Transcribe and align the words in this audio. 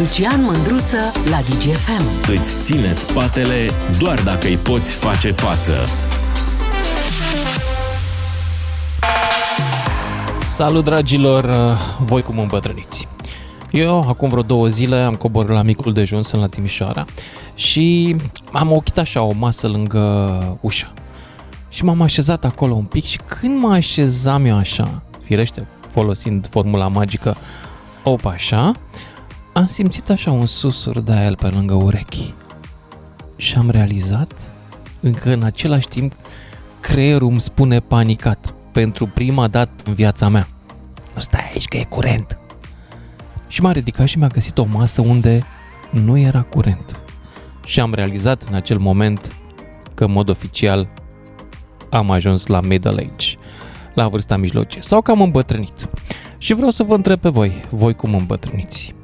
Lucian 0.00 0.42
Mândruță 0.42 0.96
la 1.30 1.40
DGFM. 1.40 2.30
Îți 2.30 2.62
ține 2.62 2.92
spatele 2.92 3.70
doar 3.98 4.22
dacă 4.22 4.46
îi 4.46 4.56
poți 4.56 4.94
face 4.94 5.30
față. 5.30 5.72
Salut 10.42 10.84
dragilor, 10.84 11.76
voi 12.04 12.22
cum 12.22 12.38
îmbătrâniți. 12.38 13.08
Eu, 13.70 14.08
acum 14.08 14.28
vreo 14.28 14.42
două 14.42 14.66
zile, 14.66 14.96
am 14.96 15.14
coborât 15.14 15.54
la 15.54 15.62
micul 15.62 15.92
dejun, 15.92 16.22
sunt 16.22 16.40
la 16.40 16.48
Timișoara 16.48 17.04
și 17.54 18.16
am 18.52 18.72
ochit 18.72 18.98
așa 18.98 19.22
o 19.22 19.32
masă 19.32 19.68
lângă 19.68 20.58
ușă. 20.60 20.92
Și 21.68 21.84
m-am 21.84 22.00
așezat 22.00 22.44
acolo 22.44 22.74
un 22.74 22.84
pic 22.84 23.04
și 23.04 23.18
când 23.26 23.62
mă 23.62 23.72
așezam 23.72 24.44
eu 24.44 24.56
așa, 24.56 25.02
firește, 25.22 25.66
folosind 25.92 26.48
formula 26.50 26.88
magică, 26.88 27.36
op 28.02 28.26
așa, 28.26 28.72
am 29.60 29.66
simțit 29.66 30.10
așa 30.10 30.30
un 30.30 30.46
susur 30.46 31.00
de 31.00 31.12
el 31.12 31.36
pe 31.36 31.46
lângă 31.46 31.74
urechi. 31.74 32.34
Și 33.36 33.56
am 33.56 33.70
realizat 33.70 34.32
încă 35.00 35.32
în 35.32 35.42
același 35.42 35.88
timp 35.88 36.12
creierul 36.80 37.28
îmi 37.28 37.40
spune 37.40 37.80
panicat 37.80 38.54
pentru 38.72 39.06
prima 39.06 39.48
dată 39.48 39.72
în 39.84 39.94
viața 39.94 40.28
mea. 40.28 40.46
Nu 41.14 41.20
stai 41.20 41.50
aici 41.52 41.68
că 41.68 41.76
e 41.76 41.84
curent. 41.84 42.38
Și 43.48 43.62
m-a 43.62 43.72
ridicat 43.72 44.06
și 44.06 44.18
mi-a 44.18 44.26
găsit 44.26 44.58
o 44.58 44.64
masă 44.64 45.00
unde 45.00 45.42
nu 45.90 46.18
era 46.18 46.42
curent. 46.42 47.00
Și 47.64 47.80
am 47.80 47.94
realizat 47.94 48.42
în 48.48 48.54
acel 48.54 48.78
moment 48.78 49.36
că 49.94 50.04
în 50.04 50.12
mod 50.12 50.28
oficial 50.28 50.88
am 51.90 52.10
ajuns 52.10 52.46
la 52.46 52.60
middle 52.60 53.10
age, 53.12 53.34
la 53.94 54.08
vârsta 54.08 54.36
mijlocie, 54.36 54.82
sau 54.82 55.00
că 55.00 55.10
am 55.10 55.20
îmbătrânit. 55.20 55.88
Și 56.38 56.54
vreau 56.54 56.70
să 56.70 56.82
vă 56.82 56.94
întreb 56.94 57.20
pe 57.20 57.28
voi, 57.28 57.64
voi 57.70 57.94
cum 57.94 58.14
îmbătrâniți? 58.14 58.94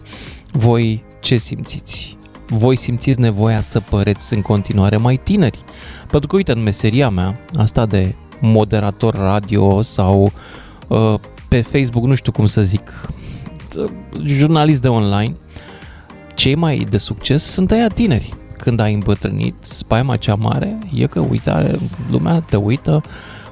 Voi 0.57 1.05
ce 1.21 1.37
simțiți? 1.37 2.17
Voi 2.47 2.77
simțiți 2.77 3.21
nevoia 3.21 3.61
să 3.61 3.81
păreți 3.81 4.35
în 4.35 4.43
continuare 4.43 4.97
mai 4.97 5.17
tineri? 5.17 5.65
Pentru 6.11 6.29
că, 6.29 6.37
uite, 6.37 6.53
în 6.53 6.63
meseria 6.63 7.09
mea, 7.09 7.41
asta 7.55 7.87
de 7.87 8.15
moderator 8.41 9.15
radio 9.15 9.83
sau 9.83 10.33
uh, 10.89 11.15
pe 11.49 11.61
Facebook, 11.61 12.05
nu 12.05 12.15
știu 12.15 12.33
cum 12.33 12.47
să 12.47 12.63
zic, 12.63 13.09
uh, 13.77 13.85
jurnalist 14.25 14.81
de 14.81 14.89
online, 14.89 15.37
cei 16.35 16.55
mai 16.55 16.87
de 16.91 16.99
succes 16.99 17.45
sunt 17.45 17.71
aia 17.71 17.89
tineri. 17.89 18.35
Când 18.59 18.81
ai 18.81 18.95
îmbătrânit, 18.95 19.57
spaima 19.71 20.17
cea 20.17 20.35
mare 20.35 20.79
e 20.95 21.07
că, 21.07 21.21
uite, 21.21 21.79
lumea 22.11 22.41
te 22.41 22.57
uită, 22.57 23.03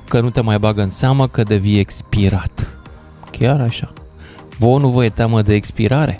că 0.08 0.20
nu 0.20 0.30
te 0.30 0.40
mai 0.40 0.58
bagă 0.58 0.82
în 0.82 0.90
seamă, 0.90 1.28
că 1.28 1.42
devii 1.42 1.78
expirat. 1.78 2.78
Chiar 3.30 3.60
așa. 3.60 3.92
Vă 4.58 4.78
nu 4.78 4.88
vă 4.88 5.04
e 5.04 5.08
teamă 5.08 5.42
de 5.42 5.54
expirare? 5.54 6.18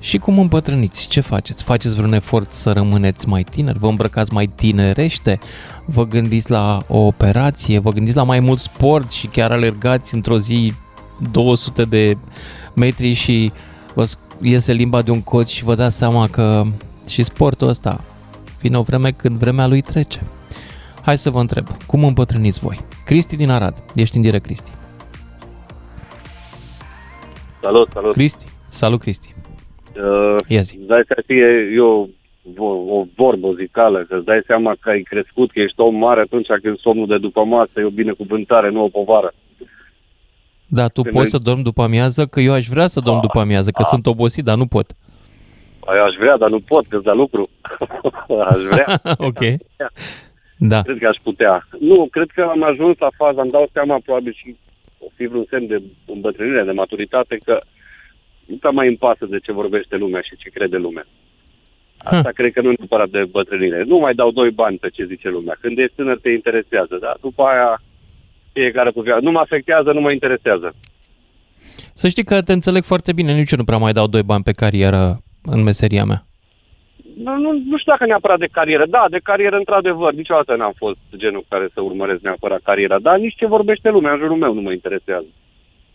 Și 0.00 0.18
cum 0.18 0.38
îmbătrâniți? 0.38 1.08
Ce 1.08 1.20
faceți? 1.20 1.64
Faceți 1.64 1.94
vreun 1.94 2.12
efort 2.12 2.52
să 2.52 2.72
rămâneți 2.72 3.28
mai 3.28 3.42
tineri? 3.42 3.78
Vă 3.78 3.88
îmbrăcați 3.88 4.32
mai 4.32 4.46
tinerește? 4.46 5.38
Vă 5.84 6.06
gândiți 6.06 6.50
la 6.50 6.78
o 6.88 6.98
operație? 6.98 7.78
Vă 7.78 7.90
gândiți 7.90 8.16
la 8.16 8.22
mai 8.22 8.40
mult 8.40 8.60
sport 8.60 9.10
și 9.10 9.26
chiar 9.26 9.50
alergați 9.50 10.14
într-o 10.14 10.38
zi 10.38 10.72
200 11.30 11.84
de 11.84 12.16
metri 12.74 13.12
și 13.12 13.52
vă 13.94 14.08
iese 14.40 14.72
limba 14.72 15.02
de 15.02 15.10
un 15.10 15.22
coach 15.22 15.46
și 15.46 15.64
vă 15.64 15.74
dați 15.74 15.96
seama 15.96 16.28
că 16.28 16.62
și 17.08 17.22
sportul 17.22 17.68
ăsta 17.68 18.04
vine 18.60 18.78
o 18.78 18.82
vreme 18.82 19.10
când 19.10 19.38
vremea 19.38 19.66
lui 19.66 19.80
trece. 19.80 20.20
Hai 21.02 21.18
să 21.18 21.30
vă 21.30 21.40
întreb, 21.40 21.66
cum 21.86 22.04
îmbătrâniți 22.04 22.60
voi? 22.60 22.80
Cristi 23.04 23.36
din 23.36 23.50
Arad, 23.50 23.82
ești 23.94 24.16
în 24.16 24.22
direct, 24.22 24.44
Cristi. 24.44 24.70
Salut, 27.60 27.90
salut. 27.92 28.12
Cristi, 28.12 28.44
salut 28.68 29.00
Cristi. 29.00 29.34
Uh, 30.02 30.34
Ia 30.48 30.60
zi. 30.60 30.76
îți 30.76 30.86
dai 30.86 31.02
să 31.06 31.22
fie 31.26 31.70
eu 31.74 32.08
o, 32.56 32.64
o 32.66 33.04
vorbă 33.16 33.46
muzicală, 33.46 34.04
că 34.08 34.16
îți 34.16 34.24
dai 34.24 34.40
seama 34.46 34.74
că 34.80 34.90
ai 34.90 35.00
crescut, 35.02 35.50
că 35.50 35.60
ești 35.60 35.80
om 35.80 35.94
mare 35.96 36.20
atunci 36.20 36.46
când 36.62 36.78
somnul 36.78 37.06
de 37.06 37.18
după 37.18 37.44
masă 37.44 37.70
e 37.76 37.82
o 37.84 37.90
binecuvântare, 37.90 38.70
nu 38.70 38.84
o 38.84 38.88
povară. 38.88 39.32
Da, 40.66 40.88
tu 40.88 41.02
Când 41.02 41.14
poți 41.14 41.24
ai- 41.24 41.40
să 41.40 41.48
dormi 41.48 41.62
după 41.62 41.82
amiază, 41.82 42.26
că 42.26 42.40
eu 42.40 42.52
aș 42.52 42.66
vrea 42.66 42.86
să 42.86 43.00
dorm 43.00 43.20
după 43.20 43.38
amiază, 43.40 43.70
că 43.70 43.82
sunt 43.82 44.06
obosit, 44.06 44.44
dar 44.44 44.56
nu 44.56 44.66
pot. 44.66 44.86
Păi 45.80 45.98
aș 45.98 46.14
vrea, 46.18 46.36
dar 46.36 46.50
nu 46.50 46.58
pot, 46.60 46.86
că 46.86 47.00
la 47.04 47.12
lucru. 47.12 47.48
aș 48.52 48.62
vrea. 48.70 49.00
ok. 49.30 49.40
Da. 50.58 50.82
Cred 50.82 50.98
că 50.98 51.06
aș 51.08 51.16
putea. 51.22 51.68
Nu, 51.80 52.08
cred 52.10 52.30
că 52.34 52.42
am 52.42 52.62
ajuns 52.62 52.98
la 52.98 53.08
faza, 53.16 53.42
îmi 53.42 53.50
dau 53.50 53.68
seama, 53.72 54.00
probabil 54.04 54.32
și 54.32 54.56
o 54.98 55.06
fi 55.14 55.26
vreun 55.26 55.46
semn 55.50 55.66
de 55.66 55.82
îmbătrânire, 56.06 56.64
de 56.64 56.70
maturitate, 56.72 57.38
că 57.44 57.60
nu 58.48 58.56
prea 58.56 58.70
mai 58.70 58.86
îmi 58.86 58.96
pasă 58.96 59.26
de 59.26 59.38
ce 59.38 59.52
vorbește 59.52 59.96
lumea 59.96 60.20
și 60.20 60.36
ce 60.36 60.48
crede 60.48 60.76
lumea. 60.76 61.06
Asta 61.98 62.30
cred 62.30 62.52
că 62.52 62.60
nu 62.60 62.70
e 62.70 62.74
neapărat 62.78 63.08
de 63.08 63.24
bătrânire. 63.30 63.84
Nu 63.86 63.98
mai 63.98 64.14
dau 64.14 64.30
doi 64.30 64.50
bani 64.50 64.78
pe 64.78 64.88
ce 64.88 65.04
zice 65.04 65.28
lumea. 65.28 65.56
Când 65.60 65.78
ești 65.78 65.94
tânăr 65.96 66.18
te 66.18 66.30
interesează, 66.30 66.98
dar 67.00 67.16
după 67.20 67.42
aia 67.42 67.82
fiecare 68.52 68.90
cu 68.90 69.00
viața. 69.00 69.20
Nu 69.22 69.30
mă 69.30 69.38
afectează, 69.38 69.92
nu 69.92 70.00
mă 70.00 70.12
interesează. 70.12 70.74
Să 71.94 72.08
știi 72.08 72.24
că 72.24 72.42
te 72.42 72.52
înțeleg 72.52 72.82
foarte 72.82 73.12
bine, 73.12 73.32
nici 73.32 73.50
eu 73.50 73.58
nu 73.58 73.64
prea 73.64 73.78
mai 73.78 73.92
dau 73.92 74.06
doi 74.06 74.22
bani 74.22 74.42
pe 74.42 74.52
carieră 74.52 75.18
în 75.42 75.62
meseria 75.62 76.04
mea. 76.04 76.22
Nu, 77.24 77.36
nu, 77.36 77.50
nu 77.70 77.78
știu 77.78 77.92
dacă 77.92 78.06
neapărat 78.06 78.38
de 78.38 78.48
carieră. 78.52 78.86
Da, 78.86 79.04
de 79.10 79.20
carieră, 79.22 79.56
într-adevăr. 79.56 80.12
Niciodată 80.12 80.56
n-am 80.56 80.72
fost 80.76 80.98
genul 81.16 81.44
care 81.48 81.68
să 81.74 81.80
urmăresc 81.80 82.20
neapărat 82.20 82.60
cariera. 82.62 82.98
Dar 82.98 83.18
nici 83.18 83.36
ce 83.36 83.46
vorbește 83.46 83.88
lumea 83.90 84.12
în 84.12 84.18
jurul 84.18 84.36
meu 84.36 84.54
nu 84.54 84.60
mă 84.60 84.72
interesează. 84.72 85.26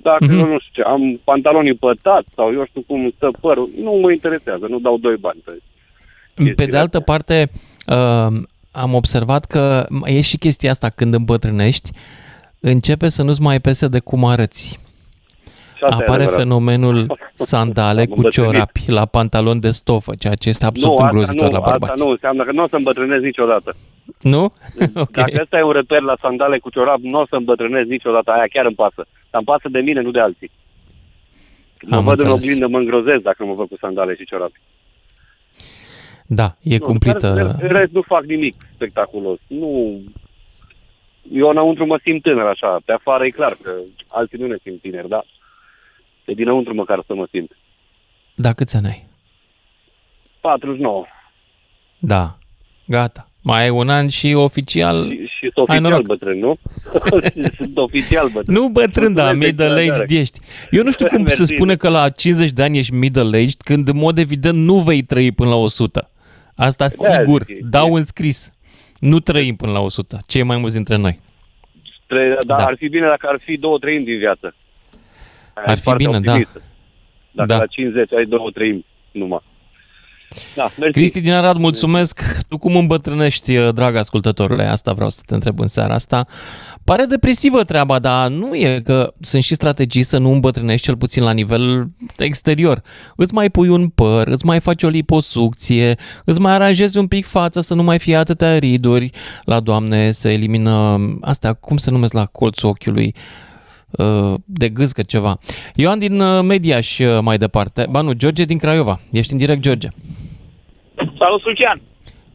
Dacă, 0.04 0.26
Mhm. 0.26 0.34
mm-hmm. 0.36 0.50
nu 0.50 0.60
știu 0.60 0.84
ce, 0.84 0.90
am 0.90 1.20
pantalonii 1.24 1.76
pătați 1.76 2.28
sau 2.36 2.54
eu 2.54 2.66
știu 2.66 2.82
cum 2.88 3.14
stă 3.16 3.32
părul, 3.42 3.70
nu 3.82 3.92
mă 4.02 4.12
interesează. 4.12 4.66
Nu 4.70 4.80
dau 4.80 4.98
doi 4.98 5.16
bani 5.20 5.42
pe 5.46 5.52
Pe 6.36 6.44
chestiile 6.44 6.72
de 6.72 6.78
altă 6.78 6.98
astea. 6.98 7.14
parte, 7.14 7.52
uh, 7.88 8.42
am 8.72 8.94
observat 8.94 9.46
că 9.46 9.86
e 10.04 10.22
și 10.22 10.38
chestia 10.38 10.70
asta 10.72 10.90
când 10.90 11.14
îmbătrânești, 11.14 11.90
începe 12.60 13.10
să 13.10 13.24
nu-ți 13.24 13.42
mai 13.42 13.60
pese 13.60 13.88
de 13.88 14.00
cum 14.00 14.26
arăți. 14.26 14.80
Și 15.88 15.90
asta 15.90 16.04
e 16.04 16.06
Apare 16.06 16.22
adevărat. 16.24 16.40
fenomenul 16.44 17.20
sandale 17.52 18.00
Am 18.02 18.06
cu 18.08 18.16
îmbătrânit. 18.16 18.52
ciorapi 18.54 18.92
la 18.92 19.06
pantalon 19.06 19.60
de 19.60 19.70
stofă, 19.72 20.16
ceea 20.20 20.34
ce 20.36 20.50
este 20.50 20.66
absolut 20.66 20.98
nu, 21.00 21.04
îngrozitor 21.06 21.44
asta 21.44 21.58
nu, 21.58 21.64
la 21.64 21.70
bărbați. 21.70 21.92
Asta 21.92 22.04
nu 22.06 22.12
înseamnă 22.12 22.44
că 22.44 22.52
nu 22.52 22.64
o 22.64 22.68
să 22.68 22.76
îmbătrânesc 22.76 23.22
niciodată. 23.22 23.76
Nu? 24.22 24.44
ok. 25.06 25.12
Dacă 25.12 25.40
ăsta 25.42 25.58
e 25.58 25.64
un 25.64 25.72
reper 25.72 26.02
la 26.02 26.16
sandale 26.22 26.58
cu 26.60 26.70
ciorap, 26.70 27.00
nu 27.00 27.20
o 27.20 27.26
să 27.30 27.36
îmbătrânesc 27.36 27.88
niciodată. 27.90 28.32
Aia 28.32 28.46
chiar 28.54 28.66
îmi 28.66 28.76
pasă. 28.76 29.06
Dar 29.30 29.42
îmi 29.42 29.46
pasă 29.46 29.68
de 29.70 29.80
mine, 29.80 30.02
nu 30.02 30.12
de 30.12 30.20
alții. 30.20 30.52
Mă 31.88 31.96
Am 31.96 32.04
văd 32.04 32.20
în 32.20 32.26
înțeles. 32.26 32.44
oglindă, 32.44 32.68
mă 32.68 32.78
îngrozesc 32.78 33.22
dacă 33.22 33.46
mă 33.46 33.54
văd 33.54 33.68
cu 33.68 33.78
sandale 33.80 34.16
și 34.16 34.26
ciorapi. 34.26 34.60
Da, 36.26 36.56
e 36.62 36.78
Nu, 36.78 36.86
cumplită. 36.86 37.34
În 37.34 37.68
în 37.68 37.76
rest 37.78 37.92
nu 37.92 38.02
fac 38.02 38.24
nimic 38.24 38.56
spectaculos. 38.74 39.38
Nu... 39.48 40.00
Eu 41.34 41.50
înăuntru 41.50 41.86
mă 41.86 42.00
simt 42.04 42.22
tânăr 42.22 42.46
așa. 42.46 42.80
Pe 42.86 42.92
afară 42.92 43.26
e 43.26 43.30
clar 43.30 43.58
că 43.62 43.72
alții 44.08 44.38
nu 44.38 44.48
ne 44.48 44.56
simt 44.64 44.82
tineri, 44.82 45.08
da? 45.10 45.24
De 46.26 46.34
dinăuntru 46.34 46.74
măcar 46.74 47.04
să 47.08 47.14
mă 47.16 47.28
simt. 47.32 47.52
Da, 48.36 48.54
câți 48.54 48.76
ani 48.76 48.86
ai? 48.88 49.08
49. 50.42 51.06
Da, 52.00 52.38
gata. 52.88 53.28
Mai 53.42 53.62
ai 53.64 53.70
un 53.70 53.90
an 53.90 54.10
și 54.10 54.34
oficial... 54.34 55.10
Și, 55.12 55.18
și 55.26 55.50
sunt 55.54 55.68
Hai 55.68 55.78
oficial 55.78 55.82
noroc. 55.92 56.06
bătrân, 56.06 56.40
nu? 56.40 56.56
sunt 57.58 57.78
oficial 57.78 58.30
bătrân. 58.30 58.56
Nu 58.56 58.68
bătrân, 58.70 59.14
dar 59.14 59.34
Mulțumesc 59.34 59.56
de 59.56 59.64
middle-aged 59.64 59.88
exagerare. 59.88 60.16
ești. 60.22 60.40
Eu 60.72 60.84
nu 60.84 60.92
știu 60.92 61.06
cum 61.06 61.26
se 61.26 61.36
Mersi. 61.38 61.56
spune 61.56 61.76
că 61.76 61.90
la 61.90 62.10
50 62.10 62.50
de 62.52 62.64
ani 62.64 62.78
ești 62.78 62.94
middle-aged, 62.94 63.62
când 63.64 63.88
în 63.88 63.98
mod 63.98 64.18
evident 64.18 64.58
nu 64.58 64.76
vei 64.80 65.02
trăi 65.04 65.32
până 65.32 65.50
la 65.50 65.56
100. 65.56 66.10
Asta 66.56 66.88
sigur, 66.88 67.44
zic, 67.44 67.64
dau 67.66 67.94
în 67.94 68.04
scris. 68.04 68.52
Nu 69.00 69.20
trăim 69.20 69.56
până 69.56 69.72
la 69.72 69.80
100, 69.80 70.18
cei 70.28 70.44
mai 70.44 70.58
mulți 70.58 70.76
dintre 70.76 70.96
noi. 70.96 71.20
Tre- 72.08 72.38
dar 72.48 72.58
Da. 72.58 72.66
ar 72.66 72.76
fi 72.78 72.88
bine 72.88 73.08
dacă 73.08 73.28
ar 73.30 73.40
fi 73.44 73.58
două 73.58 73.78
treimi 73.78 74.06
din 74.06 74.18
viață. 74.18 74.56
Aia 75.54 75.66
Ar 75.66 75.72
e 75.72 75.76
fi 75.76 75.82
foarte 75.82 76.04
bine, 76.06 76.20
da. 76.20 76.32
optimistă. 76.32 76.62
Dacă 77.32 77.50
Da. 77.50 77.58
la 77.58 77.66
50 77.66 78.14
ai 78.14 78.26
două 78.26 78.50
treimi 78.52 78.86
numai. 79.12 79.42
Da, 80.56 80.72
mersi. 80.80 80.94
Cristi 80.94 81.22
din 81.22 81.32
Arad, 81.32 81.58
mulțumesc. 81.58 82.22
Tu 82.50 82.58
cum 82.58 82.76
îmbătrânești, 82.76 83.58
drag 83.72 83.96
ascultătorule? 83.96 84.64
Asta 84.64 84.94
vreau 84.94 85.10
să 85.10 85.22
te 85.26 85.34
întreb 85.34 85.60
în 85.60 85.68
seara 85.68 85.94
asta. 85.94 86.26
Pare 86.84 87.06
depresivă 87.06 87.64
treaba, 87.64 88.00
dar 88.00 88.30
nu 88.30 88.56
e 88.56 88.82
că 88.84 89.14
sunt 89.22 89.44
și 89.44 89.54
strategii 89.54 90.04
să 90.04 90.18
nu 90.18 90.32
îmbătrânești, 90.32 90.86
cel 90.86 90.98
puțin 90.98 91.24
la 91.24 91.32
nivel 91.32 91.88
exterior. 92.18 92.82
Îți 93.16 93.34
mai 93.34 93.50
pui 93.50 93.68
un 93.68 93.88
păr, 93.88 94.28
îți 94.28 94.46
mai 94.46 94.60
faci 94.60 94.84
o 94.84 94.88
liposucție, 94.88 95.96
îți 96.26 96.40
mai 96.42 96.54
aranjezi 96.54 96.98
un 96.98 97.08
pic 97.08 97.26
fața 97.26 97.62
să 97.62 97.74
nu 97.74 97.84
mai 97.84 98.00
fie 98.00 98.16
atâtea 98.16 98.58
riduri. 98.58 99.10
La 99.44 99.60
doamne 99.60 100.12
se 100.12 100.32
elimină 100.32 100.98
astea, 101.22 101.54
cum 101.54 101.78
se 101.78 101.92
numesc 101.92 102.14
la 102.14 102.26
colțul 102.26 102.70
ochiului? 102.70 103.14
Uh, 103.16 103.22
de 104.46 104.70
gâscă 104.70 105.02
ceva. 105.04 105.38
Ioan 105.76 106.00
din 106.00 106.20
uh, 106.22 106.44
Mediaș 106.44 107.00
uh, 107.00 107.20
mai 107.22 107.38
departe. 107.38 107.86
Ba 107.90 108.02
nu, 108.02 108.14
George 108.14 108.44
din 108.46 108.58
Craiova. 108.58 109.00
Ești 109.12 109.32
în 109.32 109.38
direct, 109.38 109.62
George. 109.62 109.88
Salut, 111.18 111.44
Lucian! 111.46 111.82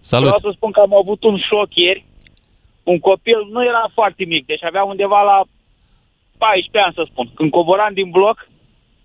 Salut. 0.01 0.27
Vreau 0.33 0.51
să 0.51 0.57
spun 0.57 0.71
că 0.71 0.81
am 0.81 0.95
avut 0.95 1.23
un 1.23 1.37
șoc 1.49 1.69
ieri. 1.75 2.05
Un 2.83 2.99
copil 2.99 3.39
nu 3.53 3.65
era 3.65 3.91
foarte 3.95 4.25
mic, 4.25 4.47
deci 4.47 4.65
avea 4.65 4.83
undeva 4.85 5.23
la 5.23 5.45
14 6.39 6.79
ani, 6.85 6.95
să 6.95 7.07
spun. 7.11 7.31
Când 7.35 7.51
coboram 7.51 7.93
din 7.95 8.11
bloc, 8.11 8.49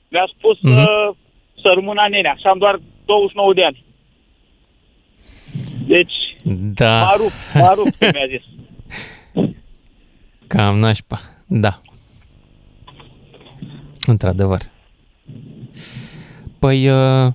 mi-a 0.09 0.27
spus 0.37 0.57
Mhm. 0.61 0.71
mm-hmm. 0.73 1.17
să 1.61 1.71
rămână 1.75 2.01
nenea 2.09 2.35
și 2.39 2.45
am 2.47 2.57
doar 2.57 2.79
29 3.05 3.53
de 3.53 3.63
ani. 3.65 3.83
Deci, 5.87 6.13
Da, 6.75 7.01
m-a 7.03 7.15
rupt, 7.15 7.33
m-a 7.53 7.73
rupt, 7.73 7.95
cum 7.99 8.09
mi-a 8.13 8.27
zis. 8.35 8.43
cam 10.47 10.77
nașpa. 10.79 11.17
Da. 11.47 11.69
Într-adevăr. 14.07 14.61
Păi, 16.59 16.89
uh, 16.89 17.31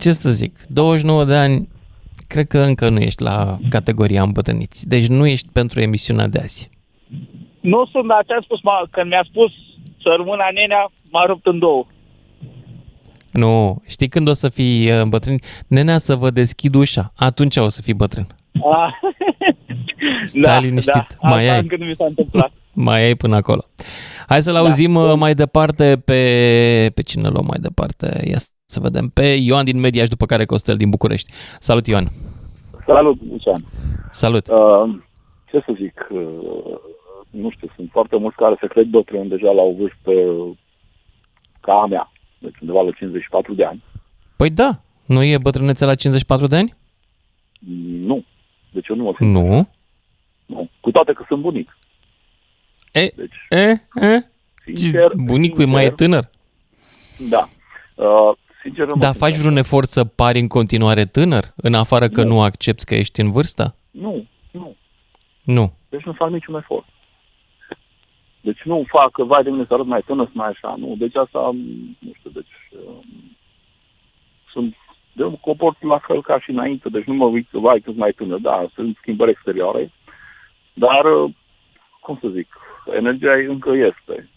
ce 0.00 0.12
să 0.12 0.30
zic, 0.30 0.56
29 0.68 1.24
de 1.24 1.34
ani, 1.34 1.68
cred 2.26 2.46
că 2.46 2.58
încă 2.58 2.88
nu 2.88 2.98
ești 3.00 3.22
la 3.22 3.58
categoria 3.70 4.22
îmbătrâniți. 4.22 4.88
Deci 4.88 5.06
nu 5.06 5.26
ești 5.26 5.48
pentru 5.52 5.80
emisiunea 5.80 6.26
de 6.28 6.38
azi. 6.38 6.70
Nu 7.60 7.86
sunt, 7.86 8.06
dar 8.08 8.24
ce-am 8.26 8.40
spus, 8.42 8.62
m-a, 8.62 8.86
când 8.90 9.08
mi-a 9.08 9.24
spus 9.28 9.50
să 10.02 10.14
rămână 10.16 10.42
nenea, 10.54 10.90
m-a 11.10 11.24
rupt 11.24 11.46
în 11.46 11.58
două. 11.58 11.86
Nu, 13.32 13.82
știi 13.86 14.08
când 14.08 14.28
o 14.28 14.32
să 14.32 14.48
fii 14.48 14.90
uh, 14.90 15.02
bătrân? 15.02 15.38
Nenea 15.66 15.98
să 15.98 16.14
vă 16.14 16.30
deschid 16.30 16.74
ușa, 16.74 17.12
atunci 17.16 17.56
o 17.56 17.68
să 17.68 17.82
fii 17.82 17.94
bătrân. 17.94 18.26
Ah. 18.52 18.92
Stai 20.24 20.60
liniștit, 20.60 20.94
da. 20.94 21.28
mai 21.28 21.40
Asta 21.42 21.52
ai. 21.54 21.60
încă 21.60 21.76
nu 21.78 21.84
mi 21.84 21.94
s-a 21.94 22.04
întâmplat. 22.04 22.52
Mai 22.72 23.02
ai 23.04 23.14
până 23.14 23.36
acolo. 23.36 23.64
Hai 24.28 24.42
să-l 24.42 24.52
Da. 24.54 24.58
auzim 24.60 24.94
uh, 24.94 25.12
mai 25.16 25.34
departe 25.34 26.02
pe... 26.04 26.20
Pe 26.94 27.02
cine 27.02 27.28
luăm 27.28 27.44
mai 27.48 27.58
departe? 27.60 28.24
Ia 28.28 28.36
să 28.64 28.80
vedem. 28.80 29.08
Pe 29.08 29.22
Ioan 29.22 29.64
din 29.64 29.80
Mediaș, 29.80 30.08
după 30.08 30.26
care 30.26 30.44
Costel 30.44 30.76
din 30.76 30.90
București. 30.90 31.32
Salut, 31.58 31.86
Ioan. 31.86 32.06
Salut, 32.86 33.18
Lucian. 33.30 33.64
Salut. 34.10 34.48
Uh, 34.48 34.94
ce 35.50 35.62
să 35.66 35.72
zic, 35.76 36.06
uh, 36.10 36.78
nu 37.30 37.50
știu, 37.50 37.68
sunt 37.76 37.88
foarte 37.92 38.16
mulți 38.16 38.36
care 38.36 38.56
se 38.60 38.66
cred 38.66 38.86
bătrâni 38.86 39.28
deja 39.28 39.50
la 39.50 39.62
o 39.62 39.72
vârstă 39.72 40.12
ca 41.60 41.72
a 41.72 41.86
mea, 41.86 42.12
deci 42.38 42.58
undeva 42.60 42.80
la 42.82 42.90
54 42.90 43.54
de 43.54 43.64
ani. 43.64 43.82
Păi 44.36 44.50
da, 44.50 44.80
nu 45.06 45.22
e 45.22 45.38
bătrânețe 45.38 45.84
la 45.84 45.94
54 45.94 46.46
de 46.46 46.56
ani? 46.56 46.74
Nu. 48.06 48.24
Deci 48.72 48.88
eu 48.88 48.96
nu 48.96 49.02
mă 49.02 49.12
simt. 49.16 49.30
Nu. 49.32 49.68
nu. 50.46 50.68
Cu 50.80 50.90
toate 50.90 51.12
că 51.12 51.24
sunt 51.28 51.40
bunic. 51.40 51.76
E, 52.94 53.12
Deci, 53.16 53.34
e, 53.48 53.70
e? 53.94 54.26
sincer, 54.64 55.12
Bunicul 55.16 55.62
e 55.62 55.64
mai 55.64 55.84
sincer, 55.84 55.94
tânăr. 55.94 56.24
Da. 57.30 57.48
Uh, 57.94 58.36
sincer, 58.62 58.86
nu 58.86 58.92
mă 58.94 59.00
Dar 59.00 59.10
simt 59.10 59.22
faci 59.22 59.32
așa. 59.32 59.40
vreun 59.40 59.56
efort 59.56 59.88
să 59.88 60.04
pari 60.04 60.38
în 60.38 60.48
continuare 60.48 61.04
tânăr, 61.06 61.44
în 61.56 61.74
afară 61.74 62.08
că 62.08 62.22
Nu. 62.22 62.28
nu 62.28 62.40
accepti 62.42 62.84
că 62.84 62.94
ești 62.94 63.20
în 63.20 63.30
vârstă? 63.30 63.76
Nu, 63.90 64.26
nu. 64.50 64.76
Nu. 65.42 65.72
Deci 65.88 66.02
nu 66.02 66.12
fac 66.12 66.30
niciun 66.30 66.54
efort. 66.54 66.84
Deci 68.40 68.62
nu 68.64 68.84
fac 68.88 69.10
că, 69.10 69.24
vai 69.24 69.42
de 69.42 69.50
mine, 69.50 69.64
să 69.68 69.74
arăt 69.74 69.86
mai 69.86 70.02
tânăr, 70.06 70.26
să 70.26 70.32
mai 70.34 70.48
așa. 70.48 70.74
Nu, 70.78 70.94
deci 70.98 71.16
asta, 71.16 71.50
nu 71.98 72.12
știu, 72.18 72.30
deci 72.30 72.54
uh, 72.72 73.04
sunt, 74.52 74.74
de 75.12 75.24
mă 75.24 75.36
comport 75.40 75.82
la 75.82 75.98
fel 75.98 76.22
ca 76.22 76.40
și 76.40 76.50
înainte, 76.50 76.88
deci 76.88 77.04
nu 77.04 77.14
mă 77.14 77.24
uit 77.24 77.48
că, 77.50 77.58
vai, 77.58 77.80
cât 77.80 77.96
mai 77.96 78.12
tânăr, 78.12 78.38
da, 78.38 78.66
sunt 78.74 78.96
schimbări 79.00 79.30
exterioare, 79.30 79.92
dar, 80.72 81.04
uh, 81.04 81.30
cum 82.00 82.18
să 82.20 82.28
zic, 82.28 82.48
energia 82.92 83.32
încă 83.32 83.70
este. 83.72 84.28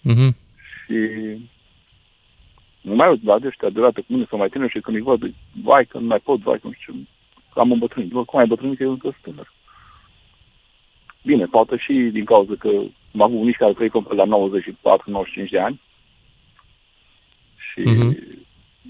Mhm. 0.00 0.36
Și 0.84 0.96
nu 2.80 2.94
mai 2.94 3.08
uit 3.10 3.24
la 3.24 3.38
de 3.38 3.46
ăștia 3.46 3.68
deodată 3.70 4.00
cu 4.00 4.06
mine 4.08 4.26
sau 4.28 4.38
mai 4.38 4.48
tineri 4.48 4.70
și 4.70 4.80
când 4.80 4.96
îi 4.96 5.02
văd, 5.02 5.34
vai 5.62 5.86
că 5.86 5.98
nu 5.98 6.06
mai 6.06 6.18
pot, 6.18 6.40
vai 6.40 6.58
că 6.58 6.66
nu 6.66 6.72
știu, 6.72 6.94
că 7.52 7.60
am 7.60 7.72
îmbătrânit. 7.72 8.10
Văd 8.10 8.24
cum 8.24 8.38
ai 8.38 8.44
îmbătrânit, 8.44 8.76
că 8.76 8.82
eu 8.82 8.90
încă 8.90 9.08
sunt 9.10 9.22
tânăr. 9.22 9.52
Bine, 11.22 11.46
poate 11.46 11.76
și 11.76 11.92
din 11.92 12.24
cauza 12.24 12.52
că 12.58 12.68
am 13.14 13.22
avut 13.22 13.40
unici 13.40 13.56
care 13.56 13.72
trăi 13.72 13.88
complet 13.88 14.16
la 14.16 14.24
94-95 14.26 15.50
de 15.50 15.58
ani 15.60 15.80
și 17.72 17.80
Mhm. 17.80 18.16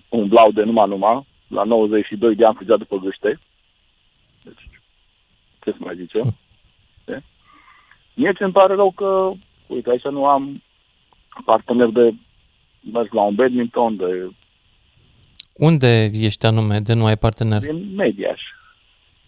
umblau 0.09 0.51
de 0.53 0.63
numai 0.63 0.89
numai, 0.89 1.27
la 1.49 1.63
92 1.65 2.35
de 2.35 2.45
ani 2.45 2.55
fugea 2.57 2.77
după 2.77 2.97
gâște. 2.99 3.39
Deci, 4.43 4.69
ce 5.65 5.71
să 5.71 5.77
mai 5.79 5.97
zice? 5.97 6.21
De? 8.15 8.21
Mie 8.23 8.33
ce 8.33 8.45
îmi 8.45 8.53
pare 8.53 8.75
rău 8.75 8.91
că, 8.91 9.31
uite, 9.67 9.91
aici 9.91 10.03
nu 10.03 10.27
am 10.27 10.63
partener 11.45 11.89
de 11.89 12.15
mers 12.93 13.11
la 13.11 13.23
un 13.23 13.35
badminton, 13.35 13.97
de 13.97 14.31
Unde 15.55 16.11
ești 16.15 16.47
anume 16.47 16.81
de 16.81 16.93
nu 16.93 17.05
ai 17.07 17.17
partener? 17.17 17.61
din 17.61 17.95
Mediaș. 17.95 18.41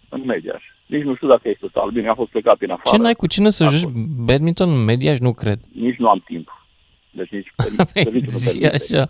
În 0.09 0.21
Mediaș. 0.25 0.63
Nici 0.85 1.03
nu 1.03 1.15
știu 1.15 1.27
dacă 1.27 1.49
este 1.49 1.67
sală. 1.73 1.91
Bine, 1.91 2.07
a 2.07 2.13
fost 2.15 2.29
plecat 2.29 2.57
în 2.61 2.69
afară. 2.69 2.95
Ce 2.95 3.01
n-ai 3.01 3.13
cu 3.13 3.27
cine 3.27 3.49
să 3.49 3.63
A 3.63 3.67
joci 3.69 3.81
fost. 3.81 3.95
badminton 4.25 4.69
în 4.69 4.83
Mediaș? 4.83 5.19
Nu 5.19 5.33
cred. 5.33 5.59
Nici 5.73 5.95
nu 5.97 6.09
am 6.09 6.19
timp. 6.25 6.67
Deci 7.11 7.29
nici 7.29 7.47
serviciul 7.93 8.21
nu 8.21 8.27
Zi 8.37 8.59
permite. 8.59 8.83
așa. 8.93 9.09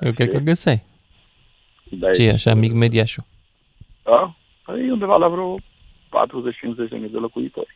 Eu 0.00 0.12
cred 0.12 0.28
că 0.30 0.38
găseai. 0.38 0.82
Dar 1.90 2.14
Ce 2.14 2.22
e 2.22 2.30
așa, 2.32 2.54
mic 2.54 2.72
Mediașul? 2.72 3.24
Da? 4.04 4.36
Păi 4.64 4.86
E 4.86 4.92
undeva 4.92 5.16
la 5.16 5.26
vreo 5.26 5.54
40-50 5.58 5.60
de 6.88 6.96
mii 6.96 7.08
de 7.10 7.18
locuitori. 7.18 7.68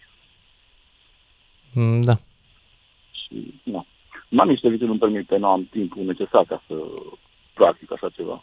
Mm, 1.75 2.01
Da. 2.01 2.15
Și, 3.11 3.55
nu. 3.63 3.87
Nu 4.29 4.41
am 4.41 4.49
nici 4.49 4.61
serviciul 4.61 4.89
nu 4.89 4.99
permite, 4.99 5.37
nu 5.37 5.47
am 5.47 5.69
timpul 5.71 6.05
necesar 6.05 6.45
ca 6.45 6.63
să 6.67 6.75
practic 7.55 7.93
așa 7.93 8.09
ceva. 8.09 8.43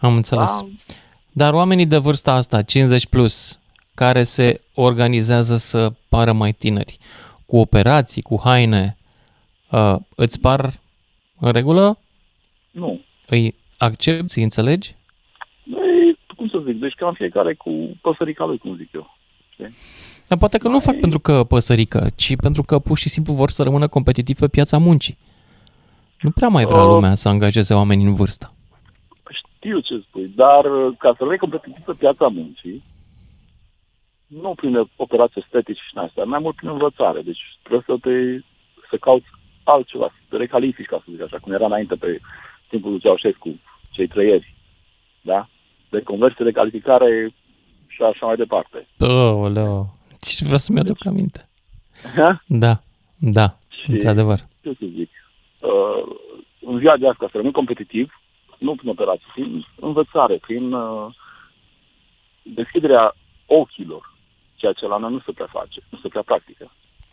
Am 0.00 0.16
înțeles. 0.16 0.60
Da, 0.60 0.66
Dar 1.32 1.52
oamenii 1.54 1.86
de 1.86 1.96
vârsta 1.98 2.32
asta, 2.32 2.62
50 2.62 3.06
plus, 3.06 3.60
care 3.94 4.22
se 4.22 4.60
organizează 4.74 5.56
să 5.56 5.92
pară 6.08 6.32
mai 6.32 6.52
tineri, 6.52 6.98
cu 7.46 7.56
operații, 7.56 8.22
cu 8.22 8.40
haine, 8.44 8.96
uh, 9.70 9.96
îți 10.16 10.40
par 10.40 10.72
în 11.40 11.52
regulă? 11.52 11.98
nu. 12.70 13.00
Îi 13.26 13.54
accepti, 13.78 14.38
îi 14.38 14.42
înțelegi? 14.42 14.94
Ei, 15.64 16.18
cum 16.36 16.48
să 16.48 16.62
zic, 16.66 16.80
deci 16.80 16.94
cam 16.94 17.14
fiecare 17.14 17.54
cu 17.54 17.98
păsărica 18.00 18.44
lui, 18.44 18.58
cum 18.58 18.76
zic 18.76 18.92
eu. 18.92 19.16
Dar 20.28 20.38
poate 20.38 20.58
că 20.58 20.68
nu 20.68 20.78
fac 20.78 20.96
pentru 20.96 21.18
că 21.18 21.44
păsărică, 21.44 22.06
ci 22.16 22.36
pentru 22.36 22.62
că 22.62 22.78
pur 22.78 22.98
și 22.98 23.08
simplu 23.08 23.32
vor 23.32 23.50
să 23.50 23.62
rămână 23.62 23.88
competitivi 23.88 24.38
pe 24.38 24.48
piața 24.48 24.78
muncii. 24.78 25.18
Nu 26.20 26.30
prea 26.30 26.48
mai 26.48 26.64
vrea 26.64 26.82
Uh. 26.82 26.92
lumea 26.92 27.14
să 27.14 27.28
angajeze 27.28 27.74
oameni 27.74 28.04
în 28.04 28.14
vârstă. 28.14 28.54
Știu 29.30 29.80
ce 29.80 30.04
spui, 30.08 30.32
dar 30.34 30.64
uh, 30.64 30.96
ca 30.98 31.10
să 31.10 31.16
rămâi 31.18 31.38
competitiv 31.38 31.84
pe 31.84 31.92
piața 31.98 32.26
muncii, 32.28 32.82
nu 34.26 34.54
prin 34.54 34.90
operații 34.96 35.42
estetici 35.44 35.78
și 35.86 35.92
din 35.92 36.02
astea, 36.02 36.24
mai 36.24 36.38
mult 36.42 36.56
prin 36.56 36.68
învățare. 36.68 37.20
Deci 37.22 37.40
trebuie 37.62 37.84
să 37.86 37.96
te 38.00 38.44
să 38.90 38.96
cauți 38.96 39.26
altceva, 39.64 40.06
să 40.06 40.20
te 40.28 40.36
recalifici, 40.36 40.86
ca 40.86 41.02
să 41.04 41.10
zic 41.10 41.22
așa, 41.22 41.38
cum 41.38 41.52
era 41.52 41.66
înainte 41.66 41.94
pe 41.94 42.20
timpul 42.68 42.90
lui 42.90 43.00
Ceaușescu, 43.00 43.60
cei 43.90 44.06
trăieri. 44.06 44.54
Da? 45.20 45.48
De 45.88 46.02
conversie, 46.02 46.44
de 46.44 46.50
calificare 46.50 47.34
și 48.06 48.12
așa 48.14 48.26
mai 48.26 48.36
departe. 48.36 48.86
Aoleu, 48.98 49.94
ce 50.20 50.44
vreau 50.44 50.58
să-mi 50.58 50.78
aduc 50.80 51.06
aminte. 51.06 51.48
Ha? 52.16 52.38
Da, 52.46 52.80
da, 53.18 53.56
Și- 53.68 53.90
într-adevăr. 53.90 54.38
ce 54.62 54.70
să 54.78 54.86
zic, 54.96 55.10
uh, 55.60 56.16
în 56.60 56.78
ziua 56.78 56.96
de 56.96 57.08
asta, 57.08 57.26
să 57.30 57.36
rămâi 57.36 57.52
competitiv, 57.52 58.20
nu 58.58 58.74
prin 58.74 58.88
operații, 58.88 59.26
prin 59.34 59.66
învățare, 59.80 60.36
prin 60.36 60.72
uh, 60.72 61.06
deschiderea 62.42 63.16
ochilor, 63.46 64.14
ceea 64.54 64.72
ce 64.72 64.86
la 64.86 64.96
noi 64.96 65.12
nu 65.12 65.20
se 65.26 65.32
prea 65.32 65.48
face, 65.52 65.82
nu 65.88 65.98
se 66.02 66.08
prea 66.08 66.22
practică. 66.22 66.70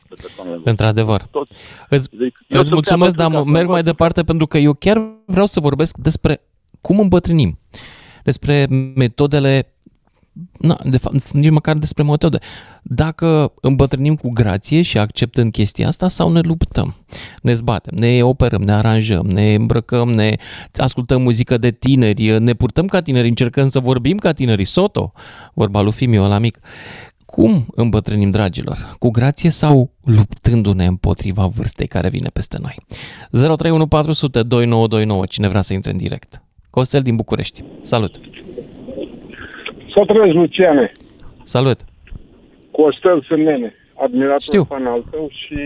de 0.10 0.16
persoanele 0.22 0.56
în 0.56 0.62
vârstă. 0.62 0.70
Într-adevăr. 0.70 1.22
Toți, 1.32 1.54
Îți, 1.90 2.10
zic, 2.12 2.20
eu 2.48 2.60
îți 2.60 2.68
sunt 2.68 2.72
mulțumesc, 2.72 3.16
prea 3.16 3.28
dar 3.28 3.28
bătrân 3.28 3.44
ca 3.44 3.50
să 3.52 3.56
merg 3.58 3.68
mai 3.70 3.78
învăț. 3.80 3.92
departe 3.92 4.24
pentru 4.24 4.48
că 4.48 4.58
eu 4.58 4.74
chiar 4.74 4.98
vreau 5.26 5.46
să 5.46 5.60
vorbesc 5.60 5.98
despre 5.98 6.42
cum 6.82 7.00
îmbătrânim, 7.00 7.60
despre 8.24 8.66
metodele, 8.96 9.74
na, 10.60 10.80
de 10.84 10.98
fapt, 10.98 11.32
nici 11.32 11.50
măcar 11.50 11.78
despre 11.78 12.04
metode. 12.04 12.38
Dacă 12.84 13.54
îmbătrânim 13.62 14.16
cu 14.16 14.30
grație 14.30 14.82
și 14.82 14.98
acceptând 14.98 15.52
chestia 15.52 15.88
asta 15.88 16.08
sau 16.08 16.32
ne 16.32 16.40
luptăm, 16.40 16.96
ne 17.42 17.54
zbatem, 17.54 17.98
ne 17.98 18.24
operăm, 18.24 18.62
ne 18.62 18.72
aranjăm, 18.72 19.26
ne 19.26 19.54
îmbrăcăm, 19.54 20.10
ne 20.10 20.36
ascultăm 20.74 21.22
muzică 21.22 21.58
de 21.58 21.72
tineri, 21.72 22.40
ne 22.40 22.54
purtăm 22.54 22.86
ca 22.86 23.02
tineri, 23.02 23.28
încercăm 23.28 23.70
să 23.70 23.80
vorbim 23.80 24.18
ca 24.18 24.32
tinerii, 24.32 24.66
soto, 24.66 25.12
vorba 25.54 25.82
lui 25.82 25.92
Fimiu 25.92 26.28
la 26.28 26.38
mic. 26.38 26.60
Cum 27.26 27.66
îmbătrânim, 27.76 28.30
dragilor? 28.30 28.96
Cu 29.00 29.10
grație 29.10 29.50
sau 29.50 29.92
luptându-ne 30.04 30.86
împotriva 30.86 31.46
vârstei 31.46 31.88
care 31.88 32.10
vine 32.10 32.30
peste 32.34 32.58
noi? 32.62 32.76
031402929, 35.26 35.30
cine 35.30 35.48
vrea 35.48 35.62
să 35.62 35.74
intre 35.74 35.92
în 35.92 35.98
direct. 35.98 36.42
Costel 36.70 37.02
din 37.02 37.16
București. 37.16 37.64
Salut! 37.82 38.20
Să 39.98 40.04
trăiesc, 40.06 40.36
Luciane. 40.36 40.92
Salut! 41.44 41.80
Costel 42.72 43.24
sunt 43.28 43.44
nene, 43.44 43.74
admirator 44.02 44.42
Știu. 44.42 44.64
fan 44.64 44.86
al 44.86 45.04
tău 45.12 45.30
și 45.32 45.58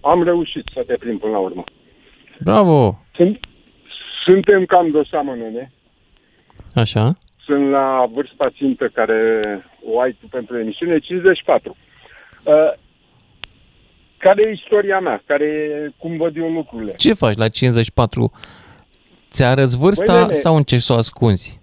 am 0.00 0.22
reușit 0.22 0.64
să 0.74 0.84
te 0.86 0.94
prind 0.94 1.18
până 1.18 1.32
la 1.32 1.38
urmă. 1.38 1.64
Bravo! 2.40 2.98
Sunt, 3.14 3.38
suntem 4.24 4.64
cam 4.64 4.90
de 4.90 4.98
o 4.98 5.04
seamă, 5.04 5.34
nene. 5.34 5.72
Așa? 6.74 7.18
Sunt 7.44 7.70
la 7.70 8.10
vârsta 8.14 8.50
țintă 8.56 8.90
care 8.94 9.20
o 9.84 10.00
ai 10.00 10.16
tu 10.20 10.26
pentru 10.30 10.58
emisiune, 10.58 10.98
54. 10.98 11.76
Uh, 12.44 12.54
care 14.18 14.42
e 14.42 14.52
istoria 14.52 15.00
mea, 15.00 15.22
care 15.26 15.44
e 15.44 15.90
cum 15.98 16.16
văd 16.16 16.36
eu 16.36 16.50
lucrurile. 16.50 16.94
Ce 16.96 17.12
faci 17.12 17.36
la 17.36 17.48
54? 17.48 18.32
Ți 19.30 19.44
arăți 19.44 19.76
vârsta 19.76 20.12
Băi, 20.12 20.20
nene. 20.20 20.32
sau 20.32 20.56
încerci 20.56 20.82
să 20.82 20.92
o 20.92 20.96
ascunzi? 20.96 21.60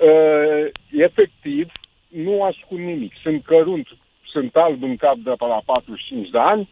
Uh, 0.00 0.70
efectiv, 0.90 1.72
nu 2.08 2.42
ascund 2.42 2.80
nimic. 2.80 3.12
Sunt 3.22 3.44
cărunt, 3.44 3.88
sunt 4.32 4.56
alb 4.56 4.82
în 4.82 4.96
cap 4.96 5.16
de 5.16 5.30
pe 5.38 5.44
la 5.46 5.60
45 5.64 6.28
de 6.28 6.38
ani. 6.38 6.68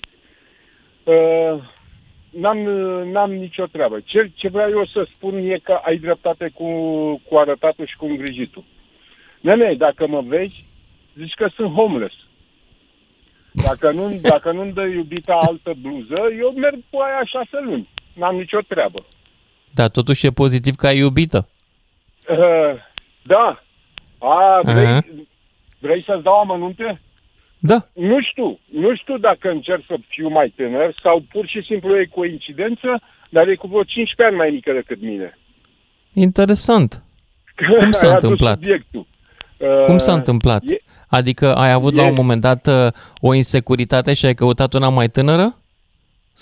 Uh, 1.04 1.62
n-am, 2.30 2.58
n-am 3.12 3.32
nicio 3.32 3.66
treabă. 3.66 4.00
Ce, 4.04 4.30
ce 4.34 4.48
vreau 4.48 4.70
eu 4.70 4.86
să 4.86 5.06
spun 5.14 5.36
e 5.36 5.58
că 5.62 5.78
ai 5.82 5.96
dreptate 5.96 6.50
cu, 6.54 6.66
cu 7.28 7.36
arătatul 7.36 7.86
și 7.86 7.96
cu 7.96 8.06
îngrijitul. 8.06 8.64
Nene, 9.40 9.74
dacă 9.74 10.06
mă 10.06 10.20
vezi, 10.20 10.64
zici 11.16 11.34
că 11.34 11.48
sunt 11.54 11.74
homeless. 11.74 12.14
Dacă 13.52 13.90
nu, 13.90 14.18
dacă 14.22 14.52
nu-mi 14.52 14.72
dă 14.72 14.82
iubita 14.82 15.38
altă 15.40 15.74
bluză, 15.82 16.16
eu 16.38 16.50
merg 16.50 16.78
cu 16.90 16.98
aia 16.98 17.24
șase 17.24 17.64
luni. 17.64 17.88
N-am 18.14 18.36
nicio 18.36 18.60
treabă. 18.68 19.06
Dar 19.74 19.88
totuși 19.88 20.26
e 20.26 20.30
pozitiv 20.30 20.74
că 20.74 20.86
ai 20.86 20.98
iubită. 20.98 21.48
Uh, 22.28 22.86
da. 23.34 23.62
A, 24.18 24.60
vrei, 24.62 24.86
Aha. 24.86 25.00
vrei 25.78 26.02
să-ți 26.06 26.22
dau 26.22 26.38
amănunte? 26.40 27.00
Da. 27.58 27.78
Nu 27.94 28.18
știu. 28.22 28.58
Nu 28.72 28.96
știu 28.96 29.16
dacă 29.18 29.48
încerc 29.50 29.82
să 29.86 29.96
fiu 30.08 30.28
mai 30.28 30.52
tânăr 30.56 30.94
sau 31.02 31.22
pur 31.32 31.46
și 31.46 31.62
simplu 31.62 31.98
e 31.98 32.04
coincidență, 32.14 33.00
dar 33.30 33.48
e 33.48 33.54
cu 33.54 33.66
vreo 33.66 33.82
15 33.82 34.22
ani 34.26 34.36
mai 34.36 34.50
mică 34.50 34.72
decât 34.72 35.00
mine. 35.02 35.38
Interesant. 36.12 37.02
Cum 37.78 37.90
s-a 37.90 38.06
Ai 38.06 38.12
adus 38.12 38.22
întâmplat? 38.22 38.58
Subiectul. 38.58 39.06
Cum 39.86 39.98
s-a 39.98 40.12
Uh, 40.12 40.18
întâmplat? 40.18 40.62
e- 40.68 40.82
Adică 41.08 41.54
ai 41.54 41.72
avut 41.72 41.94
la 41.94 42.02
e- 42.04 42.08
un 42.08 42.14
moment 42.14 42.40
dat 42.40 42.66
uh, 42.66 42.86
o 43.20 43.34
insecuritate 43.34 44.14
și 44.14 44.26
ai 44.26 44.34
căutat 44.34 44.74
una 44.74 44.88
mai 44.88 45.08
tânără? 45.08 45.54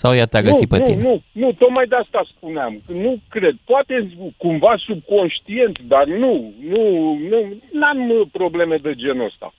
Sau 0.01 0.15
ea 0.15 0.25
te-a 0.25 0.41
găsit 0.41 0.71
nu, 0.71 0.77
pe 0.77 0.77
nu, 0.77 0.83
tine? 0.83 1.01
Nu, 1.01 1.21
nu, 1.31 1.51
tocmai 1.51 1.85
de 1.85 1.95
asta 1.95 2.25
spuneam. 2.35 2.81
Nu 2.87 3.19
cred. 3.29 3.55
Poate 3.65 4.09
cumva 4.37 4.73
subconștient, 4.77 5.79
dar 5.79 6.05
nu, 6.05 6.53
nu, 6.61 7.13
nu, 7.29 7.61
n-am 7.71 8.09
uh, 8.09 8.27
probleme 8.31 8.77
de 8.77 8.93
genul 8.95 9.25
ăsta. 9.25 9.53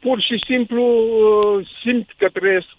Pur 0.00 0.20
și 0.20 0.42
simplu 0.46 0.82
uh, 0.82 1.66
simt 1.82 2.08
că 2.16 2.28
trăiesc, 2.28 2.76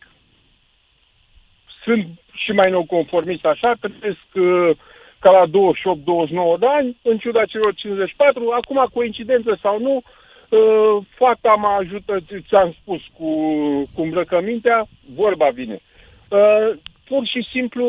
sunt 1.83 2.07
și 2.33 2.51
mai 2.51 2.69
nou 2.69 2.83
conformist 2.83 3.45
așa, 3.45 3.73
trăiesc 3.79 4.29
uh, 4.33 4.77
ca 5.19 5.29
la 5.31 5.45
28-29 5.47 5.51
de 6.59 6.67
ani, 6.67 6.97
în 7.01 7.17
ciuda 7.17 7.45
celor 7.45 7.73
54, 7.73 8.49
acum 8.49 8.85
coincidență 8.93 9.59
sau 9.61 9.79
nu, 9.79 9.95
uh, 10.01 11.05
fata 11.15 11.53
mă 11.53 11.67
ajută, 11.67 12.17
ți-am 12.47 12.75
spus, 12.81 13.01
cu, 13.17 13.29
cu 13.93 14.01
îmbrăcămintea, 14.01 14.87
vorba 15.15 15.49
vine. 15.49 15.81
Uh, 16.29 16.77
pur 17.07 17.25
și 17.25 17.47
simplu 17.51 17.85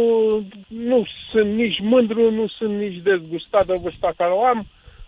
nu 0.66 1.06
sunt 1.30 1.54
nici 1.54 1.78
mândru, 1.82 2.30
nu 2.30 2.46
sunt 2.48 2.78
nici 2.78 3.02
dezgustat 3.02 3.66
de 3.66 3.78
vârsta 3.82 4.12
care 4.16 4.30
o 4.32 4.44
am. 4.44 4.66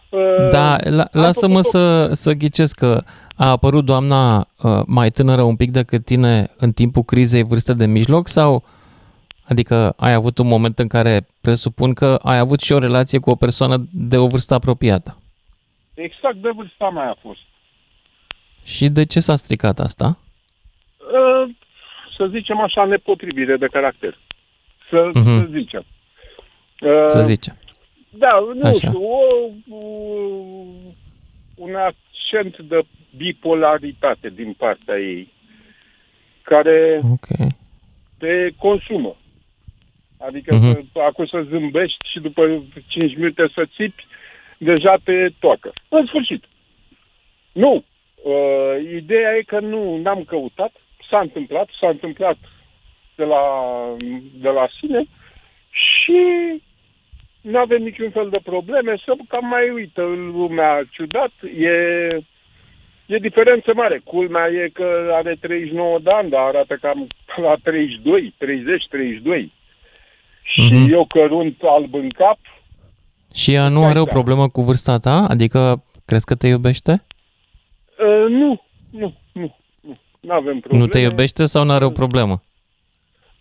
Uh, 0.08 0.48
Da, 0.50 0.76
la, 0.82 1.02
am 1.02 1.20
lasă-mă 1.20 1.62
făcut-o- 1.62 1.68
să, 1.70 2.12
să 2.12 2.32
ghicesc 2.32 2.76
că 2.78 3.02
a 3.36 3.50
apărut 3.50 3.84
doamna 3.84 4.36
uh, 4.38 4.80
mai 4.86 5.10
tânără 5.10 5.42
un 5.42 5.56
pic 5.56 5.70
decât 5.70 6.04
tine 6.04 6.50
în 6.56 6.72
timpul 6.72 7.02
crizei 7.02 7.42
vârstă 7.42 7.72
de 7.72 7.86
mijloc 7.86 8.28
sau 8.28 8.64
adică 9.44 9.94
ai 9.96 10.12
avut 10.12 10.38
un 10.38 10.46
moment 10.46 10.78
în 10.78 10.86
care 10.88 11.26
presupun 11.40 11.92
că 11.94 12.18
ai 12.22 12.38
avut 12.38 12.60
și 12.60 12.72
o 12.72 12.78
relație 12.78 13.18
cu 13.18 13.30
o 13.30 13.34
persoană 13.34 13.86
de 13.92 14.16
o 14.16 14.26
vârstă 14.26 14.54
apropiată. 14.54 15.18
Exact 15.94 16.36
de 16.36 16.50
vârsta 16.56 16.90
mea 16.90 17.08
a 17.10 17.16
fost. 17.22 17.38
Și 18.64 18.88
de 18.88 19.04
ce 19.04 19.20
s-a 19.20 19.36
stricat 19.36 19.78
asta? 19.80 20.18
Uh, 20.98 21.50
să 22.18 22.26
zicem 22.26 22.60
așa, 22.60 22.84
nepotrivire 22.84 23.56
de 23.56 23.66
caracter. 23.66 24.18
Să, 24.90 25.10
Mhm. 25.14 25.38
să 25.40 25.46
zicem. 25.50 25.84
Uh, 26.80 27.04
Să 27.06 27.22
zice. 27.22 27.58
Da, 28.10 28.38
nu 28.54 28.66
Așa. 28.68 28.72
știu, 28.76 29.02
o, 29.02 29.18
o, 29.76 29.80
un 31.54 31.74
accent 31.74 32.58
de 32.58 32.80
bipolaritate 33.16 34.28
din 34.30 34.52
partea 34.52 34.98
ei, 34.98 35.32
care 36.42 37.00
Ok. 37.12 37.26
te 38.18 38.50
consumă. 38.56 39.16
Adică 40.18 40.54
Mhm. 40.54 40.76
uh-huh. 40.80 41.06
acum 41.06 41.26
să 41.26 41.46
zâmbești 41.48 42.08
și 42.12 42.20
după 42.20 42.62
5 42.86 43.16
minute 43.16 43.48
să 43.54 43.64
țipi, 43.76 44.06
deja 44.58 44.96
te 45.04 45.28
toacă. 45.38 45.72
În 45.88 46.06
sfârșit. 46.06 46.44
Nu. 47.52 47.84
Uh, 48.24 48.92
ideea 48.96 49.34
e 49.36 49.42
că 49.42 49.60
nu 49.60 49.96
n-am 49.96 50.22
căutat, 50.24 50.72
s-a 51.10 51.20
întâmplat, 51.20 51.68
s-a 51.80 51.88
întâmplat 51.88 52.36
de 53.14 53.24
la, 53.24 53.42
de 54.34 54.48
la 54.48 54.68
sine 54.80 55.04
și 55.70 56.20
nu 57.40 57.58
avem 57.58 57.82
niciun 57.82 58.10
fel 58.10 58.28
de 58.28 58.40
probleme, 58.44 58.94
să 59.04 59.12
cam 59.28 59.46
mai 59.46 59.70
uită 59.70 60.02
în 60.02 60.30
lumea 60.30 60.82
ciudat, 60.90 61.32
e, 61.58 61.68
e 63.06 63.18
diferență 63.18 63.72
mare. 63.74 64.00
Culmea 64.04 64.46
e 64.48 64.68
că 64.72 65.10
are 65.12 65.34
39 65.40 65.98
de 65.98 66.10
ani, 66.10 66.30
dar 66.30 66.40
arată 66.40 66.76
cam 66.80 67.06
la 67.36 67.54
32, 67.62 68.34
30, 68.38 68.86
32. 68.88 69.52
Și 70.42 70.60
Mhm. 70.60 70.92
eu 70.92 71.04
cărunt 71.06 71.62
alb 71.62 71.94
în 71.94 72.08
cap, 72.08 72.38
Și 73.34 73.52
ea 73.52 73.68
nu 73.68 73.80
Da, 73.80 73.86
are 73.86 74.00
o 74.00 74.04
da. 74.04 74.10
problemă 74.10 74.48
cu 74.48 74.60
vârsta 74.62 74.98
ta? 74.98 75.26
Adică 75.28 75.82
crezi 76.06 76.24
că 76.24 76.34
te 76.34 76.46
iubește? 76.46 77.04
uh, 77.98 78.26
nu, 78.28 78.62
nu, 78.90 79.14
nu, 79.32 79.56
nu, 80.20 80.28
nu 80.28 80.34
avem 80.34 80.58
probleme. 80.58 80.84
Nu 80.84 80.90
te 80.90 80.98
iubește 80.98 81.46
sau 81.46 81.64
nu 81.64 81.72
are 81.72 81.84
o 81.84 81.90
problemă? 81.90 82.42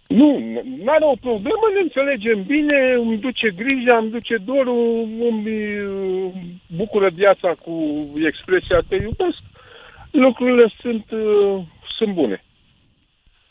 Nu, 0.08 0.40
nu 0.84 0.92
are 0.92 1.06
o 1.06 1.16
problemă, 1.22 1.66
ne 1.74 1.80
înțelegem 1.82 2.44
bine, 2.44 2.94
îmi 2.98 3.18
duce 3.18 3.50
grija, 3.56 3.98
îmi 3.98 4.10
duce 4.10 4.38
dorul, 4.46 5.08
îmi 5.30 5.80
uh, 5.80 6.34
bucură 6.76 7.10
viața 7.14 7.56
cu 7.64 7.74
expresia 8.28 8.80
te 8.88 8.96
iubesc. 8.96 9.38
Lucrurile 10.12 10.74
sunt, 10.80 11.06
uh, 11.12 11.64
sunt 11.98 12.14
bune. 12.14 12.44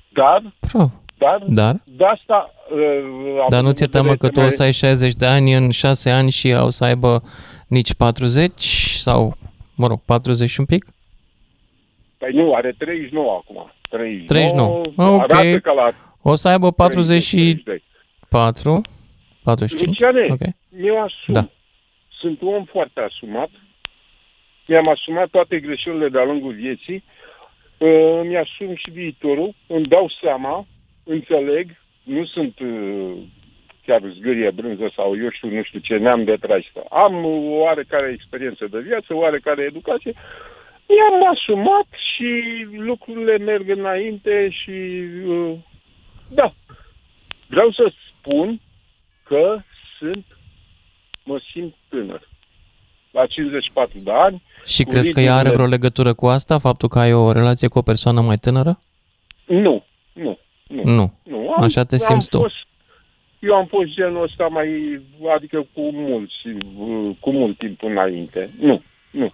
Dar, 0.08 0.42
Bravo. 0.72 0.92
dar, 1.18 1.42
Dar? 1.46 1.80
de 1.84 2.04
asta... 2.04 2.50
Uh, 2.72 3.46
Dar 3.48 3.60
nu 3.60 3.68
având 3.68 3.74
ți-e 3.74 3.84
în 3.84 3.90
teamă 3.90 4.08
vedere 4.08 4.32
că 4.32 4.40
tu 4.40 4.46
o 4.46 4.50
să 4.50 4.62
ai 4.62 4.72
60 4.72 5.12
de 5.14 5.26
ani 5.26 5.52
în 5.52 5.70
6 5.70 6.10
ani 6.10 6.30
și 6.30 6.48
ea 6.48 6.64
o 6.64 6.70
să 6.70 6.84
aibă 6.84 7.20
nici 7.68 7.94
40 7.94 8.62
sau, 8.96 9.36
mă 9.74 9.86
rog, 9.86 10.00
40 10.04 10.50
și 10.50 10.60
un 10.60 10.66
pic? 10.66 10.84
Păi 12.18 12.32
nu, 12.32 12.54
are 12.54 12.74
39 12.78 13.32
acum. 13.32 13.72
39, 13.90 14.82
39, 14.82 15.14
ok. 15.14 15.32
Arată 15.32 15.60
ca 15.60 15.72
la 15.72 15.90
O 16.22 16.34
să 16.34 16.48
aibă 16.48 16.70
32. 16.70 17.82
44, 18.28 18.82
45? 19.42 19.88
Luciane, 19.88 20.26
Ok. 20.30 20.40
eu 20.82 21.02
asum. 21.02 21.34
Da. 21.34 21.48
Sunt 22.08 22.40
un 22.40 22.54
om 22.54 22.64
foarte 22.64 23.00
asumat. 23.00 23.50
Mi-am 24.66 24.88
asumat 24.88 25.28
toate 25.28 25.60
greșelile 25.60 26.08
de-a 26.08 26.24
lungul 26.24 26.52
vieții. 26.52 27.04
Uh, 27.78 28.20
Mi-asum 28.22 28.74
și 28.74 28.90
viitorul. 28.90 29.54
Îmi 29.66 29.86
dau 29.86 30.10
seama, 30.22 30.66
înțeleg, 31.04 31.70
nu 32.02 32.24
sunt 32.24 32.58
uh, 32.58 33.12
chiar 33.86 34.02
zgârie 34.18 34.50
brânză 34.50 34.92
sau 34.96 35.16
eu 35.18 35.30
știu, 35.30 35.48
nu 35.48 35.62
știu 35.62 35.78
ce 35.78 35.96
neam 35.96 36.24
de 36.24 36.36
traistă. 36.40 36.84
Am 36.90 37.24
o 37.24 37.28
oarecare 37.62 38.10
experiență 38.14 38.66
de 38.70 38.78
viață, 38.78 39.14
o 39.14 39.16
oarecare 39.18 39.62
educație. 39.62 40.12
Mi-am 40.88 41.30
asumat 41.34 41.86
și 42.14 42.32
lucrurile 42.78 43.38
merg 43.38 43.68
înainte 43.68 44.48
și 44.50 44.70
uh, 45.26 45.52
da. 46.28 46.54
Vreau 47.46 47.70
să 47.70 47.92
spun 48.06 48.60
că 49.22 49.58
sunt, 49.98 50.24
mă 51.24 51.40
simt 51.52 51.74
tânăr. 51.88 52.28
La 53.10 53.26
54 53.26 53.98
de 53.98 54.10
ani, 54.12 54.42
Și 54.66 54.82
Cu 54.84 54.90
crezi 54.90 55.12
că 55.12 55.20
ea 55.20 55.32
are 55.34 55.48
ritmurile- 55.48 55.56
vreo 55.66 55.78
legătură 55.78 56.14
cu 56.14 56.26
asta, 56.26 56.58
faptul 56.58 56.88
că 56.88 56.98
ai 56.98 57.12
o 57.12 57.32
relație 57.32 57.68
cu 57.68 57.78
o 57.78 57.82
persoană 57.82 58.20
mai 58.20 58.36
tânără? 58.36 58.78
nu, 59.46 59.84
nu, 60.12 60.38
nu. 60.68 60.82
Nu. 60.84 61.12
nu. 61.22 61.54
Așa 61.56 61.84
te 61.84 61.98
simți 61.98 62.28
tu. 62.28 62.38
Fost, 62.38 62.54
eu 63.38 63.54
am 63.54 63.66
fost 63.66 63.88
genul 63.90 64.22
ăsta 64.22 64.46
mai, 64.46 65.00
adică 65.34 65.66
cu 65.72 65.80
mulți, 65.92 66.34
uh, 66.78 67.16
cu 67.20 67.30
mult 67.30 67.58
timp 67.58 67.82
înainte. 67.82 68.50
Nu, 68.60 68.82
nu. 69.10 69.32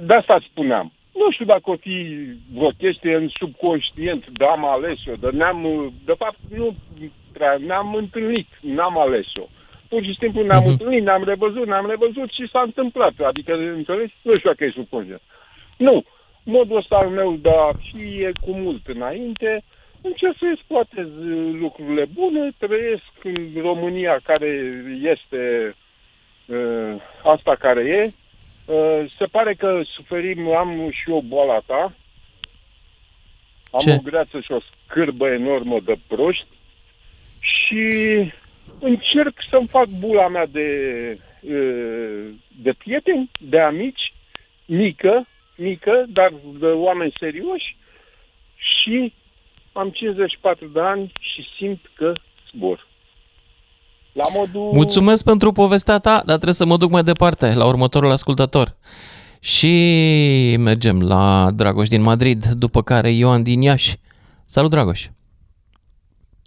Uh, 0.00 0.06
De 0.06 0.14
asta 0.14 0.38
spuneam. 0.50 0.92
Nu 1.14 1.30
știu 1.30 1.44
dacă 1.44 1.70
o 1.70 1.76
fi 1.76 2.16
vreo 2.54 2.68
chestie 2.68 3.14
în 3.14 3.28
subconștient, 3.28 4.26
da, 4.28 4.46
am 4.46 4.64
ales-o, 4.64 5.12
dar 5.20 5.32
ne-am, 5.32 5.64
uh, 5.64 5.86
de 6.04 6.14
fapt, 6.18 6.38
nu 6.56 6.74
prea, 7.32 7.56
ne-am 7.66 7.94
întâlnit, 7.94 8.46
n-am 8.60 8.98
ales-o. 8.98 9.46
Pur 9.88 10.02
și 10.02 10.16
simplu 10.18 10.42
ne-am 10.42 10.60
Mhm. 10.62 10.68
întâlnit, 10.70 11.02
ne-am 11.02 11.24
revăzut, 11.24 11.66
ne-am 11.66 11.88
revăzut 11.88 12.30
și 12.32 12.48
s-a 12.52 12.60
întâmplat. 12.60 13.12
Adică, 13.20 13.54
înțelegi? 13.54 14.14
Nu 14.22 14.36
știu 14.36 14.50
dacă 14.50 14.64
e 14.64 14.70
subconștient. 14.70 15.20
Nu. 15.76 16.04
Modul 16.44 16.76
ăsta 16.76 16.96
al 16.96 17.08
meu 17.08 17.32
de 17.36 17.48
a 17.50 17.70
fi 17.92 18.20
e 18.22 18.32
cu 18.40 18.50
mult 18.50 18.86
înainte. 18.86 19.62
Încerc 20.02 20.36
să 20.38 20.44
exploatez 20.52 21.06
uh, 21.06 21.50
lucrurile 21.60 22.04
bune, 22.14 22.50
trăiesc 22.58 23.12
în 23.22 23.48
România 23.62 24.20
care 24.24 24.82
este 25.02 25.74
uh, 26.46 26.94
asta 27.24 27.54
care 27.58 27.80
e. 27.84 28.12
Uh, 28.68 29.10
se 29.18 29.24
pare 29.24 29.54
că 29.54 29.80
suferim, 29.84 30.48
am 30.48 30.90
și 30.90 31.10
o 31.10 31.20
boală 31.20 31.62
ta. 31.66 31.92
Am 33.70 33.78
Ce? 33.78 33.92
o 33.92 33.98
greață 33.98 34.40
și 34.40 34.52
o 34.52 34.58
scârbă 34.60 35.28
enormă 35.28 35.80
de 35.80 35.98
proști 36.06 36.46
și 37.40 37.82
încerc 38.80 39.38
să-mi 39.48 39.66
fac 39.66 39.86
bula 39.86 40.28
mea 40.28 40.46
de, 40.46 40.68
uh, 41.40 42.28
de 42.62 42.72
prieteni, 42.72 43.30
de 43.40 43.60
amici, 43.60 44.12
mică, 44.64 45.26
mică, 45.56 46.04
dar 46.08 46.32
de 46.58 46.66
oameni 46.66 47.12
serioși 47.18 47.76
și 48.56 49.12
am 49.72 49.90
54 49.90 50.66
de 50.66 50.80
ani 50.80 51.12
și 51.20 51.46
simt 51.56 51.90
că 51.94 52.12
zbor. 52.50 52.86
La 54.18 54.24
modul... 54.34 54.70
Mulțumesc 54.72 55.24
pentru 55.24 55.52
povestea 55.52 55.98
ta, 55.98 56.16
dar 56.26 56.34
trebuie 56.34 56.54
să 56.54 56.66
mă 56.66 56.76
duc 56.76 56.90
mai 56.90 57.02
departe, 57.02 57.54
la 57.54 57.66
următorul 57.66 58.10
ascultător. 58.10 58.76
Și 59.40 59.74
mergem 60.58 61.00
la 61.00 61.48
Dragoș 61.54 61.88
din 61.88 62.02
Madrid, 62.02 62.44
după 62.46 62.82
care 62.82 63.10
Ioan 63.10 63.42
din 63.42 63.60
Iași. 63.62 63.96
Salut, 64.46 64.70
Dragoș! 64.70 65.06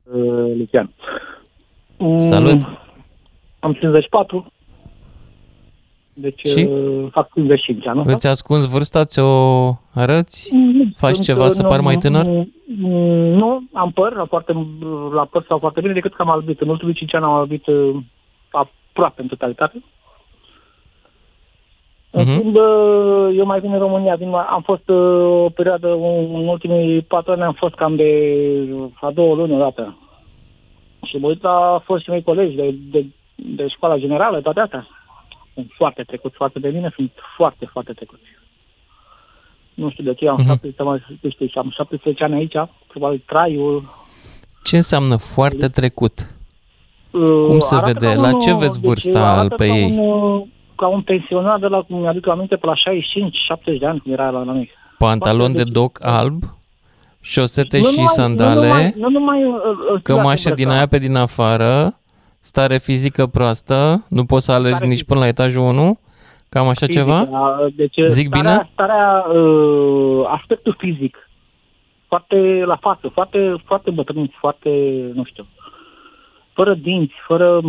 Uh, 0.04 0.54
Lucian. 0.58 0.94
Salut. 2.20 2.62
Mm, 2.64 2.78
Am 3.60 3.74
54. 3.74 4.52
Deci 6.14 6.40
Și? 6.48 6.68
uh, 6.70 7.08
fac 7.12 7.34
55 7.34 7.88
ani. 7.88 8.02
Îți 8.06 8.28
ascunzi 8.28 8.68
vârsta, 8.70 9.06
ți-o 9.06 9.26
arăți? 9.94 10.56
Faci 10.98 11.14
Sunt, 11.14 11.26
ceva 11.26 11.44
uh, 11.44 11.50
să 11.50 11.62
nu- 11.62 11.68
pari 11.68 11.82
mai 11.84 11.96
tânăr? 11.96 12.26
Nu, 12.26 12.48
nu, 13.36 13.62
am 13.74 13.92
păr, 13.92 14.16
la, 14.16 14.26
foarte, 14.26 14.54
la 15.14 15.26
păr 15.26 15.46
sau 15.48 15.58
foarte 15.58 15.82
bine, 15.82 15.94
decât 15.94 16.14
că 16.16 16.22
am 16.22 16.30
albit. 16.30 16.62
În 16.62 16.70
ultimii 16.70 16.94
5 16.94 17.14
ani 17.16 17.24
am 17.26 17.32
albit 17.34 17.68
uh, 17.68 17.96
aproape 18.52 19.22
în 19.22 19.28
totalitate. 19.28 19.84
În 22.14 22.22
Mhm. 22.24 22.32
schimb, 22.38 22.56
uh, 22.56 23.36
eu 23.38 23.46
mai 23.46 23.60
vin 23.60 23.72
în 23.74 23.80
România. 23.80 24.16
Vin, 24.16 24.34
am 24.34 24.62
fost 24.64 24.90
uh, 24.90 24.98
o 25.44 25.50
perioadă, 25.50 25.92
în 26.34 26.48
ultimii 26.48 27.02
patru 27.02 27.32
ani 27.32 27.42
am 27.42 27.54
fost 27.54 27.74
cam 27.76 27.96
de 27.96 28.10
a 29.02 29.12
două 29.12 29.36
luni 29.36 29.54
odată. 29.56 29.98
Și 31.04 31.18
mă 31.18 31.28
uit 31.28 31.42
la 31.42 31.82
fost 31.86 32.04
și 32.04 32.10
mei 32.10 32.24
colegi 32.24 32.56
de, 32.56 32.76
de, 32.92 33.06
de 33.36 33.68
școala 33.68 33.98
generală, 33.98 34.42
toate 34.42 34.60
astea. 34.60 34.88
Sunt 35.54 35.72
foarte 35.76 36.04
trecuți 36.04 36.36
față 36.36 36.60
de 36.60 36.68
mine, 36.70 36.92
sunt 36.96 37.12
foarte, 37.38 37.66
foarte 37.66 37.94
trecuți. 37.94 38.22
Nu 39.74 39.90
știu 39.90 40.04
de 40.04 40.14
ce, 40.14 40.28
am, 40.28 40.36
Mhm. 40.40 40.46
17, 40.48 40.84
mai- 40.84 41.18
nu 41.22 41.30
știu, 41.30 41.48
am 41.56 41.70
17 41.70 42.24
ani 42.24 42.34
aici, 42.34 42.56
probabil 42.88 43.24
traiul. 43.26 43.84
Ce 44.64 44.76
înseamnă 44.76 45.16
foarte 45.18 45.68
trecut? 45.68 46.36
uh, 47.12 47.46
Cum 47.48 47.60
se 47.60 47.76
arată 47.76 47.92
vede? 47.92 48.14
ca 48.14 48.22
La 48.22 48.34
un, 48.34 48.40
ce 48.40 48.54
vezi 48.56 48.80
deci 48.80 48.88
vârsta 48.88 49.32
arată 49.32 49.56
pe 49.56 49.68
ca 49.68 49.76
ei? 49.76 49.92
Un, 49.92 49.98
uh, 49.98 50.44
ca 50.76 50.88
un 50.88 51.02
pensionar 51.02 51.60
de 51.60 51.68
la, 51.68 51.84
mi-aduc 51.88 52.28
aminte, 52.28 52.56
pe 52.56 52.66
la 52.66 52.74
65-70 52.76 53.80
de 53.80 53.86
ani, 53.86 54.00
când 54.00 54.14
era 54.20 54.30
la, 54.30 54.44
la 54.44 54.52
noi. 54.54 54.70
Pantalon 54.98 55.52
de 55.52 55.64
deci- 55.64 55.72
doc 55.74 56.00
alb, 56.06 56.44
șosete 57.22 57.78
Nu 57.78 57.84
și 57.84 57.96
numai- 57.96 58.14
sandale, 58.14 58.68
Nu 58.68 58.68
numai, 58.68 58.94
nu 58.98 59.10
numai 59.10 59.44
uh, 59.44 59.54
uh, 59.94 60.02
cămașă 60.04 60.36
stilate 60.36 60.56
din 60.56 60.66
îmbrăcat. 60.68 60.78
aia 60.78 60.88
pe 60.88 60.98
din 61.00 61.16
afară, 61.16 62.00
stare 62.42 62.78
fizică 62.78 63.28
proastă, 63.28 64.06
nu 64.10 64.26
poți 64.26 64.46
să 64.46 64.52
alergi 64.52 64.76
Stare 64.76 64.92
nici 64.92 65.04
până 65.04 65.20
la 65.20 65.28
etajul 65.28 65.62
1? 65.62 66.00
Cam 66.50 66.68
așa 66.68 66.86
fizică, 66.86 67.00
ceva? 67.00 67.26
da, 67.26 67.68
Deci, 67.76 67.96
Zic 68.08 68.28
starea, 68.28 68.52
bine? 68.52 68.70
Starea, 68.74 69.26
uh, 69.34 70.26
aspectul 70.28 70.76
fizic, 70.78 71.30
foarte 72.08 72.64
la 72.66 72.76
față, 72.76 73.08
foarte, 73.08 73.56
foarte 73.66 73.90
bătrâniți, 73.90 74.36
foarte, 74.40 74.70
nu 75.14 75.24
știu, 75.24 75.46
fără 76.54 76.74
dinți, 76.74 77.14
fără 77.28 77.62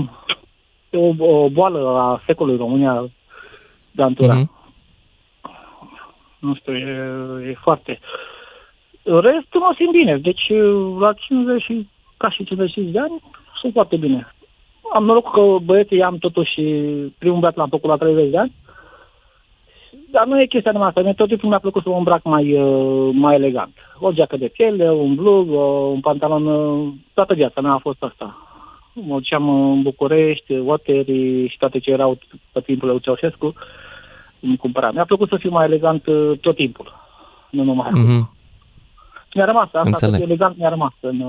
o, 0.91 1.25
o 1.25 1.49
boală 1.49 1.99
a 1.99 2.23
secolului 2.27 2.59
România 2.59 3.11
de 3.91 4.03
antura. 4.03 4.35
Mhm. 4.35 4.51
Nu 6.39 6.55
știu, 6.55 6.77
e, 6.77 6.97
e 7.49 7.55
foarte... 7.61 8.01
Restul 9.03 9.61
mă 9.61 9.75
simt 9.77 9.91
bine. 9.91 10.19
Deci, 10.19 10.53
la 10.99 11.13
50 11.13 11.63
și, 11.63 11.89
ca 12.17 12.31
și 12.31 12.45
55 12.45 12.93
de 12.93 12.99
ani, 12.99 13.23
sunt 13.61 13.73
foarte 13.73 13.97
bine. 13.97 14.32
Am 14.95 15.05
noroc 15.05 15.31
că 15.31 15.57
băieții 15.65 16.03
am 16.03 16.17
totuși 16.17 16.61
primul 17.19 17.39
băiat 17.39 17.57
l-am 17.57 17.69
făcut 17.69 17.91
la 17.91 17.97
30 17.97 18.31
de 18.31 18.39
ani. 18.39 18.53
Dar 20.11 20.27
nu 20.27 20.41
e 20.41 20.47
chestia 20.47 20.73
numai 20.73 20.89
asta. 20.89 21.01
Mie 21.01 21.13
tot 21.13 21.29
timpul 21.29 21.49
mi-a 21.49 21.59
plăcut 21.59 21.83
să 21.83 21.89
mă 21.89 21.97
îmbrac 21.97 22.23
mai, 22.23 22.53
uh, 22.61 23.11
mai 23.13 23.35
elegant. 23.35 23.73
O 23.99 24.13
geacă 24.13 24.37
de 24.37 24.47
piele, 24.47 24.91
un 24.91 25.15
blug, 25.15 25.51
uh, 25.51 25.91
un 25.93 26.01
pantalon, 26.01 26.47
uh, 26.47 26.93
toată 27.15 27.35
viața 27.35 27.61
mea 27.61 27.73
a 27.73 27.79
fost 27.79 28.03
asta. 28.03 28.37
Mă 28.93 29.15
duceam 29.15 29.49
în 29.49 29.83
București, 29.83 30.59
Oteri 30.59 31.49
și 31.49 31.57
toate 31.59 31.79
ce 31.79 31.91
erau 31.91 32.19
pe 32.53 32.61
timpul 32.61 32.89
lui 32.89 33.01
Ceaușescu, 33.01 33.55
îmi 34.41 34.57
cumpăram. 34.57 34.95
Mi-a 34.95 35.05
plăcut 35.05 35.29
să 35.29 35.37
fiu 35.37 35.51
mai 35.51 35.65
elegant 35.65 36.07
uh, 36.07 36.39
tot 36.41 36.55
timpul. 36.55 36.93
Nu 37.51 37.63
numai 37.63 37.87
acum. 37.89 38.01
Mhm. 38.01 38.31
Mi-a 39.35 39.45
rămas 39.45 39.65
asta, 39.65 39.83
Înțeleg. 39.85 40.15
să 40.15 40.21
fiu 40.21 40.29
elegant 40.31 40.57
mi-a 40.59 40.69
rămas 40.69 40.93
în... 41.01 41.25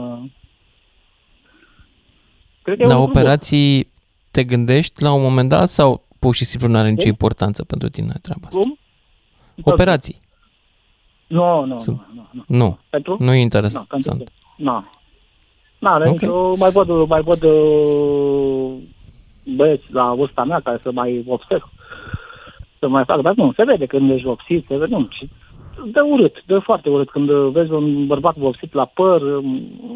uh, 2.63 2.75
Cred 2.75 2.77
că 2.77 2.83
e 2.83 2.87
La 2.87 2.97
un 2.97 3.03
plus. 3.05 3.15
operații 3.15 3.91
te 4.31 4.43
gândești 4.43 5.01
la 5.03 5.13
un 5.13 5.21
moment 5.21 5.49
dat 5.49 5.69
sau 5.69 6.03
pur 6.19 6.35
și 6.35 6.45
simplu 6.45 6.67
nu 6.69 6.77
are 6.77 6.89
nicio 6.89 7.07
importanță 7.07 7.63
pentru 7.65 7.89
tine 7.89 8.13
treaba 8.21 8.47
asta? 8.47 8.59
Cum? 8.59 8.77
Operații? 9.63 10.17
Nu, 11.27 11.65
nu, 11.65 11.79
Sunt- 11.79 12.05
nu, 12.13 12.27
nu, 12.31 12.43
nu. 12.47 12.57
Nu, 12.57 12.77
Pentru? 12.89 13.15
nu 13.19 13.31
e 13.31 13.35
Nu, 13.35 13.41
interesant. 13.41 13.87
pentru 13.87 14.15
că... 14.17 14.23
Nu. 14.57 14.85
Nu 15.79 15.89
are 15.89 16.09
Ok. 16.09 16.19
nicio... 16.19 16.55
Mai 16.57 16.71
văd, 16.71 17.07
mai 17.07 17.21
văd 17.21 17.43
uh, 17.43 18.73
băieți 19.55 19.83
la 19.91 20.13
vârsta 20.13 20.43
mea 20.43 20.59
care 20.59 20.79
să 20.81 20.91
mai 20.91 21.23
observ. 21.27 21.71
Să 22.79 22.87
mai 22.87 23.03
fac, 23.05 23.21
dar 23.21 23.33
nu, 23.35 23.53
se 23.55 23.63
vede 23.63 23.85
când 23.85 24.11
ești 24.11 24.25
vopsit, 24.25 24.65
se 24.67 24.77
vede, 24.77 24.95
nu. 24.95 25.07
Și 25.09 25.29
de 25.91 25.99
urât, 25.99 26.43
de 26.45 26.57
foarte 26.57 26.89
urât. 26.89 27.09
Când 27.09 27.29
vezi 27.31 27.71
un 27.71 28.07
bărbat 28.07 28.35
vopsit 28.35 28.73
la 28.73 28.85
păr, 28.85 29.21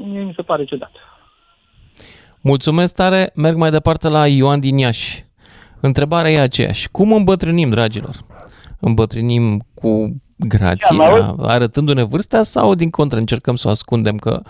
mie 0.05 0.23
mi 0.23 0.33
se 0.35 0.41
pare 0.41 0.65
ciudat. 0.65 0.91
Mulțumesc 2.41 2.95
tare, 2.95 3.31
merg 3.35 3.55
mai 3.55 3.71
departe 3.71 4.07
la 4.07 4.27
Ioan 4.27 4.59
din 4.59 4.77
Iași. 4.77 5.25
Întrebarea 5.79 6.31
e 6.31 6.39
aceeași. 6.39 6.89
Cum 6.89 7.13
îmbătrânim, 7.13 7.69
dragilor? 7.69 8.15
Îmbătrânim 8.79 9.65
cu 9.73 10.21
grație, 10.35 10.97
arătându-ne 11.41 12.03
vârsta 12.03 12.43
sau 12.43 12.75
din 12.75 12.89
contră 12.89 13.17
încercăm 13.17 13.55
să 13.55 13.67
o 13.67 13.71
ascundem 13.71 14.17
că 14.17 14.41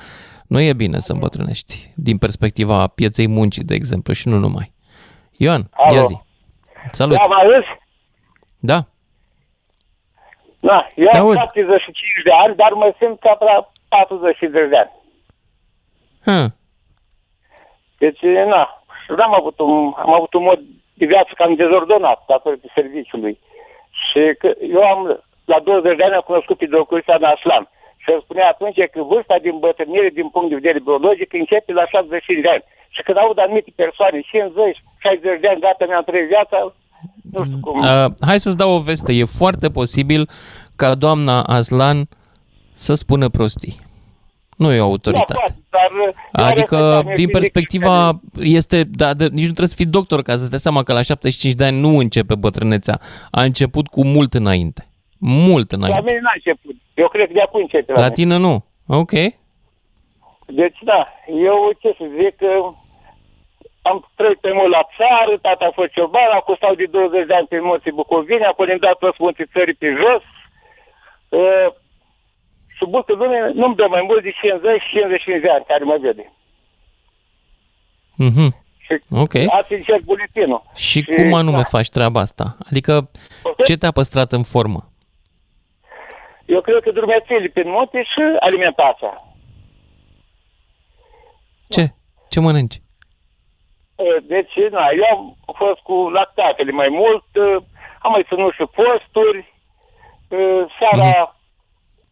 nu 0.48 0.60
e 0.62 0.74
bine 0.74 1.00
să 1.00 1.14
îmbătrânești 1.14 1.92
din 1.96 2.18
perspectiva 2.18 2.88
pieței 2.88 3.28
muncii, 3.28 3.64
de 3.64 3.74
exemplu, 3.74 4.14
și 4.14 4.28
nu 4.28 4.38
numai. 4.38 4.74
Ioan, 5.38 5.70
Alo. 5.72 5.96
ia 5.96 6.04
zi. 6.04 6.18
Salut. 6.92 7.18
Da, 7.18 7.26
mă 7.28 7.34
auzi? 7.34 7.68
Da, 8.60 8.86
Da, 10.60 10.88
eu 10.96 11.08
Te 11.12 11.18
am 11.18 11.26
aud. 11.26 11.36
75 11.36 12.24
de 12.24 12.32
ani, 12.44 12.56
dar 12.56 12.72
mă 12.72 12.94
simt 13.00 13.20
ca 13.20 13.38
la 13.40 13.72
40 13.88 14.38
de 14.52 14.78
ani. 14.78 14.92
Hă, 16.26 16.52
Deci, 17.98 18.22
na, 18.54 18.64
și 19.04 19.12
n-am 19.18 19.34
avut 19.40 19.60
un, 19.60 19.94
am 20.06 20.14
avut 20.14 20.34
un 20.34 20.44
mod 20.44 20.60
de 21.00 21.06
viață 21.06 21.32
cam 21.36 21.56
dezordonat 21.56 22.20
datorită 22.28 22.68
serviciului. 22.78 23.36
Și 24.06 24.22
că 24.40 24.50
eu 24.76 24.82
am, 24.94 25.00
la 25.46 25.60
20 25.60 25.98
de 25.98 26.04
ani 26.04 26.18
am 26.20 26.30
cunoscut 26.30 26.58
pe 26.58 26.66
doctorul 26.66 27.04
Aslan. 27.34 27.64
Și 28.02 28.12
el 28.12 28.22
spunea 28.22 28.48
atunci 28.50 28.80
că 28.94 29.00
vârsta 29.12 29.36
din 29.42 29.56
bătrânire, 29.60 30.10
din 30.20 30.30
punct 30.30 30.50
de 30.50 30.60
vedere 30.62 30.80
biologic, 30.90 31.34
începe 31.34 31.72
la 31.74 31.86
65 31.86 32.42
de 32.46 32.50
ani. 32.50 32.64
Și 32.96 33.02
când 33.06 33.18
aud 33.18 33.40
anumite 33.40 33.72
persoane, 33.76 34.20
50, 34.20 34.84
60 35.00 35.40
de 35.40 35.48
ani, 35.48 35.64
gata, 35.66 35.86
mi-am 35.86 36.04
trăit 36.04 36.28
viața, 36.28 36.58
nu 37.32 37.44
știu 37.46 37.58
cum. 37.62 37.80
Uh, 37.80 38.06
hai 38.28 38.40
să-ți 38.40 38.58
dau 38.58 38.72
o 38.72 38.80
veste. 38.80 39.14
E 39.14 39.24
foarte 39.42 39.68
posibil 39.70 40.30
ca 40.76 40.96
doamna 40.96 41.44
Aslan 41.44 41.98
să 42.74 42.94
spună 42.94 43.30
prostii. 43.30 43.76
Nu 44.58 44.72
e 44.72 44.76
o 44.76 44.78
Da, 44.80 44.84
autoritate. 44.84 45.34
poate, 45.34 45.56
dar, 45.70 45.90
eu 46.04 46.14
Adică, 46.46 46.76
respectam, 46.78 47.16
din 47.16 47.26
eu 47.28 47.32
perspectiva, 47.40 48.20
este, 48.60 48.84
da, 48.84 49.14
de, 49.14 49.24
nici 49.24 49.48
nu 49.52 49.56
trebuie 49.58 49.68
să 49.76 49.76
fii 49.82 49.86
doctor 49.98 50.22
ca 50.22 50.36
să-ți 50.36 50.50
dai 50.50 50.60
seama 50.60 50.84
că 50.84 50.94
la 50.94 51.02
75 51.02 51.54
de 51.54 51.66
ani 51.66 51.80
nu 51.80 51.98
începe 51.98 52.36
bătrânețea. 52.36 53.00
A 53.32 53.42
început 53.44 53.88
cu 53.88 54.06
mult 54.06 54.34
înainte. 54.34 54.82
Mult 55.20 55.72
La 55.72 55.78
înainte. 55.78 56.02
mine 56.06 56.20
n-a 56.22 56.32
început. 56.36 56.76
Eu 56.94 57.08
cred 57.08 57.28
că 57.28 57.34
de 57.34 57.42
acum 57.42 57.62
începe 57.62 57.92
la, 57.92 57.98
La 57.98 58.04
mine. 58.04 58.14
tine 58.14 58.38
nu. 58.38 58.66
Ok. 58.88 59.12
Deci, 60.62 60.80
da, 60.92 61.02
eu 61.50 61.58
ce 61.82 61.90
să 61.98 62.06
zic, 62.20 62.36
că 62.36 62.52
am 63.82 63.98
trăit 64.16 64.40
pe 64.46 64.52
mult 64.60 64.72
la 64.78 64.84
țară, 64.98 65.34
tata 65.42 65.66
a 65.66 65.78
fost 65.80 65.92
cioban, 65.98 66.30
acum 66.34 66.56
stau 66.56 66.74
de 66.76 66.86
20 66.86 67.26
de 67.28 67.34
ani 67.40 67.48
pe 67.54 67.60
munții 67.70 67.92
Bucovini, 68.00 68.46
apoi 68.52 68.72
am 68.72 68.78
dat 68.88 68.98
toți 68.98 69.18
munții 69.26 69.52
țării 69.56 69.78
pe 69.82 69.90
jos. 70.02 70.24
Uh, 71.40 71.68
și 72.78 72.84
multă 72.88 73.14
lume 73.14 73.52
nu-mi 73.54 73.76
dă 73.76 73.86
mai 73.90 74.02
mult 74.02 74.24
de 74.24 74.32
50-55 74.32 75.42
de 75.42 75.50
ani 75.50 75.66
care 75.68 75.84
mă 75.84 75.98
vede. 76.02 76.34
Mhm. 78.16 78.66
Și 78.78 79.02
Ok. 79.12 79.36
ați 79.50 79.74
încerc 79.74 80.02
buletinul. 80.04 80.62
Și 80.76 81.04
cum 81.04 81.34
anume 81.34 81.58
da, 81.58 81.64
faci 81.64 81.90
treaba 81.90 82.20
asta? 82.20 82.58
Adică, 82.70 83.10
ce 83.66 83.78
te-a 83.78 83.92
păstrat 83.92 84.32
în 84.32 84.44
formă? 84.44 84.92
Eu 86.46 86.62
cred 86.62 86.82
că 86.84 86.92
drumețele 86.92 87.48
pe 87.48 87.64
munte 87.66 88.04
și 88.04 88.22
alimentația. 88.40 89.22
Ce? 91.70 91.94
Ce 92.30 92.40
mănânci? 92.40 92.82
Uh, 93.96 94.24
Deci, 94.24 94.56
na, 94.72 94.86
eu 94.98 95.18
am 95.18 95.38
fost 95.58 95.80
cu 95.80 96.10
lactatele 96.10 96.72
mai 96.72 96.88
mult, 96.90 97.26
uh, 97.36 97.64
am 98.02 98.12
mai 98.12 98.26
ținut 98.28 98.54
și 98.54 98.64
posturi, 98.80 99.54
uh, 100.30 100.64
seara 100.80 101.37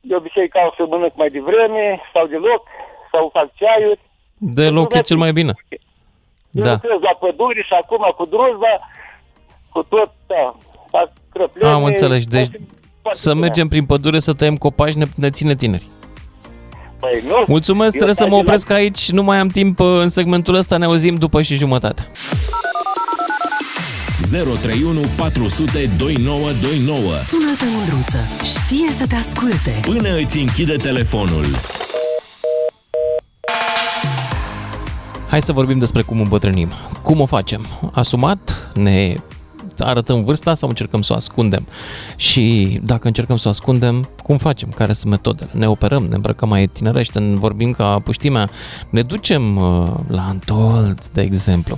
de 0.07 0.15
obicei 0.15 0.47
caut 0.55 0.73
să 0.77 0.83
mănânc 0.89 1.13
mai 1.15 1.29
devreme 1.29 1.83
sau 2.13 2.23
deloc, 2.27 2.63
sau 3.11 3.29
fac 3.33 3.47
ceaiuri. 3.59 3.99
Deloc 4.37 4.93
e 4.93 4.99
cel 4.99 5.17
mai 5.17 5.31
bine. 5.31 5.53
Da. 6.49 6.71
Lucrez 6.71 6.99
la 7.09 7.13
păduri 7.19 7.63
și 7.69 7.73
acum 7.81 8.03
cu 8.17 8.25
druzba, 8.25 8.73
cu 9.73 9.83
tot, 9.83 10.11
da, 10.27 10.55
fac 10.89 11.11
crăplene. 11.33 11.73
Am 11.73 11.83
înțeles. 11.83 12.25
Deci 12.25 12.49
Foarte 13.01 13.19
să 13.19 13.31
bine. 13.31 13.45
mergem 13.45 13.67
prin 13.67 13.85
pădure 13.85 14.19
să 14.19 14.33
tăiem 14.33 14.55
copaci 14.55 14.93
ne, 14.93 15.05
ne 15.15 15.29
ține 15.29 15.55
tineri. 15.55 15.87
Păi 16.99 17.23
nu. 17.27 17.43
Mulțumesc, 17.47 17.93
Eu 17.93 18.01
trebuie 18.01 18.15
să 18.15 18.23
mă 18.23 18.29
fac 18.29 18.37
din 18.39 18.47
opresc 18.47 18.69
aici. 18.69 19.11
Nu 19.11 19.23
mai 19.23 19.37
am 19.37 19.47
timp 19.47 19.79
uh, 19.79 19.87
în 19.87 20.09
segmentul 20.09 20.53
ăsta. 20.55 20.77
Ne 20.77 20.85
auzim 20.85 21.15
după 21.15 21.41
și 21.41 21.55
jumătate. 21.55 22.07
031 24.29 24.99
400 25.15 25.89
2929 25.97 27.15
Sună-te, 27.15 27.65
Mândruță. 27.75 28.17
Știe 28.43 28.91
să 28.91 29.07
te 29.07 29.15
asculte. 29.15 29.79
Până 29.81 30.15
îți 30.15 30.37
închide 30.37 30.75
telefonul. 30.75 31.45
Hai 35.29 35.41
să 35.41 35.51
vorbim 35.51 35.79
despre 35.79 36.01
cum 36.01 36.19
îmbătrânim. 36.19 36.69
Cum 37.01 37.19
o 37.19 37.25
facem? 37.25 37.67
Asumat? 37.93 38.71
Ne 38.73 39.15
arătăm 39.79 40.23
vârsta 40.23 40.53
sau 40.53 40.69
încercăm 40.69 41.01
să 41.01 41.13
o 41.13 41.15
ascundem? 41.15 41.67
Și 42.15 42.79
dacă 42.83 43.07
încercăm 43.07 43.37
să 43.37 43.47
o 43.47 43.49
ascundem, 43.49 44.09
cum 44.23 44.37
facem? 44.37 44.69
Care 44.69 44.93
sunt 44.93 45.11
metodele? 45.11 45.49
Ne 45.53 45.67
operăm, 45.67 46.03
ne 46.03 46.15
îmbrăcăm 46.15 46.49
mai 46.49 46.65
tinerește, 46.65 47.19
ne 47.19 47.35
vorbim 47.35 47.71
ca 47.71 47.99
puștimea, 47.99 48.49
ne 48.89 49.01
ducem 49.01 49.55
uh, 49.55 49.87
la 50.07 50.21
Antold, 50.21 51.05
de 51.05 51.21
exemplu. 51.21 51.77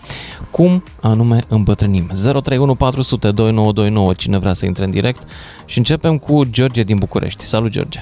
Cum 0.52 0.84
anume 1.02 1.40
îmbătrânim? 1.48 2.08
031 2.08 2.76
400 2.76 3.32
2929, 3.32 4.14
cine 4.14 4.38
vrea 4.38 4.54
să 4.54 4.66
intre 4.66 4.84
în 4.84 4.92
direct 4.92 5.22
și 5.66 5.78
începem 5.78 6.18
cu 6.18 6.44
George 6.50 6.84
din 6.84 6.98
București. 6.98 7.44
Salut, 7.44 7.72
George! 7.72 8.00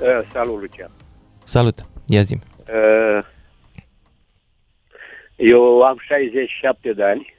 Uh, 0.00 0.26
salut, 0.32 0.60
Lucian. 0.60 0.90
Salut! 1.44 1.86
Ia 2.06 2.20
zi 2.20 2.38
Uh, 2.68 3.24
eu 5.36 5.82
am 5.82 5.96
67 6.06 6.92
de 6.92 7.02
ani 7.02 7.35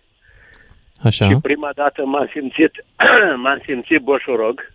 Așa? 1.08 1.28
și 1.28 1.36
prima 1.42 1.72
dată 1.76 2.06
m-am 2.06 2.30
simțit, 2.32 2.72
m-am 3.44 3.62
simțit 3.66 4.02
boșorog. 4.02 4.72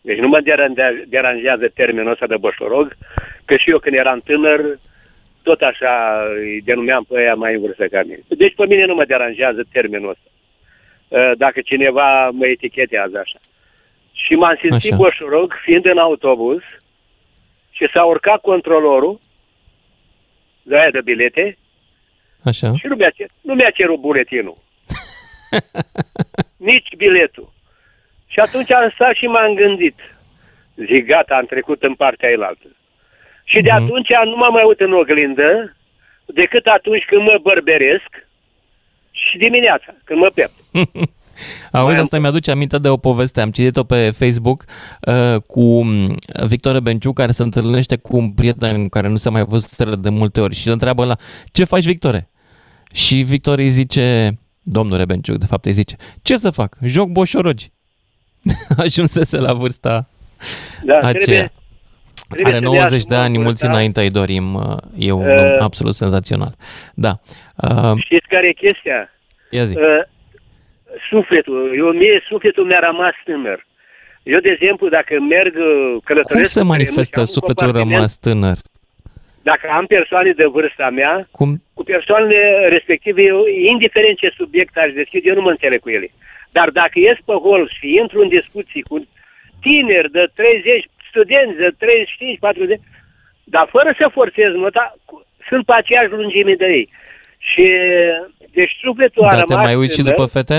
Deci 0.00 0.18
nu 0.18 0.28
mă 0.28 0.40
deranja- 0.40 1.04
deranjează 1.08 1.68
termenul 1.74 2.10
ăsta 2.12 2.26
de 2.26 2.36
boșorog, 2.36 2.96
că 3.44 3.56
și 3.56 3.70
eu 3.70 3.78
când 3.78 3.96
eram 3.96 4.20
tânăr, 4.24 4.78
tot 5.42 5.60
așa 5.60 6.22
îi 6.38 6.60
denumeam 6.64 7.04
pe 7.08 7.18
aia 7.18 7.34
mai 7.34 7.54
în 7.54 7.60
vârstă 7.60 7.86
ca 7.86 8.02
mine. 8.02 8.18
Deci 8.28 8.54
pe 8.54 8.66
mine 8.66 8.84
nu 8.84 8.94
mă 8.94 9.04
deranjează 9.04 9.62
termenul 9.72 10.10
ăsta. 10.10 10.28
Uh, 11.08 11.32
Dacă 11.36 11.60
cineva 11.60 12.30
mă 12.30 12.46
etichetează 12.46 13.18
așa. 13.18 13.38
Și 14.12 14.34
m-am 14.34 14.56
simțit 14.60 14.92
Așa. 14.92 15.02
boșorog 15.02 15.54
fiind 15.64 15.84
în 15.84 15.98
autobuz 15.98 16.60
și 17.70 17.88
s-a 17.92 18.04
urcat 18.04 18.40
controlorul 18.40 19.20
de 20.62 20.78
aia 20.78 20.90
de 20.90 21.00
bilete 21.04 21.58
Așa? 22.44 22.74
și 22.74 22.86
nu 22.86 22.94
mi-a, 22.94 23.10
cer, 23.10 23.26
nu 23.40 23.54
mi-a 23.54 23.70
cerut 23.70 24.00
buletinul. 24.00 24.54
Nici 26.70 26.88
biletul. 26.96 27.52
Și 28.26 28.38
atunci 28.40 28.72
am 28.72 28.90
stat 28.94 29.14
și 29.14 29.24
m-am 29.26 29.54
gândit. 29.54 29.98
Zic, 30.76 31.06
gata, 31.06 31.34
am 31.34 31.44
trecut 31.46 31.82
în 31.82 31.94
partea 31.94 32.28
elaltă. 32.30 32.66
Și 33.44 33.60
de 33.60 33.70
Mhm. 33.72 33.82
atunci 33.82 34.08
nu 34.24 34.36
m-am 34.36 34.52
mai 34.52 34.64
uit 34.66 34.80
în 34.80 34.92
oglindă 34.92 35.76
decât 36.26 36.66
atunci 36.66 37.04
când 37.04 37.22
mă 37.22 37.38
bărberesc 37.42 38.10
și 39.10 39.38
dimineața, 39.38 39.94
când 40.04 40.18
mă 40.20 40.30
pept. 40.34 40.52
Auzi, 41.72 41.96
am- 41.96 42.02
asta 42.02 42.18
mi-aduce 42.18 42.50
aminte 42.50 42.78
de 42.78 42.88
o 42.88 42.96
poveste. 42.96 43.40
Am 43.40 43.50
citit-o 43.50 43.84
pe 43.84 44.10
Facebook 44.10 44.64
uh, 45.00 45.36
cu 45.46 45.82
mm, 45.84 46.14
Victor 46.46 46.80
Benciu, 46.80 47.12
care 47.12 47.32
se 47.32 47.42
întâlnește 47.42 47.96
cu 47.96 48.16
un 48.16 48.30
prieten 48.32 48.88
care 48.88 49.08
nu 49.08 49.16
se 49.16 49.30
mai 49.30 49.44
văzut 49.44 49.94
de 50.00 50.08
multe 50.08 50.40
ori 50.40 50.54
și 50.54 50.66
îl 50.66 50.72
întreabă 50.72 51.04
la 51.04 51.16
ce 51.52 51.64
faci, 51.64 51.84
Victore? 51.84 52.28
Și 52.92 53.16
Victor 53.16 53.58
îi 53.58 53.68
zice, 53.68 54.30
domnul 54.62 54.96
Rebenciuc, 54.98 55.36
de 55.36 55.46
fapt 55.46 55.64
îi 55.64 55.72
zice, 55.72 55.96
ce 56.22 56.36
să 56.36 56.50
fac? 56.50 56.76
Joc 56.84 57.08
boșorogi. 57.08 57.70
Ajunsese 58.76 59.38
la 59.38 59.52
vârsta 59.52 60.08
Da, 60.84 60.94
aceea. 60.98 61.14
trebuie, 61.14 61.52
trebuie 62.28 62.54
Are 62.54 62.64
să 62.64 62.70
ne 62.70 62.76
90 62.78 62.90
de 62.90 63.14
asumăm 63.14 63.20
ani, 63.24 63.32
mulți 63.36 63.48
vârsta. 63.60 63.68
înainte 63.68 64.00
îi 64.00 64.10
dorim. 64.10 64.54
uh, 64.54 64.76
E 64.98 65.12
un 65.12 65.26
Uh. 65.28 65.52
om 65.52 65.62
absolut 65.62 65.94
senzațional. 65.94 66.54
Da. 66.94 67.20
Uh, 67.56 67.92
Știți 68.04 68.26
care 68.28 68.48
e 68.48 68.52
chestia? 68.52 69.10
ia 69.50 69.64
zi. 69.64 69.76
Uh, 69.76 69.84
sufletul. 71.10 71.74
Eu, 71.76 71.86
mie 71.92 72.22
sufletul 72.28 72.64
mi-a 72.64 72.78
rămas 72.78 73.12
tânăr. 73.24 73.66
Eu, 74.22 74.38
de 74.40 74.48
exemplu, 74.60 74.88
dacă 74.88 75.20
merg 75.20 75.54
uh, 75.56 76.02
călătoresc... 76.04 76.32
Cum 76.34 76.44
se 76.44 76.58
pe 76.60 76.64
manifestă 76.66 77.00
terenul 77.02 77.10
și 77.12 77.14
am 77.16 77.20
un 77.20 77.26
sufletul 77.26 77.64
compartiment, 77.64 77.94
rămas 77.94 78.16
tânăr? 78.18 78.56
Dacă 79.42 79.68
am 79.70 79.86
persoane 79.86 80.32
de 80.32 80.44
vârsta 80.44 80.90
mea, 80.90 81.20
Cum? 81.30 81.62
cu 81.74 81.82
persoanele 81.84 82.68
respective, 82.68 83.22
eu, 83.22 83.46
indiferent 83.46 84.16
ce 84.18 84.28
subiect 84.36 84.76
aș 84.76 84.92
deschide, 84.92 85.28
eu 85.28 85.34
nu 85.34 85.40
mă 85.40 85.50
înțeleg 85.50 85.80
cu 85.80 85.90
ele. 85.90 86.08
Dar 86.50 86.70
dacă 86.70 86.98
ies 86.98 87.18
pe 87.24 87.32
hol 87.32 87.70
și 87.78 87.94
intru 88.00 88.20
în 88.20 88.28
discuții 88.28 88.82
cu 88.82 88.96
tineri 89.60 90.10
de 90.10 90.24
30, 90.34 90.84
studenți 91.08 91.56
de 91.58 91.70
35, 91.78 92.38
40, 92.38 92.80
dar 93.44 93.68
fără 93.70 93.94
să 93.98 94.08
forțez 94.12 94.52
nota, 94.54 94.94
cu- 95.04 95.26
sunt 95.48 95.64
pe 95.66 95.72
aceeași 95.76 96.10
lungime 96.10 96.54
de 96.54 96.66
ei. 96.66 96.88
Și 97.38 97.64
deci 98.52 98.72
sufletul 98.82 99.24
a 99.24 99.28
Dar 99.30 99.42
te 99.44 99.52
rămas 99.52 99.64
mai 99.64 99.74
uiți 99.74 99.94
și 99.94 100.00
tânăr. 100.00 100.14
după 100.14 100.28
fete? 100.28 100.58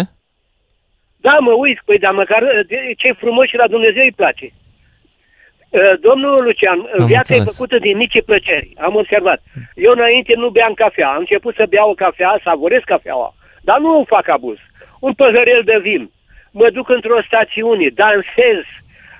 Da, 1.18 1.38
mă 1.40 1.52
uit, 1.52 1.80
păi, 1.86 1.98
dar 2.00 2.14
măcar 2.14 2.44
de- 2.68 2.94
ce 2.98 3.12
frumos 3.12 3.48
și 3.48 3.56
la 3.56 3.68
Dumnezeu 3.68 4.04
îi 4.04 4.12
place. 4.22 4.48
Uh, 5.74 5.94
Domnul 6.08 6.36
Lucian, 6.44 6.80
Am 7.00 7.06
viața 7.06 7.34
e 7.34 7.38
înțeles. 7.38 7.56
făcută 7.56 7.78
din 7.78 7.98
mici 7.98 8.24
plăceri, 8.26 8.74
am 8.78 8.96
observat. 8.96 9.40
Eu 9.76 9.92
înainte 9.92 10.34
nu 10.36 10.50
beam 10.50 10.74
cafea, 10.74 11.10
am 11.10 11.20
început 11.20 11.56
să 11.56 11.66
beau 11.70 11.90
o 11.90 11.94
cafea, 11.94 12.40
savorez 12.44 12.82
cafeaua, 12.86 13.36
dar 13.62 13.80
nu 13.80 14.04
fac 14.08 14.28
abuz. 14.28 14.58
Un 15.00 15.14
păhărel 15.14 15.62
de 15.66 15.78
vin, 15.82 16.12
mă 16.52 16.70
duc 16.70 16.90
într-o 16.90 17.22
stațiune, 17.28 17.88
dansez, 17.94 18.62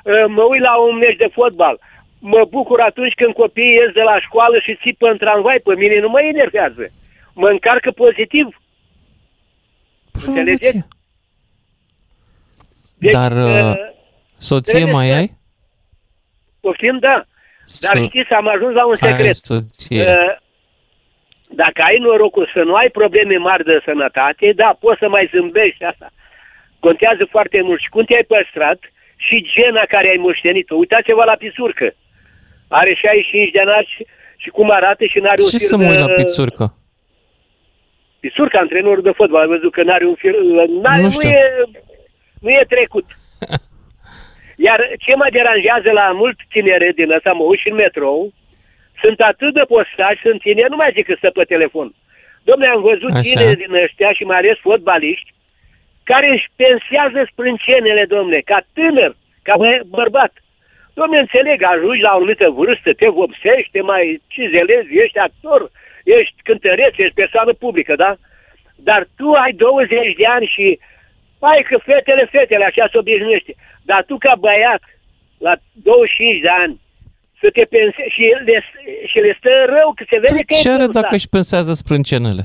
uh, 0.04 0.26
mă 0.28 0.44
uit 0.44 0.62
la 0.62 0.76
un 0.88 0.96
meci 0.98 1.16
de 1.24 1.30
fotbal, 1.32 1.80
mă 2.20 2.46
bucur 2.50 2.80
atunci 2.82 3.14
când 3.14 3.34
copiii 3.34 3.74
ies 3.82 3.92
de 3.94 4.02
la 4.02 4.20
școală 4.20 4.60
și 4.60 4.76
țipă 4.82 5.08
în 5.10 5.18
tramvai, 5.18 5.60
pe 5.64 5.76
mine 5.76 6.00
nu 6.00 6.10
mă 6.10 6.22
enervează. 6.22 6.84
Mă 7.34 7.48
încarcă 7.50 7.92
pozitiv. 7.92 8.48
Înțelegeți? 10.26 10.86
Deci, 12.98 13.12
Dar 13.14 13.32
uh, 13.32 13.70
uh, 13.70 13.74
soție 14.38 14.74
trebuie 14.74 14.94
mai 14.94 15.08
să- 15.08 15.14
ai? 15.16 15.42
Poftim, 16.66 16.98
da. 17.08 17.16
Dar 17.86 17.96
So- 17.98 18.08
știți, 18.10 18.32
am 18.40 18.48
ajuns 18.56 18.74
la 18.80 18.86
un 18.92 18.96
Ai 19.02 19.10
secret. 19.12 19.36
soție. 19.36 20.04
Uh, 20.12 20.34
Dacă 21.64 21.80
ai 21.90 21.98
norocul 22.08 22.50
să 22.54 22.62
nu 22.70 22.74
ai 22.82 22.90
probleme 23.00 23.36
mari 23.38 23.64
de 23.64 23.82
sănătate, 23.86 24.46
da, 24.62 24.70
poți 24.84 25.00
să 25.00 25.08
mai 25.10 25.30
zâmbești 25.34 25.84
asta. 25.84 26.08
Contează 26.80 27.24
foarte 27.36 27.60
mult 27.62 27.80
și 27.82 27.90
cum 27.90 28.04
te-ai 28.04 28.24
păstrat 28.34 28.80
și 29.26 29.36
gena 29.54 29.84
care 29.94 30.08
ai 30.10 30.24
moștenit-o. 30.26 30.76
Uitați-vă 30.76 31.24
la 31.24 31.36
pisurcă. 31.44 31.88
Are 32.68 32.94
65 32.94 33.52
de 33.52 33.60
ani 33.60 33.88
și, 33.94 34.06
și 34.38 34.50
cum 34.50 34.70
arată 34.72 35.06
și 35.06 35.20
n-are 35.20 35.42
un 35.42 35.50
Ce 35.50 35.58
fir 35.58 35.68
să 35.68 35.78
mă 35.78 35.84
uit 35.88 35.94
de... 35.96 36.00
la 36.06 36.14
pițurcă? 36.14 36.66
Pisurcă, 38.20 38.58
antrenor 38.58 39.02
de 39.02 39.12
fotbal, 39.12 39.42
am 39.42 39.48
văzut 39.56 39.72
că 39.72 39.84
n-are 39.84 40.06
un 40.06 40.16
fir... 40.16 40.34
N-are, 40.82 40.98
Nu 41.02 41.04
nu, 41.04 41.12
știu. 41.12 41.30
e, 41.30 41.42
nu 42.42 42.50
e 42.50 42.66
trecut. 42.70 43.06
Iar 44.56 44.80
ce 45.00 45.16
mă 45.16 45.28
deranjează 45.32 45.92
la 45.92 46.12
mult 46.12 46.38
tineret 46.50 46.96
din 46.96 47.12
ăsta, 47.12 47.32
mă 47.32 47.44
uit 47.44 47.60
și 47.60 47.70
în 47.70 47.76
metrou, 47.76 48.34
sunt 49.02 49.20
atât 49.20 49.54
de 49.54 49.64
postași, 49.68 50.22
sunt 50.22 50.42
tineri, 50.42 50.70
nu 50.70 50.76
mai 50.76 50.92
zic 50.94 51.06
că 51.06 51.14
stă 51.18 51.30
pe 51.30 51.44
telefon. 51.44 51.94
Domnule, 52.44 52.70
am 52.70 52.82
văzut 52.82 53.12
Așa. 53.12 53.22
tineri 53.22 53.58
din 53.58 53.74
ăștia 53.74 54.12
și 54.14 54.24
mai 54.24 54.38
ales 54.38 54.58
fotbaliști, 54.60 55.34
care 56.04 56.30
își 56.30 56.48
pensează 56.56 57.28
sprâncenele, 57.32 58.06
domnule, 58.06 58.42
ca 58.42 58.60
tânăr, 58.74 59.16
ca 59.42 59.54
bă- 59.62 59.86
bărbat. 59.88 60.34
Domnule, 60.94 61.20
înțeleg, 61.20 61.64
ajungi 61.64 62.02
la 62.02 62.12
o 62.12 62.16
anumită 62.16 62.50
vârstă, 62.50 62.94
te 62.94 63.08
vopsești, 63.08 63.72
te 63.72 63.82
mai 63.82 64.22
cizelezi, 64.28 64.98
ești 65.04 65.18
actor, 65.18 65.72
ești 66.04 66.36
cântăreț, 66.44 66.94
ești 66.98 67.14
persoană 67.14 67.54
publică, 67.54 67.96
da? 67.96 68.16
Dar 68.76 69.08
tu 69.18 69.32
ai 69.32 69.52
20 69.52 70.16
de 70.16 70.26
ani 70.26 70.46
și 70.46 70.80
hai 71.42 71.66
că 71.70 71.78
fetele, 71.78 72.26
fetele, 72.32 72.66
așa 72.66 72.88
se 72.92 72.98
obișnuiește. 72.98 73.54
Dar 73.90 74.04
tu 74.08 74.16
ca 74.18 74.34
băiat, 74.40 74.82
la 75.38 75.54
25 75.72 76.42
de 76.42 76.50
ani, 76.64 76.80
să 77.42 77.48
te 77.54 77.64
pense 77.76 78.02
și 78.16 78.22
le, 78.48 78.58
și 79.12 79.18
le 79.26 79.36
stă 79.40 79.50
rău, 79.76 79.90
că 79.96 80.04
se 80.10 80.18
vede 80.24 80.44
că 80.44 80.54
Dar 80.54 80.60
ce 80.62 80.68
e 80.68 80.72
are 80.72 80.84
vârsta. 80.86 81.02
dacă 81.02 81.16
își 81.16 81.30
pensează 81.30 81.74
sprâncenele? 81.74 82.44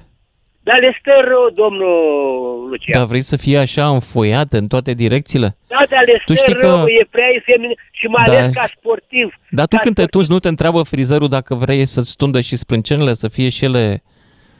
Dar 0.68 0.78
le 0.80 0.96
stă 1.00 1.12
rău, 1.30 1.50
domnul 1.62 2.68
Lucian. 2.70 2.98
Dar 2.98 3.06
vrei 3.08 3.20
să 3.32 3.36
fie 3.36 3.58
așa 3.58 3.88
înfoiate 3.88 4.56
în 4.56 4.66
toate 4.66 4.92
direcțiile? 4.94 5.56
Da, 5.66 5.82
dar 5.90 6.02
le 6.06 6.22
Tu 6.24 6.34
stă 6.34 6.42
știi 6.42 6.54
că- 6.54 6.66
rău, 6.66 6.86
e 6.86 7.06
prea 7.10 7.28
efemin 7.38 7.72
și 7.90 8.06
mai 8.06 8.22
Da. 8.26 8.32
ales 8.32 8.52
ca 8.54 8.66
sportiv. 8.76 9.34
Dar 9.50 9.66
tu 9.66 9.76
Ca 9.76 9.82
când 9.82 9.94
te 9.94 10.00
sportiv. 10.00 10.10
tunzi, 10.10 10.30
nu 10.30 10.38
te 10.38 10.48
întreabă 10.48 10.82
frizerul 10.82 11.28
dacă 11.28 11.54
vrei 11.54 11.84
să-ți 11.86 12.16
tundă 12.16 12.40
și 12.40 12.56
sprâncenele, 12.56 13.12
să 13.14 13.28
fie 13.28 13.48
și 13.48 13.64
ele... 13.64 14.02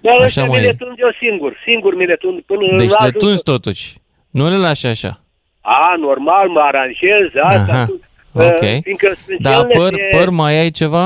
Dar 0.01 0.15
Așa 0.15 0.25
ăștia 0.25 0.43
mi 0.45 0.49
mai 0.49 0.61
le 0.61 0.67
e. 0.69 0.73
tund 0.75 0.99
eu 0.99 1.11
singur, 1.21 1.61
singur 1.65 1.95
mi 1.97 2.07
le 2.07 2.15
tund 2.17 2.41
până 2.41 2.61
Deci 2.77 2.89
la 2.91 2.97
le 3.01 3.03
ajutor. 3.09 3.21
tunzi 3.23 3.43
totuși. 3.43 3.97
Nu 4.31 4.49
le 4.49 4.57
lași 4.57 4.87
așa. 4.87 5.21
A, 5.77 5.95
normal, 5.99 6.49
mă 6.49 6.61
aranjez, 6.61 7.27
asta. 7.43 7.73
Aha. 7.73 7.85
tu- 7.87 8.01
Ok. 8.33 8.61
Uh, 8.63 8.79
fiindcă 8.83 9.07
Dar 9.09 9.17
sprâncenele 9.17 9.75
păr, 9.79 9.93
se- 9.95 10.09
păr 10.17 10.29
mai 10.31 10.55
ai 10.63 10.71
ceva? 10.71 11.05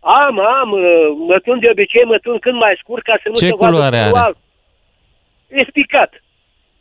Am, 0.00 0.34
am, 0.60 0.70
uh, 0.72 1.06
mă 1.28 1.38
tun 1.44 1.58
de 1.58 1.68
obicei, 1.70 2.04
mă 2.04 2.18
tun 2.22 2.38
când 2.38 2.56
mai 2.64 2.74
scurt 2.82 3.02
ca 3.02 3.14
să 3.22 3.28
nu 3.28 3.34
Ce 3.34 3.46
se 3.46 3.54
vadă 3.58 3.70
culoare 3.70 3.96
părul 3.98 4.14
are? 4.16 4.24
alb. 4.26 4.36
E 5.48 5.64
spicat. 5.68 6.10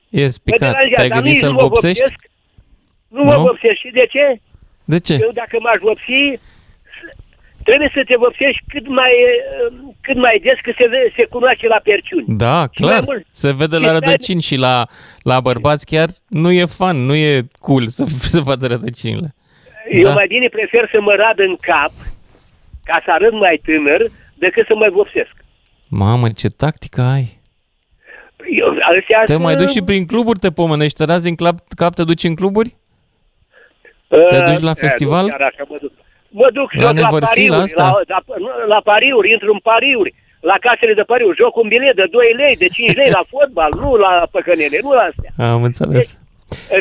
E 0.09 0.23
Mă 0.23 0.29
spicat. 0.29 0.59
deranjează, 0.59 0.95
Te-ai 0.95 1.07
dar 1.07 1.17
gândit 1.17 1.31
nici 1.33 1.41
să-l 1.43 1.51
nu 1.51 1.55
mă 1.61 1.67
vopsești? 1.67 2.01
vopsesc. 2.01 2.19
Nu 3.07 3.21
mă 3.23 3.33
Nu? 3.33 3.41
vopsesc. 3.41 3.77
Și 3.83 3.89
de 3.99 4.05
ce? 4.13 4.25
De 4.93 4.99
ce? 4.99 5.13
Eu 5.21 5.29
dacă 5.33 5.55
m-aș 5.59 5.79
vopsi, 5.89 6.21
trebuie 7.67 7.89
să 7.93 8.01
te 8.07 8.15
vopsești 8.15 8.63
cât 8.73 8.87
mai, 8.87 9.11
uh, 9.69 9.77
cât 10.01 10.17
mai 10.17 10.39
des, 10.43 10.57
că 10.61 10.71
se, 10.77 10.87
ve- 10.87 11.11
se 11.15 11.25
cunoaște 11.25 11.67
la 11.67 11.79
perciuni. 11.83 12.25
Da, 12.27 12.55
mai 12.57 12.67
clar. 12.73 13.01
mult. 13.05 13.25
Se 13.31 13.51
vede 13.51 13.75
Și 13.75 13.81
la 13.81 13.87
stai- 13.87 13.99
rădăcini 13.99 14.41
și 14.41 14.55
la, 14.55 14.87
la 15.21 15.39
bărbați 15.39 15.85
chiar 15.85 16.09
nu 16.27 16.51
e 16.51 16.65
fan, 16.65 16.97
nu 17.05 17.15
e 17.15 17.47
cool 17.59 17.87
să 17.87 18.03
se 18.33 18.41
vadă 18.41 18.67
rădăcinile. 18.67 19.35
Eu 19.91 20.01
Da. 20.01 20.13
mai 20.13 20.27
bine 20.27 20.47
prefer 20.47 20.89
să 20.93 21.01
mă 21.01 21.13
rad 21.15 21.39
în 21.39 21.55
cap, 21.61 21.91
ca 22.83 23.01
să 23.05 23.11
arăt 23.11 23.31
mai 23.33 23.61
tânăr, 23.65 24.01
decât 24.35 24.65
să 24.67 24.75
mă 24.75 24.87
vopsesc. 24.91 25.33
Mamă, 25.89 26.29
ce 26.29 26.49
tactică 26.49 27.01
ai. 27.01 27.39
Eu, 28.59 28.67
astea 28.97 29.19
Te 29.23 29.31
sunt- 29.31 29.43
mai 29.43 29.55
duci 29.55 29.69
și 29.69 29.81
prin 29.81 30.05
cluburi, 30.05 30.39
te 30.39 30.51
pomenești, 30.51 30.97
te 30.97 31.03
razi 31.11 31.29
în 31.29 31.35
cap, 31.35 31.55
cap 31.75 31.93
te 31.93 32.03
duci 32.03 32.23
în 32.23 32.35
cluburi? 32.35 32.75
Uh, 34.07 34.27
Te 34.27 34.39
duci 34.39 34.59
la 34.61 34.69
e, 34.69 34.73
festival? 34.73 35.23
Nu 35.23 35.29
chiar 35.29 35.41
așa, 35.41 35.63
mă 35.69 35.77
duc. 35.81 35.91
Mă 36.41 36.47
duc 36.57 36.69
La 36.73 36.81
joc 36.81 36.93
la 36.93 36.99
nevărsi, 37.01 37.47
la 37.47 37.55
pariuri, 37.55 37.63
asta? 37.63 37.83
la, 38.07 38.17
la, 38.27 38.35
nu, 38.43 38.49
la 38.73 38.79
pariuri, 38.89 39.31
intru 39.31 39.51
în 39.53 39.59
pariuri, 39.71 40.13
la 40.51 40.55
casele 40.65 40.93
de 40.93 41.01
pariuri, 41.11 41.37
joc 41.41 41.55
un 41.55 41.67
bilet 41.67 41.95
de 41.95 42.05
2 42.11 42.33
lei, 42.41 42.55
de 42.55 42.67
5 42.67 42.95
lei 42.95 43.09
la 43.17 43.23
fotbal, 43.33 43.71
nu 43.81 43.95
la 43.95 44.27
păcănele, 44.31 44.77
nu 44.85 44.91
la 44.99 45.01
astea. 45.09 45.31
Am 45.53 45.63
înțeles. 45.63 46.07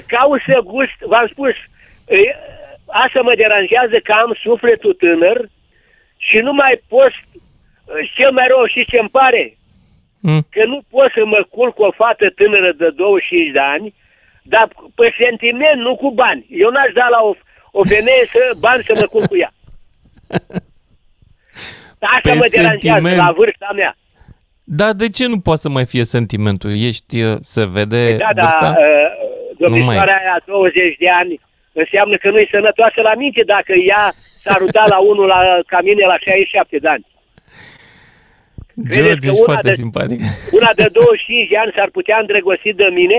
Caut 0.06 0.40
să 0.46 0.56
gust, 0.64 0.98
v-am 1.12 1.26
spus, 1.32 1.54
e, 2.08 2.18
asta 2.86 3.20
mă 3.20 3.32
deranjează 3.36 3.96
că 4.06 4.12
am 4.12 4.30
sufletul 4.46 4.94
tânăr 5.02 5.38
și 6.28 6.38
nu 6.46 6.52
mai 6.52 6.74
pot, 6.88 7.12
și 8.06 8.12
cel 8.18 8.32
mai 8.32 8.46
rău 8.52 8.64
și 8.66 8.84
ce-mi 8.90 9.14
pare, 9.20 9.44
Mm. 10.30 10.42
că 10.50 10.62
nu 10.72 10.78
pot 10.90 11.10
să 11.16 11.22
mă 11.24 11.40
culc 11.50 11.74
cu 11.74 11.82
o 11.82 11.90
fată 12.00 12.26
tânără 12.38 12.70
de 12.72 12.88
25 12.96 13.50
de 13.52 13.58
ani, 13.74 13.94
dar 14.42 14.68
pe 14.94 15.14
sentiment, 15.24 15.78
nu 15.86 15.96
cu 15.96 16.10
bani. 16.10 16.46
Eu 16.62 16.70
n-aș 16.70 16.92
da 16.92 17.06
la 17.10 17.20
o, 17.28 17.32
o 17.80 17.82
femeie 17.84 18.24
să 18.32 18.40
bani 18.58 18.84
să 18.88 18.92
mă 19.00 19.06
culc 19.06 19.26
cu 19.26 19.36
ea. 19.36 19.52
Asta 21.98 22.20
Pe 22.22 22.32
mă 22.40 22.46
deranjează 22.50 22.78
sentiment. 22.80 23.16
la 23.16 23.32
vârsta 23.36 23.70
mea. 23.74 23.92
Dar 24.64 24.92
de 24.92 25.08
ce 25.16 25.24
nu 25.26 25.38
poate 25.46 25.60
să 25.60 25.68
mai 25.68 25.86
fie 25.92 26.04
sentimentul? 26.04 26.70
Ești, 26.88 27.22
uh, 27.22 27.36
se 27.42 27.64
vede 27.76 28.16
Da, 28.16 28.30
da, 28.34 28.40
vârsta? 28.44 28.68
uh, 28.78 29.08
domnișoara 29.58 30.14
aia 30.22 30.36
20 30.46 30.96
de 31.04 31.08
ani 31.20 31.40
înseamnă 31.72 32.16
că 32.16 32.30
nu-i 32.30 32.48
sănătoasă 32.50 33.00
la 33.08 33.14
minte 33.14 33.42
dacă 33.54 33.72
ea 33.90 34.12
s-a 34.44 34.54
rutat 34.58 34.88
la 34.88 34.98
unul 35.10 35.26
la, 35.26 35.40
ca 35.66 35.78
mine 35.88 36.04
la 36.12 36.16
67 36.18 36.78
de 36.84 36.88
ani. 36.88 37.06
credeți 38.88 39.02
George, 39.04 39.26
că 39.26 39.26
ești 39.32 39.40
una 39.42 39.44
foarte 39.52 39.68
de- 39.68 39.74
simpatic. 39.82 40.20
Una 40.58 40.70
de 40.80 40.86
25 40.92 41.48
de 41.52 41.56
ani 41.62 41.72
s-ar 41.76 41.88
putea 41.98 42.16
îndrăgosti 42.20 42.72
de 42.82 42.88
mine? 43.00 43.18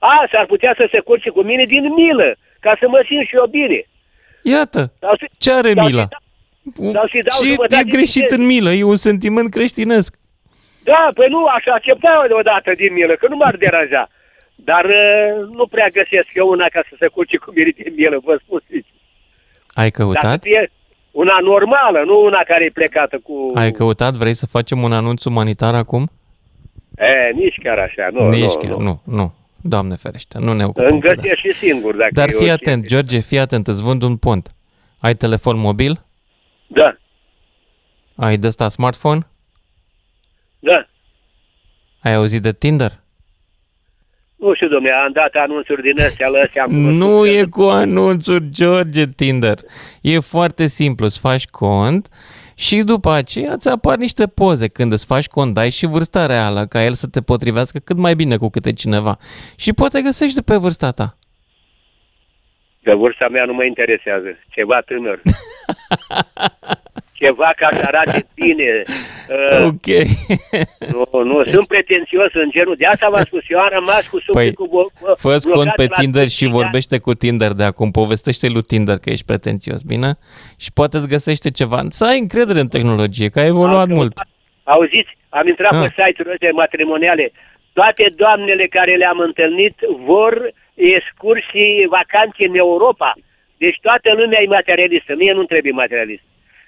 A, 0.00 0.14
s-ar 0.32 0.46
putea 0.52 0.72
să 0.80 0.84
se 0.92 0.98
curce 1.08 1.28
cu 1.30 1.42
mine 1.50 1.64
din 1.64 1.84
milă, 2.00 2.28
ca 2.64 2.72
să 2.80 2.86
mă 2.88 3.00
simt 3.08 3.26
și 3.28 3.34
eu 3.40 3.46
bine. 3.58 3.80
Iată, 4.54 4.92
Sau 5.00 5.14
să- 5.20 5.28
ce 5.38 5.50
are 5.52 5.72
sau 5.74 5.84
mila? 5.86 6.06
să- 6.10 6.18
sau 6.96 7.06
să-i 7.10 7.22
dau 7.28 7.38
Ce 7.40 7.46
jumătate 7.52 7.82
e 7.86 7.94
greșit 7.96 8.26
din 8.28 8.40
în 8.40 8.46
milă? 8.46 8.70
E 8.72 8.82
un 8.94 8.96
sentiment 9.08 9.48
creștinesc. 9.50 10.10
Da, 10.84 11.02
păi 11.14 11.26
nu, 11.28 11.44
aș 11.56 11.64
accepta 11.66 12.22
odată 12.40 12.70
din 12.76 12.92
milă, 12.92 13.14
că 13.14 13.26
nu 13.28 13.36
m-ar 13.36 13.56
deranja. 13.56 14.08
Dar 14.54 14.84
uh, 14.84 15.48
nu 15.58 15.66
prea 15.66 15.88
găsesc 15.98 16.28
eu 16.34 16.48
una 16.48 16.66
ca 16.72 16.80
să 16.88 16.94
se 16.98 17.06
curce 17.06 17.36
cu 17.36 17.50
mine 17.54 17.70
din 17.76 17.92
milă, 17.96 18.20
vă 18.24 18.38
spun. 18.44 18.60
Ai 19.74 19.88
Dacă 19.90 20.02
căutat? 20.02 20.40
fie 20.42 20.70
una 21.10 21.38
normală, 21.42 22.02
nu 22.04 22.24
una 22.24 22.42
care 22.46 22.64
e 22.64 22.70
plecată 22.80 23.18
cu... 23.22 23.50
Ai 23.54 23.70
căutat? 23.70 24.14
Vrei 24.14 24.34
să 24.34 24.46
facem 24.46 24.82
un 24.82 24.92
anunț 24.92 25.24
umanitar 25.24 25.74
acum? 25.74 26.10
E, 26.96 27.32
nici 27.34 27.56
chiar 27.62 27.78
așa, 27.78 28.08
nu, 28.12 28.28
Nici 28.28 28.40
nu, 28.40 28.54
chiar, 28.60 28.70
nu. 28.70 28.78
nu, 28.78 29.00
nu. 29.04 29.34
Doamne 29.62 29.94
ferește, 29.94 30.38
nu 30.38 30.52
ne 30.52 30.64
ocupăm 30.64 30.86
Îmi 30.90 31.00
cu 31.00 31.06
de 31.06 31.14
găsesc 31.14 31.34
asta. 31.34 31.48
și 31.48 31.54
singur, 31.54 31.96
dacă 31.96 32.10
Dar 32.12 32.28
e 32.28 32.32
fii 32.32 32.48
o 32.48 32.52
atent, 32.52 32.80
chestie. 32.80 32.96
George, 32.96 33.18
fii 33.20 33.38
atent, 33.38 33.66
îți 33.68 33.82
vând 33.82 34.02
un 34.02 34.16
pont. 34.16 34.54
Ai 34.98 35.14
telefon 35.14 35.58
mobil? 35.58 36.04
Da, 36.66 36.96
Ai 38.14 38.36
de 38.36 38.46
ăsta 38.46 38.68
smartphone? 38.68 39.26
da. 40.58 40.86
Ai 42.02 42.14
auzit 42.14 42.42
de 42.42 42.52
Tinder? 42.52 42.90
Nu 44.36 44.54
știu, 44.54 44.68
domnule, 44.68 44.92
am 44.94 45.12
dat 45.12 45.34
anunțuri 45.42 45.82
din 45.82 46.00
astea, 46.00 46.28
la 46.28 46.38
astea 46.40 46.62
am 46.62 46.68
cunoscut. 46.70 46.98
Nu 46.98 47.26
e 47.26 47.44
cu 47.44 47.62
anunțuri, 47.62 48.50
George, 48.50 49.06
Tinder. 49.06 49.58
E 50.00 50.18
foarte 50.18 50.66
simplu, 50.66 51.04
îți 51.06 51.18
faci 51.18 51.46
cont 51.46 52.08
și 52.56 52.82
după 52.82 53.10
aceea 53.10 53.52
îți 53.52 53.68
apar 53.68 53.96
niște 53.96 54.26
poze. 54.26 54.68
Când 54.68 54.92
îți 54.92 55.06
faci 55.06 55.26
cont, 55.26 55.54
dai 55.54 55.70
și 55.70 55.86
vârsta 55.86 56.26
reală, 56.26 56.66
ca 56.66 56.84
el 56.84 56.92
să 56.92 57.06
te 57.08 57.20
potrivească 57.20 57.78
cât 57.78 57.96
mai 57.96 58.14
bine 58.14 58.36
cu 58.36 58.48
câte 58.48 58.72
cineva. 58.72 59.16
Și 59.56 59.72
poate 59.72 60.02
găsești 60.02 60.34
de 60.34 60.42
pe 60.42 60.56
vârsta 60.56 60.90
ta. 60.90 61.16
De 62.82 62.92
vârsta 62.92 63.28
mea 63.28 63.44
nu 63.44 63.52
mă 63.52 63.64
interesează. 63.64 64.38
Ceva 64.50 64.80
tânăr. 64.80 65.20
Ceva 67.22 67.50
ca 67.56 67.68
să 67.70 67.82
arate 67.86 68.26
bine. 68.34 68.70
Uh, 69.28 69.64
Ok. 69.66 69.86
nu, 70.92 71.22
nu, 71.22 71.44
sunt 71.44 71.66
pretențios 71.66 72.30
în 72.34 72.50
genul. 72.50 72.74
De 72.78 72.86
asta 72.86 73.08
v-am 73.10 73.24
spus, 73.24 73.42
eu 73.48 73.58
am 73.58 73.68
rămas 73.72 74.02
cu 74.06 74.18
Păi, 74.18 74.22
sufletul 74.26 74.68
blo- 74.74 74.90
blo- 74.98 75.18
fă 75.24 75.28
cont 75.28 75.44
blocat 75.52 75.74
pe 75.74 75.86
la 75.88 75.94
Tinder 76.00 76.28
și 76.28 76.44
25 76.44 76.50
de 76.50 76.56
ani. 76.56 76.62
vorbește 76.62 76.98
cu 76.98 77.12
Tinder 77.14 77.52
de 77.52 77.64
acum. 77.70 77.90
Povestește 77.90 78.48
lui 78.48 78.62
Tinder 78.62 78.96
că 79.02 79.08
ești 79.10 79.24
pretențios, 79.30 79.80
bine? 79.92 80.10
Și 80.62 80.70
poate 80.78 80.96
îți 80.96 81.08
găsește 81.08 81.50
ceva. 81.50 81.78
Să 81.88 82.04
ai 82.06 82.18
încredere 82.18 82.60
în 82.60 82.68
tehnologie, 82.76 83.28
că 83.28 83.38
a 83.40 83.46
evoluat 83.54 83.88
Am 83.88 83.94
mult. 83.98 84.12
Auziți? 84.62 85.12
Am 85.28 85.46
intrat 85.48 85.72
Ah. 85.72 85.80
pe 85.82 85.88
site-uri 85.98 86.32
astea 86.32 86.50
matrimoniale. 86.64 87.32
Toate 87.72 88.04
doamnele 88.16 88.66
care 88.66 88.94
le-am 88.96 89.18
întâlnit 89.18 89.76
vor 90.10 90.32
excursii, 90.74 91.86
vacanțe 91.98 92.42
în 92.50 92.54
Europa. 92.66 93.12
Deci 93.56 93.78
toată 93.86 94.08
lumea 94.20 94.40
e 94.42 94.46
materialistă. 94.58 95.12
Mie 95.16 95.32
nu 95.32 95.44
trebuie 95.44 95.72
materialist. 95.72 96.22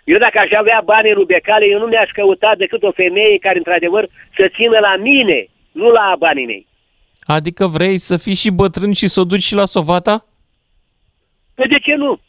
Eu 0.04 0.18
dacă 0.18 0.38
aș 0.38 0.50
avea 0.50 0.82
bani 0.84 1.08
în 1.08 1.14
rubecale, 1.14 1.64
eu 1.66 1.78
nu 1.78 1.86
mi-aș 1.86 2.10
căuta 2.10 2.54
decât 2.56 2.82
o 2.82 2.92
femeie 2.92 3.38
care 3.38 3.56
într-adevăr 3.56 4.06
să 4.36 4.50
țină 4.54 4.78
la 4.78 4.96
mine, 4.96 5.46
nu 5.72 5.90
la 5.90 6.14
banii 6.18 6.46
mei. 6.46 6.66
Adică 7.24 7.66
vrei 7.66 7.98
să 7.98 8.16
fii 8.16 8.34
și 8.34 8.50
bătrân 8.50 8.92
și 8.92 9.08
să 9.08 9.20
o 9.20 9.24
duci 9.24 9.42
și 9.42 9.54
la 9.54 9.64
Sovata? 9.64 10.26
Păi 11.54 11.68
de 11.68 11.78
ce 11.78 11.94
nu? 11.94 12.20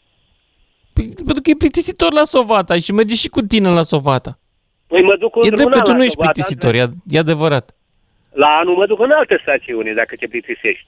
Păi, 0.94 1.10
pentru 1.26 1.42
că 1.42 1.50
e 1.50 1.56
plictisitor 1.58 2.14
la 2.14 2.24
Sovata 2.24 2.78
și 2.80 2.92
merge 2.92 3.16
și 3.16 3.28
cu 3.28 3.42
tine 3.42 3.70
la 3.70 3.82
Sovata. 3.82 4.40
Păi 4.88 5.02
mă 5.02 5.16
duc 5.20 5.36
E 5.36 5.48
într-un 5.48 5.56
drept 5.56 5.72
că 5.72 5.78
an 5.78 5.84
tu 5.84 5.92
la 5.92 5.98
nu 5.98 6.04
ești 6.04 6.16
Sovata, 6.16 6.32
plictisitor, 6.32 6.74
e, 6.74 6.86
e 7.10 7.20
adevărat. 7.20 7.76
La 8.32 8.48
anul 8.48 8.76
mă 8.76 8.86
duc 8.86 9.00
în 9.00 9.12
altă 9.12 9.38
stațiune 9.42 9.94
dacă 9.94 10.16
te 10.16 10.28
plictisești. 10.28 10.88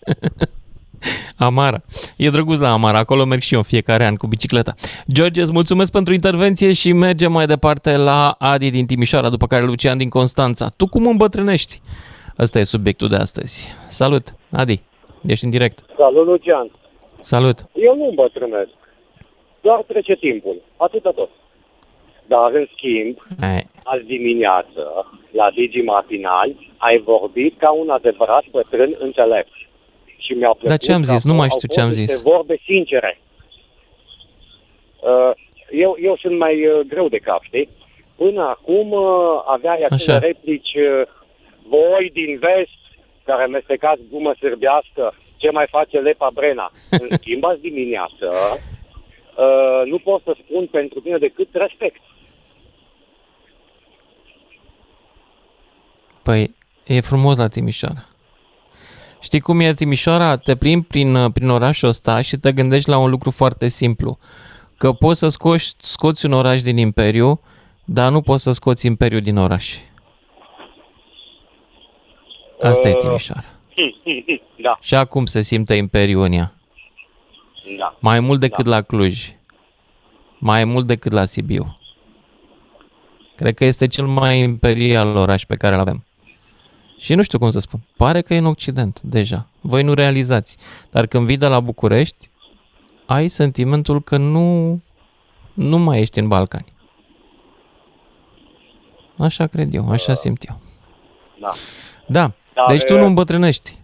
Amara. 1.46 1.82
E 2.16 2.30
drăguț 2.30 2.58
la 2.58 2.72
Amara, 2.72 2.98
acolo 2.98 3.24
merg 3.24 3.40
și 3.40 3.52
eu 3.52 3.58
în 3.58 3.64
fiecare 3.64 4.04
an 4.04 4.14
cu 4.14 4.26
bicicleta. 4.26 4.74
George, 5.12 5.40
îți 5.40 5.52
mulțumesc 5.52 5.92
pentru 5.92 6.14
intervenție 6.14 6.72
și 6.72 6.92
mergem 6.92 7.32
mai 7.32 7.46
departe 7.46 7.96
la 7.96 8.36
Adi 8.38 8.70
din 8.70 8.86
Timișoara, 8.86 9.28
după 9.30 9.46
care 9.46 9.64
Lucian 9.64 9.98
din 9.98 10.08
Constanța. 10.08 10.68
Tu 10.76 10.86
cum 10.86 11.06
îmbătrânești? 11.06 11.80
Ăsta 12.38 12.58
e 12.58 12.64
subiectul 12.64 13.08
de 13.08 13.16
astăzi. 13.16 13.68
Salut, 13.88 14.34
Adi, 14.52 14.80
ești 15.26 15.44
în 15.44 15.50
direct. 15.50 15.78
Salut, 15.96 16.26
Lucian. 16.26 16.70
Salut. 17.20 17.58
Eu 17.74 17.96
nu 17.96 18.08
îmbătrânesc. 18.08 18.70
Doar 19.60 19.82
trece 19.86 20.14
timpul. 20.14 20.56
Atâta 20.76 21.10
tot. 21.10 21.30
Dar, 22.26 22.50
în 22.54 22.66
schimb, 22.74 23.16
Hai. 23.40 23.66
azi 23.84 24.04
dimineață, 24.04 24.82
la 25.30 25.50
Digi 25.50 25.80
Matinal, 25.80 26.54
ai 26.76 26.98
vorbit 26.98 27.58
ca 27.58 27.70
un 27.70 27.90
adevărat 27.90 28.44
bătrân 28.50 28.96
înțelept. 28.98 29.52
Și 30.20 30.32
mi-au 30.32 30.52
plăcut 30.52 30.68
Dar 30.68 30.78
ce 30.78 30.92
am 30.92 31.02
că 31.02 31.12
zis? 31.12 31.24
au- 31.24 31.30
Nu 31.32 31.38
mai 31.38 31.48
au 31.50 31.56
știu 31.58 31.68
fost 31.68 31.72
ce 31.78 31.80
am 31.80 31.88
niște 31.88 32.12
zis. 32.14 32.22
vorbe 32.22 32.60
sincere. 32.64 33.20
Uh, 35.00 35.30
Eu, 35.70 35.96
eu 36.02 36.16
sunt 36.16 36.38
mai 36.38 36.66
uh, 36.66 36.80
greu 36.88 37.08
de 37.08 37.16
cap, 37.18 37.42
știi? 37.42 37.68
Până 38.16 38.42
acum 38.42 38.90
uh, 38.92 39.42
aveai 39.46 39.76
acele 39.76 40.12
Așa. 40.14 40.18
replici 40.18 40.74
uh, 40.74 41.02
voi 41.68 42.10
din 42.12 42.38
vest 42.38 42.78
care 43.24 43.46
mestecați 43.46 44.00
gumă 44.10 44.32
sârbească, 44.38 45.14
ce 45.36 45.50
mai 45.50 45.66
face 45.70 45.98
Lepa 45.98 46.30
Brena. 46.34 46.72
În 47.02 47.08
schimb, 47.18 47.44
azi 47.44 47.60
dimineață, 47.60 48.26
uh, 49.36 49.82
nu 49.90 49.98
pot 49.98 50.22
să 50.24 50.36
spun 50.44 50.66
pentru 50.66 51.00
tine 51.00 51.18
decât 51.18 51.48
respect. 51.52 52.00
Păi, 56.22 56.54
e 56.86 57.00
frumos 57.00 57.36
la 57.38 57.48
Timișoara. 57.48 58.04
Știi 59.20 59.40
cum 59.40 59.60
e 59.60 59.74
Timișoara? 59.74 60.36
Te 60.36 60.56
plimbi 60.56 60.86
prin, 60.86 61.14
uh, 61.14 61.32
prin 61.32 61.48
orașul 61.48 61.88
ăsta 61.88 62.20
și 62.20 62.36
te 62.36 62.52
gândești 62.52 62.88
la 62.88 62.98
un 62.98 63.10
lucru 63.10 63.30
foarte 63.30 63.68
simplu. 63.68 64.18
Că 64.76 64.92
poți 64.92 65.18
să 65.18 65.28
scoți, 65.28 65.74
scoți 65.78 66.26
un 66.26 66.32
oraș 66.32 66.62
din 66.62 66.76
imperiu, 66.76 67.40
dar 67.84 68.10
nu 68.10 68.20
poți 68.20 68.42
să 68.42 68.52
scoți 68.52 68.86
imperiul 68.86 69.20
din 69.20 69.36
oraș. 69.36 69.76
Asta 72.62 72.88
e 72.88 72.92
Uh, 72.92 72.98
Timișoara. 72.98 73.44
Da. 74.62 74.78
Și 74.80 74.94
acum 74.94 75.26
se 75.26 75.40
simte 75.40 75.74
imperiul 75.74 76.24
în 76.24 76.32
ea. 76.32 76.54
Da. 77.78 77.96
Mai 77.98 78.20
mult 78.20 78.40
decât 78.40 78.66
la 78.66 78.82
Cluj. 78.82 79.32
Mai 80.38 80.64
mult 80.64 80.86
decât 80.86 81.12
la 81.12 81.24
Sibiu. 81.24 81.78
Cred 83.36 83.54
că 83.54 83.64
este 83.64 83.86
cel 83.86 84.06
mai 84.06 84.38
imperial 84.38 85.16
oraș 85.16 85.44
pe 85.44 85.56
care 85.56 85.74
îl 85.74 85.80
avem. 85.80 86.04
Și 87.00 87.14
nu 87.14 87.22
știu 87.22 87.38
cum 87.38 87.50
să 87.50 87.58
spun. 87.58 87.80
Pare 87.96 88.20
că 88.20 88.34
e 88.34 88.38
în 88.38 88.46
Occident, 88.46 89.00
deja. 89.02 89.46
Voi 89.60 89.82
nu 89.82 89.94
realizați. 89.94 90.56
Dar 90.90 91.06
când 91.06 91.26
vii 91.26 91.36
de 91.36 91.46
la 91.46 91.60
București, 91.60 92.30
ai 93.06 93.28
sentimentul 93.28 94.02
că 94.02 94.16
nu, 94.16 94.80
nu 95.54 95.78
mai 95.78 96.00
ești 96.00 96.18
în 96.18 96.28
Balcani. 96.28 96.72
Așa 99.18 99.46
cred 99.46 99.74
eu, 99.74 99.88
așa 99.90 100.14
simt 100.14 100.44
eu. 100.48 100.60
Da. 101.40 101.48
Da, 102.06 102.32
Dar, 102.54 102.66
deci 102.68 102.82
tu 102.84 102.94
e- 102.94 102.98
nu 102.98 103.06
îmbătrânești. 103.06 103.78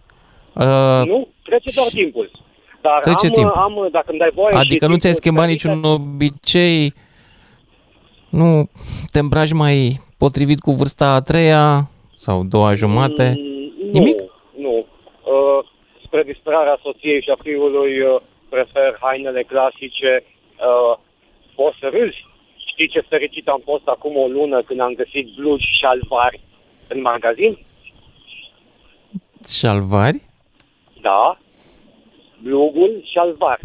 Uh, 0.53 0.63
Nu, 1.05 1.27
trece 1.43 1.71
doar 1.75 1.87
timpul. 1.87 2.31
Dar 2.81 3.01
Trece 3.01 3.25
am, 3.25 3.31
timp. 3.31 3.55
am, 3.55 3.87
dacă 3.91 4.05
îmi 4.09 4.19
dai 4.19 4.31
voie 4.35 4.53
și 4.53 4.59
Adică 4.59 4.87
nu 4.87 4.97
ți-ai 4.97 5.13
timpul 5.13 5.19
schimbat 5.21 5.45
permite, 5.45 5.67
niciun 5.67 5.91
obicei, 5.91 6.93
nu 8.29 8.69
te 9.11 9.19
îmbraci 9.19 9.51
mai 9.53 10.01
potrivit 10.17 10.59
cu 10.59 10.71
vârsta 10.71 11.13
a 11.13 11.21
treia 11.21 11.89
sau 12.27 12.43
doua 12.43 12.73
jumate? 12.73 13.27
Nu, 13.83 13.91
Nimic? 13.91 14.19
Nu. 14.65 14.75
Uh, 14.77 15.59
spre 16.05 16.23
disperarea 16.23 16.79
soției 16.81 17.21
și 17.21 17.29
a 17.29 17.37
fiului 17.41 17.99
uh, 17.99 18.21
prefer 18.49 18.97
hainele 18.99 19.43
clasice. 19.43 20.23
Uh, 20.23 20.97
poți 21.55 21.77
să 21.79 21.87
râzi. 21.91 22.25
Știi 22.65 22.87
ce 22.87 22.99
fericit 23.09 23.47
am 23.47 23.61
fost 23.63 23.87
acum 23.87 24.17
o 24.17 24.27
lună 24.27 24.61
când 24.61 24.79
am 24.79 24.93
găsit 24.93 25.27
blugi 25.35 25.65
și 25.77 25.85
alvari 25.85 26.39
în 26.87 27.01
magazin? 27.01 27.57
Șalvari? 29.59 30.21
Da. 31.01 31.37
Blugul 32.43 33.01
și 33.11 33.17
alvar. 33.17 33.59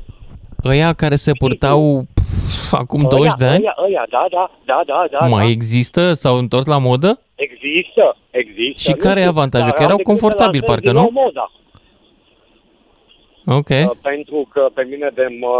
Ăia 0.64 0.92
care 0.92 1.14
se 1.14 1.32
purtau 1.32 2.04
pf, 2.14 2.72
acum 2.72 3.06
20 3.08 3.32
de 3.38 3.44
Ăia, 3.44 3.52
ani? 3.52 3.62
Ăia, 3.62 3.74
ăia, 3.84 4.06
da, 4.10 4.26
da, 4.30 4.50
da, 4.64 4.82
da, 4.86 5.06
da. 5.10 5.26
Mai 5.26 5.44
da. 5.44 5.50
există? 5.50 6.12
S-au 6.12 6.36
întors 6.38 6.66
la 6.66 6.78
modă? 6.78 7.20
Există, 7.34 8.16
există. 8.30 8.80
Și 8.82 8.90
Nu 8.90 8.96
care 8.96 9.18
e 9.20 9.22
știu, 9.22 9.30
avantajul? 9.30 9.66
dar 9.66 9.76
Că 9.76 9.82
erau 9.82 9.96
am 9.96 10.02
decât 10.02 10.14
să 10.14 10.20
confortabili, 10.20 10.64
lansez 10.66 10.74
parcă, 10.74 10.90
din 10.90 11.00
nou 11.00 11.10
nu? 11.12 11.20
Moda. 11.20 11.50
Ok. 13.58 13.68
Uh, 13.68 13.98
pentru 14.02 14.48
că 14.52 14.68
pe 14.74 14.82
mine 14.90 15.10
de 15.14 15.26
mă 15.40 15.56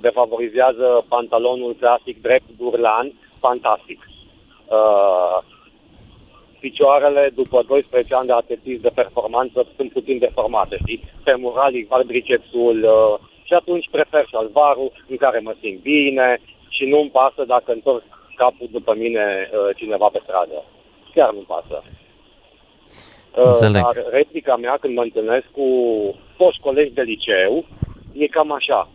defavorizează 0.00 1.04
pantalonul 1.08 1.76
clasic 1.78 2.22
drept 2.22 2.48
burlan, 2.56 3.12
fantastic. 3.40 4.08
Uh, 4.78 5.38
picioarele, 6.60 7.30
după 7.34 7.64
12 7.68 8.14
ani 8.14 8.26
de 8.26 8.32
atletism 8.32 8.80
de 8.82 8.90
performanță, 8.94 9.66
sunt 9.76 9.92
puțin 9.92 10.18
deformate, 10.18 10.76
știi? 10.80 11.02
Femuralii, 11.24 11.86
quadricepsul 11.86 12.76
uh, 12.84 13.30
și 13.52 13.58
atunci 13.58 13.88
prefer 13.96 14.24
șalvarul 14.28 14.90
în 15.12 15.16
care 15.16 15.38
mă 15.38 15.54
simt 15.60 15.80
bine 15.82 16.40
și 16.68 16.84
nu-mi 16.84 17.14
pasă 17.18 17.42
dacă 17.54 17.72
întorc 17.72 18.04
capul 18.36 18.68
după 18.70 18.92
mine 19.02 19.24
uh, 19.24 19.76
cineva 19.76 20.08
pe 20.12 20.20
stradă. 20.22 20.58
Chiar 21.14 21.30
nu-mi 21.32 21.50
pasă. 21.54 21.76
Uh, 23.36 23.44
Înțeleg. 23.44 23.82
Dar 23.82 23.96
replica 24.10 24.56
mea 24.56 24.76
când 24.80 24.94
mă 24.94 25.02
întâlnesc 25.02 25.46
cu 25.58 25.66
foști 26.36 26.60
colegi 26.60 26.92
de 26.98 27.02
liceu 27.02 27.64
e 28.12 28.26
cam 28.26 28.52
așa. 28.52 28.88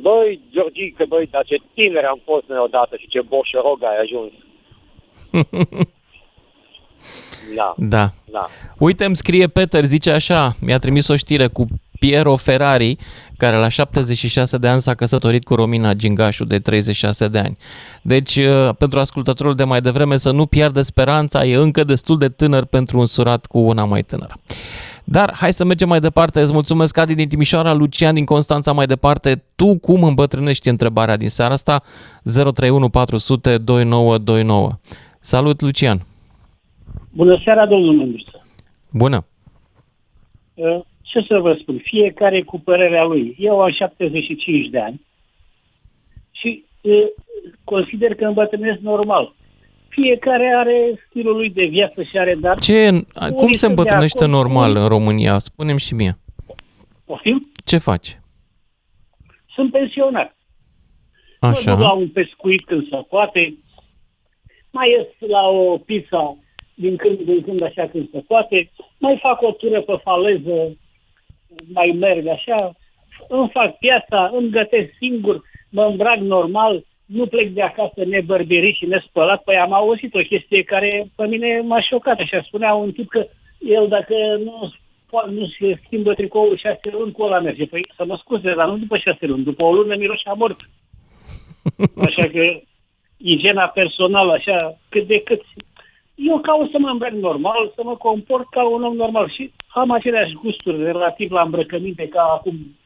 Băi, 0.00 0.40
Georgică, 0.52 1.04
băi, 1.08 1.26
dar 1.30 1.44
ce 1.44 1.56
tineri 1.74 2.06
am 2.06 2.20
fost 2.24 2.44
noi 2.46 2.58
odată 2.58 2.96
și 2.96 3.08
ce 3.08 3.20
boșorog 3.20 3.82
ai 3.82 3.98
ajuns. 4.04 4.32
Da, 7.54 7.74
Da. 7.76 8.06
da. 8.30 8.46
Uite, 8.78 9.04
îmi 9.04 9.16
scrie 9.16 9.46
Peter, 9.46 9.84
zice 9.84 10.10
așa, 10.10 10.52
mi-a 10.60 10.78
trimis 10.78 11.08
o 11.08 11.16
știre 11.16 11.46
cu 11.46 11.64
Piero 11.98 12.36
Ferrari, 12.36 12.96
care 13.36 13.56
la 13.56 13.68
76 13.68 14.58
de 14.58 14.68
ani 14.68 14.80
s-a 14.80 14.94
căsătorit 14.94 15.44
cu 15.44 15.54
Romina 15.54 15.94
Gingașu 15.94 16.44
de 16.44 16.58
36 16.58 17.28
de 17.28 17.38
ani. 17.38 17.56
Deci, 18.02 18.36
uh, 18.36 18.68
pentru 18.78 18.98
ascultătorul 18.98 19.54
de 19.54 19.64
mai 19.64 19.80
devreme, 19.80 20.16
să 20.16 20.30
nu 20.30 20.46
piardă 20.46 20.80
speranța, 20.80 21.44
e 21.44 21.56
încă 21.56 21.84
destul 21.84 22.18
de 22.18 22.28
tânăr 22.28 22.64
pentru 22.64 22.98
un 22.98 23.06
surat 23.06 23.46
cu 23.46 23.58
una 23.58 23.84
mai 23.84 24.02
tânără. 24.02 24.34
Dar 25.08 25.34
hai 25.34 25.52
să 25.52 25.64
mergem 25.64 25.88
mai 25.88 26.00
departe. 26.00 26.40
Îți 26.40 26.52
mulțumesc, 26.52 26.98
Adi 26.98 27.14
din 27.14 27.28
Timișoara, 27.28 27.74
Lucian 27.74 28.14
din 28.14 28.24
Constanța 28.24 28.72
mai 28.72 28.86
departe. 28.86 29.44
Tu 29.56 29.78
cum 29.78 30.02
îmbătrânești 30.02 30.68
întrebarea 30.68 31.16
din 31.16 31.28
seara 31.28 31.52
asta? 31.52 31.82
031 32.22 32.88
400 32.88 33.58
2929. 33.58 34.70
Salut, 35.20 35.60
Lucian! 35.60 36.06
Bună 37.12 37.40
seara, 37.44 37.66
domnul 37.66 37.94
Mândruță. 37.94 38.46
Bună! 38.90 39.26
Uh, 41.16 41.22
Ce 41.22 41.34
să 41.34 41.38
vă 41.38 41.56
spun? 41.60 41.78
Fiecare 41.84 42.42
cu 42.42 42.60
părerea 42.60 43.04
lui. 43.04 43.36
Eu 43.38 43.60
am 43.60 43.70
75 43.72 44.68
de 44.68 44.78
ani 44.78 45.00
și 46.30 46.64
uh, 46.82 46.92
consider 47.64 48.14
că 48.14 48.24
îmbătrânesc 48.24 48.78
normal. 48.78 49.34
Fiecare 49.88 50.54
are 50.56 51.06
stilul 51.08 51.36
lui 51.36 51.50
de 51.50 51.64
viață 51.64 52.02
și 52.02 52.18
are 52.18 52.34
dar... 52.34 52.58
Ce, 52.58 52.90
cum 52.90 53.36
Unii 53.36 53.54
se 53.54 53.58
sunt 53.58 53.60
de 53.60 53.66
îmbătrânește 53.66 54.24
acord, 54.24 54.32
normal 54.32 54.70
unii- 54.70 54.82
în 54.82 54.88
România? 54.88 55.38
Spune-mi 55.38 55.78
și 55.78 55.94
mie. 55.94 56.18
Poftim? 57.04 57.50
Ce 57.64 57.78
faci? 57.78 58.18
Sunt 59.54 59.70
pensionar. 59.70 60.34
Mă 61.40 61.52
duc 61.52 61.64
la 61.64 61.72
Așa. 61.72 61.92
un 61.92 62.08
pescuit 62.08 62.64
când 62.64 62.88
se 62.88 62.96
poate, 63.08 63.54
mai 64.70 64.90
ies 64.90 65.30
la 65.30 65.48
o 65.48 65.76
pizza 65.78 66.36
din 66.74 66.96
când 66.96 67.28
în 67.28 67.42
când 67.42 67.62
așa 67.62 67.86
când 67.86 68.10
se 68.10 68.18
poate, 68.18 68.70
mai 68.98 69.18
fac 69.22 69.42
o 69.42 69.50
tură 69.50 69.80
pe 69.80 69.96
faleză, 70.02 70.76
mai 71.72 71.96
merg 71.98 72.26
așa, 72.26 72.72
îmi 73.28 73.50
fac 73.52 73.78
piața, 73.78 74.30
îmi 74.32 74.50
gătesc 74.50 74.92
singur, 74.98 75.42
mă 75.70 75.84
îmbrac 75.84 76.18
normal, 76.18 76.84
nu 77.06 77.26
plec 77.26 77.48
de 77.50 77.62
acasă 77.62 78.04
nebărberit 78.04 78.74
și 78.74 78.86
nespălat. 78.86 79.42
Păi 79.42 79.56
am 79.56 79.72
auzit 79.72 80.14
o 80.14 80.18
chestie 80.18 80.62
care 80.62 81.10
pe 81.16 81.26
mine 81.26 81.60
m-a 81.60 81.80
șocat. 81.80 82.18
Așa 82.18 82.42
spunea 82.46 82.74
un 82.74 82.92
tip 82.92 83.08
că 83.08 83.26
el 83.58 83.88
dacă 83.88 84.14
nu, 84.44 84.72
po- 85.06 85.30
nu 85.30 85.46
se 85.46 85.80
schimbă 85.84 86.14
tricoul 86.14 86.56
șase 86.56 86.90
luni, 86.90 87.12
cu 87.12 87.22
ăla 87.22 87.40
merge. 87.40 87.66
Păi 87.66 87.86
să 87.96 88.04
mă 88.04 88.16
scuze, 88.16 88.54
dar 88.54 88.68
nu 88.68 88.76
după 88.76 88.96
șase 88.96 89.26
luni, 89.26 89.44
după 89.44 89.62
o 89.64 89.74
lună 89.74 89.96
miroșea 89.96 90.32
mort. 90.32 90.60
Așa 92.06 92.26
că 92.26 92.60
igiena 93.16 93.66
personală, 93.66 94.32
așa, 94.32 94.78
cât 94.88 95.06
de 95.06 95.22
cât. 95.24 95.42
Eu 96.16 96.38
caut 96.40 96.70
să 96.70 96.78
mă 96.78 96.88
îmbrac 96.88 97.12
normal, 97.12 97.72
să 97.74 97.82
mă 97.84 97.96
comport 97.96 98.48
ca 98.50 98.68
un 98.68 98.82
om 98.82 98.96
normal 98.96 99.30
și 99.30 99.52
am 99.68 99.90
aceleași 99.90 100.34
gusturi 100.34 100.82
relativ 100.82 101.30
la 101.30 101.42
îmbrăcăminte 101.42 102.08
ca 102.08 102.22
acum 102.22 102.76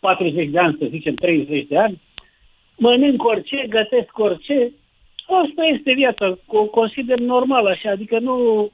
40 0.00 0.48
de 0.50 0.58
ani, 0.58 0.76
să 0.78 0.86
zicem 0.90 1.14
30 1.14 1.66
de 1.66 1.78
ani. 1.78 2.00
Mănânc 2.76 3.24
orice, 3.24 3.66
gătesc 3.68 4.18
orice. 4.18 4.72
Asta 5.26 5.64
este 5.64 5.92
viața, 5.92 6.38
o 6.46 6.64
consider 6.64 7.18
normal 7.18 7.66
așa, 7.66 7.90
adică 7.90 8.18
nu 8.18 8.70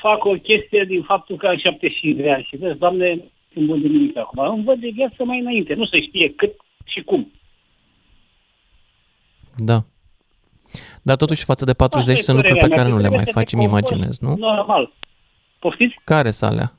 fac 0.00 0.24
o 0.24 0.32
chestie 0.32 0.84
din 0.84 1.02
faptul 1.02 1.36
că 1.36 1.46
am 1.46 1.56
75 1.56 2.16
de 2.16 2.30
ani 2.30 2.46
și 2.48 2.56
vezi, 2.56 2.78
doamne, 2.78 3.18
sunt 3.52 3.66
bun 3.66 3.80
de 3.80 3.88
nimic 3.88 4.16
acum. 4.16 4.44
Îmi 4.44 4.64
văd 4.64 4.80
de 4.80 4.90
viață 4.94 5.24
mai 5.24 5.38
înainte, 5.38 5.74
nu 5.74 5.84
se 5.84 6.00
știe 6.00 6.32
cât 6.36 6.54
și 6.84 7.02
cum. 7.02 7.32
Da. 9.56 9.78
Dar 11.02 11.16
totuși 11.16 11.44
față 11.44 11.64
de 11.64 11.74
40 11.74 12.08
Asta 12.08 12.20
e 12.20 12.24
sunt 12.24 12.36
lucruri 12.36 12.58
pe 12.58 12.66
părerea 12.66 12.82
care 12.82 12.88
mea, 12.88 12.98
nu 12.98 13.02
le 13.02 13.08
că 13.08 13.14
mai 13.14 13.24
trebuie 13.24 13.34
să 13.34 13.40
facem, 13.40 13.58
te 13.58 13.64
comporți 13.64 13.92
imaginez, 13.92 14.18
nu? 14.18 14.46
Normal. 14.46 14.92
Poftiți? 15.58 15.94
Care 16.04 16.30
sunt 16.30 16.50
alea? 16.50 16.74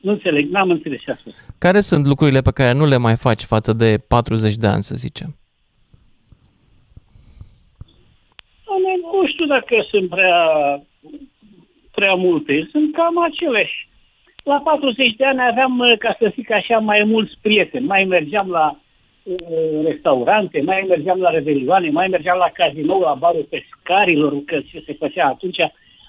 Nu 0.00 0.10
înțeleg, 0.10 0.50
n-am 0.50 0.70
înțeles 0.70 1.00
ce 1.00 1.10
a 1.10 1.16
spus. 1.16 1.34
Care 1.58 1.80
sunt 1.80 2.06
lucrurile 2.06 2.40
pe 2.40 2.50
care 2.50 2.72
nu 2.72 2.86
le 2.86 2.96
mai 2.96 3.16
faci 3.16 3.42
față 3.42 3.72
de 3.72 3.98
40 4.08 4.54
de 4.54 4.66
ani, 4.66 4.82
să 4.82 4.94
zicem? 4.94 5.36
Doamne, 8.66 8.92
Nu 9.12 9.26
știu 9.26 9.46
dacă 9.46 9.74
sunt 9.90 10.08
prea, 10.08 10.40
prea 11.90 12.14
multe. 12.14 12.68
Sunt 12.70 12.94
cam 12.94 13.22
aceleași. 13.22 13.88
La 14.44 14.60
40 14.64 15.16
de 15.16 15.24
ani 15.24 15.40
aveam, 15.50 15.78
uh, 15.78 15.98
ca 15.98 16.16
să 16.18 16.32
zic 16.34 16.50
așa, 16.50 16.78
mai 16.78 17.04
mulți 17.04 17.34
prieteni. 17.40 17.86
Mai 17.86 18.04
mergeam 18.04 18.48
la 18.48 18.66
uh, 18.70 18.76
restaurante, 19.84 20.60
mai 20.60 20.84
mergeam 20.88 21.20
la 21.20 21.30
revelioane, 21.30 21.90
mai 21.90 22.08
mergeam 22.08 22.38
la 22.38 22.50
cazinou, 22.54 23.00
la 23.00 23.14
barul 23.14 23.48
pescarilor, 23.50 24.42
că 24.44 24.60
ce 24.60 24.82
se 24.86 24.92
făcea 24.92 25.26
atunci. 25.26 25.58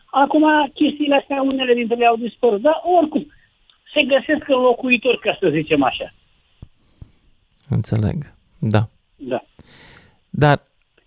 Acum 0.06 0.72
chestiile 0.74 1.16
astea, 1.16 1.42
unele 1.42 1.74
dintre 1.74 1.96
ele 1.96 2.06
au 2.06 2.16
dispărut, 2.16 2.62
dar 2.62 2.82
oricum, 3.00 3.32
se 3.94 4.02
găsesc 4.04 4.50
înlocuitori, 4.50 5.20
ca 5.20 5.38
să 5.40 5.50
zicem 5.50 5.84
așa. 5.84 6.14
Înțeleg. 7.70 8.34
Da. 8.60 8.82
Da. 9.16 9.44
Dar 10.30 10.62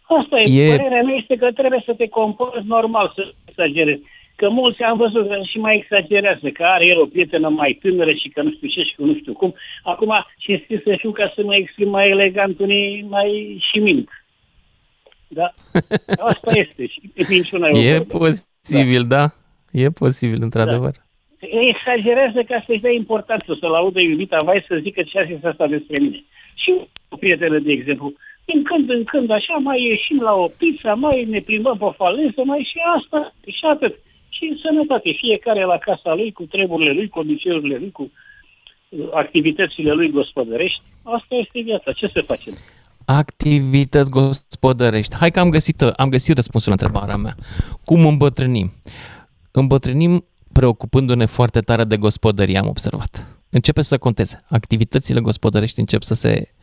Asta 0.08 0.40
e, 0.40 0.62
E- 0.62 0.72
e... 0.72 0.76
părerea 0.76 1.02
mea 1.02 1.14
este 1.14 1.36
că 1.36 1.52
trebuie 1.52 1.82
să 1.84 1.94
te 1.94 2.08
comporți 2.08 2.66
normal, 2.66 3.12
să 3.14 3.32
exagerezi. 3.44 4.02
Că 4.36 4.48
mulți 4.48 4.82
am 4.82 4.96
văzut 4.96 5.28
că 5.28 5.36
și 5.50 5.58
mai 5.58 5.76
exagerează, 5.76 6.48
că 6.48 6.62
are 6.64 6.86
el 6.86 7.00
o 7.00 7.06
prietenă 7.06 7.48
mai 7.48 7.78
tânără 7.82 8.12
și 8.12 8.28
că 8.28 8.42
nu 8.42 8.50
știu 8.50 8.68
ce 8.68 8.82
și 8.82 8.94
că 8.94 9.02
nu 9.02 9.14
știu 9.14 9.32
cum. 9.32 9.54
Acum, 9.82 10.12
cinstit 10.38 10.82
să 10.82 10.94
fiu 10.98 11.10
ca 11.10 11.32
să 11.34 11.42
mă 11.44 11.54
exprim 11.54 11.88
mai 11.88 12.08
elegant, 12.08 12.58
unii 12.58 13.06
mai 13.08 13.56
și 13.70 13.78
mint. 13.78 14.08
Da? 15.28 15.46
Asta 16.30 16.50
este. 16.54 16.86
Și 16.86 17.00
minciuna 17.28 17.66
e 17.66 17.72
o 17.72 17.78
e 17.78 17.96
vorbă. 17.96 18.18
posibil, 18.18 19.06
da. 19.06 19.24
E 19.72 19.90
posibil, 19.90 20.42
într-adevăr. 20.42 20.94
exagerează 21.74 22.42
ca 22.42 22.62
să-i 22.66 22.80
dea 22.80 22.92
importanță, 22.92 23.56
să-l 23.60 23.74
audă 23.74 24.00
iubita 24.00 24.42
vai 24.42 24.64
să 24.68 24.78
zică 24.82 25.02
ce 25.02 25.18
a 25.18 25.24
zis 25.24 25.44
asta 25.44 25.66
despre 25.66 25.98
mine. 25.98 26.24
Și 26.54 26.88
o 27.08 27.16
prietenă, 27.16 27.58
de 27.58 27.72
exemplu, 27.72 28.12
din 28.44 28.62
când 28.62 28.90
în 28.90 29.04
când 29.04 29.30
așa 29.30 29.54
mai 29.54 29.82
ieșim 29.82 30.20
la 30.20 30.32
o 30.34 30.48
pizza, 30.58 30.94
mai 30.94 31.24
ne 31.24 31.40
plimbăm 31.40 31.76
pe 31.76 31.90
faleză, 31.96 32.42
mai 32.44 32.68
și 32.70 32.78
asta, 32.96 33.34
și 33.46 33.64
atât. 33.64 33.94
Și 34.36 34.44
în 34.50 34.56
sănătate, 34.62 35.10
fiecare 35.18 35.64
la 35.64 35.78
casa 35.78 36.14
lui, 36.14 36.32
cu 36.32 36.42
treburile 36.42 36.92
lui, 36.92 37.08
cu 37.08 37.18
obiceiurile 37.18 37.76
lui, 37.76 37.90
cu 37.90 38.10
uh, 38.88 39.08
activitățile 39.12 39.92
lui 39.92 40.10
gospodărești. 40.10 40.80
Asta 41.02 41.34
este 41.34 41.60
viața. 41.60 41.92
Ce 41.92 42.10
să 42.12 42.20
facem? 42.20 42.52
Activități 43.04 44.10
gospodărești. 44.10 45.16
Hai 45.16 45.30
că 45.30 45.40
am 45.40 45.50
găsit, 45.50 45.80
am 45.80 46.08
găsit 46.08 46.34
răspunsul 46.34 46.72
la 46.76 46.76
întrebarea 46.80 47.16
mea. 47.16 47.34
Cum 47.84 48.06
îmbătrânim? 48.06 48.70
Îmbătrânim 49.50 50.24
preocupându-ne 50.52 51.26
foarte 51.26 51.60
tare 51.60 51.84
de 51.84 51.96
gospodărie, 51.96 52.58
am 52.58 52.68
observat. 52.68 53.40
Începe 53.50 53.82
să 53.82 53.98
conteze. 53.98 54.44
Activitățile 54.48 55.20
gospodărești 55.20 55.80
încep 55.80 56.02
să 56.02 56.14
se 56.14 56.54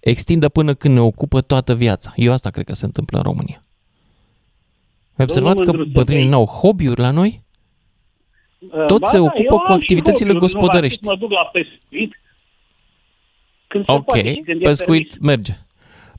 extindă 0.00 0.48
până 0.48 0.74
când 0.74 0.94
ne 0.94 1.00
ocupă 1.00 1.40
toată 1.40 1.74
viața. 1.74 2.12
Eu 2.16 2.32
asta 2.32 2.50
cred 2.50 2.64
că 2.64 2.74
se 2.74 2.84
întâmplă 2.84 3.18
în 3.18 3.24
România. 3.24 3.64
Ai 5.16 5.24
observat 5.28 5.58
că 5.58 5.72
bătrânii 5.92 6.28
n-au 6.28 6.44
hobby-uri 6.44 7.00
la 7.00 7.10
noi? 7.10 7.42
Uh, 8.58 8.86
Tot 8.86 9.00
ba 9.00 9.06
se 9.06 9.16
da, 9.16 9.22
ocupă 9.22 9.42
eu 9.42 9.58
cu 9.58 9.64
am 9.66 9.66
și 9.66 9.80
activitățile 9.80 10.28
hobby-uri, 10.32 10.52
gospodărești. 10.52 10.98
Nu, 11.02 11.10
mă 11.10 11.16
duc 11.18 11.30
la 11.30 11.50
pescuit. 11.52 12.20
Când 13.66 13.84
se 13.84 13.92
Ok, 13.92 14.04
poate 14.04 14.28
și 14.28 14.40
când 14.44 14.60
e 14.60 14.64
pescuit 14.64 15.08
permis. 15.08 15.26
merge. 15.26 15.52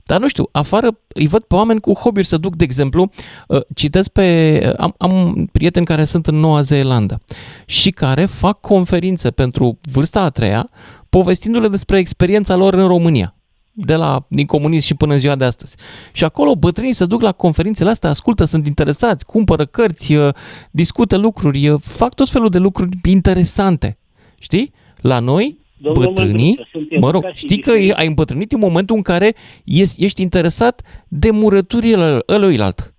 Dar 0.06 0.20
nu 0.20 0.28
știu, 0.28 0.48
afară 0.52 0.98
îi 1.08 1.26
văd 1.26 1.42
pe 1.42 1.54
oameni 1.54 1.80
cu 1.80 1.92
hobby-uri 1.92 2.26
să 2.28 2.36
duc, 2.36 2.56
de 2.56 2.64
exemplu, 2.64 3.10
uh, 3.48 3.60
citesc 3.74 4.08
pe... 4.10 4.60
uh, 4.66 4.74
Am, 4.78 4.94
am 4.98 5.44
prieteni 5.52 5.86
care 5.86 6.04
sunt 6.04 6.26
în 6.26 6.34
Noua 6.34 6.60
Zeelandă 6.60 7.20
și 7.66 7.90
care 7.90 8.24
fac 8.24 8.60
conferințe 8.60 9.30
pentru 9.30 9.78
vârsta 9.92 10.20
a 10.20 10.30
treia, 10.30 10.70
povestindu-le 11.08 11.68
despre 11.68 11.98
experiența 11.98 12.54
lor 12.56 12.74
în 12.74 12.86
România 12.86 13.33
de 13.74 13.94
la, 13.94 14.26
din 14.28 14.46
comunism 14.46 14.86
și 14.86 14.94
până 14.94 15.12
în 15.12 15.18
ziua 15.18 15.36
de 15.36 15.44
astăzi. 15.44 15.76
Și 16.12 16.24
acolo 16.24 16.56
bătrânii 16.56 16.92
se 16.92 17.04
duc 17.04 17.20
la 17.20 17.32
conferințele 17.32 17.90
astea, 17.90 18.10
ascultă, 18.10 18.44
sunt 18.44 18.66
interesați, 18.66 19.26
cumpără 19.26 19.64
cărți, 19.64 20.14
uh, 20.14 20.34
discută 20.70 21.16
lucruri, 21.16 21.68
uh, 21.68 21.80
fac 21.80 22.14
tot 22.14 22.28
felul 22.28 22.48
de 22.48 22.58
lucruri 22.58 22.90
interesante. 23.04 23.98
Știi? 24.38 24.72
La 25.00 25.18
noi, 25.18 25.58
Domnul 25.76 26.04
bătrânii, 26.04 26.44
Mândruță, 26.44 26.68
sunt 26.72 27.00
mă 27.00 27.10
rog, 27.10 27.22
educați 27.22 27.40
și 27.40 27.46
știi 27.46 27.58
că 27.60 27.70
diferiți. 27.70 27.98
ai 27.98 28.06
îmbătrânit 28.06 28.52
în 28.52 28.58
momentul 28.58 28.96
în 28.96 29.02
care 29.02 29.34
ești, 29.64 30.04
ești 30.04 30.22
interesat 30.22 31.04
de 31.08 31.30
murăturile 31.30 32.18
ăluilalt 32.28 32.94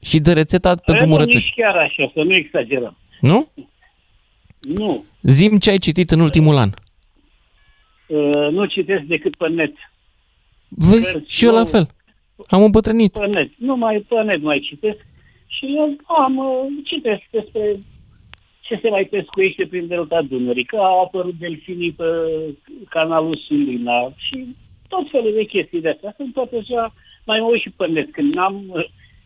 și 0.00 0.18
de 0.18 0.32
rețeta 0.32 0.74
pentru 0.74 1.04
nu, 1.04 1.10
murături. 1.10 1.36
nici 1.36 1.52
chiar 1.56 1.76
așa, 1.76 2.10
să 2.14 2.22
nu 2.22 2.34
exagerăm. 2.34 2.96
Nu? 3.20 3.48
Nu. 4.60 5.04
Zim 5.22 5.58
ce 5.58 5.70
ai 5.70 5.78
citit 5.78 6.10
în 6.10 6.20
ultimul 6.20 6.56
an. 6.56 6.70
Uh, 8.10 8.48
nu 8.50 8.64
citesc 8.64 9.02
decât 9.02 9.36
pe 9.36 9.48
net. 9.48 9.72
Vezi? 10.68 11.12
Cărți, 11.12 11.36
Și 11.36 11.44
eu 11.44 11.52
la 11.52 11.58
nu. 11.58 11.64
fel. 11.66 11.86
Am 12.46 12.62
îmbătrânit. 12.62 13.12
Pe 13.12 13.26
net. 13.26 13.50
Nu 13.56 13.76
mai 13.76 14.04
pe 14.08 14.22
net 14.22 14.42
mai 14.42 14.58
citesc. 14.60 14.98
Și 15.46 15.64
eu 15.76 15.96
am, 16.06 16.36
uh, 16.36 16.66
citesc 16.84 17.22
despre 17.30 17.78
ce 18.60 18.78
se 18.82 18.88
mai 18.88 19.04
pescuiește 19.04 19.66
prin 19.66 19.86
delta 19.86 20.22
Dunării, 20.22 20.64
că 20.64 20.76
au 20.76 21.02
apărut 21.02 21.34
delfinii 21.38 21.92
pe 21.92 22.04
canalul 22.88 23.36
Sulina 23.36 24.12
și 24.16 24.46
tot 24.88 25.10
felul 25.10 25.32
de 25.34 25.44
chestii 25.44 25.80
de 25.80 25.88
astea. 25.88 26.14
Sunt 26.16 26.32
toate 26.32 26.56
așa, 26.56 26.94
mai 27.26 27.38
mă 27.40 27.46
uit 27.46 27.60
și 27.60 27.70
pe 27.70 27.86
net. 27.86 28.12
Când 28.12 28.34
n-am, 28.34 28.64
uh, 28.68 28.84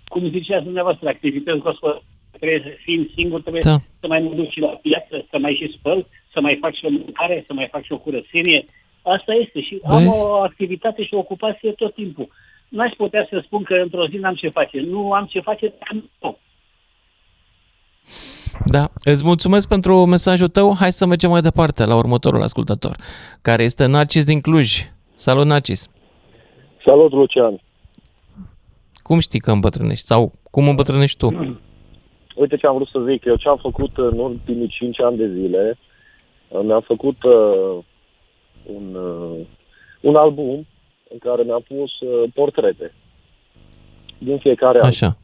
cum 0.09 0.30
ziceați 0.30 0.64
dumneavoastră, 0.64 1.09
activități 1.09 1.59
gospodărești, 1.59 2.07
trebuie, 2.39 2.78
fiind 2.85 3.11
singur, 3.16 3.41
trebuie 3.41 3.62
Da. 3.64 3.76
să 4.01 4.07
mai 4.07 4.20
mă 4.20 4.35
duc 4.35 4.51
și 4.51 4.61
la 4.61 4.66
piață, 4.68 5.26
să 5.30 5.39
mai 5.39 5.55
și 5.55 5.74
spăl, 5.78 6.07
să 6.35 6.41
mai 6.41 6.59
fac 6.61 6.74
și 6.74 6.85
o 6.85 6.91
mâncare, 6.91 7.45
să 7.47 7.53
mai 7.53 7.68
fac 7.70 7.82
și 7.85 7.93
o 7.93 7.99
curățenie. 7.99 8.66
Asta 9.03 9.32
este 9.32 9.61
și 9.61 9.80
am 9.85 9.97
Vezi? 10.03 10.18
o 10.22 10.35
activitate 10.49 11.05
și 11.05 11.14
o 11.14 11.18
ocupație 11.18 11.70
tot 11.72 11.95
timpul. 11.95 12.28
N-aș 12.68 12.93
putea 12.97 13.26
să 13.30 13.43
spun 13.45 13.62
că 13.62 13.74
într-o 13.74 14.07
zi 14.07 14.16
n-am 14.16 14.35
ce 14.35 14.49
face. 14.49 14.80
Nu 14.80 15.12
am 15.12 15.24
ce 15.26 15.41
face, 15.41 15.72
am 15.91 16.11
tot. 16.18 16.39
Da, 18.66 18.89
îți 19.05 19.24
mulțumesc 19.24 19.68
pentru 19.68 20.05
mesajul 20.05 20.49
tău. 20.49 20.74
Hai 20.78 20.93
să 20.93 21.07
mergem 21.07 21.30
mai 21.30 21.41
departe 21.41 21.85
la 21.85 21.97
următorul 21.97 22.43
ascultător, 22.43 22.97
care 23.43 23.62
este 23.62 23.87
Narcis 23.87 24.24
din 24.24 24.41
Cluj. 24.41 24.78
Salut, 25.14 25.47
Narcis! 25.47 25.89
Salut, 26.85 27.12
Lucian! 27.12 27.61
Cum 29.03 29.18
știi 29.18 29.41
că 29.41 29.51
îmbătrânești? 29.51 30.07
Sau 30.07 30.32
cum 30.51 30.68
îmbătrânești 30.68 31.18
tu? 31.18 31.57
Uite 32.35 32.57
ce 32.57 32.66
am 32.66 32.74
vrut 32.74 32.89
să 32.89 33.05
zic. 33.09 33.24
Eu 33.24 33.37
ce 33.37 33.49
am 33.49 33.59
făcut 33.62 33.91
în 33.97 34.18
ultimii 34.18 34.68
5 34.68 35.01
ani 35.01 35.16
de 35.16 35.28
zile, 35.28 35.78
mi-am 36.62 36.80
făcut 36.80 37.22
uh, 37.22 37.78
un, 38.62 38.95
uh, 38.95 39.47
un 40.01 40.16
album 40.16 40.66
în 41.11 41.18
care 41.18 41.42
mi-am 41.42 41.64
pus 41.68 42.01
uh, 42.01 42.30
portrete 42.34 42.95
din 44.18 44.38
fiecare 44.38 44.78
an. 44.78 44.86
Așa. 44.86 45.16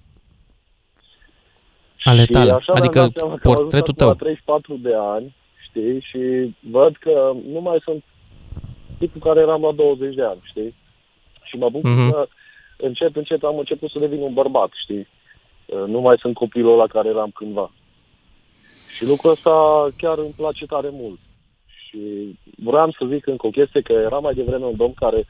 Ale 2.03 2.21
Și 2.21 2.27
tale, 2.31 2.51
așa 2.53 2.73
mi-am 2.73 2.85
adică 2.85 3.01
dat 3.01 3.11
seama 3.17 3.35
că 3.37 3.47
am 3.49 3.53
ajuns 3.53 3.61
portretul 3.61 3.95
acum 3.95 3.95
tău. 3.95 4.09
La 4.09 4.15
34 4.15 4.77
de 4.77 4.95
ani, 4.95 5.37
știi, 5.69 6.01
și 6.01 6.55
văd 6.71 6.97
că 6.97 7.33
nu 7.53 7.61
mai 7.61 7.79
sunt 7.83 8.05
tipul 8.99 9.21
care 9.21 9.41
eram 9.41 9.63
la 9.63 9.73
20 9.73 10.15
de 10.15 10.23
ani, 10.23 10.41
știi? 10.43 10.75
Și 11.43 11.57
mă 11.57 11.71
bucur 11.71 11.91
Mhm. 11.91 12.11
că 12.11 12.27
încet, 12.79 13.17
încet 13.17 13.43
am 13.43 13.59
început 13.59 13.91
să 13.91 13.99
devin 13.99 14.21
un 14.21 14.35
bărbat, 14.35 14.71
știi? 14.83 15.09
Uh, 15.67 15.85
Nu 15.87 16.01
mai 16.01 16.17
sunt 16.21 16.35
copilul 16.35 16.73
ăla 16.73 16.87
care 16.87 17.09
eram 17.09 17.31
cândva. 17.35 17.71
Și 19.01 19.07
lucrul 19.07 19.31
ăsta 19.31 19.87
chiar 19.97 20.19
îmi 20.19 20.35
place 20.37 20.67
tare 20.67 20.89
mult. 20.93 21.19
Și 21.67 21.99
vreau 22.57 22.91
să 22.99 23.07
zic 23.13 23.27
încă 23.27 23.47
o 23.47 23.51
chestie, 23.51 23.81
că 23.81 23.93
era 23.93 24.19
mai 24.19 24.35
devreme 24.35 24.65
un 24.65 24.77
domn 24.77 24.95
care, 24.95 25.27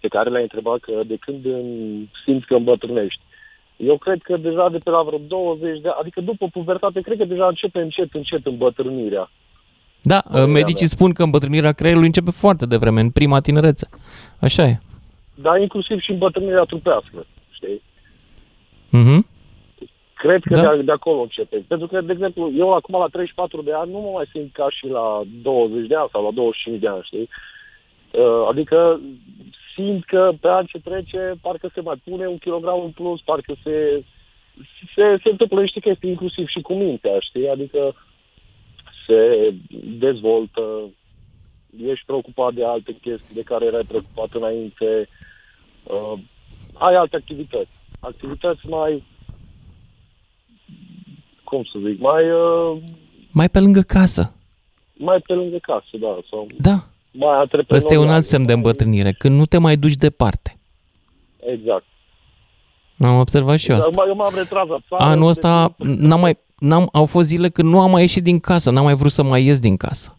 pe 0.00 0.08
care 0.08 0.30
l-a 0.30 0.38
întrebat 0.38 0.78
că 0.78 0.92
de 1.06 1.16
când 1.16 1.44
îmi 1.44 2.10
simți 2.24 2.46
că 2.46 2.54
îmbătrânești. 2.54 3.20
Eu 3.76 3.98
cred 3.98 4.22
că 4.22 4.36
deja 4.36 4.68
de 4.68 4.78
pe 4.78 4.90
la 4.90 5.02
vreo 5.02 5.18
20 5.18 5.80
de 5.80 5.88
ani, 5.88 5.96
adică 6.00 6.20
după 6.20 6.46
pubertate, 6.52 7.00
cred 7.00 7.18
că 7.18 7.24
deja 7.24 7.46
începe 7.46 7.80
încet, 7.80 8.14
încet 8.14 8.46
îmbătrânirea. 8.46 9.30
Da, 10.02 10.20
Părerea 10.20 10.46
medicii 10.52 10.86
mea. 10.86 10.96
spun 10.96 11.12
că 11.12 11.22
îmbătrânirea 11.22 11.72
creierului 11.72 12.06
începe 12.06 12.30
foarte 12.30 12.66
devreme, 12.66 13.00
în 13.00 13.10
prima 13.10 13.40
tinerețe. 13.40 13.88
Așa 14.40 14.62
e. 14.62 14.78
Dar 15.34 15.60
inclusiv 15.60 15.98
și 16.00 16.10
îmbătrânirea 16.10 16.62
trupească, 16.62 17.26
știi? 17.50 17.82
Mhm. 18.88 19.26
Cred 20.24 20.42
că 20.42 20.54
Da. 20.54 20.76
de, 20.76 20.82
de 20.82 20.92
acolo 20.92 21.20
începe. 21.20 21.64
Pentru 21.68 21.86
că, 21.86 22.00
de 22.00 22.12
exemplu, 22.12 22.52
eu 22.56 22.72
acum 22.74 22.98
la 22.98 23.06
34 23.06 23.62
de 23.62 23.72
ani 23.72 23.90
nu 23.90 23.98
mă 23.98 24.10
mai 24.14 24.26
simt 24.32 24.52
ca 24.52 24.66
și 24.70 24.86
la 24.86 25.22
20 25.42 25.86
de 25.86 25.94
ani 25.94 26.08
sau 26.12 26.24
la 26.24 26.30
25 26.30 26.80
de 26.80 26.88
ani, 26.88 27.02
știi? 27.02 27.28
Uh, 28.10 28.46
Adică 28.48 29.00
simt 29.74 30.04
că 30.04 30.32
pe 30.40 30.48
an 30.48 30.64
ce 30.64 30.78
trece, 30.78 31.32
parcă 31.40 31.70
se 31.74 31.80
mai 31.80 32.02
pune 32.04 32.26
un 32.26 32.38
kilogram 32.38 32.80
în 32.84 32.90
plus, 32.90 33.20
parcă 33.20 33.54
se, 33.62 34.04
se, 34.94 35.04
se 35.22 35.28
întâmplă 35.30 35.60
niște 35.60 35.80
chestii 35.80 36.10
inclusiv 36.10 36.46
și 36.48 36.60
cu 36.60 36.72
mintea, 36.74 37.18
știi? 37.18 37.48
Adică 37.48 37.94
se 39.06 39.52
dezvoltă, 39.98 40.62
ești 41.86 42.06
preocupat 42.06 42.52
de 42.54 42.64
alte 42.64 42.92
chestii 42.92 43.34
de 43.34 43.42
care 43.42 43.64
erai 43.64 43.84
preocupat 43.88 44.28
înainte, 44.32 45.08
uh, 45.82 46.18
ai 46.74 46.94
alte 46.94 47.16
activități. 47.16 47.70
Activități 48.00 48.66
mai, 48.66 49.02
cum 51.52 51.62
să 51.72 51.78
zic, 51.88 52.00
mai, 52.00 52.30
uh, 52.30 52.78
Mai 53.30 53.48
pe 53.48 53.60
lângă 53.60 53.80
casă. 53.80 54.32
mai 54.96 55.18
pe 55.26 55.32
lângă 55.32 55.56
casă, 55.62 55.96
da, 56.00 56.18
sau 56.30 56.46
Da. 56.58 56.76
mai 57.10 57.36
antreprenorial. 57.38 57.76
Ăsta 57.78 57.94
e 57.94 57.96
un 58.06 58.10
alt 58.10 58.24
semn 58.24 58.46
de 58.46 58.52
îmbătrânire, 58.52 59.12
când 59.12 59.36
nu 59.38 59.46
te 59.46 59.58
mai 59.58 59.76
duci 59.76 59.94
departe. 59.94 60.56
Exact. 61.54 61.84
Am 62.98 63.18
observat 63.18 63.58
și 63.58 63.70
eu 63.70 63.76
asta. 63.76 63.90
Dar 63.90 64.06
eu 64.06 64.14
m-am 64.14 64.32
retras 64.36 64.66
la 64.68 64.78
țară. 64.88 65.02
Anul 65.02 65.20
deci 65.20 65.30
ăsta 65.30 65.74
n-am 65.78 66.20
mai, 66.20 66.38
n-am, 66.58 66.88
au 66.92 67.06
fost 67.06 67.26
zile 67.28 67.48
când 67.48 67.68
nu 67.68 67.80
am 67.80 67.90
mai 67.90 68.00
ieșit 68.00 68.22
din 68.22 68.38
casă, 68.40 68.70
n-am 68.70 68.84
mai 68.84 68.94
vrut 68.94 69.10
să 69.10 69.22
mai 69.22 69.44
ies 69.44 69.58
din 69.60 69.76
casă. 69.76 70.16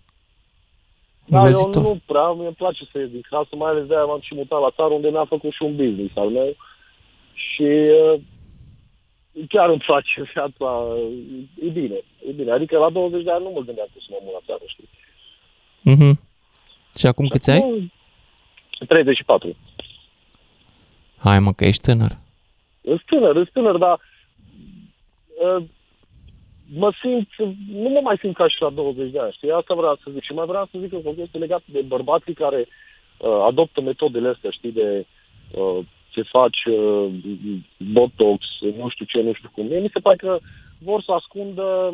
Da, 1.26 1.38
eu 1.40 1.46
Îngrozitor. 1.46 1.84
nu 1.84 2.00
prea, 2.06 2.32
mi-e 2.32 2.50
place 2.58 2.84
să 2.92 3.00
ies 3.00 3.10
din 3.10 3.22
casă, 3.30 3.50
mai 3.56 3.72
ales 3.72 3.86
de-aia 3.88 4.04
m-am 4.04 4.20
și 4.22 4.36
mutat 4.36 4.62
la 4.62 4.72
țară 4.76 4.94
unde 4.94 5.10
mi-am 5.10 5.26
făcut 5.26 5.52
și 5.52 5.64
un 5.64 5.76
business 5.76 6.18
al 6.18 6.30
meu 6.30 6.52
și 7.34 7.70
uh, 8.02 8.20
chiar 9.50 9.70
îmi 9.70 9.84
place 9.86 10.22
viața, 10.34 10.86
e 11.62 11.70
bine, 11.70 11.96
e 12.28 12.32
bine. 12.32 12.52
Adică 12.52 12.78
la 12.78 12.90
20 12.90 13.24
de 13.24 13.32
ani 13.32 13.44
nu 13.44 13.50
mă 13.50 13.62
gândeam 13.62 13.88
că 13.94 14.00
să 14.00 14.08
mă 14.10 14.18
mut 14.24 14.34
la 14.34 14.40
țară, 14.46 14.64
știi? 14.66 14.90
Mhm. 15.82 16.20
Și 16.98 17.06
acum 17.06 17.28
câți 17.28 17.50
ai? 17.50 17.58
Acum, 17.58 17.92
34. 18.88 19.56
Hai 21.18 21.40
mă, 21.40 21.54
că 21.54 21.66
ești 21.66 21.82
tânăr. 21.82 22.18
Sunt 22.82 23.04
tânăr, 23.06 23.34
sunt 23.34 23.50
tânăr, 23.50 23.78
dar 23.78 24.00
uh, 25.44 25.64
mă 26.74 26.92
simt, 27.02 27.30
nu 27.68 27.90
mă 27.90 28.00
mai 28.04 28.18
simt 28.20 28.36
ca 28.36 28.48
și 28.48 28.62
la 28.62 28.70
20 28.70 29.12
de 29.12 29.20
ani, 29.20 29.32
știi? 29.32 29.52
Asta 29.52 29.74
vreau 29.74 29.96
să 30.04 30.12
zic. 30.14 30.24
Și 30.24 30.34
mai 30.34 30.46
vreau 30.46 30.68
să 30.72 30.78
zic 30.80 30.90
că 30.90 30.96
o 31.04 31.12
chestie 31.12 31.40
legată 31.40 31.64
de 31.66 31.82
bărbații 31.82 32.34
care 32.34 32.68
uh, 33.18 33.44
adoptă 33.48 33.82
metodele 33.82 34.30
astea, 34.30 34.50
știi, 34.50 34.72
de 34.72 35.06
uh, 35.52 35.80
ce 36.14 36.22
faci, 36.22 36.62
uh, 36.66 37.12
botox, 37.78 38.46
nu 38.78 38.90
știu 38.90 39.06
ce, 39.06 39.22
nu 39.22 39.34
știu 39.34 39.50
cum. 39.54 39.66
Mie 39.66 39.80
mi 39.80 39.90
se 39.94 40.00
pare 40.00 40.16
că 40.16 40.40
vor 40.78 41.02
să 41.06 41.12
ascundă 41.12 41.94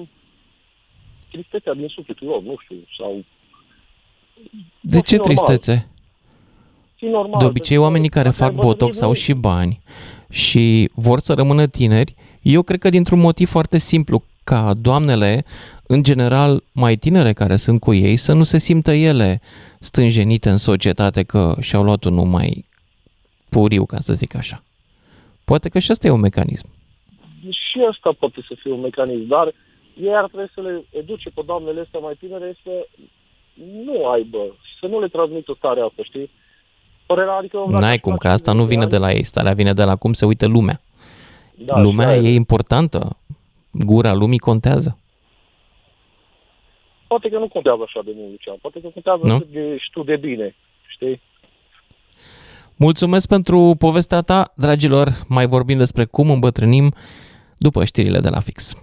tristețea 1.31 1.73
din 1.73 1.87
sufletul 1.87 2.27
lor, 2.27 2.41
nu 2.41 2.55
știu, 2.63 2.75
sau... 2.97 3.23
De 4.81 4.95
Nu, 4.95 5.01
ce 5.01 5.15
fi 5.15 5.21
normal. 5.21 5.35
tristețe? 5.35 5.87
Fi 6.95 7.05
normal. 7.05 7.39
De 7.39 7.45
obicei, 7.45 7.77
oamenii 7.77 8.09
care 8.09 8.29
Dacă 8.29 8.35
ai 8.43 8.49
fac 8.49 8.49
îmbătrânit, 8.49 8.79
botox 8.79 8.99
nu- 8.99 9.07
au 9.07 9.13
și 9.13 9.33
bani 9.33 9.79
și 10.29 10.89
vor 10.93 11.19
să 11.19 11.33
rămână 11.33 11.67
tineri, 11.67 12.15
eu 12.41 12.61
cred 12.61 12.79
că 12.79 12.89
dintr-un 12.89 13.19
motiv 13.19 13.49
foarte 13.49 13.77
simplu, 13.77 14.23
ca 14.43 14.73
doamnele, 14.73 15.45
în 15.87 16.03
general 16.03 16.63
mai 16.71 16.95
tinere 16.95 17.33
care 17.33 17.55
sunt 17.55 17.79
cu 17.79 17.93
ei, 17.93 18.15
să 18.15 18.33
nu 18.33 18.43
se 18.43 18.57
simtă 18.57 18.91
ele 18.91 19.41
stânjenite 19.79 20.49
în 20.49 20.57
societate 20.57 21.23
că 21.23 21.55
și-au 21.59 21.83
luat 21.83 22.03
unul 22.03 22.25
mai 22.25 22.65
puriu, 23.49 23.85
ca 23.85 23.97
să 23.97 24.13
zic 24.13 24.35
așa. 24.35 24.63
Poate 25.45 25.69
că 25.69 25.79
și 25.79 25.91
ăsta 25.91 26.07
e 26.07 26.11
un 26.11 26.19
mecanism. 26.19 26.67
și 27.49 27.77
asta 27.91 28.15
poate 28.19 28.45
să 28.47 28.55
fie 28.61 28.71
un 28.71 28.79
mecanism, 28.79 29.27
dar 29.27 29.53
ei 30.01 30.15
ar 30.15 30.27
trebui 30.27 30.51
să 30.53 30.61
le 30.61 30.83
educe 30.89 31.29
pe 31.29 31.41
doamnele 31.45 31.79
astea 31.79 31.99
mai 31.99 32.15
tinere 32.19 32.57
să 32.63 32.87
nu 33.85 34.07
aibă, 34.07 34.57
să 34.79 34.87
nu 34.87 34.99
le 34.99 35.07
transmită 35.07 35.53
starea 35.57 35.85
asta, 35.85 36.03
știi? 36.03 36.29
Părerea, 37.05 37.33
adică, 37.33 37.57
dacă 37.67 37.81
N-ai 37.81 37.93
aș 37.93 37.99
cum, 37.99 38.11
face 38.11 38.27
că 38.27 38.33
asta 38.33 38.51
nu 38.51 38.57
50 38.57 38.77
vine 38.77 38.89
de 38.89 38.97
la 38.97 39.11
ei, 39.11 39.23
starea 39.23 39.53
vine 39.53 39.73
de 39.73 39.83
la 39.83 39.95
cum 39.95 40.13
se 40.13 40.25
uită 40.25 40.47
lumea. 40.47 40.81
Da, 41.55 41.81
lumea 41.81 42.07
așa 42.07 42.15
e 42.15 42.33
importantă, 42.33 43.17
gura 43.71 44.13
lumii 44.13 44.39
contează. 44.39 44.97
Poate 47.07 47.29
că 47.29 47.37
nu 47.37 47.47
contează 47.47 47.81
așa 47.85 48.01
de 48.05 48.11
mult, 48.15 48.29
Lucian. 48.29 48.57
Poate 48.61 48.79
că 48.81 48.87
contează 48.87 49.21
Nu? 49.23 49.37
cât 49.37 49.47
de, 49.47 49.73
ești 49.73 49.91
tu 49.91 50.03
de 50.03 50.15
bine, 50.15 50.55
știi? 50.87 51.21
Mulțumesc 52.81 53.27
pentru 53.27 53.75
povestea 53.77 54.21
ta, 54.21 54.53
dragilor. 54.55 55.25
Mai 55.27 55.47
vorbim 55.47 55.77
despre 55.77 56.05
cum 56.05 56.29
îmbătrânim 56.31 56.93
după 57.57 57.83
știrile 57.83 58.19
de 58.19 58.29
la 58.29 58.39
fix. 58.39 58.73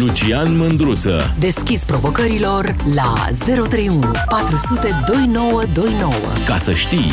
Lucian 0.00 0.56
Mândruță. 0.56 1.34
Deschis 1.38 1.84
provocărilor 1.84 2.76
la 2.94 3.14
031 3.44 4.10
400 4.28 4.88
2929. 5.06 6.12
Ca 6.46 6.56
să 6.56 6.72
știi. 6.72 7.10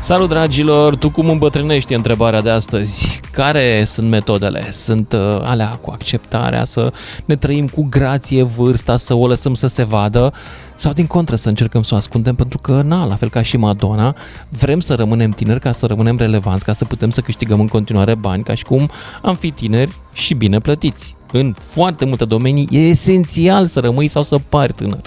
Salut, 0.00 0.28
dragilor! 0.28 0.96
Tu 0.96 1.10
cum 1.10 1.28
îmbătrânești 1.28 1.92
e 1.92 1.96
întrebarea 1.96 2.40
de 2.40 2.50
astăzi. 2.50 3.20
Care 3.32 3.84
sunt 3.84 4.08
metodele? 4.08 4.70
Sunt 4.70 5.12
uh, 5.12 5.20
alea 5.42 5.68
cu 5.68 5.90
acceptarea, 5.90 6.64
să 6.64 6.92
ne 7.24 7.36
trăim 7.36 7.68
cu 7.68 7.86
grație 7.90 8.42
vârsta, 8.42 8.96
să 8.96 9.14
o 9.14 9.26
lăsăm 9.26 9.54
să 9.54 9.66
se 9.66 9.84
vadă 9.84 10.32
sau 10.76 10.92
din 10.92 11.06
contră 11.06 11.36
să 11.36 11.48
încercăm 11.48 11.82
să 11.82 11.94
o 11.94 11.96
ascundem 11.96 12.34
pentru 12.34 12.58
că, 12.58 12.82
na, 12.82 13.04
la 13.04 13.14
fel 13.14 13.30
ca 13.30 13.42
și 13.42 13.56
Madonna, 13.56 14.14
vrem 14.48 14.80
să 14.80 14.94
rămânem 14.94 15.30
tineri 15.30 15.60
ca 15.60 15.72
să 15.72 15.86
rămânem 15.86 16.16
relevanți, 16.16 16.64
ca 16.64 16.72
să 16.72 16.84
putem 16.84 17.10
să 17.10 17.20
câștigăm 17.20 17.60
în 17.60 17.66
continuare 17.66 18.14
bani, 18.14 18.42
ca 18.42 18.54
și 18.54 18.64
cum 18.64 18.90
am 19.22 19.34
fi 19.34 19.50
tineri 19.50 20.00
și 20.12 20.34
bine 20.34 20.58
plătiți. 20.58 21.16
În 21.32 21.54
foarte 21.70 22.04
multe 22.04 22.24
domenii 22.24 22.68
e 22.70 22.78
esențial 22.78 23.66
să 23.66 23.80
rămâi 23.80 24.08
sau 24.08 24.22
să 24.22 24.38
pari 24.38 24.72
tânăr. 24.72 25.02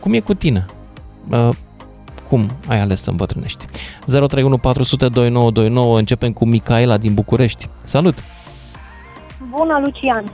Cum 0.00 0.12
e 0.12 0.20
cu 0.20 0.34
tine? 0.34 0.64
Uh, 1.30 1.48
cum 2.28 2.50
ai 2.68 2.80
ales 2.80 3.02
să 3.02 3.10
îmbătrânești? 3.10 3.64
031 4.06 4.58
400 4.58 5.08
2929, 5.08 5.98
începem 5.98 6.32
cu 6.32 6.46
Micaela 6.46 6.96
din 6.96 7.14
București. 7.14 7.68
Salut! 7.84 8.18
Bună, 9.50 9.80
Lucian! 9.84 10.24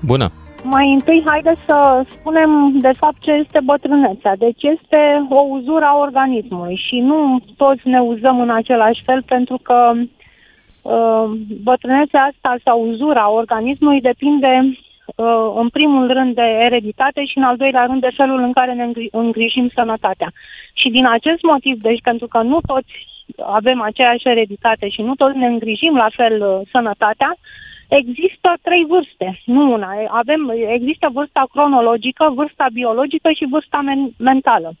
Bună! 0.00 0.32
Mai 0.62 0.92
întâi, 0.92 1.22
haide 1.26 1.52
să 1.66 2.04
spunem 2.08 2.78
de 2.78 2.90
fapt 2.98 3.20
ce 3.20 3.30
este 3.30 3.60
bătrânețea. 3.64 4.36
Deci 4.36 4.62
este 4.62 5.26
o 5.28 5.40
uzură 5.40 5.84
a 5.84 5.96
organismului 5.96 6.82
și 6.88 6.98
nu 6.98 7.40
toți 7.56 7.88
ne 7.88 8.00
uzăm 8.00 8.40
în 8.40 8.50
același 8.50 9.02
fel 9.04 9.22
pentru 9.22 9.58
că 9.62 9.92
uh, 10.82 11.30
bătrânețea 11.62 12.22
asta 12.22 12.56
sau 12.64 12.88
uzura 12.88 13.30
organismului 13.30 14.00
depinde 14.00 14.78
uh, 15.16 15.52
în 15.54 15.68
primul 15.68 16.12
rând 16.12 16.34
de 16.34 16.58
ereditate 16.68 17.24
și 17.24 17.38
în 17.38 17.44
al 17.44 17.56
doilea 17.56 17.84
rând 17.84 18.00
de 18.00 18.12
felul 18.16 18.40
în 18.42 18.52
care 18.52 18.72
ne 18.72 18.84
îngri- 18.84 19.10
îngrijim 19.10 19.70
sănătatea. 19.74 20.32
Și 20.72 20.88
din 20.88 21.06
acest 21.06 21.42
motiv, 21.42 21.80
deci 21.80 22.00
pentru 22.02 22.26
că 22.26 22.42
nu 22.42 22.58
toți 22.66 22.92
avem 23.44 23.80
aceeași 23.80 24.28
ereditate 24.28 24.88
și 24.88 25.02
nu 25.02 25.14
toți 25.14 25.36
ne 25.36 25.46
îngrijim 25.46 25.96
la 25.96 26.08
fel 26.16 26.42
uh, 26.42 26.68
sănătatea, 26.70 27.36
Există 27.90 28.48
trei 28.62 28.84
vârste, 28.88 29.40
nu 29.44 29.72
una. 29.72 29.90
Avem, 30.08 30.52
există 30.68 31.08
vârsta 31.12 31.44
cronologică, 31.52 32.32
vârsta 32.34 32.66
biologică 32.72 33.30
și 33.30 33.46
vârsta 33.50 33.80
men- 33.88 34.16
mentală. 34.18 34.72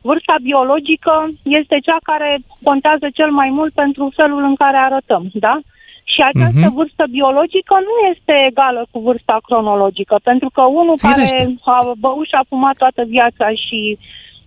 Vârsta 0.00 0.34
biologică 0.42 1.28
este 1.42 1.78
cea 1.78 1.96
care 2.02 2.38
contează 2.62 3.06
cel 3.14 3.30
mai 3.30 3.50
mult 3.50 3.72
pentru 3.74 4.12
felul 4.16 4.42
în 4.44 4.54
care 4.54 4.76
arătăm, 4.78 5.24
da? 5.32 5.58
Și 6.04 6.20
această 6.20 6.58
Mhm. 6.66 6.74
vârstă 6.74 7.04
biologică 7.10 7.74
nu 7.74 8.08
este 8.10 8.32
egală 8.48 8.86
cu 8.90 8.98
vârsta 9.00 9.38
cronologică, 9.46 10.16
pentru 10.22 10.50
că 10.54 10.62
unul 10.62 10.94
Firește. 10.98 11.36
care 11.36 11.48
a 11.64 11.92
băut 11.98 12.26
și 12.26 12.34
a 12.34 12.44
fumat 12.48 12.76
toată 12.76 13.02
viața 13.04 13.48
și 13.50 13.98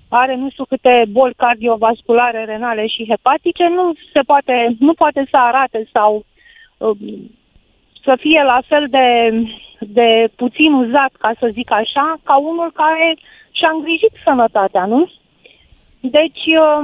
are 0.10 0.36
nu 0.36 0.50
știu 0.50 0.66
câte 0.66 1.06
boli 1.10 1.34
cardiovasculare, 1.34 2.46
renale 2.46 2.88
și 2.88 3.06
hepatice, 3.10 3.68
nu 3.76 3.94
se 4.14 4.20
poate, 4.26 4.76
nu 4.80 4.94
poate 4.94 5.28
să 5.30 5.38
arate 5.38 5.88
sau 5.92 6.26
uh, 6.78 6.98
să 8.08 8.18
fie 8.20 8.44
la 8.44 8.60
fel 8.68 8.86
de, 8.90 9.08
de 9.80 10.30
puțin 10.36 10.74
uzat, 10.74 11.12
ca 11.20 11.32
să 11.40 11.48
zic 11.52 11.72
așa, 11.72 12.16
ca 12.24 12.36
unul 12.38 12.72
care 12.74 13.18
și-a 13.52 13.70
îngrijit 13.74 14.14
sănătatea, 14.24 14.86
nu? 14.86 15.12
Deci, 16.00 16.46
uh, 16.66 16.84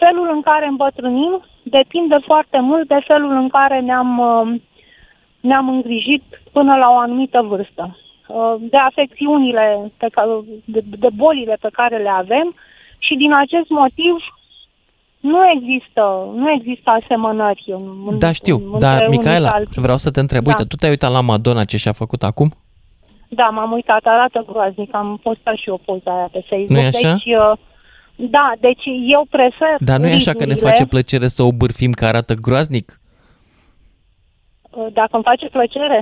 felul 0.00 0.28
în 0.32 0.42
care 0.42 0.66
îmbătrânim 0.66 1.42
depinde 1.62 2.18
foarte 2.24 2.58
mult 2.60 2.88
de 2.88 3.00
felul 3.06 3.32
în 3.42 3.48
care 3.48 3.80
ne-am, 3.80 4.18
uh, 4.18 4.60
ne-am 5.40 5.68
îngrijit 5.68 6.22
până 6.52 6.76
la 6.76 6.88
o 6.90 6.98
anumită 6.98 7.42
vârstă. 7.42 7.96
Uh, 8.28 8.54
De 8.58 8.76
afecțiunile, 8.76 9.92
pe 9.98 10.08
care, 10.12 10.30
de, 10.64 10.80
de 10.98 11.08
bolile 11.14 11.56
pe 11.60 11.68
care 11.72 11.96
le 11.96 12.08
avem 12.08 12.54
și 12.98 13.14
din 13.14 13.32
acest 13.34 13.68
motiv 13.68 14.14
nu 15.22 15.38
există, 15.56 16.02
nu 16.34 16.50
există 16.50 16.90
asemănări. 17.02 17.64
În, 17.78 17.84
în- 18.08 18.18
Da, 18.18 18.32
știu, 18.32 18.56
între 18.56 18.78
dar 18.78 18.96
unii 19.00 19.12
și 19.12 19.18
Micaela, 19.18 19.50
alții. 19.50 19.82
vreau 19.82 19.96
să 19.96 20.10
te 20.10 20.20
întreb, 20.20 20.42
Da. 20.42 20.48
uite, 20.50 20.64
tu 20.64 20.76
te-ai 20.76 20.90
uitat 20.90 21.10
la 21.12 21.20
Madonna 21.20 21.64
ce 21.64 21.76
și-a 21.76 21.92
făcut 21.92 22.22
acum? 22.22 22.52
Da, 23.28 23.44
m-am 23.44 23.72
uitat, 23.72 24.00
arată 24.04 24.44
groaznic, 24.52 24.94
am 24.94 25.18
postat 25.22 25.56
și 25.56 25.68
o 25.68 25.76
poză 25.76 26.10
aia 26.10 26.28
pe 26.32 26.44
Facebook. 26.48 26.68
Nu-i 26.68 26.84
așa? 26.84 27.12
Deci, 27.12 27.24
uh, 27.34 27.52
da, 28.30 28.52
deci 28.60 28.82
eu 29.12 29.26
prefer 29.30 29.76
Dar 29.78 29.98
nu 29.98 30.06
e 30.06 30.14
așa 30.14 30.32
că 30.32 30.38
ne 30.38 30.44
ridurile, 30.44 30.68
face 30.70 30.86
plăcere 30.86 31.26
să 31.26 31.42
o 31.42 31.52
bârfim 31.52 31.92
că 31.92 32.04
arată 32.04 32.34
groaznic? 32.34 33.00
Uh, 34.78 34.86
Dacă 34.92 35.12
îmi 35.12 35.28
face 35.30 35.46
plăcere? 35.56 35.98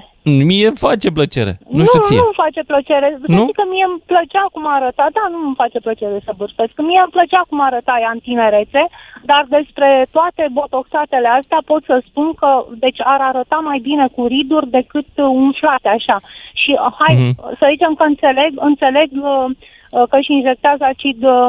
Mie 0.51 0.67
îmi 0.67 0.77
face 0.89 1.09
plăcere, 1.19 1.53
nu 1.77 1.85
știu 1.89 2.01
ție. 2.09 2.17
nu 2.23 2.29
îmi 2.31 2.41
face 2.45 2.61
plăcere. 2.73 3.09
Să 3.21 3.27
Nu? 3.35 3.41
știi 3.43 3.59
că 3.61 3.65
mie 3.75 3.85
îmi 3.91 4.03
plăcea 4.13 4.45
cum 4.55 4.65
arăta, 4.77 5.07
da, 5.17 5.25
nu 5.35 5.39
îmi 5.47 5.59
face 5.63 5.79
plăcere 5.87 6.19
să 6.27 6.33
bârfesc. 6.41 6.73
Mie 6.89 7.01
îmi 7.05 7.15
plăcea 7.17 7.43
cum 7.49 7.59
arăta 7.69 7.95
ea 8.05 8.11
în 8.17 8.19
tinerețe, 8.29 8.83
dar 9.31 9.43
despre 9.57 9.89
toate 10.17 10.43
botoxatele 10.59 11.29
astea 11.39 11.61
pot 11.71 11.83
să 11.91 11.97
spun 12.09 12.29
că 12.41 12.51
deci 12.85 13.01
ar 13.15 13.21
arăta 13.31 13.59
mai 13.69 13.79
bine 13.89 14.07
cu 14.17 14.27
riduri 14.35 14.71
decât 14.79 15.09
uh, 15.17 15.25
umflate 15.45 15.89
așa. 15.89 16.17
Și 16.63 16.71
uh, 16.79 16.93
hai 17.01 17.15
Mhm. 17.17 17.57
să 17.59 17.65
zicem 17.73 17.93
că 17.99 18.05
înțeleg, 18.13 18.53
înțeleg 18.71 19.09
uh, 19.13 19.45
uh, 19.91 20.03
că 20.11 20.17
și 20.21 20.33
injectează 20.33 20.85
acid 20.85 21.19
uh, 21.25 21.49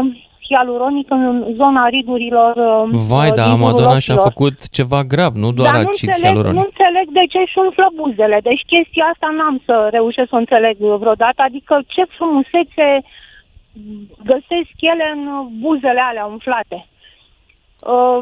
hialuronic 0.51 1.07
în 1.09 1.53
zona 1.59 1.83
ridurilor 1.95 2.53
uh, 2.55 2.99
Vai, 3.09 3.29
uh, 3.29 3.35
da, 3.39 3.45
din 3.47 3.59
Madonna 3.59 3.87
jurul 3.87 4.05
și-a 4.05 4.13
ochilor. 4.13 4.31
făcut 4.31 4.55
ceva 4.77 4.99
grav, 5.13 5.33
nu 5.43 5.49
doar 5.59 5.71
Dar 5.73 5.81
nu 5.83 5.89
acid 5.89 6.07
înțeleg, 6.07 6.33
nu 6.35 6.41
hialuronic. 6.41 6.63
înțeleg 6.69 7.07
de 7.19 7.23
ce 7.31 7.39
își 7.45 7.57
umflă 7.63 7.87
buzele. 8.01 8.37
Deci 8.49 8.63
chestia 8.73 9.05
asta 9.13 9.27
n-am 9.37 9.57
să 9.67 9.75
reușesc 9.97 10.29
să 10.29 10.35
o 10.35 10.43
înțeleg 10.45 10.75
vreodată. 11.03 11.39
Adică 11.49 11.73
ce 11.93 12.03
frumusețe 12.17 12.87
găsesc 14.31 14.73
ele 14.91 15.05
în 15.15 15.21
buzele 15.65 16.01
alea 16.09 16.25
umflate. 16.25 16.77
Uh, 17.93 18.19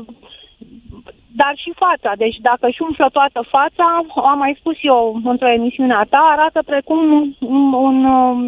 dar 1.35 1.53
și 1.55 1.71
fața. 1.75 2.11
Deci 2.17 2.37
dacă 2.41 2.67
își 2.67 2.81
umflă 2.81 3.09
toată 3.11 3.41
fața, 3.49 3.85
am 4.15 4.37
mai 4.37 4.55
spus 4.59 4.75
eu 4.81 5.21
într-o 5.23 5.53
emisiune 5.53 5.93
a 5.93 6.03
ta, 6.03 6.29
arată 6.31 6.63
precum 6.65 7.35
un, 7.39 7.73
un, 7.73 8.05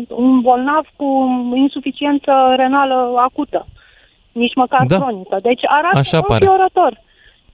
un 0.09 0.41
bolnav 0.41 0.85
cu 0.95 1.07
insuficiență 1.55 2.53
renală 2.55 3.13
acută. 3.17 3.65
Nici 4.31 4.55
măcar 4.55 4.85
Da. 4.85 4.97
cronică. 4.97 5.37
Deci 5.41 5.61
arată 5.65 5.97
Așa 5.97 6.21
pare. 6.21 6.45
înfiorător. 6.45 7.01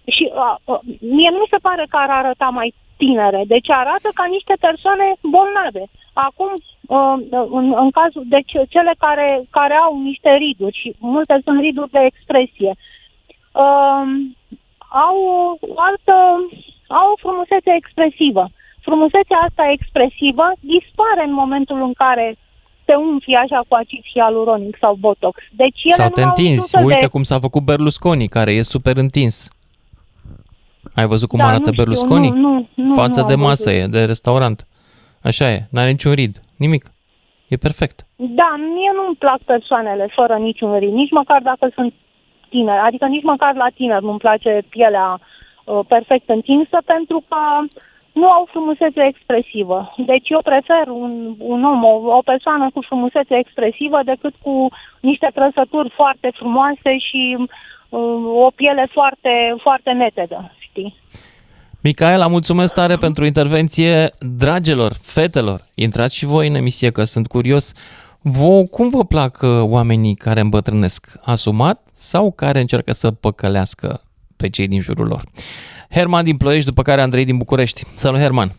Și 0.05 0.31
a, 0.35 0.59
a, 0.65 0.79
mie 0.99 1.29
nu 1.31 1.37
mi 1.37 1.49
se 1.49 1.57
pare 1.61 1.85
că 1.89 1.97
ar 1.97 2.09
arăta 2.09 2.49
mai 2.49 2.73
tinere. 2.97 3.43
Deci 3.47 3.69
arată 3.69 4.09
ca 4.13 4.25
niște 4.29 4.53
persoane 4.59 5.13
bolnave. 5.21 5.83
Acum, 6.13 6.51
a, 6.89 7.13
în, 7.51 7.73
în 7.77 7.89
cazul, 7.91 8.23
deci 8.25 8.51
cele 8.69 8.93
care, 8.97 9.43
care 9.49 9.73
au 9.73 10.01
niște 10.01 10.29
riduri 10.29 10.79
și 10.81 10.95
multe 10.99 11.39
sunt 11.43 11.59
riduri 11.59 11.89
de 11.89 11.99
expresie, 11.99 12.71
um, 13.53 14.35
au 14.89 15.15
o 15.61 15.79
altă, 15.89 16.15
au 16.87 17.07
o 17.13 17.19
frumusețe 17.23 17.71
expresivă. 17.81 18.49
Frumusețea 18.81 19.39
asta 19.47 19.63
expresivă 19.77 20.45
dispare 20.59 21.23
în 21.25 21.33
momentul 21.33 21.81
în 21.81 21.93
care 21.93 22.37
te 22.85 22.93
umfli 22.95 23.35
așa 23.35 23.59
cu 23.67 23.75
acid 23.75 24.03
hialuronic 24.13 24.77
sau 24.79 24.93
botox. 24.95 25.35
Deci 25.51 25.81
ele 25.83 25.93
Sau 25.93 26.05
nu 26.07 26.11
te 26.11 26.21
au 26.21 26.27
întinzi, 26.27 26.51
niciun 26.51 26.79
fel 26.79 26.85
uite 26.85 26.99
de... 27.05 27.07
cum 27.07 27.23
s-a 27.23 27.39
făcut 27.39 27.63
Berlusconi, 27.63 28.27
care 28.27 28.51
e 28.51 28.61
super 28.61 28.97
întins. 28.97 29.49
Ai 30.95 31.05
văzut 31.05 31.29
cum 31.29 31.39
Da, 31.39 31.45
arată 31.45 31.65
nu 31.65 31.71
știu, 31.71 31.83
Berlusconi? 31.83 32.29
nu, 32.29 32.35
nu, 32.35 32.67
nu, 32.73 32.93
Față 32.95 33.21
nu 33.21 33.27
de 33.27 33.33
am 33.33 33.39
masă 33.39 33.69
văzut. 33.69 33.83
e, 33.93 33.97
de 33.99 34.05
restaurant. 34.05 34.67
Așa 35.21 35.51
e, 35.51 35.67
n-are 35.71 35.89
niciun 35.89 36.13
rid, 36.13 36.39
nimic. 36.57 36.91
E 37.47 37.55
perfect. 37.55 38.05
Da, 38.15 38.55
mie 38.57 38.91
nu-mi 38.95 39.15
plac 39.15 39.39
persoanele 39.41 40.07
fără 40.15 40.35
niciun 40.35 40.77
rid, 40.79 40.91
nici 40.93 41.11
măcar 41.11 41.41
dacă 41.41 41.71
sunt 41.75 41.93
tineri. 42.49 42.85
Adică 42.87 43.05
nici 43.05 43.23
măcar 43.23 43.55
la 43.55 43.67
tineri 43.75 44.03
nu-mi 44.03 44.25
place 44.25 44.61
pielea 44.69 45.19
uh, 45.19 45.79
perfect 45.87 46.29
întinsă 46.29 46.77
pentru 46.85 47.23
că 47.27 47.37
nu 48.19 48.27
au 48.29 48.47
frumusețe 48.51 49.01
expresivă. 49.11 49.93
Deci 50.11 50.29
eu 50.29 50.41
prefer 50.51 50.85
un, 50.87 51.35
un 51.37 51.63
om, 51.63 51.83
o, 51.83 51.93
o 52.19 52.21
persoană 52.31 52.69
cu 52.73 52.81
frumusețe 52.81 53.35
expresivă 53.37 53.99
decât 54.05 54.33
cu 54.41 54.67
niște 54.99 55.29
trăsături 55.33 55.89
foarte 55.99 56.29
frumoase 56.39 56.91
și 57.07 57.21
uh, 57.37 57.99
o 58.45 58.49
piele 58.55 58.87
foarte, 58.91 59.55
foarte 59.65 59.91
netedă, 59.91 60.51
știi? 60.59 60.95
Micaela, 61.81 62.27
mulțumesc 62.27 62.73
tare 62.73 62.95
pentru 62.95 63.25
intervenție. 63.25 64.09
Dragilor, 64.37 64.91
fetelor, 65.01 65.59
intrați 65.75 66.15
și 66.15 66.25
voi 66.25 66.47
în 66.47 66.55
emisie, 66.55 66.91
că 66.91 67.03
sunt 67.03 67.27
curios. 67.27 67.73
Vă, 68.31 68.63
cum 68.71 68.89
vă 68.89 69.03
plac 69.05 69.41
uh, 69.41 69.49
oamenii 69.61 70.15
care 70.15 70.39
îmbătrânesc? 70.39 71.19
Asumat 71.23 71.79
sau 71.93 72.31
care 72.31 72.59
încearcă 72.59 72.91
să 72.91 73.11
păcălească 73.11 74.01
pe 74.37 74.49
cei 74.49 74.67
din 74.67 74.81
jurul 74.81 75.07
lor? 75.07 75.21
Herman 75.91 76.23
din 76.23 76.37
Ploiești, 76.37 76.69
după 76.69 76.81
care 76.81 77.01
Andrei 77.01 77.25
din 77.25 77.37
București. 77.37 77.81
Salut, 77.85 78.19
Herman! 78.19 78.49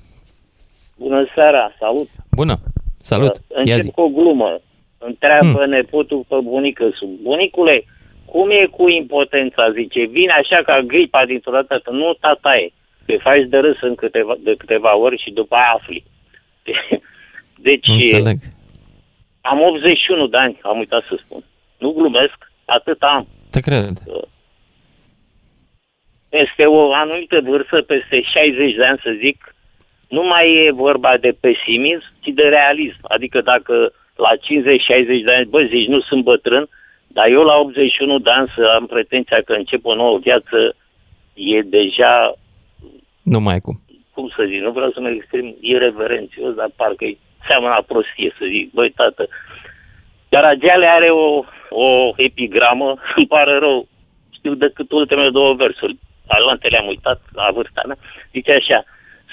Bună 0.97 1.27
seara, 1.35 1.73
salut! 1.79 2.09
Bună! 2.31 2.57
Salut! 2.99 3.35
Ia 3.65 3.75
Încep 3.75 3.81
zi. 3.81 3.91
cu 3.91 4.01
o 4.01 4.09
glumă. 4.09 4.61
Întreabă 4.99 5.61
hmm. 5.63 5.71
nepotul 5.71 6.25
pe 6.29 6.37
bunică 6.43 6.91
sub. 6.95 7.09
Bunicule, 7.23 7.85
cum 8.25 8.51
e 8.51 8.67
cu 8.71 8.89
impotența? 8.89 9.71
Zice, 9.73 10.05
vine 10.05 10.33
așa 10.33 10.63
ca 10.65 10.81
gripa 10.81 11.27
dintr-o 11.27 11.53
dată. 11.53 11.91
Nu, 11.91 12.13
tata 12.21 12.57
e. 12.57 12.73
Te 13.07 13.17
faci 13.17 13.45
de 13.49 13.59
râs 13.59 13.77
în 13.81 13.95
câteva, 13.95 14.35
de 14.45 14.55
câteva 14.59 14.97
ori 14.97 15.23
și 15.23 15.31
după 15.31 15.55
aia 15.55 15.73
afli. 15.77 16.05
Deci, 17.67 17.89
Înțeleg. 17.89 18.39
Am 19.41 19.61
81 19.61 20.27
de 20.27 20.37
ani, 20.37 20.59
am 20.63 20.79
uitat 20.79 21.05
să 21.09 21.19
spun. 21.25 21.43
Nu 21.79 21.91
glumesc, 21.93 22.37
atât 22.65 23.03
am. 23.03 23.27
Te 23.51 23.61
cred. 23.61 23.93
Peste 26.29 26.65
o 26.67 26.93
anumită 26.93 27.41
vârstă, 27.45 27.83
peste 27.83 28.23
60 28.23 28.75
de 28.75 28.85
ani 28.85 29.01
să 29.03 29.17
zic, 29.19 29.55
nu 30.09 30.23
mai 30.23 30.65
e 30.67 30.71
vorba 30.73 31.17
de 31.17 31.37
pesimism, 31.41 32.05
ci 32.21 32.29
de 32.35 32.43
realism. 32.43 32.99
Adică 33.03 33.41
dacă 33.41 33.93
la 34.17 34.31
50-60 34.37 35.25
de 35.25 35.33
ani, 35.35 35.47
bă, 35.47 35.63
zici, 35.63 35.87
nu 35.87 36.01
sunt 36.01 36.23
bătrân, 36.25 36.69
dar 37.07 37.27
eu 37.29 37.43
la 37.43 37.55
81 37.57 38.19
de 38.19 38.31
ani 38.31 38.53
să 38.57 38.63
am 38.75 38.87
pretenția 38.87 39.41
că 39.45 39.53
încep 39.53 39.85
o 39.85 39.95
nouă 39.95 40.19
viață, 40.19 40.75
e 41.35 41.61
deja, 41.63 42.35
Nu 43.23 43.41
mai 43.41 43.53
ai 43.53 43.61
cum. 43.61 43.81
cum 44.15 44.29
să 44.37 44.45
zic, 44.49 44.61
nu 44.61 44.71
vreau 44.71 44.91
să 44.91 45.01
mă 45.01 45.09
exprim 45.09 45.57
irreverențios, 45.61 46.55
dar 46.55 46.71
parcă 46.77 47.05
e 47.05 47.17
seamănă 47.47 47.75
la 47.75 47.85
prostie 47.87 48.35
să 48.39 48.45
zic, 48.49 48.73
băi, 48.73 48.91
tată. 48.91 49.29
Caragiale 50.29 50.87
are 50.87 51.11
o, 51.11 51.45
o 51.85 52.13
epigramă, 52.17 52.97
îmi 53.17 53.27
pare 53.27 53.59
rău, 53.59 53.89
știu 54.31 54.55
decât 54.55 54.93
ultimele 54.93 55.31
două 55.31 55.55
versuri, 55.55 55.97
alante 56.27 56.69
le-am 56.69 56.87
uitat 56.87 57.21
la 57.33 57.51
vârsta 57.55 57.83
mea, 57.87 57.97
zice 58.33 58.53
așa, 58.53 58.85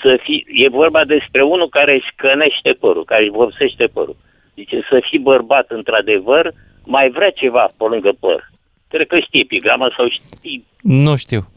să 0.02 0.20
fii, 0.24 0.46
e 0.48 0.70
vorba 0.70 1.06
despre 1.06 1.42
unul 1.44 1.70
care 1.70 1.94
își 1.94 2.12
cănește 2.16 2.72
părul, 2.80 3.06
care 3.06 3.22
își 3.22 3.32
vopsește 3.32 3.86
părul. 3.94 4.18
Zice, 4.56 4.86
să 4.90 5.02
fii 5.10 5.20
bărbat 5.20 5.66
într-adevăr, 5.70 6.54
mai 6.86 7.10
vrea 7.10 7.30
ceva 7.30 7.72
pe 7.78 7.84
lângă 7.90 8.12
păr. 8.20 8.50
Cred 8.88 9.08
că 9.08 9.20
știi 9.20 9.40
epigrama 9.40 9.94
sau 9.98 10.08
știi. 10.10 10.66
Nu 10.82 11.16
știu. 11.16 11.48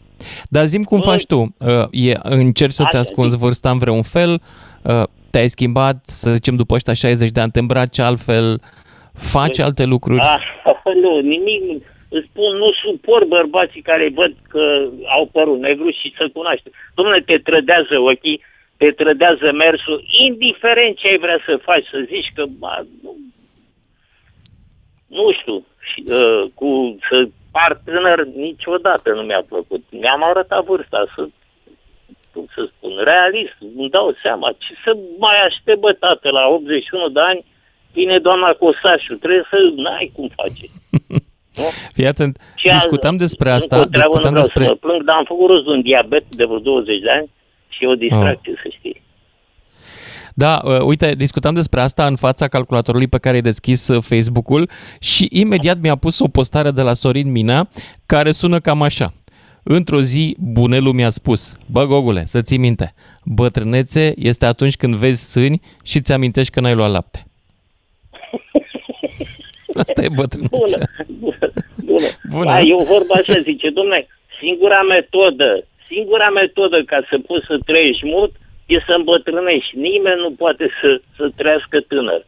Dar 0.48 0.64
zim 0.64 0.82
cum 0.82 1.00
faci 1.00 1.26
tu. 1.26 1.38
Uh, 1.38 1.86
E, 1.90 2.12
încerci 2.22 2.72
să-ți 2.72 2.96
Asta 2.96 2.98
ascunzi 2.98 3.38
vârsta 3.38 3.70
în 3.70 3.78
vreun 3.78 4.02
fel, 4.02 4.40
uh, 4.82 5.02
te-ai 5.30 5.48
schimbat, 5.48 5.96
să 6.04 6.30
zicem, 6.30 6.56
după 6.56 6.74
ăștia 6.74 6.92
60 6.92 7.30
de 7.30 7.40
ani, 7.40 7.50
te 7.50 7.58
îmbraci 7.58 7.98
altfel, 7.98 8.60
faci 9.14 9.58
alte 9.58 9.84
lucruri. 9.84 10.20
Ah, 10.20 10.42
nu, 11.02 11.18
nimic. 11.18 11.86
Îți 12.08 12.28
spun, 12.30 12.56
nu 12.56 12.72
suport 12.72 13.26
bărbații 13.26 13.82
care 13.82 14.10
văd 14.14 14.34
că 14.48 14.88
au 15.16 15.26
părul 15.32 15.58
negru 15.58 15.90
și 15.90 16.14
să 16.16 16.28
cunoaște. 16.32 16.70
Domnule, 16.94 17.20
te 17.20 17.38
trădează 17.38 17.98
ochii, 17.98 18.42
te 18.76 18.90
trădează 18.90 19.52
mersul, 19.52 20.04
indiferent 20.26 20.96
ce 20.96 21.08
ai 21.08 21.18
vrea 21.18 21.38
să 21.46 21.60
faci, 21.62 21.86
să 21.90 22.04
zici 22.06 22.32
că, 22.34 22.44
ba, 22.58 22.86
nu, 23.02 23.16
nu 25.06 25.32
știu, 25.40 25.66
și, 25.88 26.04
uh, 26.06 26.42
cu 26.54 26.98
să 27.08 27.28
par 27.50 27.80
tânăr 27.84 28.24
niciodată 28.24 29.12
nu 29.12 29.22
mi-a 29.22 29.44
plăcut. 29.48 29.82
Mi-am 29.90 30.22
arătat 30.22 30.64
vârsta, 30.64 31.04
să, 31.14 31.28
cum 32.38 32.46
să 32.56 32.62
spun, 32.72 32.92
realist, 33.10 33.56
îmi 33.78 33.90
dau 33.96 34.08
seama, 34.24 34.48
ce 34.64 34.72
să 34.84 34.90
mai 35.24 35.38
aștept, 35.48 35.80
bă, 35.84 35.92
tată, 36.02 36.26
la 36.38 36.44
81 36.46 37.08
de 37.16 37.22
ani, 37.30 37.40
vine 37.98 38.16
doamna 38.26 38.50
Cosașu, 38.60 39.14
trebuie 39.24 39.46
să, 39.52 39.58
n-ai 39.84 40.08
cum 40.16 40.28
face. 40.40 40.66
Fii 41.96 42.06
atent, 42.12 42.34
Și 42.60 42.68
discutam 42.78 43.14
azi, 43.14 43.22
despre 43.24 43.48
încă 43.50 43.60
asta, 43.60 43.76
o 43.80 43.84
treabă, 43.84 43.96
discutam 43.98 44.32
nu 44.32 44.38
vreau 44.38 44.46
despre... 44.46 44.64
să 44.64 44.70
mă 44.70 44.82
plâng, 44.84 45.00
dar 45.08 45.16
am 45.16 45.26
făcut 45.32 45.46
rost 45.50 45.64
de 45.64 45.70
un 45.76 45.82
diabet 45.90 46.24
de 46.40 46.44
vreo 46.44 46.58
20 46.58 47.00
de 47.06 47.10
ani 47.10 47.28
și 47.74 47.84
e 47.84 47.94
o 47.94 48.02
distracție, 48.06 48.52
Oh. 48.54 48.60
să 48.62 48.68
știi. 48.78 48.96
Da, 50.34 50.60
uh, 50.64 50.80
uite, 50.80 51.14
discutam 51.14 51.54
despre 51.54 51.80
asta 51.80 52.06
în 52.06 52.16
fața 52.16 52.48
calculatorului 52.48 53.08
pe 53.08 53.18
care 53.18 53.34
ai 53.34 53.42
deschis 53.42 53.88
uh, 53.88 54.02
Facebook-ul 54.02 54.70
și 55.00 55.28
imediat 55.30 55.78
mi-a 55.80 55.96
pus 55.96 56.18
o 56.18 56.28
postare 56.28 56.70
de 56.70 56.82
la 56.82 56.92
Sorin 56.92 57.30
Mina 57.30 57.68
care 58.06 58.30
sună 58.30 58.58
cam 58.58 58.82
așa. 58.82 59.12
Într-o 59.70 60.00
zi, 60.00 60.36
bunelul 60.38 60.92
mi-a 60.92 61.10
spus, 61.10 61.56
bă, 61.72 61.84
Gogule, 61.84 62.24
să 62.24 62.42
ții 62.42 62.58
minte, 62.58 62.94
bătrânețe 63.24 64.12
este 64.16 64.46
atunci 64.46 64.76
când 64.76 64.94
vezi 64.94 65.30
sâni 65.32 65.60
și 65.84 66.00
ți 66.00 66.12
amintești 66.12 66.52
că 66.52 66.60
n-ai 66.60 66.74
luat 66.74 66.90
lapte. 66.90 67.20
Asta 69.82 70.02
e 70.02 70.08
bătrânețea. 70.20 70.82
Bună, 71.18 71.38
bună. 71.84 72.08
Bună. 72.30 72.50
Da, 72.50 72.60
eu 72.60 72.78
vorba 72.94 73.14
așa, 73.14 73.40
zice, 73.50 73.70
domnule, 73.70 74.06
singura 74.40 74.82
metodă, 74.82 75.64
singura 75.86 76.28
metodă 76.30 76.82
ca 76.84 76.98
să 77.10 77.18
poți 77.26 77.46
să 77.46 77.58
trăiești 77.64 78.06
mult 78.06 78.32
e 78.66 78.78
să 78.86 78.92
îmbătrânești. 78.96 79.76
Nimeni 79.76 80.20
nu 80.20 80.30
poate 80.30 80.70
să, 80.80 81.00
să 81.16 81.30
trăiască 81.36 81.80
tânăr. 81.80 82.24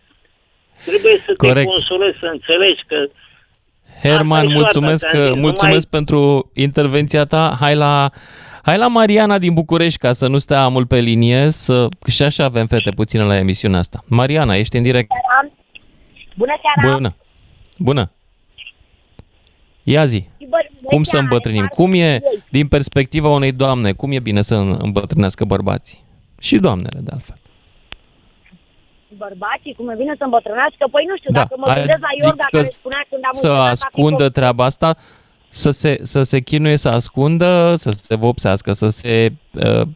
Trebuie 0.87 1.17
să 1.27 1.33
te 1.33 1.47
Corect. 1.47 1.67
consolezi, 1.67 2.19
să 2.19 2.27
înțelegi 2.27 2.83
că 2.87 2.99
Herman, 4.03 4.39
Asta 4.41 4.53
e 4.53 4.55
mulțumesc, 4.55 4.99
soarta, 4.99 5.19
ți-am 5.21 5.33
zis, 5.35 5.43
mulțumesc 5.43 5.89
pentru 5.89 6.51
intervenția 6.55 7.25
ta. 7.25 7.57
Hai 7.61 7.75
la, 7.75 8.11
hai 8.63 8.79
la 8.79 8.87
Mariana 8.89 9.39
din 9.39 9.55
București 9.55 9.99
ca 9.99 10.13
să 10.13 10.27
nu 10.27 10.39
stea 10.39 10.69
mult 10.69 10.89
pe 10.89 10.99
linie, 11.01 11.51
să, 11.51 11.87
că 11.99 12.11
și 12.11 12.23
așa 12.23 12.45
avem 12.45 12.67
fete 12.67 12.91
puține 12.91 13.23
la 13.23 13.37
emisiunea 13.39 13.79
asta. 13.79 14.05
Mariana, 14.09 14.57
ești 14.57 14.77
în 14.77 14.83
direct. 14.83 15.11
Bună 16.37 16.53
seara! 16.75 16.95
Bună. 16.97 17.15
Bună. 17.77 18.11
Ia 19.83 20.05
zi. 20.05 20.25
Bă- 20.45 20.85
Cum 20.85 21.03
să 21.03 21.17
îmbătrânim? 21.19 21.67
Cum 21.67 21.93
e, 21.93 22.21
din 22.49 22.69
perspectiva 22.69 23.29
unei 23.29 23.53
doamne, 23.53 23.93
cum 23.93 24.13
e 24.13 24.19
bine 24.19 24.43
să 24.43 24.55
îmbătrânească 24.55 25.45
bărbații? 25.45 26.05
Și 26.41 26.57
doamnele, 26.57 27.01
de 27.03 27.11
altfel. 27.13 27.37
Bărbații, 29.27 29.75
cum 29.77 29.89
e 29.89 29.95
bine 29.95 30.15
să 30.19 30.25
îmbătrânească? 30.25 30.85
Păi 30.91 31.05
nu 31.09 31.17
știu, 31.17 31.31
Da, 31.33 31.41
dacă 31.41 31.55
mă 31.59 31.67
gândesc 31.75 32.01
la 32.09 32.13
Iorga 32.21 32.43
adică 32.43 32.57
care 32.57 32.69
spunea 32.81 33.03
când 33.11 33.23
am 33.25 33.33
Să 33.33 33.47
învățat 33.47 33.67
a 33.67 33.67
fi 33.67 33.71
ascundă 33.71 34.29
treaba 34.29 34.65
asta, 34.65 34.97
să 35.49 35.71
se, 35.71 35.99
să 36.03 36.23
se 36.23 36.41
chinuie 36.41 36.77
să 36.77 36.89
ascundă, 36.89 37.75
să 37.77 37.91
se 37.91 38.15
vopsească, 38.15 38.73
să 38.73 38.89
se, 38.89 39.29
uh, 39.55 39.87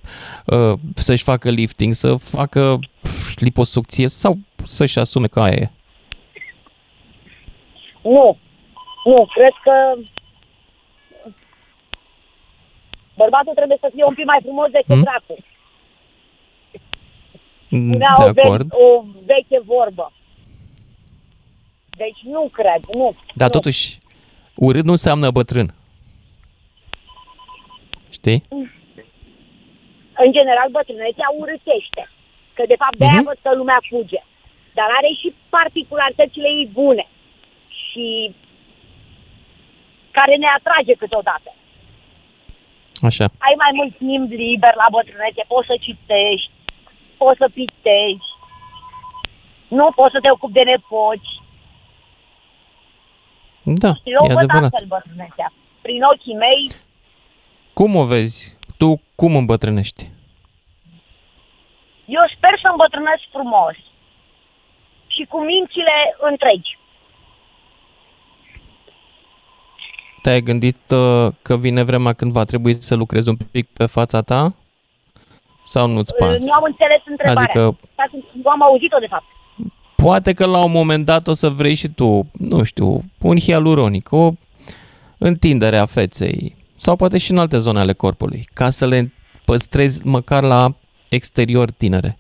uh, 0.47 0.79
să-și 0.95 1.23
facă 1.23 1.51
lifting, 1.51 1.93
să 1.95 2.15
facă 2.15 2.79
pf, 3.03 3.39
liposucție 3.41 4.09
sau 4.09 4.37
să-și 4.65 4.99
asume 4.99 5.27
că 5.27 5.41
aia 5.41 5.55
e. 5.55 5.71
Nu, 8.03 8.37
nu, 9.05 9.27
cred 9.35 9.53
că 9.63 9.75
bărbatul 13.17 13.55
trebuie 13.55 13.77
să 13.81 13.91
fie 13.95 14.05
un 14.05 14.15
pic 14.15 14.25
mai 14.25 14.39
frumos 14.43 14.71
decât 14.71 14.87
Hmm? 14.95 15.03
dracu. 15.03 15.35
Mm, 17.77 17.89
Spunea 17.89 18.13
De 18.19 18.25
o, 18.25 18.33
ve- 18.33 18.41
acord. 18.43 18.67
o 18.73 19.05
veche 19.31 19.59
vorbă. 19.65 20.13
Deci 22.03 22.21
nu 22.35 22.43
cred, 22.59 22.83
nu. 22.93 23.17
Dar 23.35 23.49
nu. 23.51 23.55
totuși, 23.59 23.99
urât 24.67 24.85
nu 24.85 24.91
înseamnă 24.91 25.31
bătrân. 25.31 25.75
Știi? 28.19 28.41
În 30.25 30.31
general, 30.39 30.69
bătrânețea 30.71 31.29
urâtește. 31.41 32.03
Că 32.57 32.63
de 32.73 32.77
fapt 32.83 32.97
de-aia 32.97 33.21
Mhm. 33.23 33.29
văd 33.31 33.39
că 33.43 33.51
lumea 33.55 33.81
fuge. 33.91 34.21
Dar 34.79 34.89
are 34.99 35.11
și 35.21 35.29
particularitățile 35.57 36.49
ei 36.59 36.67
bune. 36.79 37.07
Și 37.85 38.07
care 40.17 40.35
ne 40.37 40.49
atrage 40.59 40.93
câteodată. 41.03 41.51
Așa. 43.09 43.25
ai 43.47 43.55
mai 43.63 43.73
mult 43.79 43.93
timp 44.05 44.31
liber 44.45 44.75
la 44.83 44.89
bătrânețe, 44.97 45.43
poți 45.53 45.67
să 45.71 45.77
citești, 45.87 46.51
poți 47.19 47.39
să 47.39 47.49
pitești, 47.55 48.31
nu 49.69 49.91
poți 49.95 50.13
să 50.13 50.19
te 50.21 50.31
ocupi 50.31 50.53
de 50.53 50.63
nepoți. 50.63 51.31
Da, 53.63 53.95
Și 53.95 54.01
eu 54.05 54.25
e 54.25 54.33
văd 54.33 54.37
adevărat. 54.37 54.63
astfel 54.63 54.87
bătrânețea. 54.87 55.53
Prin 55.83 56.03
ochii 56.03 56.35
mei, 56.35 56.71
Cum 57.73 57.95
o 57.97 58.05
vezi? 58.05 58.57
Tu 58.77 58.87
tu 58.95 59.01
cum 59.15 59.37
îmbătrânești? 59.37 60.11
Eu 62.07 62.23
sper 62.37 62.59
să 62.63 62.69
îmbătrânesc 62.71 63.23
frumos 63.31 63.75
și 65.07 65.25
cu 65.29 65.39
mințile 65.45 65.97
întregi. 66.31 66.79
Te-ai 70.23 70.41
gândit 70.41 70.91
uh, 70.91 71.33
că 71.43 71.57
vine 71.57 71.83
vremea 71.83 72.13
când 72.13 72.33
va 72.33 72.45
trebui 72.45 72.83
să 72.83 72.95
lucrezi 72.95 73.29
un 73.29 73.37
pic 73.53 73.69
pe 73.73 73.87
fața 73.87 74.23
ta? 74.23 74.55
Sau 75.65 75.87
nu-ți 75.87 76.15
pasă? 76.15 76.39
Nu 76.41 76.53
am 76.53 76.63
înțeles 76.65 77.01
întrebarea. 77.07 77.43
Adică- 77.43 77.77
Adică... 77.95 78.27
Nu 78.43 78.51
am 78.51 78.63
auzit-o, 78.63 78.99
de 78.99 79.07
fapt. 79.09 79.25
Poate 79.97 80.33
că 80.33 80.47
la 80.47 80.65
un 80.65 80.71
moment 80.71 81.05
dat 81.05 81.27
o 81.27 81.33
să 81.33 81.49
vrei 81.49 81.75
și 81.75 81.89
tu, 81.89 82.27
nu 82.39 82.63
știu, 82.63 83.03
un 83.21 83.39
hialuronic, 83.39 84.13
o 84.13 84.31
întindere 85.19 85.77
a 85.79 85.87
feței 85.87 86.57
sau 86.77 86.97
poate 86.97 87.19
și 87.19 87.31
în 87.31 87.39
alte 87.39 87.59
zone 87.59 87.79
ale 87.81 87.93
corpului, 87.93 88.49
ca 88.55 88.69
să 88.69 88.87
le 88.87 89.13
păstrezi 89.45 90.07
măcar 90.07 90.43
la 90.43 90.75
exterior 91.09 91.71
tinere. 91.71 92.19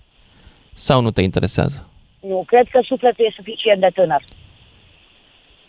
Sau 0.72 1.00
nu 1.00 1.10
te 1.10 1.22
interesează? 1.22 1.88
Nu, 2.20 2.44
cred 2.46 2.66
că 2.70 2.80
sufletul 2.84 3.24
e 3.24 3.32
suficient 3.36 3.80
de 3.80 3.90
tânăr. 3.94 4.24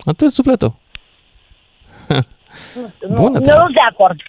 Atât 0.05 0.31
sufletul. 0.31 0.73
Nu, 2.07 3.15
Bună 3.21 3.37
nu, 3.37 3.43
treabă. 3.43 3.61
nu 3.61 3.69
de 3.71 3.79
acord. 3.89 4.19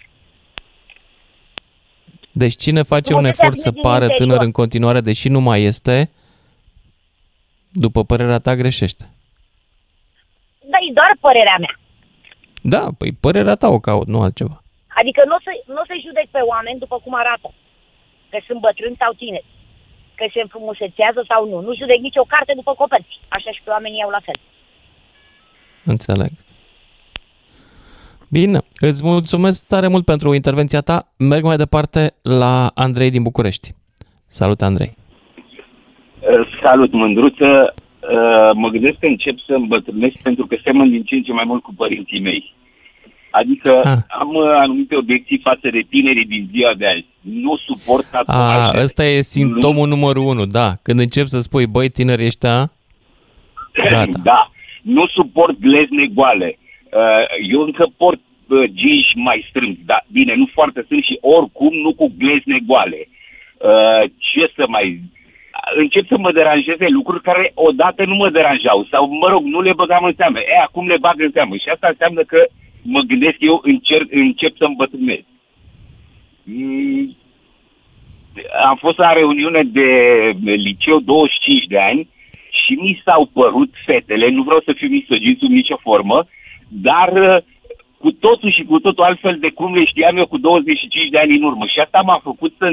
Deci 2.41 2.55
cine 2.63 2.81
face 2.93 3.11
Nu 3.11 3.17
un 3.17 3.23
mă 3.23 3.27
efort 3.33 3.53
gândeam 3.53 3.67
să 3.67 3.71
din 3.71 3.81
pară 3.81 4.03
interior. 4.05 4.27
tânăr 4.27 4.41
în 4.47 4.51
continuare, 4.51 5.01
deși 5.09 5.27
nu 5.35 5.39
mai 5.39 5.59
este, 5.71 6.11
după 7.71 7.99
părerea 8.03 8.39
ta 8.45 8.55
greșește. 8.55 9.05
Dar 10.71 10.81
e 10.89 10.93
doar 10.99 11.11
părerea 11.19 11.57
mea. 11.59 11.75
Da, 12.73 12.83
păi 12.97 13.11
părerea 13.25 13.55
ta 13.61 13.67
o 13.77 13.79
caut, 13.79 14.07
nu 14.13 14.21
altceva. 14.21 14.57
Adică 14.99 15.21
nu 15.29 15.33
o 15.39 15.41
să, 15.45 15.51
nu 15.73 15.79
o 15.83 15.85
să 15.89 15.95
judec 16.05 16.27
pe 16.35 16.41
oameni 16.53 16.79
după 16.83 16.97
cum 17.03 17.13
arată. 17.15 17.49
Că 18.29 18.37
sunt 18.47 18.59
bătrâni 18.59 19.01
sau 19.03 19.11
tineri. 19.21 19.49
Că 20.17 20.25
se 20.33 20.41
înfrumusețează 20.41 21.21
sau 21.31 21.41
nu. 21.51 21.57
Nu 21.67 21.71
judec 21.79 21.99
nicio 22.07 22.25
carte 22.33 22.53
după 22.59 22.73
coperți. 22.81 23.15
Așa 23.27 23.51
și 23.55 23.61
pe 23.63 23.69
oamenii 23.69 23.99
iau 23.99 24.09
la 24.17 24.21
fel. 24.27 24.39
Înțeleg. 25.93 26.31
Bine, 28.29 28.59
îți 28.79 29.03
mulțumesc 29.05 29.67
tare 29.67 29.87
mult 29.87 30.05
pentru 30.05 30.33
intervenția 30.33 30.81
ta. 30.81 31.07
Merg 31.17 31.43
mai 31.43 31.55
departe 31.57 32.13
la 32.21 32.71
Andrei 32.75 33.09
din 33.09 33.23
București. 33.23 33.73
Salut, 34.27 34.61
Andrei. 34.61 34.95
Uh, 36.19 36.47
Salut, 36.65 36.91
mândruță. 36.93 37.73
Uh, 37.99 38.51
Mă 38.53 38.69
gândesc 38.69 38.99
că 38.99 39.05
încep 39.05 39.37
să 39.47 39.53
îmbătrânesc 39.53 40.21
pentru 40.21 40.45
că 40.47 40.55
semăn 40.63 40.89
din 40.89 41.03
ce 41.03 41.15
în 41.15 41.21
ce 41.23 41.31
mai 41.31 41.43
mult 41.47 41.61
cu 41.63 41.73
părinții 41.77 42.21
mei. 42.21 42.53
Adică 43.31 43.81
Ah. 43.85 43.97
am 44.19 44.35
uh, 44.35 44.43
anumite 44.59 44.95
obiecții 44.95 45.39
față 45.43 45.69
de 45.71 45.81
tinerii 45.89 46.25
din 46.25 46.47
ziua 46.51 46.73
de 46.77 46.87
azi. 46.87 47.05
Nu 47.21 47.55
suport 47.55 48.05
A, 48.11 48.17
tatuaje. 48.23 48.83
ăsta 48.83 49.05
e 49.05 49.21
simptomul 49.21 49.87
numărul 49.87 50.23
unu, 50.27 50.45
da. 50.45 50.71
Când 50.81 50.99
începi 50.99 51.27
să 51.29 51.39
spui, 51.39 51.65
băi, 51.67 51.89
tineri 51.89 52.25
ăștia, 52.25 52.71
gata. 53.91 54.19
da. 54.23 54.51
Nu 54.81 55.07
suport 55.07 55.59
glezne 55.59 56.05
goale. 56.13 56.57
Uh, 56.93 57.25
Eu 57.51 57.61
încă 57.61 57.87
port 57.97 58.19
uh, 58.47 58.69
jeans 58.75 59.07
mai 59.15 59.45
strâns, 59.49 59.77
da, 59.85 59.99
bine, 60.11 60.35
nu 60.35 60.47
foarte 60.53 60.81
strâns 60.85 61.05
și 61.05 61.17
oricum 61.21 61.73
nu 61.77 61.93
cu 61.93 62.13
glezne 62.17 62.59
goale. 62.65 63.07
Uh, 63.07 64.09
Ce 64.17 64.51
să 64.55 64.65
mai... 64.67 65.01
Încep 65.75 66.07
să 66.07 66.17
mă 66.17 66.31
deranjeze 66.31 66.87
lucruri 66.87 67.21
care 67.21 67.51
odată 67.53 68.05
nu 68.05 68.15
mă 68.15 68.29
deranjau 68.29 68.87
sau, 68.91 69.09
mă 69.09 69.27
rog, 69.29 69.43
nu 69.43 69.61
le 69.61 69.73
băgam 69.73 70.03
în 70.03 70.13
seamă. 70.17 70.39
E, 70.39 70.61
acum 70.61 70.87
le 70.87 70.97
bag 70.97 71.21
în 71.21 71.31
seamă 71.31 71.55
și 71.55 71.69
asta 71.69 71.87
înseamnă 71.87 72.21
că 72.21 72.45
mă 72.81 72.99
gândesc 73.01 73.35
eu 73.39 73.59
încerc, 73.63 74.07
încep 74.11 74.57
să 74.57 74.63
îmbătrânesc. 74.63 75.25
Mm, 76.43 77.15
Am 78.65 78.75
fost 78.75 78.97
la 78.97 79.13
reuniune 79.13 79.63
de 79.63 79.89
liceu 80.41 80.99
25 80.99 81.65
de 81.65 81.79
ani 81.79 82.07
și 82.65 82.73
mi 82.73 83.01
s-au 83.03 83.29
părut 83.33 83.73
fetele, 83.85 84.29
nu 84.29 84.43
vreau 84.43 84.61
să 84.65 84.73
fiu 84.75 84.87
misogin 84.87 85.35
sub 85.39 85.49
nicio 85.49 85.77
formă, 85.81 86.27
dar 86.67 87.09
uh, 87.13 87.37
cu 87.99 88.11
totul 88.11 88.51
și 88.51 88.63
cu 88.63 88.79
totul 88.79 89.03
altfel 89.03 89.37
de 89.39 89.49
cum 89.49 89.73
le 89.75 89.85
știam 89.85 90.17
eu 90.17 90.27
cu 90.27 90.37
25 90.37 91.09
de 91.09 91.17
ani 91.17 91.35
în 91.37 91.43
urmă. 91.43 91.65
Și 91.65 91.79
asta 91.79 92.01
m-a 92.05 92.19
făcut 92.23 92.53
să, 92.57 92.67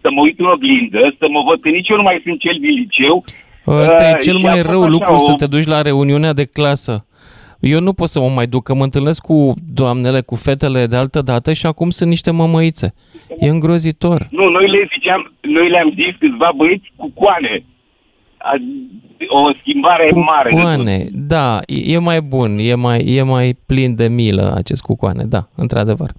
să 0.00 0.08
mă 0.10 0.20
uit 0.20 0.38
în 0.38 0.46
oglindă, 0.46 1.14
să 1.18 1.26
mă 1.30 1.42
văd 1.48 1.60
că 1.60 1.68
nici 1.68 1.88
eu 1.88 1.96
nu 1.96 2.02
mai 2.02 2.20
sunt 2.24 2.40
cel 2.40 2.56
din 2.60 2.70
liceu. 2.82 3.24
Ăsta 3.66 4.08
e 4.08 4.12
Uh, 4.12 4.18
cel 4.22 4.36
și 4.36 4.42
mai 4.42 4.52
a 4.52 4.54
fost 4.56 4.68
rău 4.70 4.80
așa 4.80 4.90
lucru 4.90 5.12
o- 5.12 5.18
să 5.18 5.32
te 5.34 5.46
duci 5.46 5.66
la 5.66 5.82
reuniunea 5.82 6.32
de 6.32 6.44
clasă. 6.44 7.02
Eu 7.60 7.80
nu 7.80 7.92
pot 7.92 8.08
să 8.08 8.20
mă 8.20 8.28
mai 8.28 8.46
duc, 8.46 8.62
că 8.62 8.74
mă 8.74 8.82
întâlnesc 8.82 9.20
cu 9.22 9.54
doamnele, 9.74 10.20
cu 10.20 10.34
fetele 10.34 10.86
de 10.86 10.96
altă 10.96 11.20
dată 11.22 11.52
și 11.52 11.66
acum 11.66 11.90
sunt 11.90 12.08
niște 12.08 12.30
mămăițe. 12.30 12.94
E 13.38 13.48
îngrozitor. 13.48 14.26
Nu, 14.30 14.48
noi 14.48 14.70
le 14.70 14.88
ziceam, 14.92 15.32
noi 15.40 15.68
le-am 15.70 15.92
zis 15.94 16.14
câțiva 16.18 16.50
băieți 16.56 16.92
cu 16.96 17.10
coane. 17.14 17.64
A, 18.38 18.54
o 19.28 19.52
schimbare 19.60 20.10
mare. 20.14 20.50
de 20.50 20.56
tot. 20.56 20.64
Cucoane, 20.64 21.06
da, 21.12 21.60
e 21.66 21.92
e 21.94 21.98
mai 21.98 22.20
bun, 22.20 22.50
e 22.58 22.74
mai, 22.74 23.00
e 23.06 23.22
mai 23.22 23.54
plin 23.66 23.94
de 23.94 24.08
milă 24.08 24.54
acest 24.56 24.82
cucoane, 24.82 25.24
da, 25.24 25.42
într-adevăr. 25.56 26.10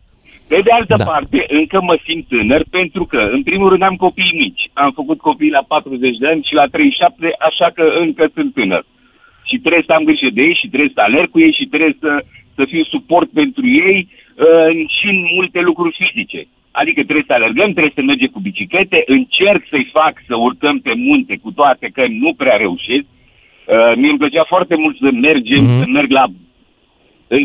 Pe 0.48 0.62
de 0.64 0.72
altă 0.72 0.96
Da. 0.98 1.04
parte, 1.04 1.46
încă 1.48 1.82
mă 1.82 1.98
simt 2.06 2.28
tânăr 2.28 2.64
pentru 2.70 3.06
că, 3.06 3.18
în 3.32 3.44
primul 3.44 3.70
rând, 3.70 3.82
am 3.82 3.96
copii 3.96 4.38
mici. 4.44 4.70
Am 4.74 4.92
făcut 4.92 5.20
copii 5.20 5.50
la 5.58 5.64
40 5.68 6.18
de 6.18 6.28
ani 6.28 6.44
și 6.48 6.54
la 6.54 6.66
37, 6.66 7.36
așa 7.50 7.68
că 7.74 7.84
încă 8.00 8.30
sunt 8.34 8.54
tânăr. 8.54 8.86
Și 9.44 9.58
trebuie 9.58 9.84
să 9.86 9.92
am 9.94 10.04
grijă 10.04 10.30
de 10.34 10.42
ei 10.42 10.58
și 10.62 10.68
trebuie 10.68 10.92
să 10.94 11.02
alerg 11.02 11.30
cu 11.32 11.40
ei 11.40 11.54
și 11.60 11.66
trebuie 11.66 11.96
să, 12.00 12.12
să 12.56 12.64
fiu 12.72 12.84
suport 12.84 13.30
pentru 13.42 13.64
ei 13.68 13.98
uh, 14.08 14.70
și 14.96 15.06
în 15.14 15.20
multe 15.36 15.60
lucruri 15.60 15.98
fizice. 16.00 16.48
Adică 16.72 17.02
trebuie 17.04 17.24
să 17.28 17.34
alergăm, 17.34 17.72
trebuie 17.72 17.92
să 17.96 18.02
mergem 18.02 18.28
cu 18.28 18.40
biciclete, 18.40 19.04
încerc 19.06 19.64
să-i 19.70 19.90
fac 19.92 20.14
să 20.28 20.36
urcăm 20.36 20.80
pe 20.80 20.94
munte, 20.96 21.38
cu 21.38 21.52
toate 21.52 21.90
că 21.94 22.04
nu 22.08 22.34
prea 22.34 22.56
reușesc. 22.56 23.06
Uh, 23.06 23.94
mie 23.96 24.10
îmi 24.10 24.18
plăcea 24.18 24.44
foarte 24.44 24.76
mult 24.76 24.98
să 24.98 25.10
mergem, 25.12 25.64
mm-hmm. 25.64 25.84
să 25.84 25.90
merg 25.90 26.12
la 26.12 26.26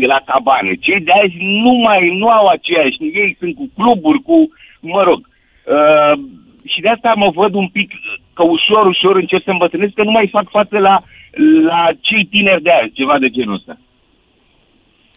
la 0.07 0.21
cabane. 0.25 0.73
Cei 0.75 0.99
de 0.99 1.11
azi 1.23 1.35
nu 1.39 1.71
mai 1.71 2.17
nu 2.17 2.27
au 2.27 2.47
aceeași, 2.47 2.97
ei 2.99 3.35
sunt 3.39 3.55
cu 3.55 3.69
cluburi, 3.75 4.21
cu, 4.21 4.49
mă 4.79 5.03
rog. 5.03 5.19
Uh, 5.63 6.23
și 6.65 6.81
de 6.81 6.89
asta 6.89 7.13
mă 7.15 7.29
văd 7.29 7.53
un 7.53 7.67
pic 7.67 7.91
că 8.33 8.43
ușor, 8.43 8.85
ușor 8.85 9.15
încep 9.15 9.43
să 9.43 9.51
îmbătrânesc, 9.51 9.93
că 9.93 10.03
nu 10.03 10.11
mai 10.11 10.27
fac 10.27 10.49
față 10.49 10.77
la, 10.77 11.03
la 11.61 11.89
cei 12.01 12.25
tineri 12.25 12.61
de 12.61 12.71
azi, 12.71 12.93
ceva 12.93 13.19
de 13.19 13.29
genul 13.29 13.53
ăsta. 13.53 13.77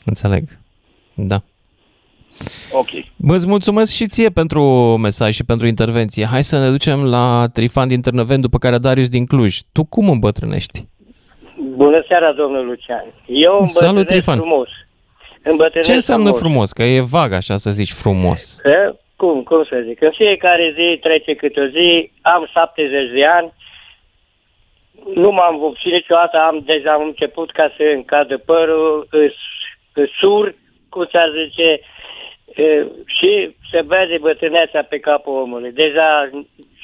Înțeleg. 0.04 0.44
Da. 1.14 1.36
Ok. 2.72 2.88
Bă, 3.16 3.34
îți 3.34 3.48
mulțumesc 3.48 3.94
și 3.94 4.06
ție 4.06 4.28
pentru 4.28 4.62
mesaj 5.02 5.34
și 5.34 5.44
pentru 5.44 5.66
intervenție. 5.66 6.24
Hai 6.24 6.42
să 6.42 6.58
ne 6.58 6.70
ducem 6.70 7.04
la 7.04 7.46
Trifan 7.52 7.88
din 7.88 8.00
Târnăveni, 8.00 8.42
după 8.42 8.58
care 8.58 8.78
Darius 8.78 9.08
din 9.08 9.26
Cluj. 9.26 9.58
Tu 9.72 9.84
cum 9.84 10.08
îmbătrânești? 10.10 10.86
Bună 11.76 12.04
seara, 12.08 12.32
domnul 12.32 12.66
Lucian. 12.66 13.04
Eu 13.26 13.52
Salut, 13.52 13.66
îmbătrânesc 13.66 14.06
Trifan. 14.06 14.36
frumos. 14.36 14.68
Îmbătrânesc 15.42 15.88
Ce 15.88 15.94
înseamnă 15.94 16.30
frumos? 16.30 16.40
frumos? 16.42 16.72
Că 16.72 16.82
e 16.82 17.00
vag 17.00 17.32
așa 17.32 17.56
să 17.56 17.70
zici 17.70 17.92
frumos. 17.92 18.58
Că, 18.62 18.96
cum, 19.16 19.42
cum 19.42 19.64
să 19.64 19.82
zic? 19.86 20.02
În 20.02 20.12
fiecare 20.16 20.72
zi 20.76 20.98
trece 21.00 21.34
câte 21.34 21.60
o 21.60 21.66
zi, 21.66 22.10
am 22.22 22.48
70 22.52 23.12
de 23.12 23.24
ani, 23.24 23.52
nu 25.14 25.30
m-am 25.30 25.58
vopsit 25.58 25.92
niciodată, 25.92 26.36
am 26.38 26.62
deja 26.64 26.92
am 26.92 27.02
început 27.02 27.50
ca 27.50 27.72
să 27.76 27.82
îmi 27.94 28.04
cadă 28.04 28.36
părul, 28.38 29.06
îs, 29.10 29.34
îs 30.02 30.10
sur, 30.20 30.54
cum 30.88 31.08
s-ar 31.12 31.28
zice, 31.42 31.62
e, 31.62 31.80
și 33.06 33.56
se 33.70 33.80
vede 33.86 34.18
bătrânețea 34.20 34.82
pe 34.84 34.98
capul 34.98 35.40
omului. 35.42 35.72
Deja 35.72 36.30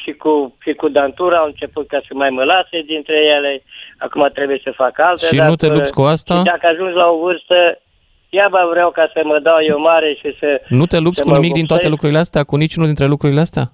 și 0.02 0.12
cu, 0.12 0.56
și 0.62 0.72
cu 0.72 0.88
dantura 0.88 1.38
au 1.38 1.46
început 1.46 1.88
ca 1.88 2.00
să 2.06 2.14
mai 2.14 2.30
mă 2.30 2.44
lase 2.44 2.82
dintre 2.86 3.16
ele, 3.36 3.62
acum 3.98 4.30
trebuie 4.34 4.60
să 4.64 4.70
fac 4.74 4.98
alte. 4.98 5.26
Și 5.26 5.36
dar, 5.36 5.48
nu 5.48 5.56
te 5.56 5.68
lupți 5.68 5.92
cu 5.92 6.02
asta? 6.02 6.34
Și 6.34 6.42
dacă 6.42 6.66
ajungi 6.66 6.94
la 6.94 7.06
o 7.06 7.18
vârstă, 7.18 7.80
iaba 8.28 8.66
vreau 8.66 8.90
ca 8.90 9.10
să 9.12 9.20
mă 9.24 9.38
dau 9.38 9.62
eu 9.62 9.78
mare 9.78 10.14
și 10.14 10.36
să... 10.38 10.60
Nu 10.68 10.86
te 10.86 10.98
lupți 10.98 11.18
să 11.18 11.24
cu 11.24 11.30
mă 11.30 11.36
nimic 11.36 11.52
din 11.52 11.66
toate 11.66 11.82
vopsesc. 11.82 11.90
lucrurile 11.90 12.18
astea? 12.18 12.44
Cu 12.44 12.56
niciunul 12.56 12.86
dintre 12.86 13.06
lucrurile 13.06 13.40
astea? 13.40 13.64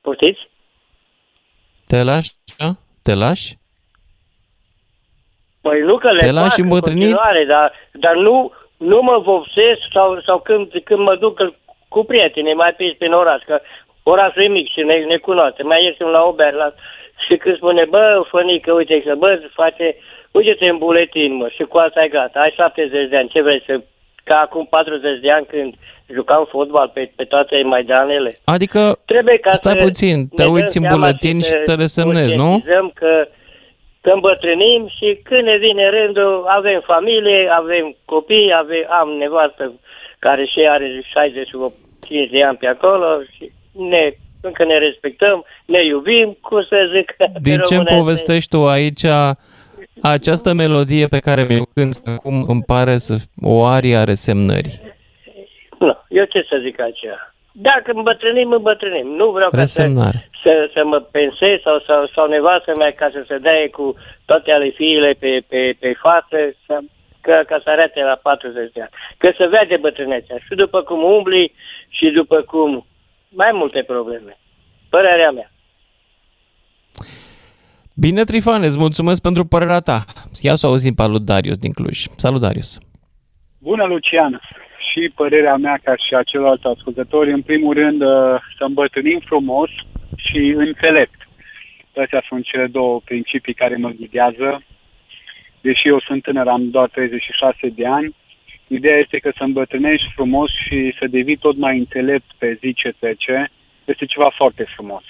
Poftiți? 0.00 0.50
Te 1.86 2.02
lași? 2.02 2.30
a? 2.58 2.76
Te 3.02 3.14
lași? 3.14 3.60
Păi 5.60 5.80
nu 5.80 5.96
că 5.98 6.10
le 6.10 6.18
Te 6.18 6.30
lași 6.30 6.48
fac 6.48 6.58
în 6.58 6.64
îmbătrânit? 6.64 7.02
continuare, 7.02 7.44
dar, 7.44 7.72
dar 7.92 8.14
nu, 8.14 8.52
nu 8.82 9.02
mă 9.02 9.18
vopsesc 9.18 9.82
sau, 9.92 10.20
sau 10.26 10.38
când, 10.38 10.72
când 10.84 11.00
mă 11.00 11.14
duc 11.16 11.34
cu 11.88 12.04
prietenii 12.04 12.54
mai 12.54 12.74
pe 12.76 12.94
prin 12.98 13.12
oraș, 13.12 13.42
că 13.46 13.60
orașul 14.02 14.42
e 14.42 14.48
mic 14.48 14.68
și 14.70 14.80
ne, 14.82 14.96
ne 14.98 15.16
cunoaște. 15.16 15.62
Mai 15.62 15.84
ieșim 15.84 16.06
la 16.06 16.22
o 16.22 16.32
bere 16.32 16.56
la, 16.56 16.72
și 17.26 17.36
când 17.36 17.56
spune, 17.56 17.84
bă, 17.88 18.22
fănică, 18.30 18.72
uite 18.72 19.02
că, 19.02 19.14
bă, 19.14 19.40
face, 19.54 19.96
uite-te 20.30 20.66
în 20.66 20.78
buletin, 20.78 21.34
mă, 21.34 21.48
și 21.48 21.62
cu 21.62 21.76
asta 21.78 22.04
e 22.04 22.08
gata. 22.08 22.40
Ai 22.40 22.54
70 22.56 23.08
de 23.08 23.16
ani, 23.16 23.28
ce 23.28 23.42
vrei 23.42 23.62
să... 23.66 23.80
Ca 24.24 24.36
acum 24.36 24.66
40 24.70 25.20
de 25.20 25.30
ani 25.30 25.46
când 25.46 25.74
jucam 26.12 26.46
fotbal 26.50 26.90
pe, 26.94 27.10
pe 27.16 27.24
toate 27.24 27.62
maidanele. 27.62 28.38
Adică, 28.44 28.98
Trebuie 29.04 29.38
ca 29.38 29.52
stai 29.52 29.74
să 29.78 29.84
puțin, 29.84 30.16
ne 30.16 30.24
te 30.36 30.42
dăm 30.42 30.52
uiți 30.52 30.76
în 30.76 30.82
seama 30.82 30.96
buletin 30.96 31.40
și 31.40 31.48
să 31.48 31.62
te 31.64 31.74
resemnezi, 31.74 32.36
nu? 32.36 32.42
conștientizăm 32.42 32.90
că, 32.94 33.28
că 34.02 34.10
îmbătrânim 34.10 34.88
și 34.96 35.20
când 35.22 35.42
ne 35.42 35.56
vine 35.56 35.88
rândul, 35.88 36.44
avem 36.48 36.80
familie, 36.92 37.48
avem 37.60 37.96
copii, 38.04 38.52
avem, 38.62 38.84
am 39.00 39.08
nevastă 39.08 39.72
care 40.18 40.44
și 40.44 40.60
are 40.68 41.02
68 41.12 41.74
5 42.06 42.30
de 42.30 42.42
ani 42.42 42.56
pe 42.56 42.66
acolo 42.66 43.06
și 43.34 43.52
ne, 43.72 44.12
încă 44.40 44.64
ne 44.64 44.78
respectăm, 44.78 45.44
ne 45.66 45.84
iubim, 45.84 46.38
cum 46.40 46.62
să 46.62 46.90
zic. 46.94 47.16
Din 47.48 47.58
ce 47.58 47.74
îmi 47.74 47.84
românește. 47.84 47.94
povestești 47.98 48.50
tu 48.56 48.66
aici, 48.66 49.04
această 50.02 50.52
melodie 50.52 51.06
pe 51.06 51.18
care 51.18 51.42
mi-o 51.48 51.64
cânti 51.74 52.00
acum 52.04 52.44
îmi 52.48 52.62
pare 52.66 52.98
să 52.98 53.14
o 53.42 53.64
arie 53.64 53.96
a 53.96 54.04
resemnării. 54.04 54.80
Nu, 55.78 55.96
eu 56.08 56.24
ce 56.24 56.46
să 56.48 56.58
zic 56.62 56.80
aceea? 56.80 57.34
Dacă 57.52 57.92
îmbătrânim, 57.94 58.52
îmbătrânim. 58.52 59.06
Nu 59.06 59.30
vreau 59.30 59.50
ca 59.50 59.64
să, 59.64 59.80
Resemnare. 59.82 60.30
Să, 60.42 60.70
să 60.74 60.84
mă 60.84 60.98
pensez 61.00 61.60
sau, 61.62 61.78
sau, 61.86 62.06
sau 62.14 62.26
nevastă 62.28 62.72
mea 62.76 62.92
ca 62.92 63.08
să 63.12 63.24
se 63.28 63.38
dea 63.38 63.68
cu 63.70 63.94
toate 64.24 64.50
ale 64.52 64.68
fiile 64.68 65.12
pe, 65.12 65.42
pe, 65.48 65.76
pe 65.80 65.92
față, 66.00 66.36
să, 66.66 66.78
ca, 67.20 67.42
ca 67.46 67.60
să 67.64 67.70
arate 67.70 68.00
la 68.02 68.18
40 68.22 68.72
de 68.72 68.80
ani. 68.80 68.90
Că 69.18 69.32
să 69.36 69.50
vede 69.50 69.76
bătrânețea. 69.76 70.36
Și 70.46 70.54
după 70.54 70.82
cum 70.82 71.02
umbli 71.02 71.52
și 71.88 72.06
după 72.10 72.40
cum 72.40 72.86
mai 73.28 73.50
multe 73.52 73.82
probleme. 73.82 74.36
Părerea 74.90 75.30
mea. 75.30 75.50
Bine, 77.94 78.24
Trifan, 78.24 78.62
îți 78.62 78.78
mulțumesc 78.78 79.22
pentru 79.22 79.44
părerea 79.44 79.80
ta. 79.80 80.04
Ia 80.40 80.54
să 80.54 80.66
auzim 80.66 80.94
pe 80.94 81.02
al 81.02 81.10
lui 81.10 81.20
Darius 81.20 81.58
din 81.58 81.72
Cluj. 81.72 81.98
Salut, 82.16 82.40
Darius. 82.40 82.78
Bună, 83.58 83.84
Lucian! 83.84 84.40
Și 84.90 85.12
părerea 85.14 85.56
mea, 85.56 85.78
ca 85.82 85.94
și 85.96 86.14
a 86.14 86.22
celorlalți 86.22 86.66
ascultători, 86.66 87.32
în 87.32 87.42
primul 87.42 87.74
rând 87.74 88.02
uh, 88.02 88.08
să 88.56 88.64
îmbătrânim 88.64 89.20
frumos 89.24 89.70
și 90.16 90.54
înțelept. 90.56 91.28
Astea 91.96 92.22
sunt 92.28 92.44
cele 92.44 92.66
două 92.66 93.00
principii 93.04 93.54
care 93.54 93.76
mă 93.76 93.90
ghidează. 93.90 94.62
Deși 95.60 95.88
eu 95.88 96.00
sunt 96.00 96.22
tânăr, 96.22 96.48
am 96.48 96.70
doar 96.70 96.88
36 96.88 97.68
de 97.68 97.86
ani, 97.86 98.14
ideea 98.66 98.98
este 98.98 99.18
că 99.18 99.30
să 99.36 99.42
îmbătrânești 99.42 100.12
frumos 100.14 100.50
și 100.66 100.94
să 100.98 101.06
devii 101.06 101.36
tot 101.36 101.56
mai 101.56 101.78
înțelept 101.78 102.30
pe 102.38 102.58
zi 102.60 102.72
ce 102.72 102.92
trece, 102.98 103.50
este 103.84 104.04
ceva 104.04 104.30
foarte 104.36 104.64
frumos. 104.74 105.02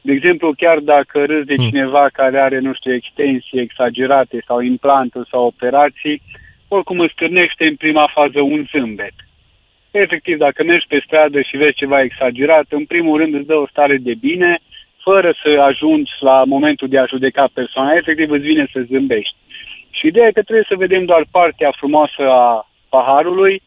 De 0.00 0.12
exemplu, 0.12 0.52
chiar 0.56 0.78
dacă 0.78 1.24
râzi 1.24 1.46
de 1.46 1.56
cineva 1.56 2.08
care 2.12 2.40
are, 2.40 2.58
nu 2.58 2.72
știu, 2.74 2.94
extensii 2.94 3.60
exagerate 3.60 4.42
sau 4.46 4.60
implanturi 4.60 5.28
sau 5.28 5.44
operații, 5.44 6.22
oricum 6.68 7.00
îți 7.00 7.12
stârnește 7.12 7.66
în 7.66 7.76
prima 7.76 8.10
fază 8.14 8.40
un 8.40 8.66
zâmbet. 8.70 9.14
Efectiv, 10.04 10.36
dacă 10.38 10.64
mergi 10.64 10.86
pe 10.88 11.02
stradă 11.06 11.40
și 11.40 11.56
vezi 11.56 11.76
ceva 11.82 12.00
exagerat, 12.02 12.66
în 12.68 12.84
primul 12.84 13.18
rând 13.18 13.34
îți 13.34 13.46
dă 13.46 13.54
o 13.54 13.66
stare 13.66 13.96
de 13.96 14.14
bine, 14.20 14.58
fără 15.02 15.34
să 15.42 15.60
ajungi 15.60 16.10
la 16.20 16.44
momentul 16.44 16.88
de 16.88 16.98
a 16.98 17.04
judeca 17.06 17.48
persoana, 17.52 17.92
efectiv 17.94 18.30
îți 18.30 18.44
vine 18.50 18.66
să 18.72 18.80
zâmbești. 18.90 19.34
Și 19.90 20.06
ideea 20.06 20.26
e 20.26 20.32
că 20.38 20.42
trebuie 20.42 20.66
să 20.68 20.74
vedem 20.84 21.04
doar 21.04 21.22
partea 21.30 21.70
frumoasă 21.76 22.22
a 22.28 22.68
paharului 22.88 23.62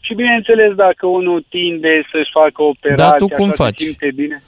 și 0.00 0.14
bineînțeles 0.14 0.74
dacă 0.74 1.06
unul 1.06 1.44
tinde 1.48 2.02
să-și 2.12 2.30
facă 2.32 2.62
o 2.62 2.66
operație, 2.66 3.04
Dar 3.04 3.16
tu 3.18 3.26
cum 3.28 3.44
așa 3.44 3.54
se 3.54 3.62
faci? 3.62 3.78
simte 3.80 4.10
bine. 4.14 4.42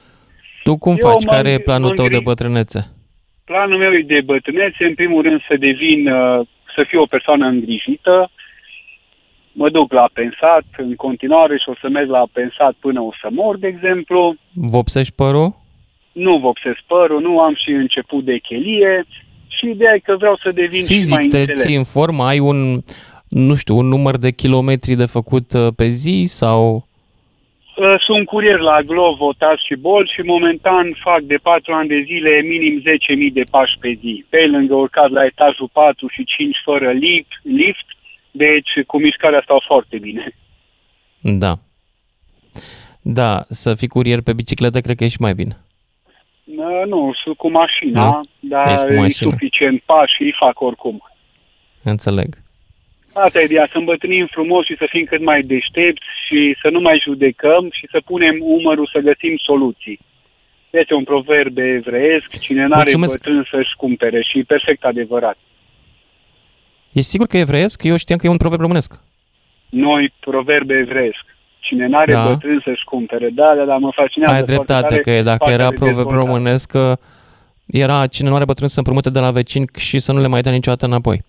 Tu 0.63 0.77
cum 0.79 0.95
Eu 0.99 1.09
faci? 1.11 1.25
mă 1.25 1.33
Care 1.33 1.49
e 1.51 1.53
îngri- 1.55 1.65
planul 1.65 1.89
mă 1.89 1.95
tău 1.95 2.09
de 2.09 2.15
îngri- 2.17 2.25
bătrânețe? 2.25 2.81
Planul 3.45 3.79
meu 3.79 3.93
e 3.93 4.03
de 4.07 4.21
bătrânețe, 4.25 4.85
în 4.85 4.95
primul 4.95 5.23
rând 5.23 5.41
să 5.49 5.55
devin, 5.59 6.09
uh, 6.09 6.47
să 6.77 6.85
fiu 6.89 7.01
o 7.03 7.07
persoană 7.15 7.47
îngrijită, 7.47 8.31
mă 9.53 9.71
duc 9.71 9.93
la 9.93 10.09
pensat 10.13 10.65
în 10.77 10.95
continuare 10.95 11.57
și 11.57 11.69
o 11.69 11.75
să 11.81 11.89
merg 11.89 12.09
la 12.11 12.25
pensat 12.33 12.75
până 12.81 13.01
o 13.01 13.11
să 13.21 13.29
mor, 13.31 13.59
de 13.59 13.67
exemplu. 13.67 14.35
Vopsești 14.53 15.13
părul? 15.15 15.59
Nu 16.13 16.39
vopsesc 16.39 16.81
părul, 16.87 17.21
nu 17.21 17.41
am 17.41 17.55
și 17.55 17.71
început 17.71 18.25
de 18.25 18.39
chelie 18.39 19.05
și 19.49 19.69
ideea 19.69 19.95
e 19.95 19.99
că 19.99 20.17
vreau 20.17 20.37
să 20.43 20.51
devin 20.51 20.85
și 20.85 20.93
mai 20.93 20.99
Fizic 20.99 21.31
te 21.31 21.39
înțelept. 21.39 21.59
ții 21.59 21.77
în 21.77 21.85
formă? 21.85 22.25
Ai 22.25 22.39
un, 22.39 22.79
nu 23.29 23.55
știu, 23.55 23.77
un 23.77 23.87
număr 23.87 24.17
de 24.17 24.31
kilometri 24.31 24.95
de 24.95 25.05
făcut 25.05 25.53
uh, 25.53 25.67
pe 25.77 25.87
zi 25.87 26.25
sau... 26.27 26.89
Uh, 27.77 27.95
Sunt 28.07 28.27
curier 28.27 28.59
la 28.59 28.81
Glovo, 28.87 29.33
Tas 29.39 29.59
și 29.67 29.75
Bol 29.75 30.09
și 30.15 30.21
momentan 30.21 30.97
fac 31.01 31.21
de 31.21 31.37
4 31.43 31.73
ani 31.73 31.89
de 31.89 32.01
zile 32.07 32.41
minim 32.43 32.83
10.000 33.29 33.33
de 33.33 33.45
pași 33.51 33.77
pe 33.81 33.99
zi. 34.01 34.25
Pe 34.29 34.47
lângă 34.47 34.75
urcat 34.75 35.11
la 35.11 35.25
etajul 35.25 35.69
4 35.73 36.07
și 36.09 36.25
5 36.25 36.57
fără 36.65 36.91
lift, 36.91 37.33
lift 37.43 37.87
deci 38.31 38.71
cu 38.87 38.99
mișcarea 39.01 39.41
stau 39.45 39.63
foarte 39.67 39.99
bine. 39.99 40.37
Da. 41.21 41.55
Da, 43.03 43.45
să 43.49 43.75
fii 43.75 43.89
curier 43.89 44.21
pe 44.21 44.33
bicicletă 44.33 44.81
cred 44.81 44.97
că 44.97 45.05
e 45.05 45.09
și 45.09 45.21
mai 45.21 45.35
bine. 45.35 45.57
Uh, 46.45 46.83
Nu, 46.87 47.13
sunt 47.23 47.37
cu 47.37 47.51
mașina, 47.51 48.05
Nu? 48.05 48.21
dar 48.41 48.73
Ești 48.73 48.87
cu 48.87 48.93
e 48.93 48.97
mașina. 49.01 49.31
suficient 49.31 49.83
pași 49.83 50.15
și 50.15 50.23
îi 50.23 50.35
fac 50.39 50.61
oricum. 50.61 51.03
Înțeleg. 51.83 52.35
Asta 53.13 53.41
e 53.41 53.45
ideea, 53.45 53.69
să 53.73 53.79
îmbătrânim 53.79 54.27
frumos 54.27 54.65
și 54.65 54.77
să 54.79 54.87
fim 54.91 55.05
cât 55.05 55.21
mai 55.23 55.43
deștepți 55.43 56.05
și 56.27 56.57
să 56.63 56.69
nu 56.69 56.81
mai 56.81 57.01
judecăm 57.03 57.69
și 57.73 57.87
să 57.91 58.01
punem 58.05 58.37
umărul 58.41 58.89
să 58.93 58.99
găsim 58.99 59.35
soluții. 59.43 59.99
Este 60.71 60.95
un 60.95 61.05
proverb 61.05 61.59
evreiesc, 61.59 62.39
cine 62.41 62.67
n-are 62.67 62.83
Mulțumesc. 62.83 63.13
bătrân 63.13 63.47
să-și 63.51 63.77
cumpere 63.77 64.23
și 64.23 64.39
e 64.39 64.43
perfect 64.43 64.85
adevărat. 64.85 65.39
Ești 66.93 67.11
sigur 67.11 67.27
că 67.27 67.37
e 67.37 67.41
evreiesc? 67.41 67.83
Eu 67.85 67.97
știam 67.97 68.19
că 68.19 68.27
e 68.27 68.31
un 68.31 68.37
proverb 68.37 68.61
românesc. 68.61 69.01
Noi, 69.69 70.13
proverb 70.21 70.71
evreiesc. 70.71 71.25
Cine 71.61 71.87
n-are 71.87 72.13
Da. 72.13 72.25
bătrân 72.29 72.61
să-și 72.65 72.85
cumpere. 72.85 73.29
Da, 73.35 73.55
da, 73.57 73.65
da, 73.65 73.77
mă 73.77 73.91
fascinează 73.95 74.33
Ai 74.35 74.39
foarte 74.39 74.55
dreptate, 74.55 74.87
tare 74.89 75.01
că 75.01 75.23
dacă 75.23 75.37
partea 75.39 75.55
era 75.55 75.69
de 75.69 75.75
proverb 75.75 75.97
dezvoltare. 75.97 76.27
românesc, 76.27 76.71
că 76.71 76.97
era 77.67 78.07
cine 78.07 78.29
nu 78.29 78.35
are 78.35 78.45
bătrân 78.45 78.69
să 78.69 78.79
împrumute 78.79 79.11
de 79.11 79.19
la 79.19 79.31
vecini 79.31 79.65
și 79.79 79.99
să 79.99 80.13
nu 80.13 80.21
le 80.21 80.27
mai 80.27 80.41
dea 80.41 80.53
niciodată 80.53 80.87
înapoi. 80.87 81.23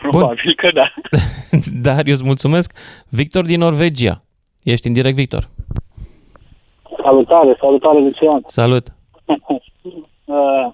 Probabil 0.00 0.54
că 0.56 0.70
da. 0.74 0.92
Darius, 1.90 2.22
mulțumesc. 2.22 2.72
Victor 3.08 3.44
din 3.44 3.58
Norvegia. 3.58 4.22
Ești 4.62 4.86
în 4.86 4.92
direct, 4.92 5.16
Victor. 5.16 5.48
Salutare, 7.02 7.56
salutare, 7.60 7.98
Lucian. 7.98 8.42
Salut. 8.46 8.86
Uh, 10.24 10.72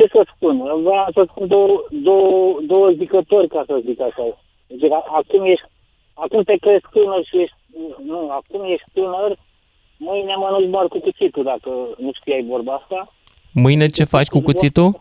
ce 0.00 0.06
să 0.14 0.22
spun? 0.34 0.56
Vreau 0.86 1.08
să 1.16 1.22
spun 1.30 1.46
două, 1.54 1.84
două, 1.90 2.58
două 2.72 2.88
zicători, 3.00 3.48
ca 3.48 3.62
să 3.66 3.82
zic 3.86 4.00
așa. 4.00 4.24
Deci, 4.66 4.90
a- 4.98 5.08
acum, 5.18 5.42
ești, 5.52 5.66
acum 6.14 6.42
te 6.42 6.56
crezi 6.64 6.84
tânăr 6.92 7.22
și 7.28 7.36
ești... 7.42 7.56
Nu, 8.10 8.18
acum 8.38 8.60
ești 8.74 8.88
tânăr, 8.92 9.30
mâine 9.96 10.34
mănânci 10.42 10.70
doar 10.70 10.86
cu 10.92 10.98
cuțitul, 11.06 11.44
dacă 11.52 11.70
nu 12.04 12.10
știai 12.18 12.46
vorba 12.48 12.72
asta. 12.80 12.98
Mâine 13.52 13.86
ce 13.86 14.04
faci 14.04 14.26
cu 14.34 14.40
cuțitul? 14.40 15.00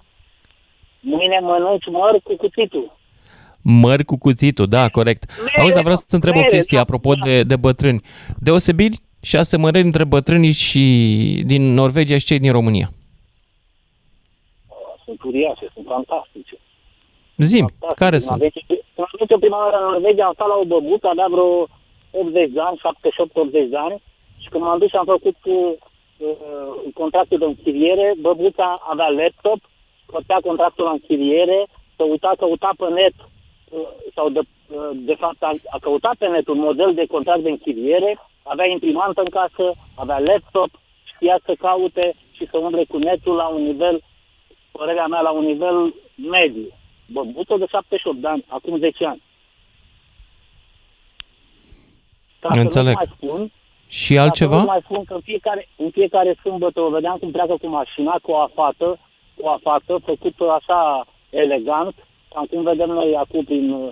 Mâine 0.99 1.39
mănânci 1.41 1.87
măr 1.91 2.13
cu 2.23 2.35
cuțitul. 2.35 2.97
Măr 3.63 4.03
cu 4.03 4.17
cuțitul, 4.17 4.67
da, 4.67 4.89
corect. 4.89 5.23
Auzi, 5.59 5.73
dar 5.73 5.83
vreau 5.83 5.97
să 5.97 6.15
întreb 6.15 6.35
o 6.35 6.37
mere, 6.39 6.49
chestie 6.55 6.77
da, 6.77 6.83
apropo 6.83 7.13
de, 7.13 7.43
de 7.43 7.55
bătrâni. 7.55 8.01
Deosebiri 8.37 8.97
și 9.21 9.35
asemănări 9.35 9.85
între 9.85 10.03
bătrânii 10.03 10.51
și 10.51 10.83
din 11.45 11.73
Norvegia 11.73 12.17
și 12.17 12.25
cei 12.25 12.39
din 12.39 12.51
România. 12.51 12.89
Sunt 15.09 15.23
uriașe, 15.23 15.65
sunt 15.73 15.85
fantastice. 15.95 16.55
Zim, 17.51 17.65
care 18.01 18.17
Când 18.17 18.21
sunt? 18.21 18.31
am 18.41 18.47
venit- 18.47 18.65
Când 18.95 19.07
am 19.07 19.13
venit 19.17 19.31
eu 19.33 19.39
prima 19.45 19.57
oară 19.65 19.77
în 19.85 19.91
Norvegia, 19.91 20.25
am 20.25 20.33
stat 20.33 20.47
la 20.47 20.57
o 20.63 20.65
băbuță, 20.73 21.07
avea 21.07 21.27
vreo 21.35 21.67
80 22.11 22.49
de 22.55 22.59
ani, 22.67 22.77
78-80 22.77 23.69
de 23.69 23.77
ani, 23.87 23.97
și 24.41 24.47
când 24.49 24.63
m-am 24.63 24.79
dus 24.79 24.89
și 24.89 24.95
am 24.95 25.05
făcut 25.15 25.37
uh, 25.43 25.71
uh, 26.17 26.91
contractul 26.93 27.37
de 27.39 27.45
închiriere, 27.45 28.07
băbuța 28.25 28.69
avea 28.91 29.09
laptop, 29.19 29.59
plătea 30.05 30.39
contractul 30.49 30.83
la 30.85 30.91
închiriere, 30.97 31.59
să 31.95 32.03
uita, 32.03 32.31
căuta 32.37 32.69
pe 32.77 32.87
net, 32.99 33.15
uh, 33.69 33.87
sau 34.15 34.29
de, 34.29 34.39
uh, 34.39 34.89
de 34.93 35.15
fapt 35.23 35.41
a, 35.43 35.51
a 35.75 35.77
căutat 35.85 36.15
pe 36.15 36.27
net 36.27 36.47
un 36.47 36.59
model 36.59 36.93
de 36.93 37.05
contract 37.05 37.41
de 37.43 37.49
închiriere, 37.49 38.11
avea 38.43 38.65
imprimantă 38.65 39.21
în 39.21 39.29
casă, 39.39 39.65
avea 39.95 40.19
laptop, 40.19 40.69
știa 41.13 41.39
să 41.45 41.53
caute 41.59 42.13
și 42.31 42.47
să 42.51 42.57
umble 42.57 42.83
cu 42.87 42.97
netul 42.97 43.35
la 43.35 43.47
un 43.47 43.63
nivel, 43.63 44.01
părerea 44.71 45.07
mea, 45.07 45.21
la 45.21 45.31
un 45.31 45.45
nivel 45.45 45.93
mediu. 46.15 46.67
Băbuță 47.05 47.55
de 47.57 47.65
78 47.69 48.17
de 48.17 48.27
ani, 48.27 48.45
acum 48.47 48.77
10 48.77 49.05
ani. 49.05 49.21
Ca 52.39 52.49
să 52.51 52.59
Înțeleg. 52.59 52.97
nu 52.97 53.03
mai 53.05 53.13
spun, 53.15 53.51
Și 53.87 54.13
ca 54.13 54.21
altceva? 54.21 54.55
Să 54.55 54.59
nu 54.59 54.65
mai 54.65 54.81
spun 54.83 55.03
că 55.03 55.13
în 55.13 55.21
fiecare, 55.21 55.67
în 55.75 55.89
fiecare 55.89 56.37
sâmbătă 56.41 56.81
o 56.81 56.89
vedeam 56.89 57.17
cum 57.17 57.31
pleacă 57.31 57.55
cu 57.61 57.67
mașina, 57.67 58.19
cu 58.21 58.31
o 58.31 58.37
afată, 58.37 58.99
cu 59.35 59.41
o 59.45 59.49
afată 59.49 59.99
făcută 60.05 60.51
așa 60.51 61.05
elegant, 61.29 61.95
cam 62.33 62.45
cum 62.45 62.63
vedem 62.63 62.89
noi 62.89 63.15
acum 63.15 63.43
prin, 63.43 63.71
uh, 63.71 63.89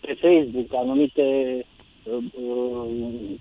pe 0.00 0.12
Facebook, 0.20 0.74
anumite 0.74 1.24
uh, 2.04 2.24
uh, 2.42 2.86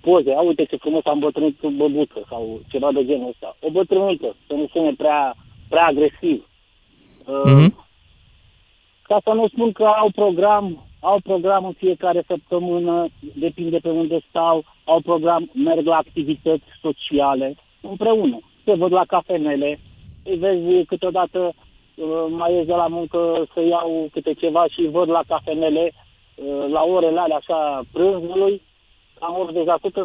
poze. 0.01 0.33
A, 0.33 0.41
uite 0.41 0.63
ce 0.63 0.75
frumos 0.75 1.05
am 1.05 1.19
bătrânit 1.19 1.59
cu 1.59 1.69
băbuță 1.69 2.25
sau 2.29 2.59
ceva 2.69 2.91
de 2.91 3.05
genul 3.05 3.27
ăsta. 3.27 3.55
O 3.61 3.69
bătrânică, 3.69 4.35
să 4.47 4.53
nu 4.53 4.67
sune 4.71 4.93
prea, 4.97 5.35
prea 5.69 5.85
agresiv. 5.85 6.47
Uh, 7.25 7.41
Mhm. 7.45 7.85
ca 9.01 9.19
să 9.23 9.29
nu 9.33 9.47
spun 9.47 9.71
că 9.71 9.83
au 9.83 10.09
program, 10.15 10.85
au 10.99 11.19
program 11.23 11.65
în 11.65 11.73
fiecare 11.73 12.23
săptămână, 12.27 13.07
depinde 13.19 13.77
pe 13.77 13.89
unde 13.89 14.19
stau, 14.29 14.63
au 14.83 14.99
program, 14.99 15.51
merg 15.53 15.85
la 15.85 15.95
activități 15.95 16.65
sociale 16.81 17.55
împreună. 17.81 18.39
Se 18.63 18.73
văd 18.73 18.91
la 18.91 19.03
cafenele, 19.07 19.79
îi 20.23 20.37
vezi 20.37 20.85
câteodată 20.85 21.39
uh, 21.95 22.25
mai 22.29 22.53
ies 22.53 22.65
de 22.65 22.73
la 22.73 22.87
muncă 22.87 23.45
să 23.53 23.61
iau 23.61 24.09
câte 24.11 24.33
ceva 24.33 24.65
și 24.67 24.79
îi 24.79 24.89
văd 24.89 25.09
la 25.09 25.21
cafenele 25.27 25.91
uh, 26.35 26.65
la 26.69 26.81
orele 26.81 27.19
alea 27.19 27.35
așa 27.35 27.81
prânzului 27.91 28.61
Am 29.19 29.33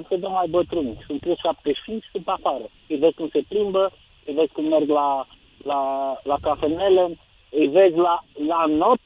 80% 0.04 0.08
se 0.08 0.16
dă 0.16 0.28
mai 0.28 0.46
bătrâni. 0.48 1.02
Sunt 1.06 1.20
plus 1.20 1.38
75 1.38 2.04
sunt 2.12 2.24
pe 2.24 2.30
afară. 2.30 2.66
Îi 2.88 2.96
vezi 2.96 3.14
cum 3.14 3.28
se 3.32 3.42
plimbă, 3.48 3.92
îi 4.26 4.34
vezi 4.34 4.52
cum 4.52 4.64
merg 4.64 4.88
la, 4.88 5.26
la, 5.64 5.80
la 6.22 6.36
cafenele, 6.42 7.18
îi 7.50 7.66
vezi 7.66 7.96
la, 7.96 8.24
la 8.46 8.64
not, 8.66 9.00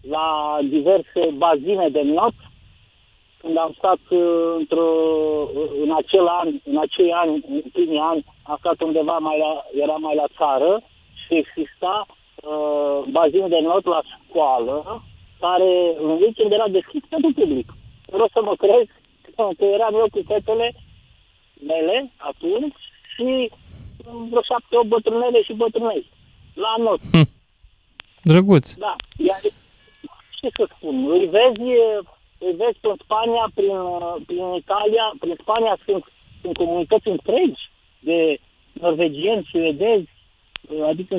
la 0.00 0.58
diverse 0.62 1.30
bazine 1.36 1.88
de 1.88 2.02
not. 2.02 2.34
Când 3.40 3.56
am 3.58 3.72
stat 3.76 3.98
uh, 4.08 4.54
într-o, 4.58 4.88
în 5.82 5.94
acel 5.96 6.26
an, 6.26 6.48
în 6.64 6.78
acei 6.78 7.12
ani, 7.12 7.44
în 7.48 7.62
primii 7.72 7.98
ani, 7.98 8.24
am 8.42 8.56
stat 8.58 8.80
undeva 8.80 9.18
mai 9.18 9.38
la, 9.38 9.64
era 9.82 9.92
mai 9.92 10.14
la 10.14 10.24
țară 10.36 10.82
și 11.26 11.34
exista 11.34 12.06
uh, 12.08 13.02
bazin 13.10 13.48
de 13.48 13.60
not 13.60 13.84
la 13.84 14.00
școală, 14.28 15.02
care 15.40 15.96
în 15.98 16.10
weekend 16.10 16.52
era 16.52 16.68
deschis 16.68 17.02
pentru 17.08 17.32
public. 17.34 17.68
Vreau 18.06 18.28
să 18.32 18.40
mă 18.42 18.54
crezi 18.54 18.90
că 19.36 19.64
eram 19.64 19.94
eu 19.94 20.06
cu 20.10 20.20
fetele 20.26 20.74
mele 21.66 22.12
atunci 22.16 22.76
și 23.14 23.50
vreo 24.30 24.42
șapte, 24.50 24.76
opt 24.76 24.88
bătrânele 24.88 25.42
și 25.42 25.52
bătrânei. 25.52 26.10
La 26.54 26.74
not. 26.84 27.00
Hm. 27.12 27.28
Drăguț. 28.22 28.72
Da. 28.74 28.94
Iar, 29.16 29.40
ce 30.40 30.48
să 30.56 30.64
spun, 30.76 30.94
îi 31.10 31.26
vezi, 31.36 31.68
îi 32.46 32.54
vezi 32.62 32.78
în 32.80 32.96
Spania, 33.04 33.44
prin, 33.54 33.76
prin 34.26 34.44
Italia, 34.62 35.04
prin 35.20 35.36
Spania 35.40 35.78
sunt, 35.84 36.04
sunt 36.40 36.56
comunități 36.56 37.08
întregi 37.08 37.62
de 38.00 38.38
norvegieni, 38.72 39.48
suedezi, 39.50 40.08
adică 40.90 41.16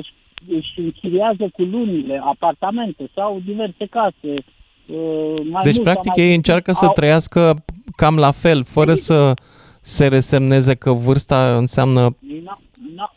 își 0.48 0.72
închiriază 0.80 1.48
cu 1.52 1.62
lunile 1.62 2.20
apartamente 2.24 3.10
sau 3.14 3.40
diverse 3.44 3.86
case. 3.86 4.34
Mai 5.50 5.62
Deci, 5.62 5.74
mult 5.74 5.82
practic, 5.82 6.12
sau 6.12 6.14
mai 6.16 6.24
ei 6.24 6.24
puțin, 6.24 6.32
încearcă 6.32 6.72
să 6.72 6.84
au- 6.84 6.92
trăiască 6.92 7.64
cam 7.96 8.16
la 8.18 8.30
fel, 8.30 8.64
fără 8.64 8.94
să 8.94 9.34
se 9.80 10.06
resemneze 10.06 10.74
că 10.74 10.92
vârsta 10.92 11.56
înseamnă 11.56 12.00
N-a- 12.00 12.16
n-a- 12.44 12.58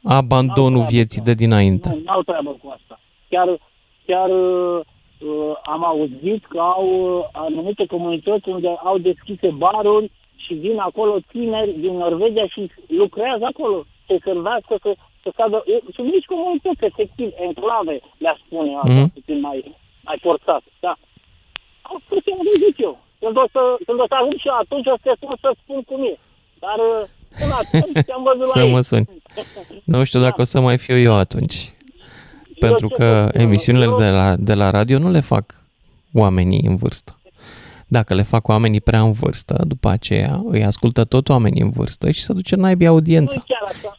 abandonul 0.04 0.80
n-au 0.80 0.88
vieții 0.90 1.22
de 1.22 1.34
dinainte. 1.34 1.90
Nu, 1.90 2.02
n-au 2.06 2.22
treabă 2.22 2.52
cu 2.64 2.68
asta. 2.78 3.00
Chiar, 3.30 3.48
chiar 4.06 4.30
uh, 4.30 4.80
uh, 5.20 5.54
am 5.64 5.84
auzit 5.86 6.46
că 6.46 6.60
au 6.60 7.18
uh, 7.18 7.26
anumite 7.32 7.86
comunități 7.86 8.50
unde 8.50 8.68
au 8.84 8.98
deschise 8.98 9.48
baruri 9.58 10.12
și 10.36 10.54
vin 10.54 10.78
acolo 10.80 11.18
tineri 11.32 11.72
din 11.80 11.98
Norvegia 11.98 12.46
și 12.48 12.72
lucrează 12.88 13.46
acolo, 13.46 13.84
se 14.08 14.18
servească, 14.24 14.76
să, 14.82 14.96
să 15.24 15.32
cadă. 15.36 15.64
e- 15.66 15.92
Sunt 15.94 16.08
mici 16.14 16.26
comunități, 16.26 16.86
efectiv, 16.86 17.30
enclave, 17.48 18.00
le-aș 18.18 18.40
spune 18.46 18.76
asta, 18.76 18.94
Mhm. 18.94 19.14
puțin 19.14 19.40
mai, 19.40 19.76
mai 20.04 20.18
forțat. 20.22 20.64
Da. 20.80 20.94
Am 21.82 21.98
spus 22.06 22.24
ce 22.24 22.32
am 22.32 22.46
zic 22.66 22.78
eu. 22.80 23.00
Când 23.20 23.38
o 23.38 23.46
să, 23.52 23.62
când 23.86 24.00
o 24.00 24.06
să 24.08 24.16
ajung 24.18 24.38
și 24.40 24.48
eu, 24.48 24.56
atunci 24.64 24.88
o 24.88 24.96
să 25.02 25.04
te 25.04 25.14
sun 25.20 25.36
să 25.42 25.50
spun 25.62 25.80
cum 25.90 26.04
e. 26.12 26.16
Dar 26.64 26.78
uh, 26.92 27.02
până 27.40 27.54
atunci 27.54 28.06
te-am 28.06 28.24
văzut 28.24 28.46
la 28.46 28.52
Să 28.54 28.60
ei. 28.60 28.72
mă 28.72 28.82
suni. 28.82 29.10
Nu 29.84 30.04
știu 30.04 30.20
dacă 30.20 30.42
o 30.42 30.44
să 30.44 30.60
mai 30.60 30.78
fiu 30.78 30.98
eu 30.98 31.14
atunci. 31.14 31.74
Pentru 32.60 32.88
că 32.88 33.30
emisiunile 33.34 33.86
de 33.98 34.10
la, 34.10 34.36
de 34.36 34.54
la 34.54 34.70
radio 34.70 34.98
nu 35.00 35.10
le 35.12 35.20
fac 35.20 35.56
oamenii 36.14 36.62
în 36.68 36.76
vârstă. 36.76 37.16
Dacă 37.88 38.14
le 38.14 38.22
fac 38.22 38.48
oamenii 38.48 38.82
prea 38.82 39.02
în 39.02 39.12
vârstă, 39.12 39.64
după 39.68 39.90
aceea 39.90 40.42
îi 40.46 40.64
ascultă 40.64 41.04
tot 41.04 41.30
oamenii 41.30 41.62
în 41.62 41.70
vârstă 41.70 42.12
și 42.12 42.24
se 42.24 42.34
duce 42.34 42.56
naibii 42.56 42.88
audiența. 42.88 43.44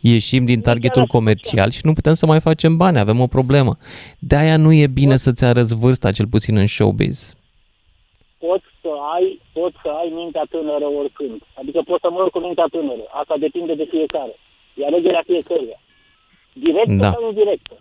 Ieșim 0.01 0.45
din 0.45 0.61
targetul 0.61 1.07
comercial 1.07 1.71
și 1.71 1.81
nu 1.83 1.93
putem 1.93 2.15
să 2.15 2.27
mai 2.27 2.41
facem 2.41 2.77
bani, 2.77 2.99
avem 2.99 3.21
o 3.21 3.27
problemă. 3.27 3.77
De-aia 4.19 4.57
nu 4.57 4.73
e 4.73 4.87
bine 4.87 5.17
să-ți 5.17 5.45
arăți 5.45 5.75
vârsta, 5.77 6.13
cel 6.13 6.27
puțin 6.27 6.57
în 6.57 6.67
showbiz. 6.67 7.35
poți 8.39 8.65
să 8.85 8.91
ai, 9.15 9.27
poți 9.59 9.77
să 9.83 9.89
ai 10.01 10.09
mintea 10.21 10.45
tânără 10.55 10.87
oricând. 11.01 11.39
Adică 11.61 11.79
poți 11.91 12.03
să 12.05 12.09
mori 12.11 12.35
cu 12.35 12.41
mintea 12.47 12.69
tânără. 12.75 13.05
Asta 13.21 13.35
depinde 13.47 13.75
de 13.81 13.87
fiecare. 13.95 14.35
E 14.79 14.87
alegerea 14.91 15.23
fiecăruia. 15.31 15.79
Directă 16.65 16.95
Da. 17.05 17.11
sau 17.15 17.23
indirectă. 17.29 17.75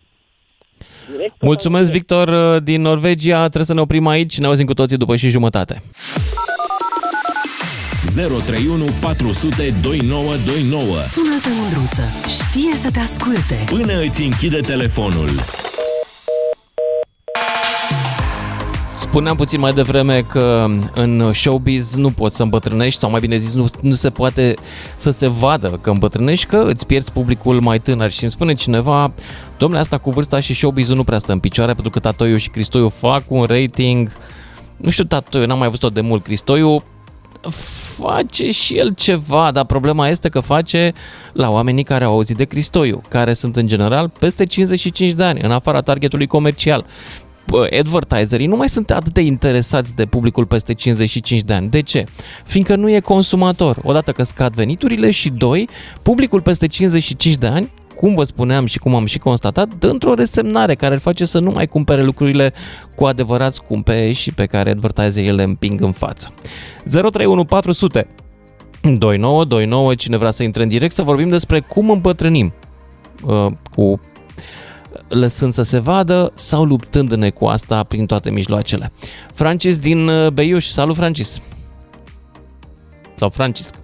Directă 1.11 1.45
Mulțumesc, 1.49 1.91
Victor, 1.91 2.27
din 2.69 2.81
Norvegia. 2.81 3.39
Trebuie 3.51 3.71
să 3.71 3.73
ne 3.73 3.81
oprim 3.81 4.07
aici. 4.07 4.39
Ne 4.39 4.47
auzim 4.47 4.65
cu 4.65 4.73
toții 4.73 4.97
după 5.03 5.15
și 5.15 5.29
jumătate. 5.37 5.75
031 8.15 8.85
400 9.01 9.73
2929 9.81 10.99
Sună-te, 10.99 11.49
Mândruță. 11.59 12.01
Știe 12.27 12.75
să 12.75 12.91
te 12.91 12.99
asculte. 12.99 13.63
Până 13.65 13.97
îți 13.97 14.21
închide 14.21 14.59
telefonul. 14.59 15.29
Spuneam 19.11 19.35
puțin 19.35 19.59
mai 19.59 19.73
devreme 19.73 20.21
că 20.21 20.65
în 20.93 21.33
showbiz 21.33 21.95
nu 21.95 22.11
poți 22.11 22.35
să 22.35 22.43
îmbătrânești, 22.43 22.99
sau 22.99 23.09
mai 23.09 23.19
bine 23.19 23.37
zis, 23.37 23.53
nu, 23.53 23.67
nu 23.81 23.93
se 23.93 24.09
poate 24.09 24.53
să 24.95 25.09
se 25.09 25.27
vadă 25.27 25.79
că 25.81 25.89
îmbătrânești, 25.89 26.45
că 26.45 26.65
îți 26.67 26.85
pierzi 26.85 27.11
publicul 27.11 27.61
mai 27.61 27.79
tânăr. 27.79 28.11
Și 28.11 28.21
îmi 28.21 28.31
spune 28.31 28.53
cineva, 28.53 29.13
domnule, 29.57 29.81
asta 29.81 29.97
cu 29.97 30.09
vârsta 30.09 30.39
și 30.39 30.53
showbiz 30.53 30.89
nu 30.89 31.03
prea 31.03 31.17
stă 31.17 31.31
în 31.31 31.39
picioare, 31.39 31.73
pentru 31.73 31.91
că 31.91 31.99
Tatoiu 31.99 32.37
și 32.37 32.49
Cristoiu 32.49 32.89
fac 32.89 33.23
un 33.27 33.43
rating, 33.43 34.11
nu 34.77 34.89
știu, 34.89 35.03
Tatoiu, 35.03 35.45
n-am 35.45 35.57
mai 35.57 35.67
văzut-o 35.67 35.89
de 35.89 36.01
mult, 36.01 36.23
Cristoiu 36.23 36.83
face 37.97 38.51
și 38.51 38.77
el 38.77 38.93
ceva, 38.93 39.51
dar 39.51 39.65
problema 39.65 40.07
este 40.07 40.29
că 40.29 40.39
face 40.39 40.93
la 41.33 41.49
oamenii 41.49 41.83
care 41.83 42.03
au 42.03 42.13
auzit 42.13 42.37
de 42.37 42.43
Cristoiu, 42.43 43.01
care 43.09 43.33
sunt 43.33 43.55
în 43.55 43.67
general 43.67 44.11
peste 44.19 44.45
55 44.45 45.11
de 45.11 45.23
ani, 45.23 45.41
în 45.41 45.51
afara 45.51 45.81
targetului 45.81 46.27
comercial. 46.27 46.85
Bă, 47.51 47.67
advertiserii 47.79 48.47
nu 48.47 48.55
mai 48.55 48.69
sunt 48.69 48.91
atât 48.91 49.13
de 49.13 49.21
interesați 49.21 49.93
de 49.95 50.05
publicul 50.05 50.45
peste 50.45 50.73
55 50.73 51.41
de 51.41 51.53
ani. 51.53 51.69
De 51.69 51.81
ce? 51.81 52.03
Fiindcă 52.45 52.75
nu 52.75 52.89
e 52.89 52.99
consumator. 52.99 53.77
Odată 53.83 54.11
că 54.11 54.23
scad 54.23 54.53
veniturile 54.53 55.11
și 55.11 55.29
doi, 55.29 55.69
publicul 56.01 56.41
peste 56.41 56.67
55 56.67 57.35
de 57.35 57.47
ani 57.47 57.71
cum 57.95 58.15
vă 58.15 58.23
spuneam 58.23 58.65
și 58.65 58.79
cum 58.79 58.95
am 58.95 59.05
și 59.05 59.17
constatat, 59.17 59.73
dă 59.73 59.87
într-o 59.87 60.13
resemnare 60.13 60.75
care 60.75 60.93
îl 60.93 60.99
face 60.99 61.25
să 61.25 61.39
nu 61.39 61.51
mai 61.51 61.67
cumpere 61.67 62.03
lucrurile 62.03 62.53
cu 62.95 63.05
adevărat 63.05 63.53
scumpe 63.53 64.11
și 64.11 64.33
pe 64.33 64.45
care 64.45 64.69
advertiserii 64.69 65.31
le 65.31 65.43
împing 65.43 65.81
în 65.81 65.91
față. 65.91 66.33
031 66.83 67.45
400 67.45 68.07
2929, 68.81 69.95
cine 69.95 70.17
vrea 70.17 70.31
să 70.31 70.43
intre 70.43 70.63
în 70.63 70.69
direct, 70.69 70.93
să 70.93 71.01
vorbim 71.01 71.29
despre 71.29 71.59
cum 71.59 71.89
îmbătrânim 71.89 72.53
uh, 73.23 73.45
cu 73.75 73.99
lăsând 75.09 75.53
să 75.53 75.61
se 75.61 75.79
vadă 75.79 76.31
sau 76.35 76.63
luptându-ne 76.63 77.29
cu 77.29 77.45
asta 77.45 77.83
prin 77.83 78.05
toate 78.05 78.31
mijloacele. 78.31 78.91
Francis 79.33 79.79
din 79.79 80.07
uh, 80.07 80.31
Beiuș, 80.31 80.65
salut 80.65 80.95
Francis! 80.95 81.41
Sau 83.15 83.29
Francisc. 83.29 83.75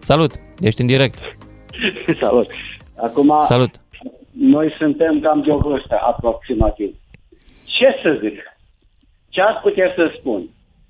Salut, 0.00 0.32
ești 0.60 0.80
în 0.80 0.86
direct. 0.86 1.18
Salut. 2.22 2.50
Acum, 2.96 3.38
Salut. 3.42 3.70
noi 4.30 4.74
suntem 4.78 5.20
cam 5.20 5.40
de 5.42 5.50
o 5.50 5.58
vârstă 5.58 5.98
aproximativ. 6.02 6.94
Ce 7.64 7.98
să 8.02 8.18
zic? 8.22 8.38
Ce 9.28 9.40
aș 9.40 9.60
putea 9.62 9.92
să 9.94 10.12
spun? 10.18 10.48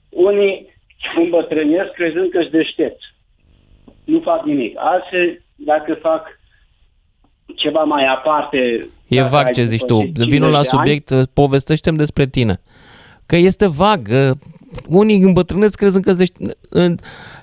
Unii 0.09 0.69
îmbătrânesc 1.17 1.91
crezând 1.91 2.31
că-și 2.31 2.51
deștepți. 2.51 3.07
Nu 4.05 4.21
fac 4.21 4.45
nimic. 4.45 4.75
Alții, 4.79 5.41
dacă 5.55 5.95
fac 5.95 6.41
ceva 7.57 7.83
mai 7.83 8.05
aparte... 8.07 8.89
E 9.15 9.21
dacă 9.21 9.35
vag 9.35 9.47
ai 9.47 9.53
ce 9.53 9.65
zici 9.65 9.81
după 9.81 9.93
tu. 9.93 10.01
50 10.01 10.29
Vino 10.29 10.47
la 10.47 10.51
de 10.51 10.57
ani, 10.57 10.67
subiect, 10.67 11.31
povestește-mi 11.33 11.97
despre 11.97 12.27
tine. 12.27 12.61
Că 13.27 13.37
este 13.37 13.67
vag. 13.67 14.09
uh, 14.11 14.31
Unii 14.89 15.21
îmbătrânesc 15.21 15.77
crezând 15.77 16.05
că 16.05 16.13
zici... 16.13 16.33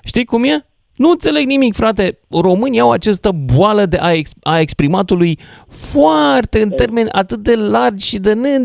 Știi 0.04 0.24
cum 0.24 0.44
e? 0.44 0.66
Nu 0.96 1.10
înțeleg 1.10 1.46
nimic, 1.46 1.74
frate. 1.74 2.18
Românii 2.28 2.80
au 2.80 2.90
această 2.90 3.30
boală 3.30 3.86
de 3.86 3.98
a, 4.00 4.12
ex- 4.12 4.32
a 4.42 4.60
exprimatului 4.60 5.38
foarte 5.68 6.62
în 6.62 6.70
termeni 6.70 7.10
atât 7.10 7.38
de 7.38 7.54
largi 7.54 8.06
și 8.06 8.18
de 8.18 8.32
ne... 8.32 8.56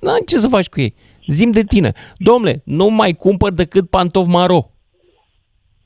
N-ai 0.00 0.22
ce 0.26 0.38
să 0.38 0.48
faci 0.48 0.68
cu 0.68 0.80
ei. 0.80 0.94
Zim 1.26 1.50
de 1.50 1.62
tine. 1.62 1.92
Domnule, 2.16 2.62
nu 2.64 2.88
mai 2.88 3.14
cumpăr 3.14 3.52
decât 3.52 3.90
pantofi 3.90 4.28
maro. 4.28 4.70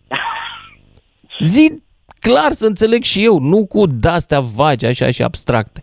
Zi 1.44 1.82
clar 2.20 2.52
să 2.52 2.66
înțeleg 2.66 3.02
și 3.02 3.24
eu, 3.24 3.38
nu 3.38 3.66
cu 3.66 3.86
de-astea 3.86 4.40
vagi 4.40 4.86
așa 4.86 5.10
și 5.10 5.22
abstracte. 5.22 5.82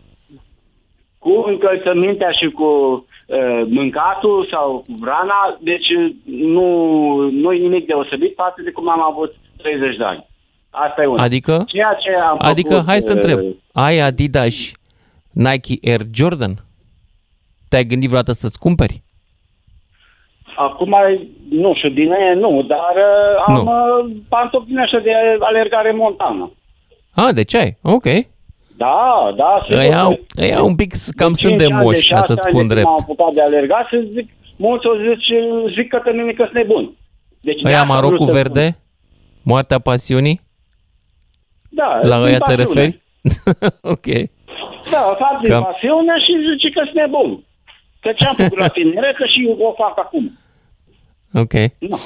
Cu 1.29 1.43
încălțămintea 1.49 2.31
și 2.31 2.49
cu 2.49 2.63
uh, 3.27 3.61
mâncatul 3.69 4.47
sau 4.51 4.83
cu 4.87 4.95
vrana, 4.99 5.57
deci 5.61 5.87
nu, 6.23 6.65
nu 7.29 7.51
e 7.53 7.57
nimic 7.57 7.85
deosebit 7.87 8.33
față 8.35 8.61
de 8.63 8.71
cum 8.71 8.89
am 8.89 9.03
avut 9.11 9.35
30 9.57 9.95
de 9.97 10.03
ani. 10.03 10.25
Asta 10.69 11.01
e 11.01 11.05
una. 11.05 11.23
Adică? 11.23 11.63
Ceea 11.67 11.97
ce 12.03 12.15
am 12.15 12.37
Adică, 12.39 12.73
făcut, 12.73 12.87
hai 12.87 12.99
să 13.01 13.07
te 13.07 13.13
întreb, 13.13 13.39
uh, 13.39 13.55
ai 13.73 13.99
Adidas 13.99 14.71
Nike 15.31 15.89
Air 15.89 16.01
Jordan? 16.13 16.53
Te-ai 17.69 17.83
gândit 17.85 18.07
vreodată 18.07 18.31
să-ți 18.33 18.59
cumperi? 18.59 19.01
Acum, 20.55 20.95
nu 21.49 21.73
știu, 21.75 21.89
din 21.89 22.11
aia 22.11 22.33
nu, 22.33 22.61
dar 22.61 22.93
uh, 22.95 23.43
am 23.47 23.53
Nu. 23.53 23.61
uh, 23.61 24.15
pantofi 24.29 24.67
din 24.67 24.77
așa 24.79 24.99
de 24.99 25.11
alergare 25.39 25.91
montană. 25.91 26.51
A, 27.15 27.31
de 27.31 27.43
ce 27.43 27.57
ai? 27.57 27.77
Ok. 27.81 28.05
Da, 28.83 29.33
da, 29.35 29.61
sigur. 29.67 29.81
Ăia, 29.81 29.99
au- 30.01 30.09
că- 30.27 30.41
ăia 30.41 30.61
un 30.63 30.75
pic 30.75 30.93
cam 31.15 31.33
sunt 31.33 31.57
de 31.57 31.63
cinci 31.63 31.73
ani, 31.75 31.83
moși, 31.85 32.07
ca 32.07 32.15
șase 32.15 32.25
să-ți 32.27 32.45
ani 32.45 32.51
spun 32.51 32.67
de 32.67 32.73
când 32.73 32.73
drept. 32.73 32.87
M-am 32.87 32.97
apucat 33.01 33.33
de 33.33 33.41
alergat 33.41 33.87
să 33.89 34.03
zic, 34.13 34.29
mulți 34.55 34.85
o 34.87 34.91
zic, 34.95 35.19
zic 35.75 35.87
că 35.89 35.97
te 36.03 36.11
mine 36.11 36.31
că 36.31 36.49
nebun. 36.53 36.91
Deci 37.41 37.61
de 37.61 37.67
Ăia 37.67 37.81
asta 37.81 37.93
maro 37.93 38.05
vreau 38.07 38.19
cu 38.21 38.25
să 38.25 38.31
verde? 38.31 38.77
Moartea 39.43 39.79
pasiunii? 39.79 40.41
Da, 41.69 41.99
La 42.01 42.15
din 42.17 42.25
ăia 42.25 42.37
te 42.37 42.55
pasiune. 42.55 42.63
referi? 42.81 43.01
ok. 43.93 44.07
Da, 44.91 45.15
fac 45.19 45.41
din 45.41 45.51
Că- 45.51 45.59
pasiune 45.63 46.13
și 46.25 46.33
zice 46.51 46.69
că 46.69 46.81
sunt 46.83 46.95
nebun. 46.95 47.43
Că 47.99 48.11
ce-am 48.17 48.35
făcut 48.35 48.57
la 48.57 48.67
tineret, 48.67 49.15
că 49.15 49.25
și 49.25 49.55
o 49.59 49.73
fac 49.73 49.93
acum. 49.99 50.39
Ok. 51.33 51.53
Nu. 51.79 51.97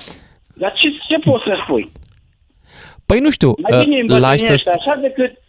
Dar 0.56 0.74
ce, 0.74 0.88
ce 1.08 1.18
poți 1.30 1.44
să 1.44 1.58
spui? 1.64 1.92
Păi 3.06 3.20
nu 3.20 3.30
știu, 3.30 3.54
Mai 3.62 3.84
bine 3.86 3.96
uh, 4.02 4.08
lași 4.08 4.24
îmbătrânești 4.24 4.64
să... 4.66 4.72
așa 4.80 4.96
decât 4.96 5.32
uh, 5.32 5.36
uh, 5.36 5.43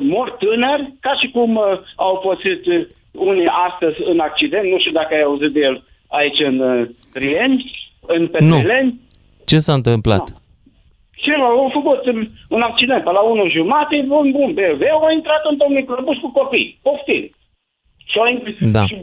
mor 0.00 0.30
tânăr, 0.30 0.80
ca 1.00 1.14
și 1.20 1.30
cum 1.30 1.56
uh, 1.56 1.78
au 1.96 2.18
pățit 2.18 2.66
uh, 2.66 2.86
unii 3.12 3.50
astăzi 3.68 3.96
în 4.04 4.18
accident, 4.18 4.64
nu 4.64 4.78
știu 4.78 4.92
dacă 4.92 5.14
ai 5.14 5.22
auzit 5.22 5.52
de 5.52 5.60
el 5.60 5.84
aici 6.08 6.40
în 6.40 6.58
uh, 6.58 6.88
Rieni, 7.12 7.70
în 8.06 8.28
Petreleni. 8.28 9.00
Ce 9.44 9.58
s-a 9.58 9.72
întâmplat? 9.72 10.42
Și 11.12 11.30
au 11.40 11.70
făcut 11.72 12.06
um, 12.06 12.28
un 12.48 12.60
accident 12.60 13.04
pe 13.04 13.10
la 13.10 13.20
1 13.20 13.48
jumate, 13.48 14.04
bun, 14.06 14.30
bun, 14.30 14.52
BMW, 14.54 14.86
au 14.90 15.12
intrat 15.12 15.42
într-un 15.50 15.74
microbus 15.74 16.18
cu 16.18 16.30
copii, 16.30 16.78
poftim. 16.82 17.30
Și 18.04 18.18
au 18.18 18.26
intrat, 18.26 18.54
Da. 18.58 18.84
și, 18.86 18.96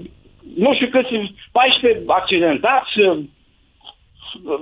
nu 0.55 0.73
știu 0.73 0.87
câți, 0.87 1.33
14 1.51 2.03
accidentați, 2.07 2.99
uh, 2.99 3.19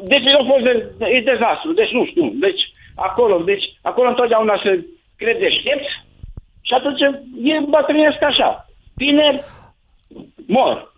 deci 0.04 0.22
nu 0.22 0.38
a 0.40 0.46
fost 0.52 0.64
de, 0.64 1.06
e 1.16 1.22
dezastru, 1.22 1.74
deci 1.74 1.92
nu 1.92 2.06
știu, 2.06 2.34
deci 2.34 2.62
acolo, 2.96 3.38
deci 3.46 3.66
acolo 3.82 4.08
întotdeauna 4.10 4.60
se 4.64 4.86
crede 5.18 5.40
deștepți 5.40 5.92
și 6.62 6.74
atunci 6.78 7.00
e 7.52 7.66
bătrânesc 7.70 8.22
așa. 8.32 8.50
Tineri 8.96 9.44
mor. 10.48 10.96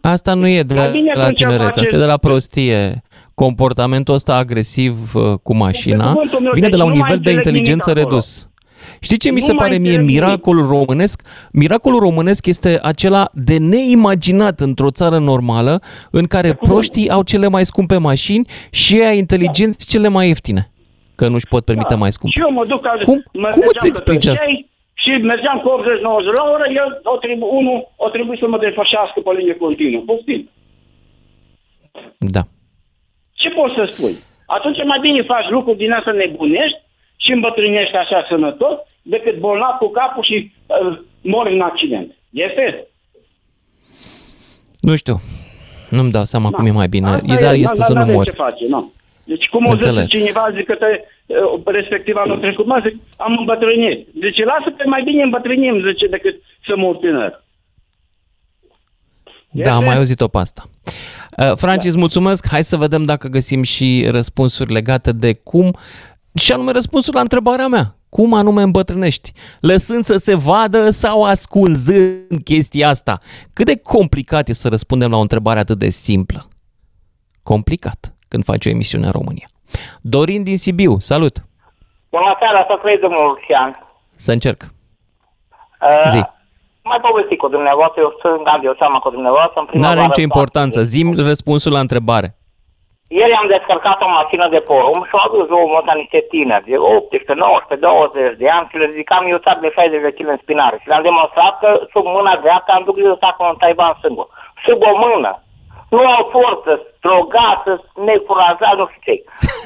Asta 0.00 0.34
nu 0.34 0.46
e 0.48 0.62
de 0.62 0.74
Mai 0.74 0.90
bine 0.90 1.12
la 1.14 1.20
atunci 1.22 1.36
tinerețe, 1.36 1.64
face- 1.64 1.80
asta 1.80 1.96
e 1.96 1.98
de 1.98 2.04
la 2.04 2.16
prostie. 2.16 3.02
Comportamentul 3.34 4.14
ăsta 4.14 4.34
agresiv 4.36 5.14
uh, 5.14 5.22
cu 5.42 5.56
mașina 5.56 6.12
cuvântul 6.12 6.40
meu, 6.40 6.52
vine 6.52 6.68
de 6.68 6.70
deci 6.70 6.78
la 6.78 6.84
un 6.84 6.90
nu 6.92 6.96
mai 6.98 7.08
nivel 7.10 7.22
de 7.22 7.30
înțeleg 7.30 7.46
inteligență 7.46 7.90
nimic 7.90 8.02
acolo. 8.04 8.20
redus. 8.20 8.48
Știi 9.00 9.16
ce 9.18 9.28
mi 9.30 9.38
Nu 9.40 9.44
se 9.46 9.52
mai 9.52 9.66
pare 9.66 9.78
mie 9.78 9.88
înțeleg 9.88 10.06
nimic. 10.08 10.22
miracolul 10.22 10.66
românesc? 10.66 11.22
Miracolul 11.52 12.00
românesc 12.00 12.46
este 12.46 12.78
acela 12.82 13.30
de 13.34 13.56
neimaginat 13.58 14.60
într-o 14.60 14.90
țară 14.90 15.18
normală 15.18 15.82
în 16.10 16.26
care 16.26 16.52
proștii 16.54 17.10
au 17.10 17.22
cele 17.22 17.48
mai 17.48 17.64
scumpe 17.64 17.96
mașini 17.96 18.48
și 18.70 18.94
ei 18.96 19.18
inteligenți 19.18 19.86
cele 19.86 20.08
mai 20.08 20.26
ieftine. 20.26 20.70
Că 21.20 21.26
nu-și 21.32 21.50
pot 21.54 21.64
permite 21.70 21.94
mai 22.02 22.12
scumpe. 22.16 22.34
Și 22.36 22.44
eu 22.46 22.52
mă 22.58 22.64
duc 22.72 22.80
ca... 22.86 22.92
Cum- 23.10 23.24
mă 23.42 23.48
cum 23.54 23.60
mergeam 23.64 23.72
îți 23.74 23.86
explici 23.92 24.24
pe 24.24 24.30
asta? 24.30 24.44
Tășei 24.44 24.68
Și 25.02 25.10
mergeam 25.32 25.58
cu 25.64 25.68
80-90 25.68 26.36
la 26.38 26.44
oră, 26.54 26.66
el 26.80 26.88
o 27.14 27.16
trebu- 27.24 27.52
unul 27.60 27.78
o 28.04 28.08
trebuie 28.14 28.36
să 28.42 28.46
mă 28.48 28.58
defășească 28.64 29.18
pe 29.24 29.30
linie 29.38 29.56
continuă. 29.64 30.00
Poftim. 30.10 30.42
Da. 32.36 32.42
Ce 33.40 33.48
poți 33.58 33.74
să 33.78 33.84
spui? 33.94 34.14
Atunci 34.56 34.78
mai 34.92 35.00
bine 35.06 35.22
faci 35.32 35.48
lucruri 35.56 35.78
din 35.82 35.92
asta 35.92 36.10
nebunești 36.12 36.78
și 37.24 37.30
îmbătrânești 37.32 37.96
așa 37.96 38.26
sănătos 38.28 38.74
decât 39.02 39.34
bolnav 39.44 39.74
cu 39.82 39.88
capul 39.98 40.24
și 40.30 40.36
uh, 40.66 40.98
mori 41.22 41.54
în 41.54 41.60
accident. 41.60 42.08
Este? 42.46 42.64
Nu 44.80 44.94
știu. 44.96 45.16
Nu-mi 45.90 46.10
dau 46.10 46.24
seama 46.24 46.50
cum 46.50 46.66
e 46.66 46.70
mai 46.70 46.88
bine. 46.88 47.06
Asta 47.08 47.32
Ideal 47.34 47.54
e, 47.56 47.58
este 47.58 47.82
n- 47.82 47.86
să 47.86 47.92
nu 47.92 47.98
n-avem 47.98 48.14
mori. 48.14 48.28
ce 48.30 48.34
face, 48.36 48.64
nu. 48.68 48.92
Deci 49.32 49.48
cum 49.48 49.66
o 49.66 49.70
Înțeleg. 49.70 50.02
zice 50.02 50.16
cineva, 50.16 50.44
zic 50.56 50.66
că 50.66 50.74
te, 50.74 50.90
uh, 51.26 51.62
respectiv 51.64 52.14
anul 52.16 52.38
trecut, 52.38 52.66
mă, 52.66 52.80
zic, 52.86 52.94
am 53.16 53.36
îmbătrânit. 53.38 54.08
Zice, 54.24 54.44
lasă 54.44 54.70
pe 54.76 54.84
mai 54.84 55.02
bine 55.02 55.22
îmbătrânim, 55.22 55.74
zice, 55.90 56.06
decât 56.06 56.34
să 56.66 56.74
mor 56.76 56.96
tânăr. 56.96 57.44
Da, 59.50 59.74
am 59.74 59.84
mai 59.84 59.96
auzit-o 59.96 60.28
pe 60.28 60.38
asta. 60.38 60.62
Uh, 61.38 61.52
Francis, 61.56 61.94
mulțumesc. 61.94 62.46
Hai 62.48 62.62
să 62.62 62.76
vedem 62.76 63.04
dacă 63.04 63.28
găsim 63.28 63.62
și 63.62 64.06
răspunsuri 64.10 64.72
legate 64.72 65.12
de 65.12 65.32
cum, 65.34 65.76
și 66.34 66.52
anume 66.52 66.72
răspunsuri 66.72 67.16
la 67.16 67.22
întrebarea 67.22 67.68
mea. 67.68 67.96
Cum 68.08 68.34
anume 68.34 68.62
îmbătrânești? 68.62 69.32
Lăsând 69.60 70.04
să 70.04 70.16
se 70.16 70.34
vadă 70.34 70.90
sau 70.90 71.22
asculzând 71.22 72.42
chestia 72.44 72.88
asta? 72.88 73.20
Cât 73.52 73.66
de 73.66 73.76
complicat 73.76 74.48
e 74.48 74.52
să 74.52 74.68
răspundem 74.68 75.10
la 75.10 75.16
o 75.16 75.20
întrebare 75.20 75.58
atât 75.58 75.78
de 75.78 75.88
simplă? 75.88 76.48
Complicat 77.42 78.14
când 78.32 78.42
faci 78.50 78.66
o 78.66 78.72
emisiune 78.76 79.06
în 79.06 79.16
România. 79.18 79.48
Dorin 80.14 80.40
din 80.48 80.58
Sibiu, 80.64 80.92
salut! 81.10 81.36
Bună 82.16 82.32
seara, 82.40 82.60
să 82.68 82.74
trăiți, 82.82 83.00
domnul 83.06 83.26
Lucian. 83.30 83.70
Să 84.24 84.30
încerc. 84.36 84.60
Uh, 85.88 86.10
Zi. 86.14 86.20
Mai 86.90 87.00
povesti 87.06 87.36
cu 87.42 87.48
dumneavoastră, 87.56 87.98
eu 88.06 88.12
sunt 88.22 88.46
am 88.54 88.60
eu 88.68 88.74
seama 88.82 88.98
cu 89.04 89.10
dumneavoastră 89.16 89.56
în 89.60 89.64
Nu 89.64 89.70
primăvară. 89.70 89.98
are 89.98 90.06
nicio 90.08 90.26
importanță. 90.30 90.78
Zim 90.94 91.08
răspunsul 91.30 91.72
la 91.76 91.84
întrebare. 91.86 92.28
Ieri 93.18 93.34
am 93.40 93.48
descărcat 93.54 93.98
o 94.06 94.08
mașină 94.18 94.46
de 94.54 94.60
porum 94.70 95.00
și 95.08 95.14
au 95.16 95.22
adus 95.28 95.46
omul 95.62 95.80
ăsta 95.80 95.92
niște 96.02 96.20
tineri 96.32 96.68
de 96.70 96.76
18, 96.78 97.32
19, 97.34 97.86
20 97.86 98.38
de 98.42 98.48
ani 98.56 98.68
și 98.70 98.76
le 98.82 98.88
zicam 98.98 99.22
eu 99.32 99.38
țap 99.46 99.58
de 99.64 99.70
60 99.76 100.04
de 100.06 100.10
kg 100.16 100.28
în 100.34 100.40
spinare 100.44 100.76
și 100.80 100.88
le-am 100.90 101.06
demonstrat 101.10 101.52
că 101.62 101.68
sub 101.92 102.04
mâna 102.16 102.34
dreaptă 102.44 102.70
am 102.72 102.84
duc 102.88 102.96
eu 102.98 103.16
sacul 103.24 103.46
în 103.52 103.58
Taiwan 103.62 103.94
singur. 104.04 104.26
Sub 104.66 104.78
o 104.90 104.92
mână. 105.04 105.32
Nu 105.94 106.02
au 106.16 106.22
forță, 106.36 106.72
drogați, 107.04 107.68
necurajați, 108.08 108.78
nu 108.80 108.86
știu 108.90 109.02
ce. 109.06 109.14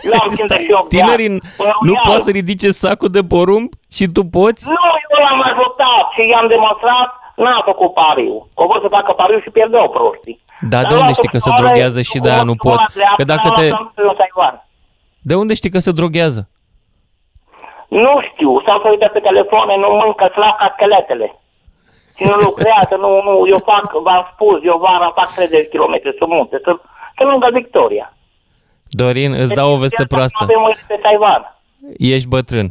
Eu 0.09 0.12
am 0.22 0.29
58 0.29 0.68
de 0.68 0.77
ani. 0.77 0.87
Tinerii 0.95 1.29
nu 1.29 1.41
Păruiau. 1.57 2.05
poate 2.09 2.20
să 2.27 2.31
ridice 2.39 2.68
sacul 2.70 3.11
de 3.16 3.22
porumb 3.33 3.68
și 3.97 4.05
tu 4.16 4.22
poți? 4.37 4.62
Nu, 4.79 4.85
eu 5.14 5.20
l-am 5.27 5.41
ajutat 5.51 6.05
și 6.14 6.20
i-am 6.33 6.47
demonstrat, 6.55 7.09
n-a 7.43 7.62
făcut 7.70 7.91
pariu. 8.03 8.35
Că 8.57 8.62
vor 8.70 8.79
să 8.85 8.89
facă 8.97 9.12
pariu 9.20 9.39
și 9.41 9.51
pierdeau 9.57 9.89
proștii. 9.97 10.39
Dar 10.72 10.83
de 10.91 10.95
unde 10.95 11.12
știi 11.12 11.29
că 11.35 11.39
se 11.39 11.51
droghează 11.61 12.01
și 12.11 12.18
de 12.18 12.31
aia 12.31 12.43
nu 12.51 12.57
pot? 12.66 12.81
Că 13.16 13.25
dacă 13.25 13.49
te... 13.59 13.66
De 15.31 15.35
unde 15.35 15.55
știi 15.55 15.70
că 15.70 15.79
se 15.79 15.93
droghează? 15.93 16.49
Nu 17.89 18.14
știu, 18.29 18.51
s-au 18.64 18.79
să 18.83 18.89
uită 18.91 19.09
pe 19.12 19.20
telefoane, 19.29 19.77
nu 19.77 19.89
mâncă 20.03 20.27
slav 20.33 20.55
ca 20.59 20.68
scheletele. 20.77 21.29
Și 22.17 22.23
nu 22.23 22.35
lucrează, 22.49 22.95
nu, 23.05 23.11
nu, 23.23 23.33
eu 23.49 23.61
fac, 23.65 23.87
v-am 24.03 24.31
spus, 24.35 24.59
eu 24.65 24.79
vara 24.79 25.12
fac 25.15 25.35
30 25.35 25.69
km 25.73 25.95
sub 26.19 26.29
munte, 26.29 26.61
sunt, 26.65 26.81
sunt 27.17 27.29
lângă 27.31 27.49
Victoria. 27.53 28.17
Dorin, 28.89 29.33
îți 29.33 29.53
dau 29.53 29.73
o 29.73 29.77
veste 29.77 30.05
proastă. 30.05 30.43
Avem 30.43 30.61
mâine 30.61 30.85
pe 30.89 30.99
Taiwan. 31.03 31.43
Ești 31.99 32.29
bătrân. 32.29 32.69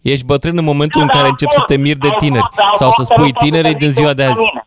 Ești 0.00 0.24
bătrân 0.24 0.56
în 0.58 0.64
momentul 0.64 1.00
în 1.00 1.06
Da, 1.06 1.12
care 1.12 1.24
am 1.24 1.30
începi 1.30 1.52
să 1.52 1.58
fost, 1.58 1.70
te 1.72 1.76
miri 1.82 1.98
de 1.98 2.06
am 2.08 2.16
tineri. 2.18 2.44
fost, 2.48 2.58
am 2.60 2.74
Sau 2.74 2.90
fost, 2.90 2.98
să 2.98 3.04
dar 3.08 3.18
nu 3.18 3.22
spui 3.24 3.32
poate 3.32 3.44
tinerii 3.46 3.70
să 3.70 3.76
din 3.78 3.88
ridice 3.88 3.98
ziua 4.00 4.10
un 4.10 4.16
de 4.16 4.24
azi. 4.24 4.38
mine. 4.46 4.62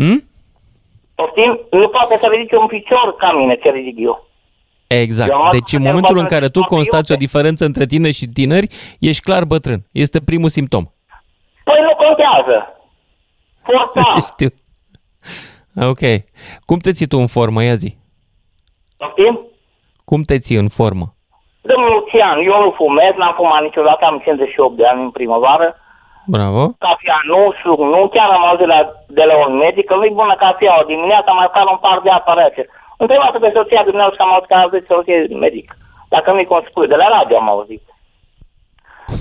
Hm? 0.00 0.18
Poftim? 1.14 1.60
Nu 1.70 1.88
poate 1.88 2.16
să 2.20 2.26
ridice 2.32 2.56
un 2.56 2.66
picior 2.66 3.14
ca 3.18 3.32
mine 3.32 3.54
ce 3.62 3.70
ridic 3.70 3.96
eu. 3.98 4.26
Exact. 4.86 5.32
Eu 5.32 5.38
am 5.40 5.48
Deci 5.50 5.72
în 5.72 5.78
fost 5.78 5.84
momentul 5.90 6.16
în 6.16 6.22
bătrân, 6.22 6.38
care 6.38 6.50
tu 6.50 6.60
am 6.60 6.66
constați 6.66 7.12
o 7.12 7.16
diferență 7.16 7.64
între 7.64 7.84
tine 7.86 8.10
și 8.10 8.26
tineri, 8.26 8.68
ești 9.00 9.22
clar 9.22 9.44
bătrân. 9.44 9.80
Este 9.92 10.20
primul 10.20 10.48
simptom. 10.48 10.84
Păi 11.64 11.80
nu 11.82 11.94
contează. 12.04 12.56
Forța. 13.68 14.10
Știu. 14.32 14.50
Ok. 15.90 16.02
Cum 16.68 16.78
te 16.78 16.90
ții 16.96 17.06
tu 17.12 17.18
în 17.24 17.26
formă, 17.36 17.62
ia 17.62 17.74
zi? 17.82 17.90
Poftim? 18.96 19.34
Cum 20.04 20.20
te 20.22 20.36
ții 20.44 20.56
în 20.64 20.68
formă? 20.78 21.06
Domnul 21.70 21.90
Lucian, 21.96 22.36
eu 22.50 22.56
nu 22.64 22.70
fumez, 22.80 23.12
n-am 23.16 23.34
fumat 23.40 23.62
niciodată, 23.68 24.02
am 24.04 24.18
58 24.24 24.76
de 24.76 24.86
ani 24.90 25.02
în 25.02 25.10
primăvară. 25.18 25.68
Bravo. 26.36 26.62
Cafea 26.86 27.20
nu, 27.32 27.40
suc 27.62 27.78
nu, 27.94 28.00
chiar 28.14 28.28
am 28.36 28.44
auzit 28.48 28.66
de 28.66 28.72
la, 28.74 28.80
de 29.18 29.24
la 29.30 29.34
un 29.46 29.52
medic 29.64 29.84
că 29.86 29.94
nu-i 29.96 30.18
bună 30.20 30.34
cafea, 30.44 30.80
o 30.80 30.88
dimineața 30.92 31.30
mai 31.32 31.48
fac 31.54 31.66
un 31.74 31.80
par 31.86 31.98
de 32.04 32.10
apă 32.18 32.32
rece. 32.40 32.62
Întrebați 33.02 33.38
pe 33.44 33.50
soția 33.58 33.82
dumneavoastră 33.88 34.18
că 34.20 34.24
am 34.26 34.32
auzit 34.34 34.48
că 34.50 34.54
a 34.54 34.70
zis 34.74 34.84
soție 34.92 35.18
medic. 35.46 35.66
Dacă 36.14 36.28
nu-i 36.32 36.46
cum 36.50 36.60
spui, 36.68 36.86
de 36.92 36.98
la 37.02 37.08
radio 37.16 37.36
am 37.36 37.48
auzit. 37.54 37.82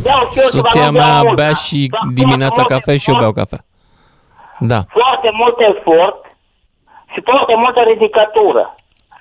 Beau 0.03 0.21
și 0.31 0.37
eu 0.43 0.49
ceva, 0.55 0.67
Soția 0.67 0.85
nu 0.89 0.91
beau 0.97 1.05
mea 1.07 1.21
mult, 1.21 1.35
bea 1.41 1.51
dar- 1.53 1.61
și 1.65 1.79
dar 1.91 2.01
dimineața 2.21 2.61
foarte 2.61 2.73
cafea 2.73 2.97
și 3.03 3.09
eu 3.11 3.17
beau 3.23 3.33
cafea. 3.41 3.61
Da. 4.59 4.79
foarte 4.97 5.29
mult 5.41 5.57
efort 5.71 6.19
și 7.13 7.19
foarte 7.29 7.55
multă 7.63 7.79
ridicătură. 7.91 8.63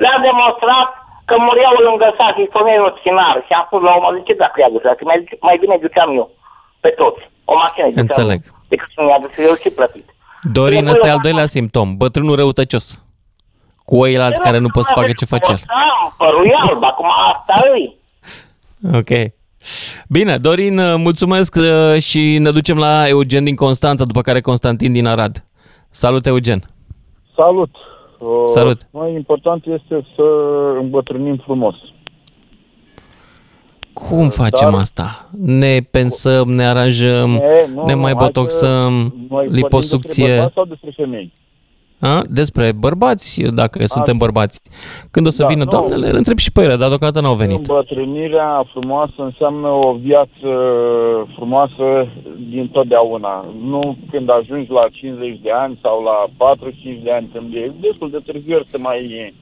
Le-am 0.03 0.21
demonstrat 0.29 0.89
că 1.29 1.35
mureau 1.47 1.75
lângă 1.89 2.09
sat 2.19 2.35
și 2.37 2.49
spuneai 2.51 2.79
o 2.89 2.91
ținară 3.03 3.39
și 3.47 3.53
am 3.53 3.65
spus 3.69 3.81
la 3.87 3.93
urmă, 3.97 4.09
zice, 4.19 4.35
dacă 4.45 4.57
i-a 4.61 4.71
dus, 4.75 4.83
mai, 5.11 5.19
mai 5.49 5.57
bine 5.63 5.77
duceam 5.85 6.11
eu 6.21 6.27
pe 6.85 6.89
toți. 7.01 7.23
O 7.45 7.55
mașină 7.63 7.87
duceam 7.87 8.07
Înțeleg. 8.09 8.41
eu, 8.47 8.55
decât 8.73 8.89
să 8.95 9.01
mi-a 9.03 9.19
dus 9.25 9.35
eu 9.49 9.55
și 9.63 9.71
plătit. 9.79 10.07
Dorin, 10.59 10.79
Bine, 10.79 10.91
ăsta 10.91 11.07
e 11.07 11.11
eu- 11.11 11.17
al 11.17 11.23
doilea 11.27 11.47
simptom. 11.57 11.97
Bătrânul 11.97 12.37
răutăcios. 12.37 12.87
Cu 13.89 13.95
oilalți 14.05 14.41
care 14.41 14.59
nu 14.59 14.69
pot 14.75 14.85
să 14.85 14.93
facă 14.95 15.13
ce 15.13 15.25
face 15.35 15.51
el. 15.53 15.59
Am 15.67 16.15
părul 16.19 16.57
alb, 16.69 16.83
acum 16.85 17.09
asta 17.33 17.55
îi. 17.73 17.97
Ok. 19.01 19.11
Bine, 20.09 20.37
Dorin, 20.39 20.81
mulțumesc 20.97 21.55
uh, 21.55 22.01
și 22.01 22.39
ne 22.39 22.51
ducem 22.51 22.79
la 22.79 23.09
Eugen 23.09 23.45
din 23.45 23.55
Constanța, 23.55 24.05
după 24.05 24.21
care 24.21 24.41
Constantin 24.41 24.93
din 24.93 25.07
Arad. 25.07 25.45
Salut, 25.91 26.27
Eugen. 26.27 26.63
Salut! 27.37 27.71
Uh, 28.19 28.29
Salut. 28.47 28.81
Mai 28.91 29.15
important 29.15 29.65
este 29.67 30.07
să 30.17 30.23
îmbătrânim 30.81 31.37
frumos. 31.45 31.75
Cum 33.93 34.29
facem 34.29 34.71
Dar- 34.71 34.81
asta? 34.81 35.29
Ne 35.37 35.79
pensăm, 35.91 36.51
ne 36.51 36.65
aranjăm, 36.67 37.35
E, 37.35 37.69
nu, 37.75 37.85
ne 37.85 37.93
nu, 37.95 38.01
mai 38.01 38.13
hai 38.13 38.19
că 38.19 38.25
botoxăm, 38.25 38.93
noi 38.93 39.13
vorbim 39.29 39.51
despre 39.51 39.57
liposucție. 39.57 40.29
bărbați 40.29 40.55
sau 40.55 40.65
despre 40.65 40.93
femei? 40.97 41.33
A? 42.01 42.23
Despre 42.31 42.73
bărbați, 42.73 43.43
dacă 43.43 43.87
suntem 43.87 44.17
bărbați. 44.17 44.61
Când 45.11 45.27
o 45.27 45.31
să 45.31 45.43
Da, 45.43 45.49
vină 45.49 45.65
nu. 45.65 45.71
doamnele, 45.71 46.11
le 46.11 46.17
întreb 46.17 46.39
și 46.39 46.53
pe 46.53 46.61
ele, 46.63 46.77
dar 46.77 46.89
deocamdată 46.89 47.21
n-au 47.27 47.35
venit. 47.35 47.59
Îmbătrânirea 47.59 48.65
frumoasă 48.73 49.15
înseamnă 49.17 49.69
o 49.69 49.93
viață 49.93 50.49
frumoasă 51.35 52.09
din 52.49 52.69
totdeauna. 52.69 53.45
Nu 53.63 53.97
când 54.11 54.31
ajungi 54.31 54.71
la 54.71 54.87
50 54.93 55.39
de 55.43 55.51
ani 55.51 55.79
sau 55.83 56.03
la 56.03 56.27
45 56.37 57.03
de 57.03 57.11
ani, 57.13 57.29
când 57.33 57.55
e 57.55 57.73
destul 57.81 58.11
de 58.11 58.19
târziu 58.25 58.61
să 58.71 58.79
mai 58.79 59.35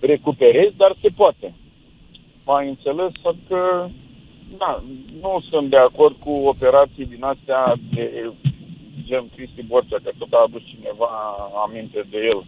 recuperezi, 0.00 0.76
dar 0.76 0.96
se 1.02 1.08
poate. 1.16 1.54
Mai 2.44 2.68
înțeles 2.68 3.10
că 3.48 3.86
da, 4.58 4.82
nu 5.20 5.42
sunt 5.50 5.70
de 5.70 5.76
acord 5.76 6.14
cu 6.24 6.30
operații 6.30 7.06
din 7.06 7.24
astea 7.24 7.74
de 7.94 8.30
gen 9.08 9.24
Cristi 9.34 9.62
Borcea, 9.70 9.98
că 10.04 10.10
tot 10.18 10.32
a 10.32 10.44
adus 10.46 10.62
cineva 10.72 11.10
aminte 11.66 12.00
de 12.10 12.18
el. 12.32 12.40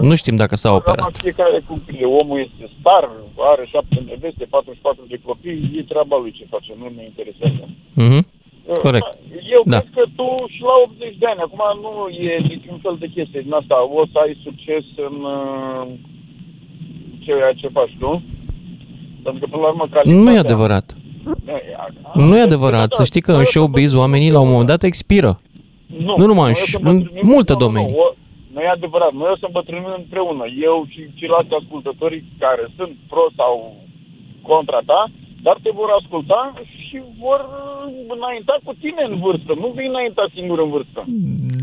Nu 0.00 0.14
știm 0.14 0.36
dacă 0.36 0.54
s-a 0.56 0.70
operat. 0.72 0.94
Programa 0.94 1.22
fiecare 1.22 1.58
cum 1.66 1.78
e. 2.00 2.04
Omul 2.20 2.38
este 2.46 2.64
star, 2.78 3.10
are 3.52 3.64
șapte 3.74 4.02
neveste, 4.06 4.44
44 4.44 5.04
de 5.08 5.18
copii, 5.24 5.70
e 5.78 5.82
treaba 5.92 6.16
lui 6.18 6.30
ce 6.38 6.44
face, 6.54 6.72
nu 6.78 6.86
ne 6.96 7.02
interesează. 7.04 7.68
Mhm. 7.94 8.26
Corect. 8.86 9.18
Eu 9.54 9.62
Da. 9.64 9.78
cred 9.78 9.90
că 9.96 10.04
tu 10.16 10.28
și 10.54 10.60
la 10.62 10.74
80 10.84 11.16
de 11.18 11.26
ani, 11.26 11.40
acum 11.46 11.62
nu 11.84 11.92
e 12.08 12.38
niciun 12.54 12.78
fel 12.82 12.96
de 12.98 13.06
chestie 13.06 13.40
din 13.40 13.52
asta, 13.52 13.76
o 14.00 14.06
să 14.12 14.18
ai 14.24 14.38
succes 14.42 14.84
în 15.08 15.16
uh, 15.36 15.86
ceea 17.24 17.52
ce 17.52 17.68
faci 17.68 17.96
tu. 17.98 18.22
Pentru 19.22 19.40
că, 19.40 19.46
până 19.50 19.62
la 19.62 19.68
urmă, 19.68 19.86
calitatea... 19.90 20.22
Nu 20.22 20.32
e 20.32 20.38
adevărat. 20.38 20.96
Nu 22.14 22.36
e 22.36 22.40
adevărat. 22.40 22.92
Să 22.94 23.04
știi 23.04 23.20
că 23.20 23.32
în 23.32 23.44
showbiz 23.44 23.94
oamenii 23.94 24.30
la 24.30 24.40
un 24.40 24.48
moment 24.50 24.66
dat 24.66 24.82
expiră. 24.82 25.40
Nu, 26.06 26.14
Nu 26.16 26.26
numai 26.26 26.48
în, 26.48 26.54
noi 26.56 26.62
o 26.66 26.70
să 26.70 26.78
în 26.82 26.86
îmbătrânim- 26.88 27.22
multe 27.32 27.52
nu, 27.52 27.58
nu, 27.58 27.64
domenii. 27.66 27.90
Nu, 27.92 27.98
o- 28.06 28.14
nu 28.54 28.60
e 28.60 28.68
adevărat. 28.68 29.12
Noi 29.12 29.30
o 29.34 29.36
să 29.36 29.46
îmbătrânim 29.46 29.86
împreună. 30.02 30.44
Eu 30.68 30.76
și 30.92 31.00
ceilalți 31.18 31.54
ascultătorii 31.60 32.22
care 32.38 32.64
sunt 32.76 32.92
pro 33.10 33.24
sau 33.36 33.52
contra 34.48 34.80
ta, 34.90 35.00
dar 35.42 35.56
te 35.62 35.70
vor 35.74 35.88
asculta 36.00 36.52
și 36.86 37.00
vor 37.20 37.40
înainta 38.16 38.54
cu 38.64 38.72
tine 38.80 39.02
în 39.10 39.18
vârstă. 39.20 39.52
Nu 39.60 39.72
vei 39.74 39.86
înainta 39.86 40.24
singur 40.34 40.58
în 40.58 40.70
vârstă. 40.70 41.04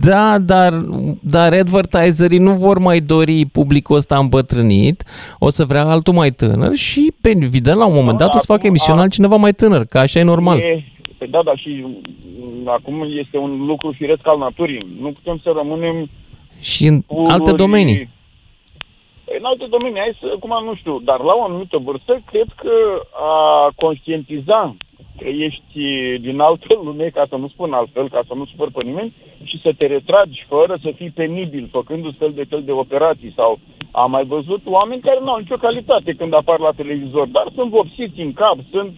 Da, 0.02 0.40
dar, 0.40 0.74
dar 1.22 1.54
advertiserii 1.54 2.40
nu 2.40 2.52
vor 2.52 2.78
mai 2.80 3.00
dori 3.00 3.46
publicul 3.46 3.96
ăsta 3.96 4.18
îmbătrânit, 4.18 5.04
o 5.40 5.50
să 5.50 5.66
vrea 5.66 5.86
altul 5.86 6.14
mai 6.14 6.32
tânăr 6.32 6.76
și, 6.76 7.14
pe 7.22 7.30
evident, 7.30 7.78
la 7.78 7.86
un 7.86 7.94
moment 7.94 8.18
dat 8.18 8.36
o 8.36 8.38
să 8.38 8.52
facă 8.54 8.68
emisiune 8.68 9.00
altcineva 9.00 9.36
mai 9.36 9.52
tânăr, 9.54 9.86
că 9.86 9.98
așa 9.98 10.20
e 10.20 10.24
normal. 10.24 10.58
E, 10.60 10.84
păi 11.18 11.28
da, 11.28 11.40
dar 11.46 11.58
și 11.58 11.86
m, 12.64 12.68
acum 12.68 13.06
este 13.24 13.38
un 13.38 13.66
lucru 13.66 13.94
firesc 13.98 14.22
al 14.24 14.38
naturii. 14.38 14.86
Nu 15.02 15.12
putem 15.12 15.40
să 15.44 15.54
rămânem 15.56 16.10
Și 16.60 16.88
în 16.88 17.02
pururi- 17.02 17.32
alte 17.32 17.52
domenii. 17.52 18.10
Păi, 19.30 19.38
În 19.40 19.46
alte 19.52 19.66
domenii, 19.76 20.00
hai 20.00 20.18
să, 20.22 20.28
acum 20.36 20.54
nu 20.68 20.76
știu, 20.76 21.00
dar 21.10 21.20
la 21.30 21.34
o 21.40 21.44
anumită 21.44 21.78
vârstă, 21.88 22.14
cred 22.32 22.50
că 22.62 22.74
a 23.32 23.36
conștientiza 23.76 24.76
că 25.20 25.28
ești 25.48 25.80
din 26.28 26.40
altă 26.40 26.68
lume, 26.84 27.08
ca 27.18 27.24
să 27.30 27.36
nu 27.36 27.48
spun 27.48 27.74
altfel, 27.74 28.10
ca 28.10 28.22
să 28.28 28.34
nu 28.36 28.46
supăr 28.46 28.70
pe 28.72 28.84
nimeni, 28.84 29.14
și 29.44 29.60
să 29.64 29.72
te 29.78 29.86
retragi 29.86 30.46
fără 30.48 30.74
să 30.84 30.90
fii 30.96 31.18
penibil, 31.22 31.70
făcându-ți 31.72 32.18
fel 32.18 32.32
de 32.36 32.46
fel 32.50 32.64
de 32.66 32.72
operații 32.72 33.34
sau 33.36 33.60
am 33.92 34.12
mai 34.12 34.26
văzut 34.26 34.62
oameni 34.66 35.02
care 35.02 35.20
nu 35.22 35.32
au 35.32 35.38
nicio 35.40 35.64
calitate 35.66 36.14
când 36.14 36.34
apar 36.34 36.60
la 36.60 36.72
televizor, 36.76 37.28
dar 37.28 37.46
sunt 37.56 37.70
vopsiți 37.70 38.20
în 38.20 38.34
cap, 38.34 38.58
sunt 38.72 38.94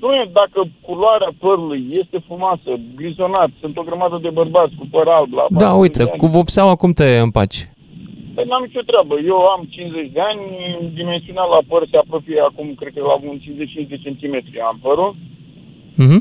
nu 0.00 0.14
e 0.14 0.30
dacă 0.32 0.60
culoarea 0.82 1.30
părului 1.38 1.86
este 1.90 2.18
frumoasă, 2.26 2.70
grizonat, 2.96 3.50
sunt 3.60 3.76
o 3.78 3.82
grămadă 3.82 4.18
de 4.22 4.30
bărbați 4.30 4.74
cu 4.78 4.86
păr 4.90 5.06
alb 5.08 5.32
la 5.32 5.46
Da, 5.50 5.70
40 5.70 5.80
uite, 5.80 6.02
de 6.02 6.10
ani. 6.10 6.20
cu 6.20 6.26
vopseaua 6.26 6.74
cum 6.74 6.92
te 6.92 7.18
împaci? 7.18 7.68
Păi 8.38 8.50
n-am 8.50 8.66
nicio 8.68 8.88
treabă. 8.90 9.14
Eu 9.32 9.40
am 9.54 9.62
50 9.70 10.16
de 10.16 10.22
ani, 10.30 10.42
dimensiunea 11.00 11.46
la 11.54 11.60
păr 11.70 11.82
se 11.90 11.96
apropie 11.96 12.40
acum, 12.48 12.68
cred 12.80 12.92
că 12.94 13.00
la 13.10 13.16
un 13.30 13.38
55 13.38 13.88
de 13.92 14.02
centimetri 14.04 14.60
am 14.60 14.78
părul. 14.86 15.10
Mhm. 16.04 16.20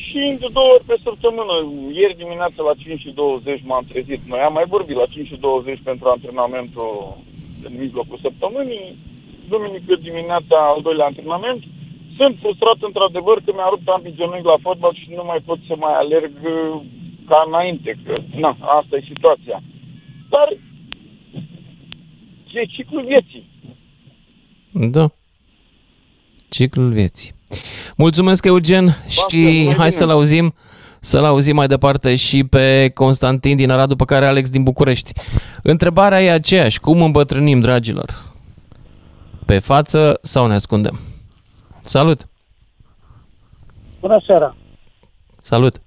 Și 0.00 0.20
de 0.42 0.48
două 0.56 0.70
ori 0.74 0.88
pe 0.90 0.96
săptămână. 1.06 1.54
Ieri 2.00 2.20
dimineața 2.22 2.60
la 2.68 2.74
5 2.84 3.00
și 3.04 3.10
20 3.10 3.62
m-am 3.68 3.84
trezit. 3.90 4.20
Noi 4.32 4.40
am 4.40 4.52
mai 4.58 4.66
vorbit 4.74 4.96
la 5.02 5.12
5 5.14 5.26
și 5.32 5.36
20 5.36 5.80
pentru 5.90 6.06
antrenamentul 6.08 6.90
în 7.66 7.72
mijlocul 7.82 8.18
săptămânii. 8.26 8.86
Duminică 9.52 9.94
dimineața 10.08 10.56
al 10.72 10.80
doilea 10.86 11.06
antrenament. 11.10 11.60
Sunt 12.18 12.34
frustrat 12.42 12.78
într-adevăr 12.88 13.36
că 13.44 13.50
mi-a 13.54 13.68
rupt 13.70 13.88
ambii 13.88 14.18
genunchi 14.20 14.52
la 14.52 14.62
fotbal 14.66 14.92
și 15.00 15.08
nu 15.18 15.24
mai 15.30 15.40
pot 15.48 15.58
să 15.68 15.74
mai 15.84 15.94
alerg 16.02 16.34
uh, 16.44 16.80
ca 17.28 17.38
înainte. 17.48 17.90
Că, 18.04 18.14
na, 18.42 18.50
asta 18.78 18.96
e 18.96 19.12
situația. 19.12 19.58
Dar 20.32 20.48
e 22.52 22.64
ciclul 22.66 23.04
vieții. 23.04 23.50
Da. 24.90 25.10
Ciclul 26.48 26.90
vieții. 26.92 27.34
Mulțumesc, 27.96 28.44
Eugen, 28.44 28.96
și 29.08 29.72
hai 29.76 29.92
să-l 29.92 30.10
auzim 30.10 30.54
să-l 31.00 31.24
auzim 31.24 31.54
mai 31.54 31.66
departe 31.66 32.14
și 32.14 32.44
pe 32.44 32.90
Constantin 32.94 33.56
din 33.56 33.70
Arad, 33.70 33.88
după 33.88 34.04
care 34.04 34.26
Alex 34.26 34.50
din 34.50 34.62
București. 34.62 35.12
Întrebarea 35.62 36.22
e 36.22 36.30
aceeași. 36.30 36.80
Cum 36.80 37.02
îmbătrânim, 37.02 37.60
dragilor? 37.60 38.22
Pe 39.46 39.58
față 39.58 40.18
sau 40.22 40.46
ne 40.46 40.54
ascundem? 40.54 40.98
Salut! 41.80 42.28
Bună 44.00 44.22
seara! 44.26 44.56
Salut! 45.42 45.82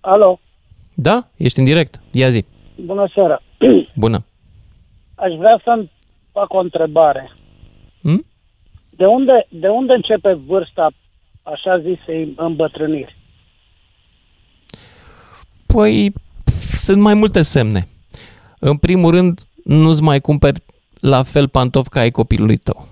Alo, 0.00 0.40
Da? 0.94 1.28
Ești 1.36 1.58
în 1.58 1.64
direct? 1.64 2.00
Ia 2.10 2.30
zi. 2.30 2.44
Bună 2.84 3.10
seara! 3.14 3.42
Bună! 3.94 4.24
Aș 5.14 5.32
vrea 5.38 5.60
să-mi 5.64 5.90
fac 6.32 6.52
o 6.52 6.58
întrebare. 6.58 7.32
Hmm? 8.02 8.26
De 8.90 9.06
unde, 9.06 9.46
de 9.48 9.68
unde 9.68 9.92
începe 9.92 10.32
vârsta, 10.32 10.90
așa 11.42 11.78
zisei, 11.78 12.32
îmbătrâniri? 12.36 13.16
Păi, 15.66 16.12
sunt 16.76 17.00
mai 17.00 17.14
multe 17.14 17.42
semne. 17.42 17.88
În 18.58 18.76
primul 18.76 19.10
rând, 19.10 19.40
nu-ți 19.64 20.02
mai 20.02 20.20
cumperi 20.20 20.62
la 21.00 21.22
fel 21.22 21.48
pantofi 21.48 21.88
ca 21.88 22.00
ai 22.00 22.10
copilului 22.10 22.56
tău. 22.56 22.88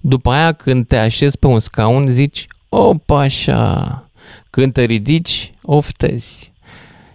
După 0.00 0.30
aia, 0.30 0.52
când 0.52 0.86
te 0.86 0.96
așezi 0.96 1.38
pe 1.38 1.46
un 1.46 1.58
scaun, 1.58 2.06
zici, 2.06 2.46
opa 2.68 3.20
așa. 3.20 4.02
Când 4.50 4.72
te 4.72 4.84
ridici, 4.84 5.50
oftezi. 5.62 6.52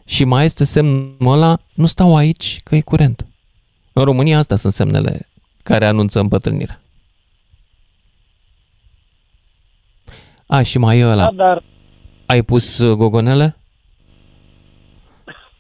Și 0.06 0.24
mai 0.24 0.46
este 0.46 0.64
semnul 0.64 1.34
ăla, 1.34 1.58
nu 1.74 1.86
stau 1.86 2.16
aici, 2.16 2.62
că 2.64 2.76
e 2.76 2.82
curent. 2.82 3.28
În 3.94 4.04
România, 4.04 4.38
astea 4.38 4.58
sunt 4.58 4.74
semnele 4.74 5.30
care 5.64 5.86
anunță 5.86 6.20
îmbătrânirea. 6.20 6.82
A, 10.48 10.62
și 10.62 10.78
mai 10.78 11.00
e 11.00 11.06
ăla. 11.06 11.24
Da, 11.24 11.32
dar 11.32 11.64
Ai 12.26 12.42
pus 12.42 12.78
uh, 12.78 12.98
gogonele? 12.98 13.56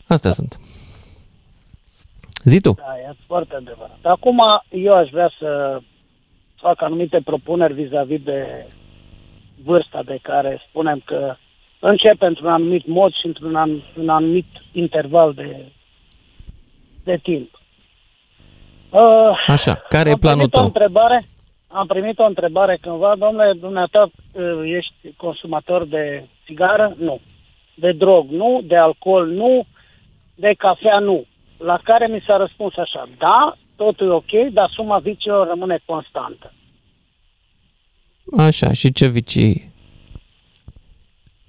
Astea 0.07 0.31
sunt. 0.31 0.59
Zi 2.43 2.61
tu. 2.61 2.73
Da, 2.73 2.99
e 2.99 3.15
foarte 3.27 3.55
adevărat. 3.55 3.99
Acum 4.01 4.41
eu 4.69 4.93
aș 4.93 5.09
vrea 5.09 5.31
să 5.39 5.79
fac 6.55 6.81
anumite 6.81 7.21
propuneri 7.23 7.73
vis-a-vis 7.73 8.21
de 8.21 8.67
vârsta 9.63 10.03
de 10.03 10.19
care 10.21 10.61
spunem 10.67 11.01
că 11.05 11.35
începe 11.89 12.25
într-un 12.25 12.47
anumit 12.49 12.85
mod 12.87 13.13
și 13.13 13.25
într-un 13.25 13.55
an, 13.55 13.71
un 13.99 14.09
anumit 14.09 14.45
interval 14.71 15.33
de, 15.33 15.71
de 17.03 17.19
timp. 17.23 17.57
Uh, 18.89 19.43
Așa, 19.47 19.73
care 19.89 20.09
e 20.09 20.11
am 20.11 20.19
planul 20.19 20.37
primit 20.37 20.55
o 20.55 20.57
tău? 20.57 20.65
întrebare, 20.65 21.25
am 21.67 21.87
primit 21.87 22.19
o 22.19 22.25
întrebare 22.25 22.77
cândva, 22.81 23.15
domnule, 23.15 23.53
dumneata, 23.53 24.11
uh, 24.31 24.43
ești 24.63 24.93
consumator 25.17 25.85
de 25.85 26.23
țigară? 26.45 26.95
Nu. 26.97 27.19
De 27.75 27.91
drog? 27.91 28.29
Nu. 28.29 28.61
De 28.63 28.75
alcool? 28.77 29.27
Nu. 29.27 29.65
De 30.35 30.53
cafea? 30.57 30.99
Nu. 30.99 31.25
La 31.57 31.79
care 31.83 32.07
mi 32.07 32.23
s-a 32.27 32.37
răspuns 32.37 32.77
așa, 32.77 33.09
da, 33.17 33.55
totul 33.75 34.07
e 34.07 34.11
ok, 34.11 34.53
dar 34.53 34.69
suma 34.73 34.97
viciilor 34.97 35.47
rămâne 35.47 35.79
constantă. 35.85 36.53
Așa, 38.37 38.73
și 38.73 38.91
ce 38.91 39.07
vicii 39.07 39.72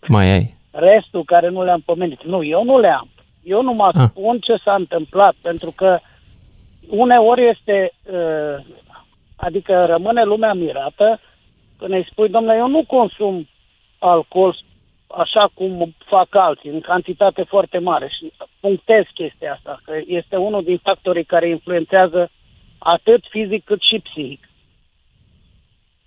mai 0.09 0.31
ai? 0.31 0.55
Restul 0.71 1.25
care 1.25 1.49
nu 1.49 1.65
le-am 1.65 1.83
pomenit. 1.85 2.25
Nu, 2.25 2.45
eu 2.45 2.65
nu 2.65 2.79
le 2.79 2.89
am. 2.89 3.09
Eu 3.43 3.63
nu 3.63 3.73
mă 3.73 3.91
Ah. 3.95 4.09
spun 4.11 4.39
ce 4.39 4.57
s-a 4.65 4.75
întâmplat, 4.75 5.35
pentru 5.43 5.71
că 5.71 5.99
uneori 6.89 7.49
este, 7.49 7.93
uh, 8.13 8.65
adică 9.37 9.85
rămâne 9.87 10.23
lumea 10.25 10.53
mirată 10.53 11.21
când 11.79 11.93
îi 11.93 12.09
spui, 12.11 12.29
domnule, 12.29 12.57
eu 12.57 12.69
nu 12.69 12.85
consum 12.87 13.49
alcool 13.99 14.57
așa 15.07 15.51
cum 15.55 15.95
fac 16.07 16.35
alții, 16.35 16.71
în 16.71 16.81
cantitate 16.81 17.43
foarte 17.43 17.79
mare 17.79 18.09
și 18.19 18.33
punctez 18.61 19.05
chestia 19.15 19.53
asta, 19.53 19.81
că 19.85 19.93
este 20.07 20.37
unul 20.37 20.63
din 20.65 20.81
factorii 20.83 21.25
care 21.25 21.49
influențează 21.49 22.31
atât 22.79 23.25
fizic 23.31 23.65
cât 23.65 23.81
și 23.83 23.99
psihic. 23.99 24.49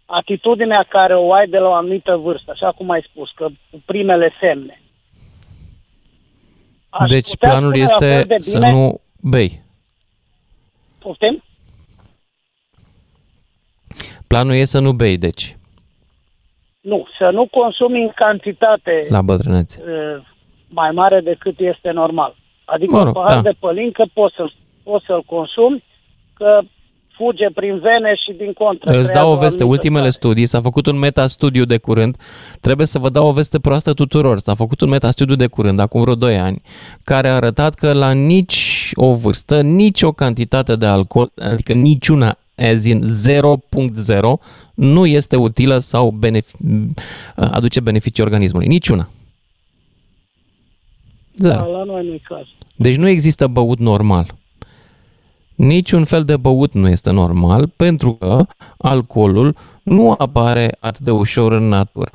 Atitudinea 0.09 0.85
care 0.89 1.15
o 1.15 1.33
ai 1.33 1.47
de 1.47 1.57
la 1.57 1.67
o 1.67 1.73
anumită 1.73 2.15
vârstă, 2.15 2.51
așa 2.51 2.71
cum 2.71 2.89
ai 2.89 3.05
spus, 3.09 3.31
că 3.31 3.47
cu 3.71 3.81
primele 3.85 4.31
semne. 4.39 4.81
Aș 6.89 7.09
Deci 7.09 7.29
putea 7.29 7.49
planul 7.49 7.69
spune 7.75 7.83
la 7.83 7.91
este 7.93 8.05
fel 8.15 8.23
de 8.27 8.35
să 8.39 8.57
bine- 8.57 8.71
nu 8.71 8.99
bei. 9.21 9.61
Poftim? 10.99 11.43
Planul 14.27 14.55
e 14.55 14.63
să 14.63 14.79
nu 14.79 14.91
bei, 14.93 15.17
deci, 15.17 15.55
Nu, 16.81 17.07
să 17.17 17.29
nu 17.29 17.47
consumi 17.47 18.01
în 18.01 18.11
cantitate 18.15 19.05
la 19.09 19.21
bătrânețe. 19.21 19.81
uh, 19.87 20.23
mai 20.69 20.91
mare 20.91 21.19
decât 21.21 21.59
este 21.59 21.91
normal. 21.91 22.35
Adică 22.65 22.91
Mă 22.91 22.97
un 22.97 23.03
rog, 23.05 23.13
pahar 23.13 23.35
da. 23.41 23.41
de 23.41 23.55
pălincă 23.59 24.05
poți 24.13 24.35
să-l, 24.35 24.53
poți 24.83 25.05
să-l 25.05 25.21
consumi, 25.23 25.83
că 26.33 26.61
fuge 27.17 27.49
prin 27.53 27.79
vene 27.79 28.15
și 28.15 28.37
din 28.37 28.53
contră. 28.53 28.89
Îți 28.89 28.89
creează 28.89 29.11
dau 29.13 29.31
o 29.31 29.35
veste, 29.35 29.63
anumită 29.63 29.65
ultimele 29.65 30.09
studii, 30.09 30.45
s-a 30.45 30.61
făcut 30.61 30.85
un 30.85 30.97
meta-studiu 30.97 31.65
de 31.65 31.77
curând, 31.77 32.17
trebuie 32.61 32.87
să 32.87 32.99
vă 32.99 33.09
dau 33.09 33.27
o 33.27 33.31
veste 33.31 33.59
proastă 33.59 33.93
tuturor, 33.93 34.39
s-a 34.39 34.55
făcut 34.55 34.81
un 34.81 34.89
meta-studiu 34.89 35.35
de 35.35 35.47
curând, 35.47 35.79
acum 35.79 36.01
vreo 36.01 36.15
2 36.15 36.37
ani, 36.37 36.61
care 37.03 37.27
a 37.27 37.35
arătat 37.35 37.73
că 37.73 37.93
la 37.93 38.11
nici 38.11 38.91
o 38.93 39.13
vârstă, 39.13 39.61
nici 39.61 40.01
o 40.01 40.11
cantitate 40.11 40.75
de 40.75 40.85
alcool, 40.85 41.31
adică 41.35 41.73
niciuna, 41.73 42.37
as 42.55 42.85
in 42.85 43.03
0.0, 43.03 44.39
nu 44.73 45.05
este 45.05 45.35
utilă 45.35 45.77
sau 45.77 46.15
benefic- 46.19 46.57
aduce 47.35 47.79
beneficii 47.79 48.23
organismului, 48.23 48.67
niciuna. 48.67 49.09
Da, 51.39 51.49
Zero. 51.49 51.71
la 51.71 51.83
noi 51.83 52.05
nu-i 52.05 52.21
caz. 52.27 52.45
Deci 52.75 52.95
nu 52.95 53.07
există 53.07 53.47
băut 53.47 53.79
normal. 53.79 54.35
Niciun 55.57 56.05
fel 56.05 56.23
de 56.25 56.37
băut 56.37 56.73
nu 56.73 56.87
este 56.87 57.11
normal 57.11 57.67
pentru 57.67 58.13
că 58.13 58.45
alcoolul 58.77 59.55
nu 59.83 60.15
apare 60.17 60.77
atât 60.79 61.01
de 61.01 61.11
ușor 61.11 61.51
în 61.51 61.67
natură. 61.67 62.11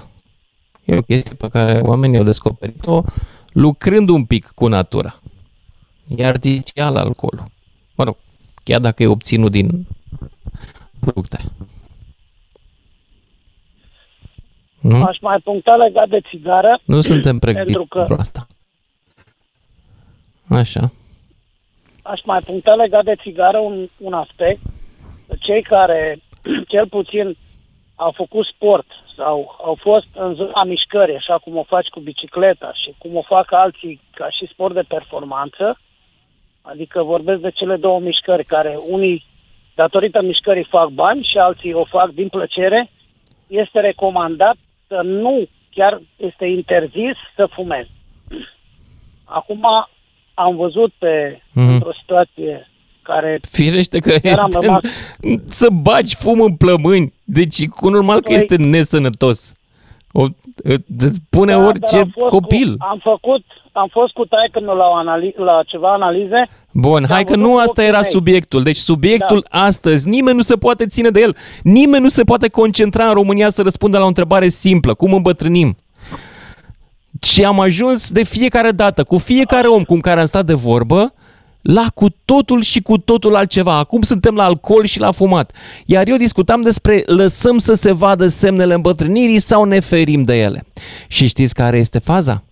E 0.85 0.97
o 0.97 1.03
chestie 1.03 1.35
pe 1.35 1.49
care 1.49 1.81
oamenii 1.81 2.19
au 2.19 2.25
descoperit-o 2.25 3.03
lucrând 3.53 4.09
un 4.09 4.25
pic 4.25 4.47
cu 4.55 4.67
natura. 4.67 5.21
E 6.17 6.27
artificial 6.27 6.97
alcoolul. 6.97 7.45
Mă 7.95 8.05
rog, 8.05 8.17
chiar 8.65 8.81
dacă 8.81 9.03
e 9.03 9.07
obținut 9.07 9.51
din 9.51 9.87
fructe. 11.01 11.39
Nu? 14.81 15.03
Aș 15.03 15.19
mai 15.21 15.39
puncta 15.45 15.77
legat 15.77 16.09
de 16.09 16.21
țigară. 16.31 16.81
Nu 16.85 17.01
suntem 17.01 17.39
pregătiți 17.39 17.73
pentru 17.73 17.87
că 17.89 17.99
pentru 17.99 18.17
asta. 18.19 18.47
Așa. 20.49 20.93
Aș 22.03 22.21
mai 22.25 22.41
puncta 22.41 22.75
legat 22.75 23.05
de 23.05 23.15
țigară 23.23 23.59
un, 23.59 23.89
un 23.97 24.13
aspect. 24.13 24.61
Cei 25.41 25.63
care, 25.63 26.19
cel 26.73 26.87
puțin, 26.89 27.37
au 27.95 28.11
făcut 28.11 28.47
sport 28.47 28.87
sau 29.17 29.59
au 29.65 29.75
fost 29.81 30.07
în 30.15 30.35
zona 30.35 30.65
mișcării, 30.65 31.17
așa 31.17 31.39
cum 31.39 31.57
o 31.57 31.63
faci 31.63 31.89
cu 31.89 32.01
bicicleta 32.01 32.73
și 32.75 32.95
cum 32.99 33.17
o 33.17 33.23
fac 33.23 33.53
alții 33.53 34.01
ca 34.15 34.31
și 34.31 34.47
sport 34.53 34.75
de 34.75 34.85
performanță, 34.89 35.79
adică 36.63 37.03
vorbesc 37.03 37.41
de 37.41 37.51
cele 37.51 37.77
două 37.77 38.01
mișcări 38.01 38.45
care 38.45 38.77
unii, 38.89 39.25
datorită 39.75 40.23
mișcării, 40.23 40.65
fac 40.65 40.89
bani 40.89 41.29
și 41.31 41.39
alții 41.39 41.73
o 41.73 41.85
fac 41.85 42.11
din 42.11 42.29
plăcere, 42.29 42.91
este 43.47 43.81
recomandat 43.81 44.57
să 44.87 45.01
nu, 45.05 45.49
chiar 45.71 46.01
este 46.17 46.47
interzis 46.47 47.17
să 47.37 47.47
fumezi. 47.47 47.91
Acum 49.25 49.67
am 50.35 50.57
văzut 50.57 50.93
pe 50.99 51.43
Mhm. 51.53 51.69
într-o 51.73 51.93
situație 52.01 52.67
care 53.03 53.41
Firește 53.51 53.99
că 53.99 54.11
chiar 54.23 54.39
am 54.39 54.51
este, 54.55 54.67
rămas 54.67 54.81
să 55.49 55.69
bagi 55.83 56.15
fum 56.15 56.41
în 56.41 56.55
plămâni. 56.57 57.13
Deci, 57.25 57.69
cu 57.69 57.89
normal 57.89 58.21
că 58.21 58.33
Păi- 58.33 58.37
este 58.37 58.57
nesănătos. 58.57 59.53
O, 60.13 60.27
îți 60.99 61.15
spune 61.15 61.53
Da, 61.53 61.59
orice 61.59 61.91
dar 61.93 62.01
am 62.01 62.11
fost 62.15 62.31
copil. 62.33 62.77
Cu, 62.77 62.85
am 62.89 62.99
făcut, 63.03 63.45
am 63.73 63.89
fost 63.91 64.13
cu 64.13 64.25
taică 64.25 64.61
la, 64.61 64.87
o 64.89 64.95
anali- 64.95 65.35
la 65.37 65.63
ceva 65.67 65.93
analize. 65.93 66.49
Bun, 66.73 67.05
hai 67.09 67.19
am 67.19 67.25
că 67.25 67.33
văzut 67.33 67.45
nu 67.47 67.53
cu 67.53 67.59
asta 67.59 67.71
ochii 67.71 67.85
era 67.85 68.01
mei. 68.01 68.11
subiectul. 68.11 68.63
Deci 68.63 68.77
subiectul 68.77 69.47
astăzi, 69.49 70.09
nimeni 70.09 70.37
nu 70.37 70.43
se 70.43 70.57
poate 70.57 70.87
ține 70.87 71.11
de 71.11 71.21
el. 71.21 71.37
Nimeni 71.63 72.03
nu 72.03 72.09
se 72.09 72.25
poate 72.25 72.49
concentra 72.49 73.07
în 73.07 73.13
România 73.15 73.49
să 73.51 73.63
răspundă 73.63 73.99
la 73.99 74.05
o 74.05 74.07
întrebare 74.07 74.49
simplă. 74.49 74.95
Cum 74.95 75.15
îmbătrânim? 75.15 75.77
Și 77.21 77.45
am 77.45 77.61
ajuns 77.61 78.11
de 78.11 78.23
fiecare 78.23 78.71
dată, 78.71 79.05
cu 79.05 79.19
fiecare 79.19 79.69
om 79.69 79.85
cu 79.85 79.97
care 79.97 80.21
am 80.21 80.27
stat 80.27 80.47
de 80.47 80.53
vorbă, 80.53 81.15
la 81.63 81.87
cu 81.95 82.07
totul 82.25 82.63
și 82.63 82.81
cu 82.81 82.99
totul 82.99 83.35
altceva. 83.35 83.77
Acum 83.77 84.03
suntem 84.03 84.35
la 84.35 84.45
alcool 84.45 84.85
și 84.85 84.99
la 84.99 85.11
fumat. 85.11 85.53
Iar 85.85 86.09
eu 86.09 86.17
discutam 86.17 86.63
despre 86.63 87.03
lăsăm 87.07 87.59
să 87.59 87.75
se 87.75 87.93
vadă 87.93 88.27
semnele 88.27 88.75
îmbătrânirii 88.75 89.39
sau 89.39 89.65
ne 89.65 89.81
ferim 89.81 90.23
de 90.23 90.35
ele. 90.35 90.65
Și 91.07 91.27
știți 91.27 91.55
care 91.55 91.79
este 91.79 91.99
faza? 91.99 92.43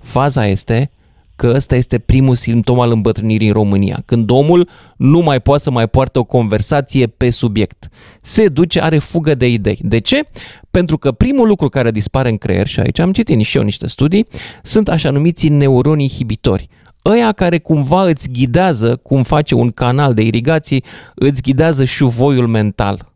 Faza 0.00 0.46
este 0.46 0.90
că 1.36 1.52
ăsta 1.54 1.76
este 1.76 1.98
primul 1.98 2.34
simptom 2.34 2.80
al 2.80 2.90
îmbătrânirii 2.90 3.46
în 3.46 3.52
România, 3.52 4.02
când 4.04 4.30
omul 4.30 4.68
nu 4.96 5.20
mai 5.20 5.40
poate 5.40 5.62
să 5.62 5.70
mai 5.70 5.88
poartă 5.88 6.18
o 6.18 6.24
conversație 6.24 7.06
pe 7.06 7.30
subiect. 7.30 7.88
Se 8.20 8.48
duce, 8.48 8.80
are 8.80 8.98
fugă 8.98 9.34
de 9.34 9.48
idei. 9.48 9.78
De 9.82 9.98
ce? 9.98 10.22
Pentru 10.70 10.98
că 10.98 11.12
primul 11.12 11.46
lucru 11.46 11.68
care 11.68 11.90
dispare 11.90 12.28
în 12.28 12.36
creier, 12.36 12.66
și 12.66 12.80
aici 12.80 12.98
am 12.98 13.12
citit 13.12 13.40
și 13.40 13.56
eu 13.56 13.62
niște 13.62 13.86
studii, 13.86 14.26
sunt 14.62 14.88
așa 14.88 15.10
numiți 15.10 15.48
neuroni 15.48 16.02
inhibitori. 16.02 16.68
Ăia 17.04 17.32
care 17.32 17.58
cumva 17.58 18.06
îți 18.06 18.30
ghidează, 18.30 18.96
cum 18.96 19.22
face 19.22 19.54
un 19.54 19.70
canal 19.70 20.14
de 20.14 20.22
irigații, 20.22 20.84
îți 21.14 21.42
ghidează 21.42 21.84
șuvoiul 21.84 22.46
mental 22.46 23.13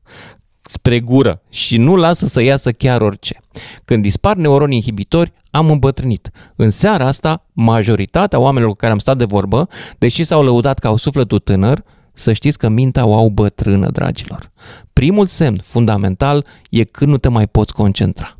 spre 0.68 1.00
gură 1.00 1.42
și 1.50 1.76
nu 1.76 1.96
lasă 1.96 2.26
să 2.26 2.42
iasă 2.42 2.72
chiar 2.72 3.00
orice. 3.00 3.40
Când 3.84 4.02
dispar 4.02 4.36
neuronii 4.36 4.76
inhibitori, 4.76 5.32
am 5.50 5.70
îmbătrânit. 5.70 6.30
În 6.56 6.70
seara 6.70 7.06
asta, 7.06 7.46
majoritatea 7.52 8.38
oamenilor 8.38 8.70
cu 8.70 8.76
care 8.76 8.92
am 8.92 8.98
stat 8.98 9.16
de 9.16 9.24
vorbă, 9.24 9.68
deși 9.98 10.24
s-au 10.24 10.42
lăudat 10.42 10.78
că 10.78 10.86
au 10.86 10.96
sufletul 10.96 11.38
tânăr, 11.38 11.84
să 12.12 12.32
știți 12.32 12.58
că 12.58 12.68
mintea 12.68 13.06
o 13.06 13.14
au 13.14 13.28
bătrână, 13.28 13.90
dragilor. 13.90 14.50
Primul 14.92 15.26
semn 15.26 15.58
fundamental 15.62 16.46
e 16.70 16.84
când 16.84 17.10
nu 17.10 17.18
te 17.18 17.28
mai 17.28 17.46
poți 17.46 17.72
concentra. 17.72 18.38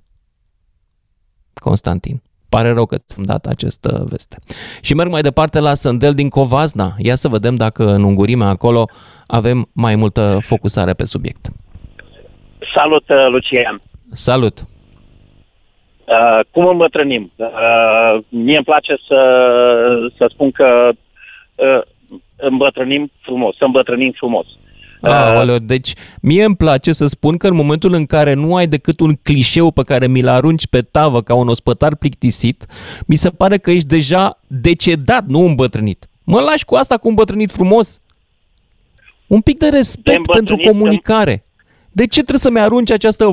Constantin. 1.55 2.23
Pare 2.49 2.73
rău 2.73 2.87
că 2.87 2.97
ți-am 2.97 3.25
dat 3.25 3.47
această 3.47 4.07
veste. 4.09 4.39
Și 4.81 4.95
merg 4.95 5.11
mai 5.11 5.23
departe 5.23 5.59
la 5.59 5.75
Sândel 5.75 6.15
din 6.15 6.29
Covazna. 6.29 6.95
Ia 6.99 7.15
să 7.15 7.29
vedem 7.29 7.55
dacă 7.55 7.95
în 7.95 8.03
ungurimea 8.03 8.49
acolo 8.49 8.89
avem 9.27 9.69
mai 9.73 9.95
multă 9.95 10.39
focusare 10.41 10.95
pe 10.95 11.05
subiect. 11.05 11.51
Salut, 12.75 13.09
uh, 13.09 13.27
Lucian. 13.31 13.81
Salut! 14.13 14.59
Uh, 16.05 16.39
cum 16.51 16.67
îmbătrânim? 16.67 17.33
Uh, 17.37 18.25
mie 18.29 18.57
îmi 18.57 18.65
place 18.65 18.95
să, 19.07 19.21
să 20.17 20.29
spun 20.31 20.51
că 20.51 20.91
uh, 21.55 21.81
îmbătrânim 22.37 23.11
frumos, 23.21 23.57
să 23.57 23.65
îmbătrânim 23.65 24.13
frumos. 24.17 24.47
Aoleu, 25.01 25.59
deci 25.59 25.93
mie 26.23 26.45
îmi 26.45 26.57
place 26.57 26.93
să 26.93 27.07
spun 27.07 27.37
că 27.37 27.47
în 27.47 27.55
momentul 27.55 27.93
în 27.93 28.07
care 28.07 28.33
nu 28.33 28.57
ai 28.57 28.67
decât 28.67 29.01
un 29.01 29.15
clișeu 29.23 29.71
pe 29.71 29.83
care 29.83 30.07
mi-l 30.07 30.29
arunci 30.29 30.67
pe 30.67 30.83
tavă 30.83 31.23
ca 31.23 31.35
un 31.35 31.49
ospătar 31.49 31.97
plictisit, 31.97 32.67
mi 33.07 33.17
se 33.17 33.31
pare 33.31 33.59
că 33.59 33.71
ești 33.71 33.89
deja 33.89 34.41
decedat, 34.47 35.27
nu 35.27 35.41
îmbătrânit. 35.41 36.09
Mă 36.25 36.41
lași 36.41 36.65
cu 36.65 36.75
asta 36.75 36.97
cu 36.97 37.09
îmbătrânit 37.09 37.51
frumos? 37.51 38.01
Un 39.27 39.41
pic 39.41 39.59
de 39.59 39.69
respect 39.69 40.17
îmbătrânit 40.17 40.49
pentru 40.49 40.71
comunicare. 40.73 41.45
De 42.01 42.07
ce 42.07 42.21
trebuie 42.27 42.47
să-mi 42.47 42.61
arunci 42.61 42.91
această 42.91 43.25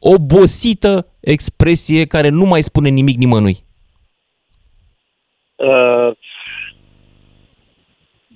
obosită 0.00 1.06
expresie 1.20 2.06
care 2.06 2.28
nu 2.28 2.44
mai 2.44 2.62
spune 2.62 2.88
nimic 2.88 3.16
nimănui? 3.16 3.56
Uh, 5.56 6.10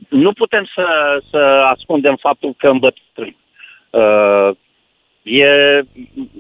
nu 0.09 0.33
putem 0.33 0.65
să, 0.75 0.87
să 1.31 1.37
ascundem 1.75 2.17
faptul 2.17 2.55
că 2.59 2.69
îmbătrânim. 2.69 3.37
Uh, 3.91 4.51
e, 5.23 5.49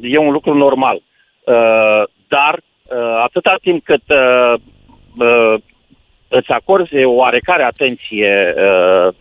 e 0.01 0.19
un 0.19 0.32
lucru 0.32 0.55
normal. 0.55 0.97
Uh, 0.97 2.02
dar 2.28 2.55
uh, 2.55 3.23
atâta 3.23 3.57
timp 3.62 3.85
cât 3.85 4.02
uh, 4.09 4.55
uh, 5.19 5.55
îți 6.28 6.51
acorzi 6.51 7.05
o 7.05 7.11
oarecare 7.11 7.62
atenție 7.62 8.55
uh, 8.57 9.15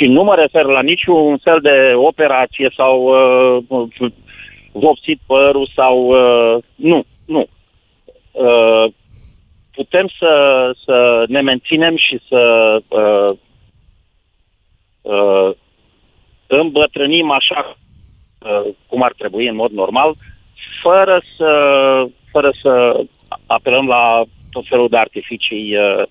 și 0.00 0.06
nu 0.06 0.22
mă 0.22 0.34
refer 0.34 0.64
la 0.64 0.82
niciun 0.82 1.38
fel 1.38 1.60
de 1.60 1.92
operație 1.94 2.72
sau 2.76 2.94
uh, 3.68 4.10
vopsit 4.72 5.20
părul 5.26 5.70
sau... 5.74 5.96
Uh, 6.08 6.62
nu, 6.74 7.04
nu. 7.26 7.46
Uh, 8.32 8.92
putem 9.74 10.08
să, 10.18 10.32
să 10.84 11.24
ne 11.28 11.40
menținem 11.40 11.96
și 11.96 12.20
să 12.28 12.42
uh, 12.88 13.36
uh, 15.02 15.50
îmbătrânim 16.46 17.30
așa 17.30 17.76
uh, 18.38 18.72
cum 18.86 19.02
ar 19.02 19.12
trebui 19.18 19.48
în 19.48 19.54
mod 19.54 19.70
normal, 19.70 20.14
fără 20.82 21.22
să, 21.36 21.50
fără 22.30 22.52
să 22.62 23.00
apelăm 23.46 23.86
la 23.86 24.22
tot 24.50 24.64
felul 24.68 24.88
de 24.88 24.96
artificii 24.96 25.76
uh, 25.76 26.02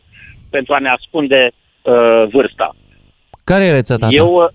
pentru 0.49 0.73
a 0.73 0.79
ne 0.79 0.89
ascunde 0.89 1.51
uh, 1.81 2.23
vârsta. 2.31 2.75
Care 3.51 3.65
e 3.65 3.71
rețeta 3.71 4.07
ta? 4.07 4.15
Eu, 4.15 4.33
uh, 4.33 4.49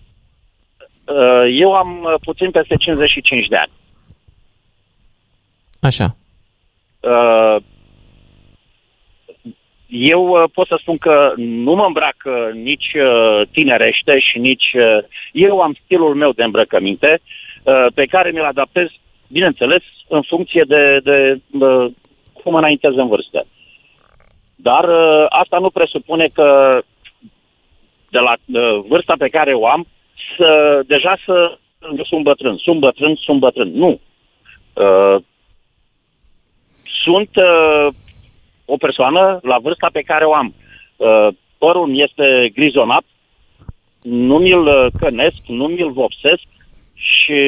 eu 1.50 1.74
am 1.74 2.00
uh, 2.04 2.14
puțin 2.20 2.50
peste 2.50 2.74
55 2.76 3.46
de 3.46 3.56
ani. 3.56 3.70
Așa. 5.80 6.16
Uh, 7.00 7.56
eu 9.88 10.26
uh, 10.28 10.44
pot 10.52 10.66
să 10.66 10.76
spun 10.80 10.96
că 10.96 11.32
nu 11.36 11.74
mă 11.74 11.84
îmbrac 11.86 12.16
nici 12.52 12.92
uh, 12.94 13.48
tinerește 13.52 14.18
și 14.18 14.38
nici... 14.38 14.72
Uh, 14.74 15.04
eu 15.32 15.60
am 15.60 15.76
stilul 15.84 16.14
meu 16.14 16.32
de 16.32 16.42
îmbrăcăminte 16.42 17.20
uh, 17.62 17.86
pe 17.94 18.04
care 18.04 18.30
mi-l 18.30 18.44
adaptez, 18.44 18.86
bineînțeles, 19.28 19.82
în 20.08 20.22
funcție 20.22 20.64
de, 20.66 21.00
de 21.02 21.40
uh, 21.58 21.86
cum 22.42 22.54
înaintez 22.54 22.92
în 22.96 23.08
vârstă. 23.08 23.46
Dar 24.54 24.84
uh, 24.84 25.26
asta 25.28 25.58
nu 25.58 25.70
presupune 25.70 26.28
că 26.32 26.80
de 28.16 28.18
la 28.18 28.34
uh, 28.36 28.84
vârsta 28.88 29.14
pe 29.18 29.28
care 29.28 29.54
o 29.54 29.66
am, 29.66 29.86
să, 30.36 30.80
deja 30.86 31.14
să 31.24 31.58
sunt 32.02 32.22
bătrân, 32.22 32.56
sunt 32.56 32.80
bătrân, 32.80 33.14
sunt 33.14 33.38
bătrân. 33.38 33.70
Nu. 33.72 34.00
Uh, 34.72 35.16
sunt 37.04 37.30
uh, 37.36 37.86
o 38.64 38.76
persoană 38.76 39.38
la 39.42 39.58
vârsta 39.58 39.88
pe 39.92 40.02
care 40.02 40.24
o 40.24 40.34
am. 40.34 40.54
Uh, 40.96 41.28
părul 41.58 41.86
mi 41.86 42.02
este 42.02 42.50
grizonat, 42.54 43.04
nu 44.02 44.38
mi-l 44.38 44.66
uh, 44.66 44.86
cănesc, 44.98 45.46
nu 45.46 45.66
mi-l 45.66 45.92
vopsesc 45.92 46.46
și 46.94 47.40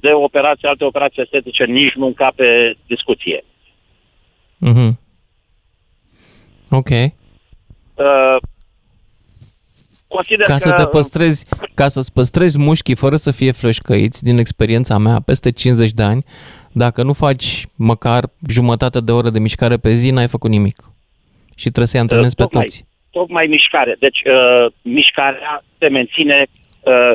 de 0.00 0.12
operații, 0.12 0.68
alte 0.68 0.84
operații 0.84 1.22
estetice 1.22 1.64
nici 1.64 1.92
nu 1.92 2.06
încape 2.06 2.76
discuție. 2.86 3.44
Mhm. 4.58 4.98
Ok. 6.70 6.90
Uh, 6.90 8.36
consider 10.14 10.46
Ca 10.46 10.52
că... 10.52 10.58
să 10.58 10.72
te 10.72 10.86
păstrezi, 10.86 11.46
ca 11.74 11.88
să-ți 11.88 12.12
păstrezi 12.12 12.58
mușchii 12.58 12.94
fără 12.94 13.16
să 13.16 13.30
fie 13.30 13.52
flășcăiți, 13.52 14.22
din 14.22 14.38
experiența 14.38 14.98
mea, 14.98 15.18
peste 15.26 15.52
50 15.52 15.90
de 15.90 16.02
ani, 16.02 16.24
dacă 16.72 17.02
nu 17.02 17.12
faci 17.12 17.66
măcar 17.76 18.22
jumătate 18.48 19.00
de 19.00 19.12
oră 19.12 19.30
de 19.30 19.38
mișcare 19.38 19.76
pe 19.76 19.92
zi, 19.94 20.10
n-ai 20.10 20.28
făcut 20.28 20.50
nimic. 20.50 20.76
Și 21.56 21.68
trebuie 21.68 21.86
să-i 21.86 22.00
antrenezi 22.00 22.34
pe 22.34 22.42
tocmai, 22.42 22.62
toți. 22.62 22.86
Tocmai 23.10 23.46
mișcare. 23.46 23.96
Deci, 23.98 24.20
uh, 24.24 24.72
mișcarea 24.82 25.64
te 25.78 25.88
menține 25.88 26.46
uh, 26.80 27.14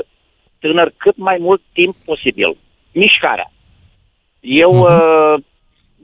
tânăr 0.59 0.93
cât 0.97 1.17
mai 1.17 1.37
mult 1.39 1.61
timp 1.73 1.95
posibil. 2.05 2.57
Mișcarea. 2.91 3.51
Eu 4.39 4.71
uh, 4.71 5.35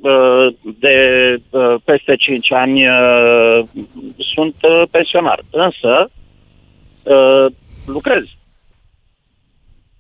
uh, 0.02 0.54
de 0.80 0.98
uh, 1.50 1.76
peste 1.84 2.16
5 2.16 2.52
ani 2.52 2.88
uh, 2.88 3.60
sunt 4.34 4.56
uh, 4.62 4.82
pensionar, 4.92 5.40
însă 5.52 6.10
uh, 7.06 7.46
lucrez. 7.86 8.24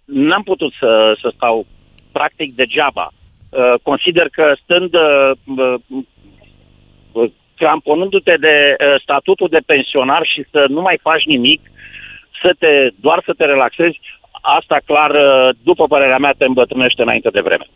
N-am 0.05 0.43
putut 0.43 0.73
să, 0.79 1.17
să 1.21 1.31
stau 1.35 1.65
practic 2.11 2.55
degeaba. 2.55 3.11
Uh, 3.49 3.73
consider 3.83 4.29
că 4.29 4.55
stând 4.63 4.93
uh, 4.93 5.31
uh, 7.13 7.31
cramponându-te 7.55 8.35
de 8.39 8.75
uh, 8.75 9.01
statutul 9.01 9.47
de 9.51 9.61
pensionar 9.65 10.23
și 10.33 10.45
să 10.51 10.65
nu 10.69 10.81
mai 10.81 10.99
faci 11.01 11.25
nimic, 11.25 11.61
să 12.41 12.55
te, 12.59 12.89
doar 12.95 13.21
să 13.25 13.33
te 13.37 13.45
relaxezi, 13.45 13.99
asta 14.41 14.77
clar, 14.85 15.11
uh, 15.11 15.55
după 15.63 15.87
părerea 15.87 16.17
mea, 16.17 16.33
te 16.37 16.45
îmbătrânește 16.45 17.01
înainte 17.01 17.29
de 17.29 17.39
vreme. 17.39 17.67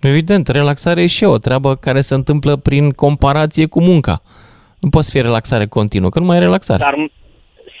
Evident, 0.00 0.48
relaxarea 0.48 1.02
e 1.02 1.06
și 1.06 1.24
o 1.24 1.38
treabă 1.38 1.76
care 1.76 2.00
se 2.00 2.14
întâmplă 2.14 2.56
prin 2.56 2.90
comparație 2.90 3.66
cu 3.66 3.80
munca. 3.80 4.22
Nu 4.80 4.88
poți 4.88 5.10
fi 5.10 5.20
relaxare 5.20 5.66
continuă, 5.66 6.08
că 6.08 6.18
nu 6.18 6.24
mai 6.24 6.36
e 6.36 6.40
relaxare. 6.40 6.82
Dar, 6.82 6.94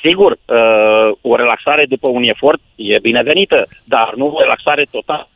sigur, 0.04 0.30
uh, 0.32 1.16
o 1.20 1.36
relaxare 1.36 1.84
după 1.88 2.08
un 2.08 2.22
efort 2.22 2.60
e 2.74 2.98
binevenită, 2.98 3.66
dar 3.84 4.12
nu 4.16 4.26
o 4.26 4.40
relaxare 4.40 4.86
totală. 4.90 5.28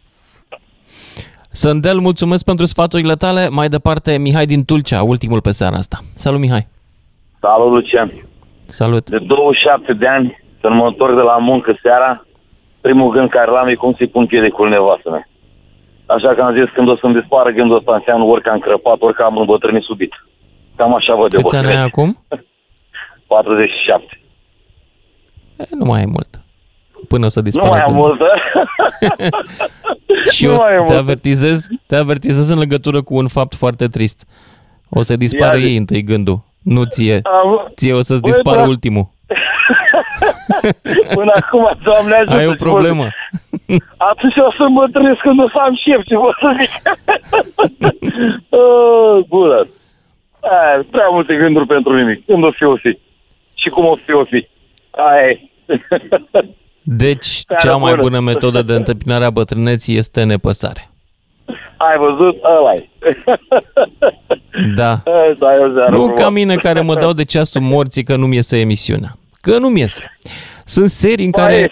Sândel, 1.50 1.98
mulțumesc 1.98 2.44
pentru 2.44 2.64
sfaturile 2.64 3.14
tale. 3.14 3.48
Mai 3.48 3.68
departe, 3.68 4.18
Mihai 4.18 4.46
din 4.46 4.64
Tulcea, 4.64 5.02
ultimul 5.02 5.40
pe 5.40 5.50
seara 5.50 5.76
asta. 5.76 5.98
Salut, 6.14 6.40
Mihai! 6.40 6.66
Salut, 7.40 7.70
Lucian! 7.72 8.10
Salut! 8.66 9.10
De 9.10 9.18
27 9.18 9.92
de 9.92 10.06
ani, 10.06 10.38
când 10.60 10.74
mă 10.74 10.86
întorc 10.86 11.14
de 11.14 11.20
la 11.20 11.36
muncă 11.36 11.78
seara, 11.82 12.26
primul 12.80 13.10
gând 13.10 13.28
care 13.30 13.50
l-am 13.50 13.68
e 13.68 13.74
cum 13.74 13.94
să-i 13.96 14.08
pun 14.08 14.26
piedicul 14.26 14.68
nevastă 14.68 15.10
mea. 15.10 15.28
Așa 16.06 16.34
că 16.34 16.42
am 16.42 16.54
zis, 16.54 16.68
când 16.74 16.88
o 16.88 16.96
să-mi 16.96 17.14
dispară 17.14 17.50
gândul 17.50 17.76
ăsta, 17.76 17.94
înseamnă 17.94 18.24
orică 18.24 18.50
am 18.50 18.58
crăpat, 18.58 19.00
orică 19.00 19.22
am 19.22 19.36
îmbătrânit 19.36 19.82
subit. 19.82 20.12
Cam 20.76 20.94
așa 20.94 21.14
văd 21.14 21.30
de 21.30 21.36
Câți 21.36 21.56
ani 21.56 21.66
ai 21.66 21.82
acum? 21.82 22.18
47. 23.26 24.20
E, 25.56 25.64
nu 25.70 25.84
mai 25.84 25.98
ai 25.98 26.06
mult. 26.06 26.40
Până 27.08 27.24
o 27.26 27.28
să 27.28 27.38
Nu 27.38 27.44
dispară. 27.44 27.68
mai 27.68 27.80
am 27.80 27.92
gândul. 27.92 28.06
multă. 28.06 28.24
Și 30.30 30.44
Nu 30.46 30.50
eu 30.52 30.56
mai 30.56 30.70
ai 30.76 30.76
te 30.76 30.92
mult. 30.92 30.98
avertizez, 30.98 31.66
te 31.86 31.96
avertizez 31.96 32.48
în 32.50 32.58
legătură 32.58 33.02
cu 33.02 33.14
un 33.16 33.28
fapt 33.28 33.54
foarte 33.54 33.86
trist. 33.86 34.26
O 34.90 35.02
să 35.02 35.16
dispară 35.16 35.56
Ia 35.56 35.60
zi. 35.62 35.66
ei 35.70 35.76
întâi 35.76 36.02
gândul, 36.02 36.42
nu 36.62 36.84
ție. 36.84 37.20
Am- 37.22 37.72
Ție 37.76 37.92
o 37.92 38.02
să-ți 38.02 38.20
Băi, 38.20 38.30
dispară 38.30 38.60
da. 38.60 38.66
ultimul. 38.66 39.08
Până 41.14 41.32
acum, 41.34 41.78
doamne 41.82 42.14
ajută. 42.14 42.34
Ai 42.34 42.46
o 42.46 42.52
problemă. 42.54 43.06
Atunci 44.10 44.36
o 44.36 44.50
să 44.56 44.68
mă 44.68 44.86
trăiesc 44.92 45.20
când 45.20 45.40
o 45.40 45.48
să 45.48 45.58
am 45.58 45.74
șef, 45.84 46.02
ce 46.04 46.16
vă 46.16 46.30
să 46.40 46.48
zic. 46.58 46.70
oh, 48.60 49.24
bună. 49.28 49.66
Aia, 50.40 50.84
prea 50.90 51.08
multe 51.10 51.34
gânduri 51.36 51.66
pentru 51.66 51.96
nimic. 51.96 52.24
Când 52.26 52.44
o 52.44 52.50
fi, 52.50 52.64
o 52.64 52.76
fi. 52.76 52.98
Și 53.54 53.68
cum 53.68 53.84
o 53.86 53.96
fi, 54.04 54.12
o 54.12 54.24
fi. 54.24 54.48
Aia 54.96 55.28
e. 55.28 55.40
Deci, 56.82 57.26
Seara 57.26 57.62
cea 57.62 57.76
mai 57.76 57.90
bună. 57.90 58.02
bună 58.02 58.20
metodă 58.20 58.62
de 58.62 58.72
întâmpinare 58.74 59.24
a 59.24 59.30
bătrâneții 59.30 59.96
este 59.96 60.22
nepăsare. 60.22 60.90
Ai 61.76 61.96
văzut? 61.98 62.36
ăla 62.44 62.74
e. 62.74 62.88
Da. 64.74 64.90
Asta 65.32 65.54
e 65.54 65.64
o 65.64 65.72
seară 65.74 65.88
Nu 65.90 65.96
frumoasă. 65.96 66.22
ca 66.22 66.30
mine 66.30 66.54
care 66.54 66.80
mă 66.80 66.94
dau 66.94 67.12
de 67.12 67.24
ceasul 67.24 67.60
morții 67.60 68.02
că 68.04 68.16
nu-mi 68.16 68.34
iese 68.34 68.58
emisiunea. 68.58 69.16
Că 69.40 69.58
nu-mi 69.58 69.80
iese. 69.80 70.18
Sunt 70.68 70.90
serii 70.90 71.24
în 71.24 71.30
care 71.30 71.70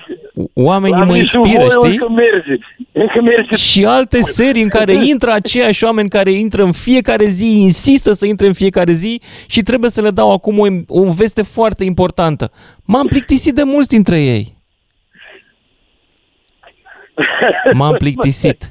oamenii 0.55 0.99
La 0.99 1.05
mă 1.05 1.13
mine 1.13 1.25
și 1.25 1.37
inspiră, 1.37 1.65
voi 1.65 1.91
știi? 1.91 1.91
Încă 1.91 2.13
merge. 2.13 2.59
Încă 2.93 3.21
merge. 3.23 3.57
Și 3.57 3.85
alte 3.85 4.21
serii 4.23 4.63
în 4.63 4.69
care 4.69 4.93
intră 4.93 5.31
aceiași 5.31 5.85
oameni 5.85 6.09
care 6.09 6.31
intră 6.31 6.63
în 6.63 6.73
fiecare 6.73 7.25
zi, 7.25 7.61
insistă 7.61 8.13
să 8.13 8.27
intre 8.27 8.47
în 8.47 8.53
fiecare 8.53 8.93
zi 8.93 9.21
și 9.47 9.63
trebuie 9.63 9.91
să 9.91 10.01
le 10.01 10.11
dau 10.11 10.33
acum 10.33 10.59
o, 10.59 10.67
o 10.87 11.13
veste 11.13 11.43
foarte 11.43 11.85
importantă. 11.85 12.51
M-am 12.85 13.07
plictisit 13.07 13.55
de 13.55 13.63
mulți 13.63 13.89
dintre 13.89 14.23
ei. 14.23 14.57
M-am 17.79 17.95
plictisit. 17.99 18.69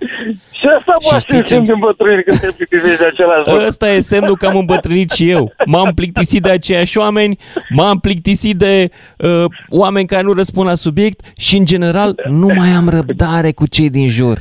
Și 0.51 0.65
asta 0.77 0.93
Și 1.01 1.07
mă 1.11 1.19
știi 1.19 1.37
aștept 1.37 1.45
ce- 1.45 1.59
de 1.59 1.71
îmbătrânire 1.73 2.21
când 2.21 2.39
te 2.39 2.51
plictisești 2.57 2.97
de 2.97 3.05
același 3.05 3.49
lucru. 3.49 3.65
Ăsta 3.67 3.89
e 3.89 3.99
semnul 3.99 4.35
că 4.35 4.45
am 4.45 4.57
îmbătrânit 4.57 5.09
și 5.11 5.29
eu. 5.29 5.53
M-am 5.65 5.91
plictisit 5.95 6.41
de 6.41 6.49
aceiași 6.49 6.97
oameni, 6.97 7.37
m-am 7.69 7.99
plictisit 7.99 8.55
de 8.57 8.89
uh, 9.17 9.45
oameni 9.69 10.07
care 10.07 10.21
nu 10.23 10.33
răspund 10.33 10.67
la 10.67 10.73
subiect 10.75 11.19
și, 11.37 11.57
în 11.57 11.65
general, 11.65 12.15
nu 12.25 12.47
mai 12.57 12.69
am 12.77 12.89
răbdare 12.89 13.51
cu 13.51 13.67
cei 13.67 13.89
din 13.89 14.07
jur. 14.09 14.37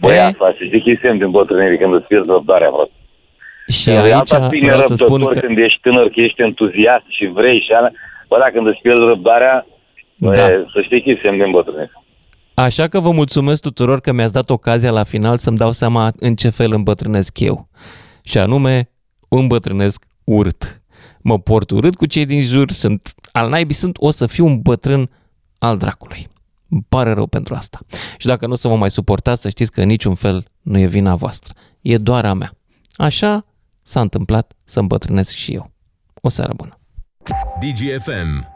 Băi, 0.00 0.18
asta, 0.18 0.54
și 0.58 0.68
zic 0.68 0.82
că 0.84 0.90
e 0.90 0.98
semn 1.02 1.18
din 1.18 1.30
bătrânire 1.30 1.76
când 1.76 1.94
îți 1.94 2.06
pierzi 2.06 2.28
răbdarea, 2.28 2.70
frate. 2.74 2.90
Și 3.68 3.90
E 3.90 3.98
aici 3.98 4.12
alta 4.12 4.46
bine 4.46 4.66
vreau 4.72 4.80
să 4.80 4.94
spun 4.94 5.08
răbdător 5.18 5.34
că... 5.34 5.46
când 5.46 5.58
ești 5.58 5.80
tânăr, 5.80 6.08
că 6.08 6.20
ești 6.20 6.42
entuziast 6.42 7.04
și 7.08 7.26
vrei 7.26 7.60
și 7.66 7.72
alea. 7.72 7.92
Bă, 8.28 8.36
dacă 8.38 8.50
când 8.54 8.66
îți 8.66 8.80
pierzi 8.82 9.00
răbdarea, 9.12 9.66
Da. 10.14 10.32
da. 10.32 10.46
să 10.72 10.78
știi 10.84 11.02
că 11.02 11.10
e 11.10 11.18
semn 11.22 11.38
din 11.38 11.50
bătrânire. 11.50 11.90
Așa 12.54 12.88
că 12.88 13.00
vă 13.00 13.10
mulțumesc 13.10 13.62
tuturor 13.62 14.00
că 14.00 14.12
mi-ați 14.12 14.32
dat 14.32 14.50
ocazia 14.50 14.90
la 14.90 15.02
final 15.02 15.38
să-mi 15.38 15.56
dau 15.56 15.72
seama 15.72 16.12
în 16.16 16.36
ce 16.36 16.48
fel 16.48 16.72
îmbătrânesc 16.72 17.40
eu. 17.40 17.68
Și 18.22 18.38
anume, 18.38 18.90
îmbătrânesc 19.28 20.04
urât. 20.24 20.82
Mă 21.20 21.38
port 21.38 21.70
urât 21.70 21.96
cu 21.96 22.06
cei 22.06 22.26
din 22.26 22.42
jur, 22.42 22.70
sunt 22.70 23.14
al 23.32 23.48
naibii, 23.48 23.74
sunt, 23.74 23.96
o 23.98 24.10
să 24.10 24.26
fiu 24.26 24.46
un 24.46 24.60
bătrân 24.60 25.10
al 25.58 25.78
dracului. 25.78 26.28
Îmi 26.68 26.84
pare 26.88 27.12
rău 27.12 27.26
pentru 27.26 27.54
asta. 27.54 27.78
Și 28.18 28.26
dacă 28.26 28.46
nu 28.46 28.52
o 28.52 28.56
să 28.56 28.68
mă 28.68 28.76
mai 28.76 28.90
suportați, 28.90 29.42
să 29.42 29.48
știți 29.48 29.70
că 29.70 29.80
în 29.80 29.86
niciun 29.86 30.14
fel 30.14 30.44
nu 30.62 30.78
e 30.78 30.86
vina 30.86 31.14
voastră. 31.14 31.52
E 31.80 31.96
doar 31.96 32.24
a 32.24 32.32
mea. 32.32 32.52
Așa 32.92 33.44
s-a 33.82 34.00
întâmplat 34.00 34.52
să 34.64 34.80
îmbătrânesc 34.80 35.34
și 35.34 35.52
eu. 35.52 35.72
O 36.14 36.28
seară 36.28 36.52
bună. 36.56 36.78
DGFM 37.60 38.53